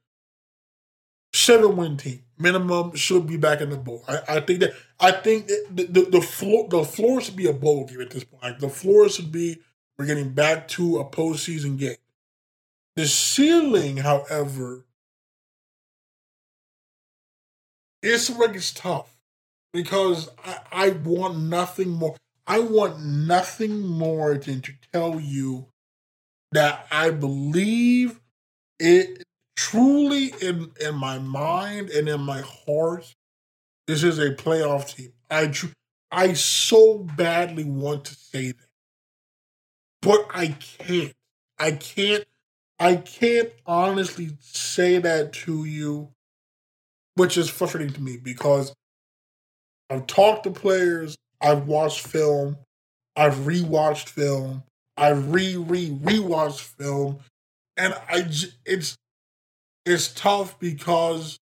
Seven 1.34 1.76
win 1.76 1.96
team 1.96 2.22
minimum 2.42 2.94
should 2.94 3.26
be 3.26 3.36
back 3.36 3.60
in 3.60 3.70
the 3.70 3.76
bowl. 3.76 4.04
I, 4.06 4.18
I 4.28 4.40
think 4.40 4.60
that 4.60 4.72
I 5.00 5.12
think 5.12 5.46
the, 5.46 5.84
the, 5.84 6.02
the 6.10 6.20
floor 6.20 6.68
the 6.68 6.84
floor 6.84 7.20
should 7.20 7.36
be 7.36 7.46
a 7.46 7.52
bowl 7.52 7.86
game 7.86 8.00
at 8.00 8.10
this 8.10 8.24
point. 8.24 8.58
The 8.58 8.68
floor 8.68 9.08
should 9.08 9.32
be 9.32 9.58
we're 9.98 10.06
getting 10.06 10.30
back 10.30 10.68
to 10.68 10.98
a 10.98 11.04
postseason 11.04 11.78
game. 11.78 11.96
The 12.96 13.06
ceiling, 13.06 13.98
however, 13.98 14.84
it's 18.02 18.30
like 18.30 18.54
it's 18.54 18.72
tough 18.72 19.16
because 19.72 20.28
I, 20.44 20.58
I 20.72 20.90
want 20.90 21.38
nothing 21.38 21.90
more. 21.90 22.16
I 22.46 22.60
want 22.60 23.04
nothing 23.04 23.80
more 23.86 24.36
than 24.36 24.60
to 24.62 24.72
tell 24.92 25.20
you 25.20 25.66
that 26.52 26.86
I 26.90 27.10
believe 27.10 28.20
it 28.78 29.24
truly 29.56 30.34
in 30.42 30.72
in 30.80 30.94
my 30.96 31.18
mind 31.18 31.90
and 31.90 32.08
in 32.08 32.20
my 32.22 32.42
heart. 32.42 33.14
This 33.86 34.02
is 34.02 34.18
a 34.18 34.32
playoff 34.32 34.94
team. 34.96 35.12
I 35.30 35.48
tr- 35.48 35.68
I 36.10 36.34
so 36.34 36.98
badly 36.98 37.64
want 37.64 38.06
to 38.06 38.14
say 38.14 38.48
that, 38.52 38.68
but 40.00 40.26
I 40.34 40.48
can't. 40.48 41.12
I 41.58 41.72
can't 41.72 42.24
I 42.82 42.96
can't 42.96 43.50
honestly 43.64 44.30
say 44.40 44.98
that 44.98 45.32
to 45.44 45.64
you, 45.64 46.08
which 47.14 47.38
is 47.38 47.48
frustrating 47.48 47.92
to 47.92 48.02
me 48.02 48.16
because 48.16 48.74
I've 49.88 50.08
talked 50.08 50.42
to 50.44 50.50
players, 50.50 51.14
I've 51.40 51.68
watched 51.68 52.04
film, 52.04 52.56
I've 53.14 53.34
rewatched 53.34 54.08
film, 54.08 54.64
I've 54.96 55.32
re 55.32 55.56
re 55.56 55.90
rewatched 55.90 56.58
film, 56.58 57.20
and 57.76 57.94
I 58.08 58.28
it's 58.66 58.96
it's 59.86 60.08
tough 60.12 60.58
because 60.58 61.38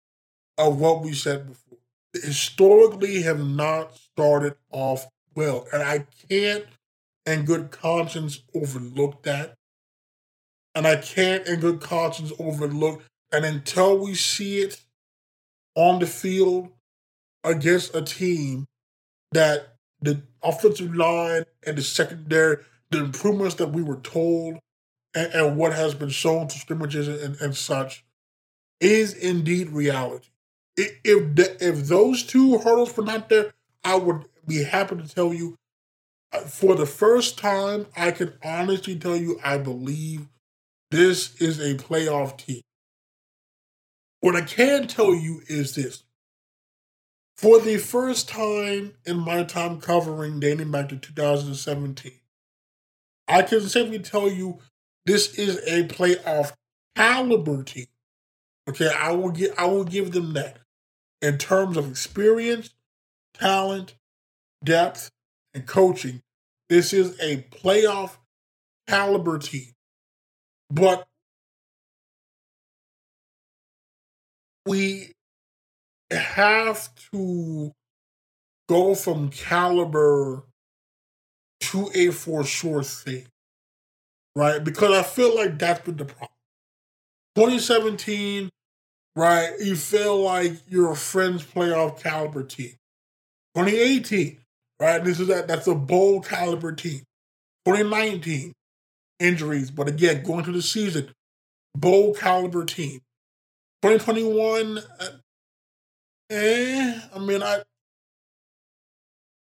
of 0.56 0.80
what 0.80 1.02
we 1.02 1.14
said 1.14 1.48
before. 1.48 1.78
Historically, 2.12 3.22
have 3.22 3.44
not 3.44 3.96
started 3.96 4.54
off 4.70 5.08
well, 5.34 5.66
and 5.72 5.82
I 5.82 6.06
can't, 6.30 6.66
in 7.26 7.44
good 7.44 7.72
conscience, 7.72 8.44
overlook 8.54 9.24
that. 9.24 9.56
And 10.74 10.86
I 10.86 10.96
can't, 10.96 11.46
in 11.46 11.60
good 11.60 11.80
conscience, 11.80 12.32
overlook. 12.38 13.02
And 13.32 13.44
until 13.44 13.98
we 13.98 14.14
see 14.14 14.58
it 14.58 14.80
on 15.74 15.98
the 15.98 16.06
field 16.06 16.70
against 17.42 17.94
a 17.94 18.02
team 18.02 18.66
that 19.32 19.76
the 20.00 20.22
offensive 20.42 20.94
line 20.94 21.44
and 21.66 21.78
the 21.78 21.82
secondary, 21.82 22.58
the 22.90 23.00
improvements 23.00 23.56
that 23.56 23.70
we 23.72 23.82
were 23.82 24.00
told, 24.00 24.58
and, 25.14 25.32
and 25.32 25.56
what 25.56 25.72
has 25.72 25.94
been 25.94 26.10
shown 26.10 26.48
to 26.48 26.58
scrimmages 26.58 27.08
and, 27.08 27.40
and 27.40 27.56
such, 27.56 28.04
is 28.80 29.14
indeed 29.14 29.70
reality. 29.70 30.28
If 30.76 31.36
the, 31.36 31.56
if 31.60 31.86
those 31.86 32.24
two 32.24 32.58
hurdles 32.58 32.96
were 32.96 33.04
not 33.04 33.28
there, 33.28 33.52
I 33.84 33.96
would 33.96 34.24
be 34.46 34.64
happy 34.64 34.96
to 34.96 35.08
tell 35.08 35.32
you. 35.32 35.56
Uh, 36.32 36.40
for 36.40 36.74
the 36.74 36.86
first 36.86 37.38
time, 37.38 37.86
I 37.96 38.10
can 38.10 38.34
honestly 38.42 38.96
tell 38.96 39.16
you, 39.16 39.38
I 39.44 39.58
believe 39.58 40.26
this 40.94 41.34
is 41.40 41.58
a 41.58 41.74
playoff 41.74 42.36
team. 42.36 42.62
What 44.20 44.36
I 44.36 44.42
can 44.42 44.86
tell 44.86 45.12
you 45.12 45.42
is 45.48 45.74
this 45.74 46.04
for 47.36 47.58
the 47.58 47.78
first 47.78 48.28
time 48.28 48.94
in 49.04 49.16
my 49.16 49.42
time 49.42 49.80
covering 49.80 50.38
dating 50.38 50.70
back 50.70 50.90
to 50.90 50.96
2017, 50.96 52.12
I 53.26 53.42
can 53.42 53.62
safely 53.62 53.98
tell 53.98 54.30
you 54.30 54.60
this 55.04 55.34
is 55.34 55.56
a 55.66 55.88
playoff 55.88 56.52
caliber 56.94 57.64
team. 57.64 57.86
Okay, 58.68 58.88
I 58.88 59.10
will 59.12 59.32
get 59.32 59.58
I 59.58 59.66
will 59.66 59.84
give 59.84 60.12
them 60.12 60.34
that. 60.34 60.58
In 61.20 61.38
terms 61.38 61.76
of 61.76 61.90
experience, 61.90 62.70
talent, 63.34 63.96
depth, 64.62 65.10
and 65.54 65.66
coaching, 65.66 66.22
this 66.68 66.92
is 66.92 67.18
a 67.20 67.38
playoff 67.50 68.18
caliber 68.86 69.38
team. 69.38 69.73
But 70.70 71.06
we 74.66 75.12
have 76.10 76.88
to 77.12 77.72
go 78.68 78.94
from 78.94 79.30
caliber 79.30 80.44
to 81.60 81.90
a 81.94 82.10
for 82.10 82.44
sure 82.44 82.82
thing, 82.82 83.26
right? 84.36 84.62
Because 84.62 84.92
I 84.96 85.02
feel 85.02 85.34
like 85.34 85.58
that's 85.58 85.80
been 85.84 85.96
the 85.96 86.04
problem. 86.04 86.30
2017, 87.36 88.50
right? 89.16 89.52
You 89.60 89.76
feel 89.76 90.20
like 90.22 90.54
you're 90.68 90.92
a 90.92 90.96
friends 90.96 91.44
playoff 91.44 92.02
caliber 92.02 92.42
team. 92.44 92.74
2018, 93.54 94.38
right? 94.80 95.02
This 95.04 95.20
is 95.20 95.28
that 95.28 95.48
that's 95.48 95.66
a 95.66 95.74
bowl 95.74 96.20
caliber 96.20 96.72
team. 96.72 97.02
2019, 97.66 98.52
injuries, 99.24 99.70
but 99.70 99.88
again, 99.88 100.22
going 100.22 100.44
through 100.44 100.54
the 100.54 100.62
season, 100.62 101.10
bowl 101.76 102.14
caliber 102.14 102.64
team. 102.64 103.00
2021, 103.82 104.78
uh, 104.78 105.06
Eh, 106.30 107.00
I 107.14 107.18
mean, 107.18 107.42
I, 107.42 107.62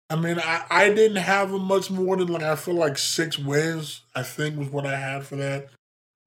I 0.09 0.15
mean, 0.15 0.39
I, 0.39 0.65
I 0.69 0.89
didn't 0.89 1.17
have 1.17 1.49
much 1.51 1.89
more 1.89 2.17
than 2.17 2.27
like 2.27 2.43
I 2.43 2.55
feel 2.55 2.75
like 2.75 2.97
six 2.97 3.39
wins. 3.39 4.01
I 4.13 4.23
think 4.23 4.57
was 4.57 4.69
what 4.69 4.85
I 4.85 4.95
had 4.95 5.25
for 5.25 5.35
that, 5.37 5.69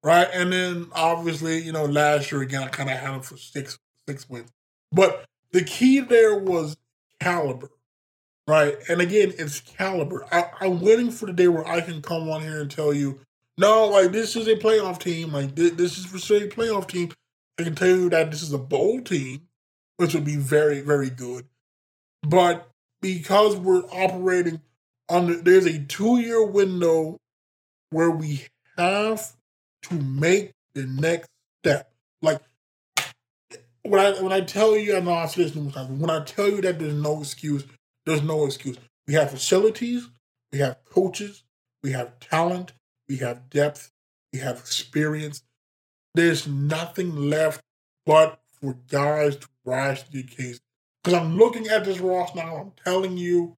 right? 0.03 0.27
And 0.33 0.51
then 0.51 0.87
obviously, 0.93 1.59
you 1.59 1.71
know, 1.71 1.85
last 1.85 2.31
year 2.31 2.41
again, 2.41 2.63
I 2.63 2.67
kind 2.67 2.89
of 2.89 2.97
had 2.97 3.13
them 3.13 3.21
for 3.21 3.37
six 3.37 3.77
six 4.07 4.27
wins. 4.29 4.49
But 4.91 5.23
the 5.51 5.63
key 5.63 5.99
there 5.99 6.37
was 6.37 6.75
caliber, 7.19 7.69
right? 8.47 8.75
And 8.89 9.01
again, 9.01 9.33
it's 9.37 9.61
caliber. 9.61 10.25
I, 10.31 10.49
I'm 10.61 10.81
waiting 10.81 11.11
for 11.11 11.27
the 11.27 11.33
day 11.33 11.47
where 11.47 11.67
I 11.67 11.81
can 11.81 12.01
come 12.01 12.29
on 12.29 12.41
here 12.41 12.59
and 12.59 12.71
tell 12.71 12.93
you, 12.93 13.19
no, 13.59 13.87
like 13.87 14.13
this 14.13 14.37
is 14.37 14.47
a 14.47 14.55
playoff 14.55 14.99
team. 14.99 15.33
Like 15.33 15.53
this, 15.53 15.71
this 15.71 15.97
is 15.97 16.05
for 16.05 16.17
sure 16.17 16.37
a 16.37 16.47
playoff 16.47 16.87
team. 16.87 17.11
I 17.59 17.63
can 17.63 17.75
tell 17.75 17.89
you 17.89 18.09
that 18.09 18.31
this 18.31 18.41
is 18.41 18.53
a 18.53 18.57
bowl 18.57 19.01
team 19.01 19.41
which 19.97 20.13
would 20.13 20.23
be 20.23 20.37
very, 20.37 20.79
very 20.79 21.09
good. 21.09 21.45
But 22.23 22.69
because 23.01 23.57
we're 23.57 23.83
operating 23.91 24.61
on, 25.09 25.43
there's 25.43 25.65
a 25.65 25.79
two 25.79 26.19
year 26.19 26.41
window 26.41 27.17
where 27.89 28.09
we 28.09 28.45
have 28.77 29.33
to 29.83 29.95
make 29.95 30.53
the 30.73 30.85
next 30.85 31.27
step. 31.61 31.91
Like 32.21 32.39
when 33.83 33.99
I 33.99 34.21
when 34.21 34.31
I 34.31 34.39
tell 34.39 34.77
you, 34.77 34.95
I 34.95 35.01
know 35.01 35.15
I've 35.15 35.31
said 35.31 35.47
this 35.47 35.55
numerous 35.55 35.75
times. 35.75 35.99
When 35.99 36.09
I 36.09 36.23
tell 36.23 36.47
you 36.47 36.61
that 36.61 36.79
there's 36.79 36.93
no 36.93 37.19
excuse, 37.19 37.65
there's 38.05 38.23
no 38.23 38.45
excuse. 38.45 38.77
We 39.05 39.15
have 39.15 39.31
facilities, 39.31 40.09
we 40.53 40.59
have 40.59 40.77
coaches, 40.85 41.43
we 41.83 41.91
have 41.91 42.21
talent, 42.21 42.71
we 43.09 43.17
have 43.17 43.49
depth, 43.49 43.91
we 44.31 44.39
have 44.39 44.59
experience. 44.59 45.43
There's 46.13 46.47
nothing 46.47 47.15
left 47.15 47.61
but 48.05 48.39
for 48.61 48.77
guys 48.87 49.35
to 49.37 49.47
rise 49.65 50.03
to 50.03 50.11
the 50.11 50.19
occasion. 50.21 50.59
Because 51.03 51.19
I'm 51.19 51.37
looking 51.37 51.67
at 51.67 51.85
this 51.85 51.99
roster 51.99 52.37
now, 52.37 52.55
I'm 52.55 52.71
telling 52.83 53.17
you, 53.17 53.57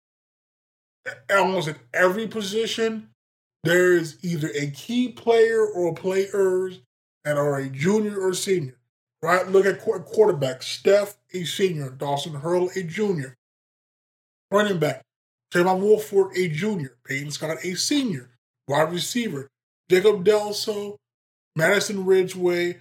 almost 1.29 1.67
at 1.67 1.77
every 1.93 2.27
position, 2.27 3.09
there 3.63 3.93
is 3.93 4.17
either 4.23 4.49
a 4.55 4.71
key 4.71 5.09
player 5.09 5.65
or 5.65 5.93
players 5.93 6.79
that 7.25 7.37
are 7.37 7.57
a 7.57 7.69
junior 7.69 8.19
or 8.19 8.33
senior. 8.33 8.77
Right? 9.21 9.47
Look 9.47 9.67
at 9.67 9.79
quarterback. 9.79 10.63
Steph, 10.63 11.17
a 11.33 11.43
senior. 11.43 11.91
Dawson 11.91 12.33
Hurl, 12.33 12.71
a 12.75 12.81
junior. 12.81 13.37
Running 14.49 14.79
back. 14.79 15.03
Trevon 15.53 15.79
Wolford, 15.79 16.35
a 16.35 16.47
junior. 16.47 16.97
Peyton 17.05 17.29
Scott, 17.29 17.57
a 17.63 17.75
senior. 17.75 18.30
Wide 18.71 18.93
receiver. 18.93 19.49
Jacob 19.89 20.23
Delso, 20.23 20.95
Madison 21.57 22.05
Ridgeway, 22.05 22.77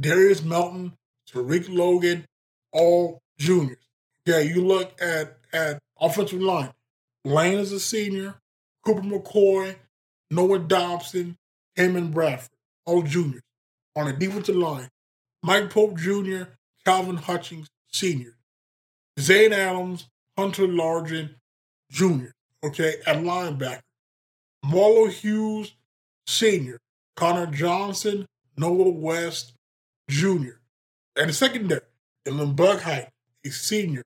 Darius 0.00 0.42
Melton, 0.42 0.94
Tariq 1.30 1.68
Logan, 1.68 2.24
all 2.72 3.20
juniors. 3.38 3.84
Yeah, 4.24 4.38
you 4.38 4.64
look 4.64 4.94
at 4.98 5.36
at 5.52 5.78
offensive 6.00 6.40
line. 6.40 6.72
Lane 7.26 7.58
is 7.58 7.70
a 7.70 7.78
senior. 7.78 8.36
Cooper 8.82 9.02
McCoy, 9.02 9.76
Noah 10.30 10.60
Dobson, 10.60 11.36
Eamon 11.76 12.14
Bradford, 12.14 12.56
all 12.86 13.02
juniors. 13.02 13.42
On 13.94 14.06
the 14.06 14.14
defensive 14.14 14.56
line, 14.56 14.88
Mike 15.42 15.68
Pope 15.68 15.98
Jr., 15.98 16.44
Calvin 16.86 17.18
Hutchings, 17.18 17.68
senior. 17.92 18.36
Zane 19.20 19.52
Adams, 19.52 20.08
Hunter 20.38 20.66
Largent, 20.66 21.34
junior. 21.90 22.32
Okay, 22.64 22.94
at 23.06 23.16
linebacker. 23.18 23.82
Marlo 24.66 25.10
Hughes, 25.10 25.74
senior. 26.26 26.78
Connor 27.16 27.46
Johnson, 27.46 28.26
Noah 28.56 28.90
West, 28.90 29.54
junior. 30.08 30.60
And 31.16 31.30
the 31.30 31.32
secondary, 31.32 31.80
Dylan 32.26 32.54
Buckheit, 32.54 33.08
a 33.44 33.50
senior. 33.50 34.02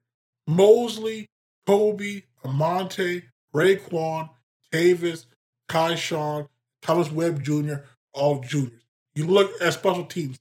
Mosley, 0.47 1.27
Kobe, 1.67 2.23
Amante, 2.45 3.23
Raekwon, 3.55 4.31
Tavis, 4.73 5.27
Kai 5.69 5.95
Sean, 5.95 6.47
Thomas 6.83 7.11
Webb 7.11 7.43
Jr., 7.43 7.77
all 8.13 8.41
juniors. 8.41 8.83
You 9.15 9.27
look 9.27 9.51
at 9.61 9.73
special 9.73 10.05
teams. 10.05 10.39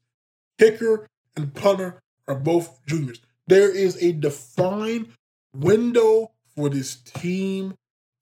Kicker 0.59 1.07
and 1.35 1.53
punter 1.53 2.01
are 2.27 2.35
both 2.35 2.85
juniors. 2.85 3.21
There 3.47 3.73
is 3.75 4.01
a 4.01 4.11
defined 4.11 5.13
window 5.55 6.31
for 6.55 6.69
this 6.69 6.95
team 6.95 7.73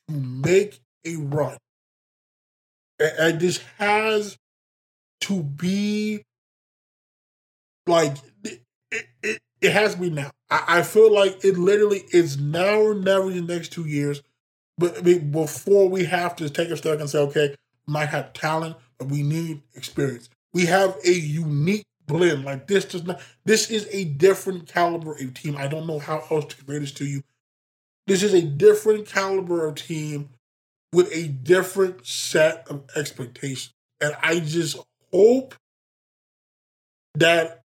to 0.08 0.14
make 0.14 0.80
a 1.06 1.16
run. 1.18 1.58
And 3.00 3.40
this 3.40 3.60
has 3.78 4.38
to 5.22 5.44
be 5.44 6.24
like 7.86 8.16
it, 8.44 8.62
it, 9.24 9.40
it 9.62 9.72
has 9.72 9.96
to 9.96 10.02
be 10.02 10.10
now. 10.10 10.32
I, 10.50 10.80
I 10.80 10.82
feel 10.84 11.14
like 11.14 11.44
it 11.44 11.58
literally 11.58 12.04
is 12.12 12.38
now 12.40 12.80
or 12.80 12.96
never 12.96 13.30
in 13.32 13.46
the 13.46 13.54
next 13.54 13.70
two 13.72 13.86
years. 13.86 14.22
But 14.78 15.04
before 15.04 15.90
we 15.90 16.06
have 16.06 16.36
to 16.38 16.50
take 16.50 16.70
a 16.70 16.78
step 16.78 17.00
and 17.00 17.10
say, 17.10 17.20
okay, 17.20 17.56
might 17.88 18.08
have 18.10 18.34
talent, 18.34 18.76
but 19.00 19.08
we 19.10 19.24
need 19.24 19.62
experience. 19.76 20.30
We 20.54 20.66
have 20.68 20.98
a 21.06 21.12
unique 21.12 21.86
blend. 22.06 22.46
Like 22.46 22.68
this 22.68 22.86
does 22.86 23.04
not. 23.06 23.22
This 23.46 23.72
is 23.72 23.88
a 23.92 24.06
different 24.06 24.68
caliber 24.68 25.14
of 25.14 25.34
team. 25.34 25.56
I 25.58 25.68
don't 25.68 25.88
know 25.88 26.00
how 26.00 26.24
else 26.32 26.46
to 26.46 26.58
convey 26.58 26.80
this 26.80 26.92
to 26.94 27.06
you. 27.06 27.24
This 28.06 28.24
is 28.24 28.34
a 28.34 28.42
different 28.42 29.08
caliber 29.08 29.68
of 29.68 29.76
team 29.76 30.30
with 30.94 31.12
a 31.14 31.28
different 31.28 32.06
set 32.06 32.68
of 32.70 32.84
expectations, 32.96 33.74
and 34.02 34.16
I 34.22 34.40
just 34.40 34.78
hope 35.12 35.56
that 37.16 37.62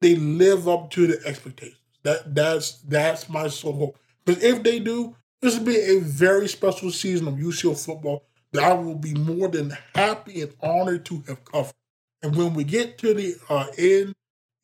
they 0.00 0.16
live 0.16 0.68
up 0.68 0.90
to 0.90 1.06
the 1.06 1.20
expectations. 1.26 1.78
That 2.02 2.34
that's 2.34 2.80
that's 2.82 3.28
my 3.28 3.48
sole 3.48 3.72
hope. 3.72 3.98
Because 4.24 4.42
if 4.42 4.62
they 4.62 4.80
do, 4.80 5.16
this 5.40 5.58
will 5.58 5.66
be 5.66 5.76
a 5.76 6.00
very 6.00 6.48
special 6.48 6.90
season 6.90 7.28
of 7.28 7.34
UCO 7.34 7.78
football 7.82 8.24
that 8.52 8.62
I 8.64 8.74
will 8.74 8.94
be 8.96 9.14
more 9.14 9.48
than 9.48 9.76
happy 9.94 10.42
and 10.42 10.52
honored 10.62 11.04
to 11.06 11.22
have 11.26 11.44
covered. 11.44 11.74
And 12.22 12.36
when 12.36 12.54
we 12.54 12.64
get 12.64 12.98
to 12.98 13.14
the 13.14 13.34
uh, 13.48 13.66
end, 13.76 14.14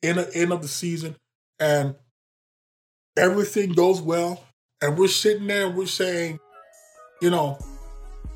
end, 0.03 0.27
end 0.33 0.53
of 0.53 0.61
the 0.61 0.67
season, 0.67 1.15
and 1.59 1.95
everything 3.17 3.73
goes 3.73 4.01
well, 4.01 4.43
and 4.81 4.97
we're 4.97 5.07
sitting 5.07 5.47
there 5.47 5.67
and 5.67 5.75
we're 5.75 5.85
saying, 5.85 6.39
you 7.21 7.29
know, 7.29 7.57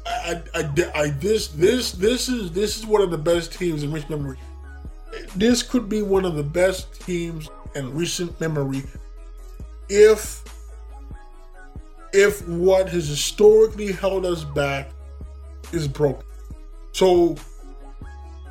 I, 0.06 0.42
I, 0.54 0.92
I, 0.96 1.08
this 1.10 1.48
this 1.48 1.92
this 1.94 2.28
is 2.30 2.52
this 2.52 2.78
is 2.78 2.86
one 2.86 3.02
of 3.02 3.12
the 3.12 3.18
best 3.18 3.54
teams 3.54 3.84
in 3.84 3.92
recent 3.92 4.10
memory 4.10 4.38
this 5.36 5.64
could 5.64 5.90
be 5.90 6.02
one 6.02 6.26
of 6.26 6.36
the 6.36 6.44
best 6.44 7.02
teams 7.02 7.50
in 7.76 7.94
recent 7.94 8.40
memory 8.40 8.84
if 9.90 10.44
if 12.14 12.48
what 12.48 12.90
has 12.90 13.08
historically 13.08 13.92
held 13.92 14.26
us 14.26 14.44
back 14.44 14.92
is 15.72 15.88
broken. 15.88 16.24
So, 16.92 17.36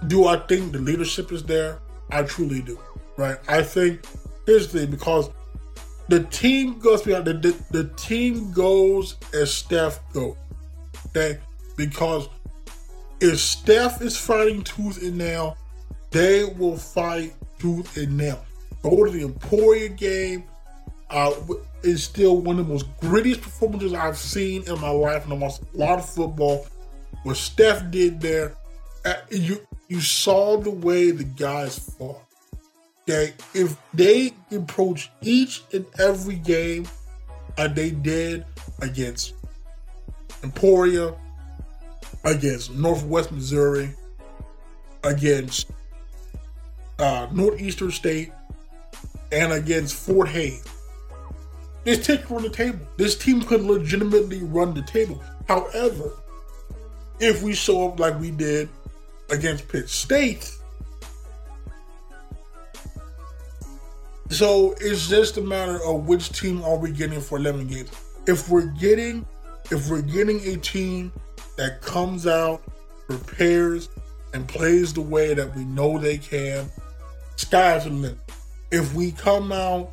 do 0.08 0.26
I 0.26 0.36
think 0.36 0.72
the 0.72 0.80
leadership 0.80 1.30
is 1.30 1.44
there? 1.44 1.78
I 2.10 2.24
truly 2.24 2.60
do. 2.60 2.78
Right? 3.16 3.38
I 3.48 3.62
think 3.62 4.04
here's 4.46 4.72
the 4.72 4.80
thing 4.80 4.90
because 4.90 5.30
the 6.08 6.24
team 6.24 6.80
goes 6.80 7.02
beyond 7.02 7.26
the, 7.26 7.34
the, 7.34 7.56
the 7.70 7.84
team 7.90 8.50
goes 8.50 9.16
as 9.32 9.54
Steph 9.54 10.00
goes. 10.12 10.36
Okay? 11.14 11.39
Because 11.76 12.28
if 13.20 13.39
Steph 13.39 14.02
is 14.02 14.16
fighting 14.16 14.62
tooth 14.62 15.02
and 15.02 15.18
nail, 15.18 15.56
they 16.10 16.44
will 16.44 16.76
fight 16.76 17.34
tooth 17.59 17.97
and 17.97 18.16
nail. 18.16 18.44
Go 18.82 19.05
to 19.05 19.10
the 19.10 19.22
Emporia 19.22 19.89
game. 19.89 20.44
Uh, 21.09 21.34
is 21.82 22.05
still 22.05 22.39
one 22.39 22.59
of 22.59 22.66
the 22.66 22.72
most 22.72 22.86
grittiest 23.01 23.43
performances 23.43 23.93
I've 23.93 24.16
seen 24.16 24.62
in 24.66 24.80
my 24.80 24.90
life, 24.90 25.24
and 25.24 25.32
I 25.32 25.36
watched 25.36 25.62
a 25.74 25.76
lot 25.76 25.98
of 25.98 26.09
football. 26.09 26.66
What 27.22 27.36
Steph 27.36 27.90
did 27.90 28.20
there, 28.20 28.55
uh, 29.05 29.14
you 29.30 29.66
you 29.89 30.01
saw 30.01 30.56
the 30.56 30.70
way 30.70 31.10
the 31.10 31.24
guys 31.24 31.78
fought. 31.78 32.22
Okay, 33.02 33.34
if 33.52 33.76
they 33.93 34.32
approach 34.52 35.10
each 35.20 35.64
and 35.72 35.84
every 35.98 36.36
game, 36.36 36.86
and 37.59 37.74
they 37.74 37.90
did 37.90 38.47
against 38.80 39.34
Emporia, 40.43 41.14
against 42.24 42.73
Northwest 42.74 43.32
Missouri, 43.32 43.94
against 45.05 45.70
uh, 46.98 47.28
Northeastern 47.32 47.90
State, 47.90 48.32
and 49.31 49.52
against 49.52 49.94
Fort 49.94 50.28
Hays. 50.28 50.64
This 51.85 52.06
team 52.06 52.19
run 52.28 52.43
the 52.43 52.51
table. 52.51 52.78
This 52.97 53.16
team 53.16 53.43
could 53.43 53.62
legitimately 53.62 54.43
run 54.44 54.73
the 54.74 54.82
table. 54.82 55.20
However, 55.48 56.12
if 57.19 57.43
we 57.43 57.55
show 57.55 57.89
up 57.89 57.98
like 57.98 58.19
we 58.20 58.31
did 58.31 58.69
against 59.31 59.69
Pitt 59.69 59.89
State, 59.89 60.56
so 64.28 64.74
it's 64.81 65.09
just 65.09 65.36
a 65.39 65.43
matter 65.43 65.82
of 65.85 66.06
which 66.06 66.31
team 66.39 66.62
are 66.62 66.77
we 66.77 66.93
getting 66.93 67.20
for 67.20 67.39
11 67.39 67.66
games. 67.66 67.90
If 68.27 68.48
we're 68.48 68.66
getting, 68.66 69.27
if 69.72 69.88
we're 69.88 70.02
getting 70.02 70.38
a 70.46 70.56
team 70.58 71.10
that 71.56 71.80
comes 71.80 72.26
out, 72.26 72.62
prepares, 73.08 73.88
and 74.34 74.46
plays 74.46 74.92
the 74.92 75.00
way 75.00 75.32
that 75.32 75.56
we 75.56 75.64
know 75.64 75.98
they 75.98 76.18
can, 76.18 76.70
sky's 77.36 77.84
the 77.84 77.90
limit. 77.90 78.18
If 78.70 78.94
we 78.94 79.12
come 79.12 79.50
out 79.50 79.90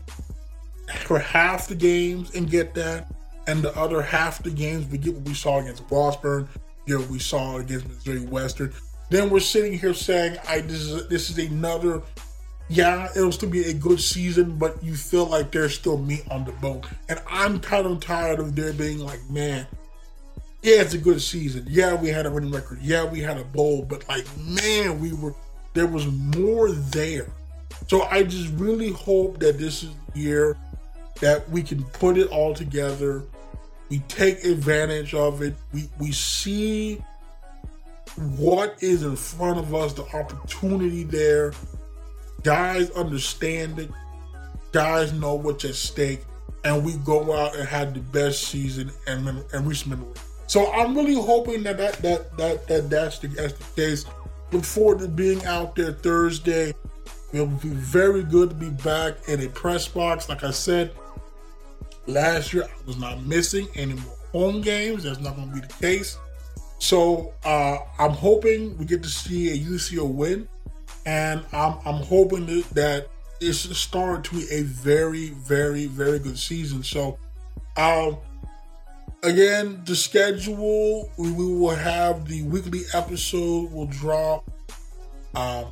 for 1.06 1.18
half 1.18 1.68
the 1.68 1.76
games 1.76 2.36
and 2.36 2.50
get 2.50 2.74
that, 2.76 3.12
and 3.48 3.62
the 3.62 3.76
other 3.76 4.02
half 4.02 4.44
the 4.44 4.52
games 4.52 4.86
we 4.88 4.98
get 4.98 5.16
what 5.16 5.24
we 5.24 5.34
saw 5.34 5.60
against 5.60 5.90
Washburn, 5.90 6.48
you 6.86 7.00
know, 7.00 7.06
we 7.06 7.20
saw 7.20 7.58
against 7.58 7.88
Missouri 7.88 8.22
Western, 8.22 8.74
then 9.10 9.30
we're 9.30 9.40
sitting 9.40 9.78
here 9.78 9.94
saying, 9.94 10.38
"I 10.48 10.62
this 10.62 10.82
is 10.82 11.08
this 11.08 11.30
is 11.30 11.38
another." 11.40 12.02
Yeah, 12.70 13.10
it'll 13.16 13.32
still 13.32 13.50
be 13.50 13.66
a 13.66 13.74
good 13.74 14.00
season, 14.00 14.58
but 14.58 14.82
you 14.84 14.96
feel 14.96 15.26
like 15.26 15.52
there's 15.52 15.74
still 15.74 15.98
meat 15.98 16.24
on 16.30 16.46
the 16.46 16.52
bone. 16.54 16.84
And 17.10 17.20
I'm 17.28 17.60
kind 17.60 17.88
of 17.88 18.00
tired 18.00 18.40
of 18.40 18.56
there 18.56 18.74
being 18.74 19.00
like, 19.00 19.28
man, 19.30 19.66
yeah, 20.62 20.82
it's 20.82 20.94
a 20.94 21.00
good 21.00 21.22
season. 21.22 21.66
Yeah, 21.68 21.96
we 21.96 22.10
had 22.10 22.26
a 22.26 22.32
winning 22.32 22.52
record. 22.52 22.80
Yeah, 22.82 23.06
we 23.06 23.22
had 23.22 23.38
a 23.38 23.44
bowl, 23.44 23.84
but 23.84 24.08
like, 24.08 24.26
man, 24.38 25.00
we 25.00 25.14
were 25.14 25.34
there 25.74 25.88
was 25.88 26.06
more 26.08 26.72
there. 26.72 27.32
So 27.88 28.04
I 28.04 28.24
just 28.24 28.52
really 28.54 28.92
hope 28.92 29.40
that 29.40 29.58
this 29.58 29.84
is 29.84 29.92
the 30.14 30.20
year 30.20 30.58
that 31.22 31.50
we 31.50 31.64
can 31.64 31.84
put 31.84 32.18
it 32.18 32.28
all 32.30 32.54
together. 32.54 33.24
We 33.90 34.00
take 34.00 34.44
advantage 34.44 35.14
of 35.14 35.42
it. 35.42 35.56
We 35.74 35.90
we 35.98 36.12
see 36.12 37.02
what 38.38 38.82
is 38.82 39.04
in 39.04 39.16
front 39.16 39.60
of 39.60 39.74
us, 39.74 39.94
the 39.94 40.04
opportunity 40.16 41.04
there. 41.04 41.54
Guys 42.44 42.90
understand 42.92 43.80
it. 43.80 43.90
Guys 44.72 45.14
know 45.14 45.36
what's 45.36 45.66
at 45.66 45.76
stake, 45.76 46.22
and 46.64 46.86
we 46.86 46.94
go 46.98 47.36
out 47.36 47.56
and 47.56 47.68
have 47.68 47.94
the 47.94 48.00
best 48.00 48.44
season 48.44 48.92
and 49.08 49.28
and 49.54 49.68
reach 49.68 49.88
memory. 49.88 50.14
So 50.48 50.72
I'm 50.72 50.96
really 50.96 51.16
hoping 51.16 51.64
that 51.64 51.78
that 51.78 52.02
that 52.02 52.38
that, 52.38 52.68
that 52.68 52.90
that's, 52.90 53.20
the, 53.20 53.28
that's 53.28 53.54
the 53.54 53.82
case. 53.82 54.06
Look 54.52 54.64
forward 54.64 55.00
to 55.00 55.08
being 55.08 55.44
out 55.46 55.76
there 55.76 55.92
Thursday. 55.92 56.74
It 57.32 57.40
will 57.40 57.48
be 57.48 57.70
very 57.70 58.24
good 58.24 58.50
to 58.50 58.56
be 58.56 58.70
back 58.70 59.16
in 59.28 59.42
a 59.42 59.50
press 59.50 59.88
box. 59.88 60.30
Like 60.30 60.44
I 60.44 60.52
said, 60.52 60.92
last 62.08 62.54
year 62.54 62.64
I 62.64 62.88
was 62.88 62.98
not 62.98 63.24
missing 63.24 63.68
any 63.76 63.94
more 63.94 64.16
home 64.32 64.62
games. 64.62 65.04
That's 65.04 65.20
not 65.20 65.36
going 65.36 65.50
to 65.50 65.56
be 65.56 65.62
the 65.62 65.74
case. 65.74 66.18
So 66.80 67.34
uh, 67.44 67.78
I'm 68.00 68.12
hoping 68.12 68.78
we 68.78 68.86
get 68.86 69.04
to 69.04 69.10
see 69.10 69.52
a 69.52 69.58
UCO 69.58 70.12
win, 70.12 70.48
and 71.06 71.44
I'm, 71.54 71.76
I'm 71.86 72.04
hoping 72.04 72.46
that 72.74 73.08
it's 73.42 73.66
a 73.66 73.76
start 73.76 74.24
to 74.26 74.36
be 74.36 74.46
a 74.52 74.64
very, 74.64 75.30
very, 75.30 75.86
very 75.86 76.20
good 76.20 76.38
season. 76.38 76.84
So, 76.84 77.18
um, 77.78 78.18
again, 79.24 79.82
the 79.86 79.96
schedule 79.96 81.10
we 81.18 81.32
will 81.32 81.76
have 81.76 82.28
the 82.28 82.44
weekly 82.44 82.82
episode 82.94 83.72
will 83.72 83.88
drop. 83.88 84.50
Um, 85.36 85.66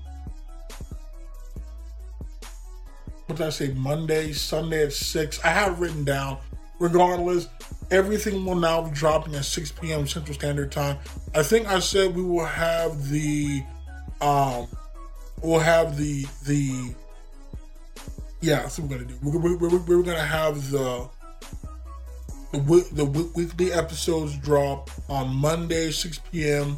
what 3.25 3.37
did 3.37 3.47
I 3.47 3.49
say? 3.49 3.73
Monday, 3.73 4.31
Sunday 4.31 4.83
at 4.83 4.93
six. 4.93 5.43
I 5.43 5.49
have 5.49 5.79
written 5.79 6.05
down. 6.05 6.37
Regardless, 6.79 7.49
everything 7.89 8.45
will 8.45 8.55
now 8.55 8.83
be 8.83 8.91
dropping 8.91 9.33
at 9.35 9.45
6 9.45 9.71
p.m. 9.73 10.07
Central 10.07 10.35
Standard 10.35 10.71
Time. 10.71 10.97
I 11.33 11.41
think 11.41 11.67
I 11.67 11.79
said 11.79 12.15
we 12.15 12.21
will 12.21 12.45
have 12.45 13.09
the 13.09 13.63
um 14.21 14.67
we'll 15.41 15.59
have 15.59 15.97
the 15.97 16.25
the 16.45 16.93
yeah, 18.41 18.63
what 18.63 18.79
we're 18.79 18.87
gonna 18.87 19.05
do. 19.05 19.17
We're, 19.21 19.39
we're, 19.39 19.57
we're, 19.57 19.77
we're 19.79 20.03
gonna 20.03 20.19
have 20.19 20.71
the 20.71 21.09
the, 22.51 22.87
the 22.93 23.05
weekly 23.35 23.73
episodes 23.73 24.37
drop 24.37 24.89
on 25.09 25.35
Monday, 25.35 25.91
6 25.91 26.19
p.m. 26.31 26.77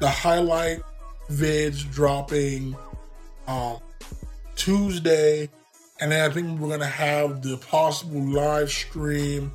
The 0.00 0.08
highlight 0.08 0.80
vids 1.28 1.90
dropping 1.90 2.76
um, 3.46 3.78
Tuesday, 4.54 5.48
and 6.00 6.12
then 6.12 6.30
I 6.30 6.32
think 6.32 6.60
we're 6.60 6.68
gonna 6.68 6.86
have 6.86 7.42
the 7.42 7.56
possible 7.56 8.20
live 8.20 8.70
stream 8.70 9.52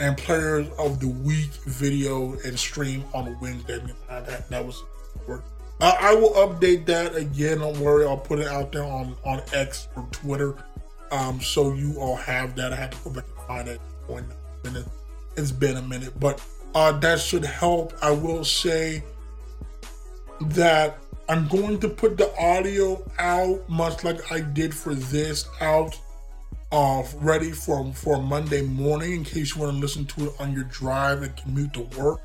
and 0.00 0.16
players 0.16 0.68
of 0.78 1.00
the 1.00 1.08
week 1.08 1.50
video 1.66 2.32
and 2.44 2.58
stream 2.58 3.04
on 3.14 3.36
Wednesday. 3.40 3.80
That, 4.08 4.48
that 4.48 4.64
was 4.64 4.82
Uh, 5.82 5.96
I 5.98 6.14
will 6.14 6.30
update 6.34 6.86
that 6.86 7.16
again. 7.16 7.58
Don't 7.58 7.76
worry, 7.78 8.06
I'll 8.06 8.16
put 8.16 8.38
it 8.38 8.46
out 8.46 8.70
there 8.70 8.84
on 8.84 9.16
on 9.24 9.42
X 9.52 9.88
or 9.96 10.06
Twitter, 10.12 10.54
um, 11.10 11.40
so 11.40 11.74
you 11.74 11.96
all 11.98 12.14
have 12.14 12.54
that. 12.54 12.72
I 12.72 12.76
had 12.76 12.92
to 12.92 12.98
go 13.02 13.10
back 13.10 13.24
and 13.26 13.46
find 13.48 13.68
it. 13.68 14.86
It's 15.36 15.50
been 15.50 15.76
a 15.78 15.82
minute, 15.82 16.20
but 16.20 16.40
uh, 16.76 16.92
that 17.00 17.18
should 17.18 17.44
help. 17.44 17.94
I 18.00 18.12
will 18.12 18.44
say 18.44 19.02
that 20.40 20.98
I'm 21.28 21.48
going 21.48 21.80
to 21.80 21.88
put 21.88 22.16
the 22.16 22.32
audio 22.38 23.04
out, 23.18 23.68
much 23.68 24.04
like 24.04 24.30
I 24.30 24.40
did 24.40 24.72
for 24.72 24.94
this, 24.94 25.48
out 25.60 25.98
uh, 26.70 27.02
ready 27.16 27.50
for 27.50 27.92
for 27.92 28.22
Monday 28.22 28.62
morning 28.62 29.14
in 29.14 29.24
case 29.24 29.56
you 29.56 29.62
want 29.62 29.74
to 29.74 29.80
listen 29.80 30.04
to 30.06 30.26
it 30.26 30.34
on 30.38 30.52
your 30.52 30.64
drive 30.64 31.22
and 31.22 31.36
commute 31.36 31.72
to 31.72 31.82
work. 31.98 32.20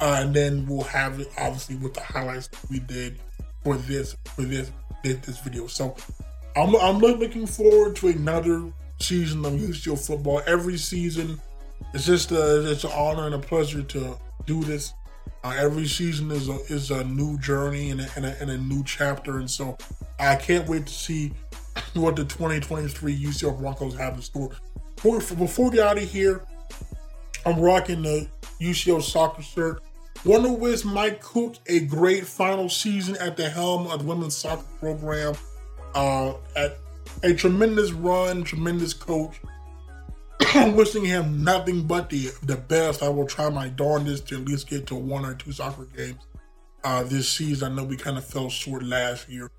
Uh, 0.00 0.20
and 0.22 0.34
then 0.34 0.66
we'll 0.66 0.84
have 0.84 1.18
it 1.20 1.28
obviously 1.38 1.76
with 1.76 1.94
the 1.94 2.00
highlights 2.00 2.48
we 2.70 2.78
did 2.78 3.18
for 3.64 3.76
this 3.76 4.16
for 4.24 4.42
this 4.42 4.70
this, 5.02 5.18
this 5.26 5.38
video. 5.40 5.66
So 5.66 5.96
I'm 6.56 6.74
I'm 6.76 6.98
looking 6.98 7.46
forward 7.46 7.96
to 7.96 8.08
another 8.08 8.72
season 9.00 9.44
of 9.44 9.52
UCO 9.52 9.98
football. 10.04 10.42
Every 10.46 10.76
season 10.76 11.40
it's 11.94 12.04
just 12.04 12.30
a, 12.32 12.70
it's 12.70 12.84
an 12.84 12.90
honor 12.94 13.26
and 13.26 13.34
a 13.34 13.38
pleasure 13.38 13.82
to 13.82 14.18
do 14.46 14.62
this. 14.62 14.92
Uh, 15.44 15.54
every 15.56 15.86
season 15.86 16.30
is 16.30 16.48
a 16.48 16.58
is 16.66 16.90
a 16.90 17.04
new 17.04 17.38
journey 17.38 17.90
and 17.90 18.00
a, 18.00 18.08
and, 18.16 18.26
a, 18.26 18.40
and 18.40 18.50
a 18.50 18.58
new 18.58 18.82
chapter, 18.84 19.38
and 19.38 19.50
so 19.50 19.78
I 20.18 20.34
can't 20.36 20.68
wait 20.68 20.86
to 20.86 20.92
see 20.92 21.32
what 21.94 22.16
the 22.16 22.24
2023 22.24 23.24
UCO 23.24 23.58
Broncos 23.58 23.96
have 23.96 24.14
in 24.14 24.22
store. 24.22 24.50
Before, 24.96 25.20
before 25.36 25.70
we 25.70 25.76
get 25.76 25.86
out 25.86 25.96
of 25.96 26.10
here, 26.10 26.44
I'm 27.46 27.60
rocking 27.60 28.02
the 28.02 28.28
UCO 28.60 29.02
soccer 29.02 29.42
shirt. 29.42 29.82
To 30.24 30.52
wish 30.52 30.84
Mike 30.84 31.20
Cook 31.22 31.56
a 31.66 31.80
great 31.80 32.26
final 32.26 32.68
season 32.68 33.16
at 33.16 33.36
the 33.36 33.48
helm 33.48 33.86
of 33.86 34.00
the 34.00 34.04
women's 34.04 34.36
soccer 34.36 34.64
program. 34.80 35.34
Uh, 35.94 36.34
at 36.56 36.78
a 37.22 37.32
tremendous 37.34 37.92
run, 37.92 38.42
tremendous 38.44 38.92
coach. 38.92 39.40
I'm 40.54 40.76
wishing 40.76 41.04
him 41.04 41.42
nothing 41.44 41.86
but 41.86 42.10
the 42.10 42.30
the 42.42 42.56
best. 42.56 43.02
I 43.02 43.08
will 43.08 43.26
try 43.26 43.48
my 43.48 43.68
darndest 43.68 44.28
to 44.28 44.36
at 44.36 44.44
least 44.44 44.68
get 44.68 44.86
to 44.88 44.94
one 44.94 45.24
or 45.24 45.34
two 45.34 45.52
soccer 45.52 45.86
games 45.96 46.22
uh, 46.84 47.04
this 47.04 47.28
season. 47.28 47.72
I 47.72 47.74
know 47.76 47.84
we 47.84 47.96
kind 47.96 48.18
of 48.18 48.24
fell 48.24 48.50
short 48.50 48.82
last 48.82 49.28
year, 49.28 49.50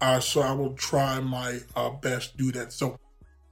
uh, 0.00 0.20
so 0.20 0.40
I 0.40 0.52
will 0.52 0.74
try 0.74 1.20
my 1.20 1.58
uh, 1.76 1.90
best 1.90 2.32
to 2.32 2.36
do 2.38 2.52
that. 2.52 2.72
So, 2.72 2.98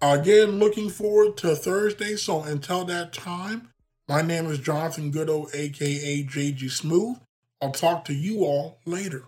Again, 0.02 0.58
looking 0.58 0.90
forward 0.90 1.36
to 1.38 1.54
Thursday. 1.54 2.16
So 2.16 2.42
until 2.42 2.84
that 2.86 3.12
time, 3.12 3.68
my 4.12 4.20
name 4.20 4.44
is 4.48 4.58
Jonathan 4.58 5.10
Goudeau, 5.10 5.48
aka 5.54 6.22
JG 6.24 6.70
Smooth. 6.70 7.16
I'll 7.62 7.70
talk 7.70 8.04
to 8.04 8.12
you 8.12 8.44
all 8.44 8.78
later. 8.84 9.24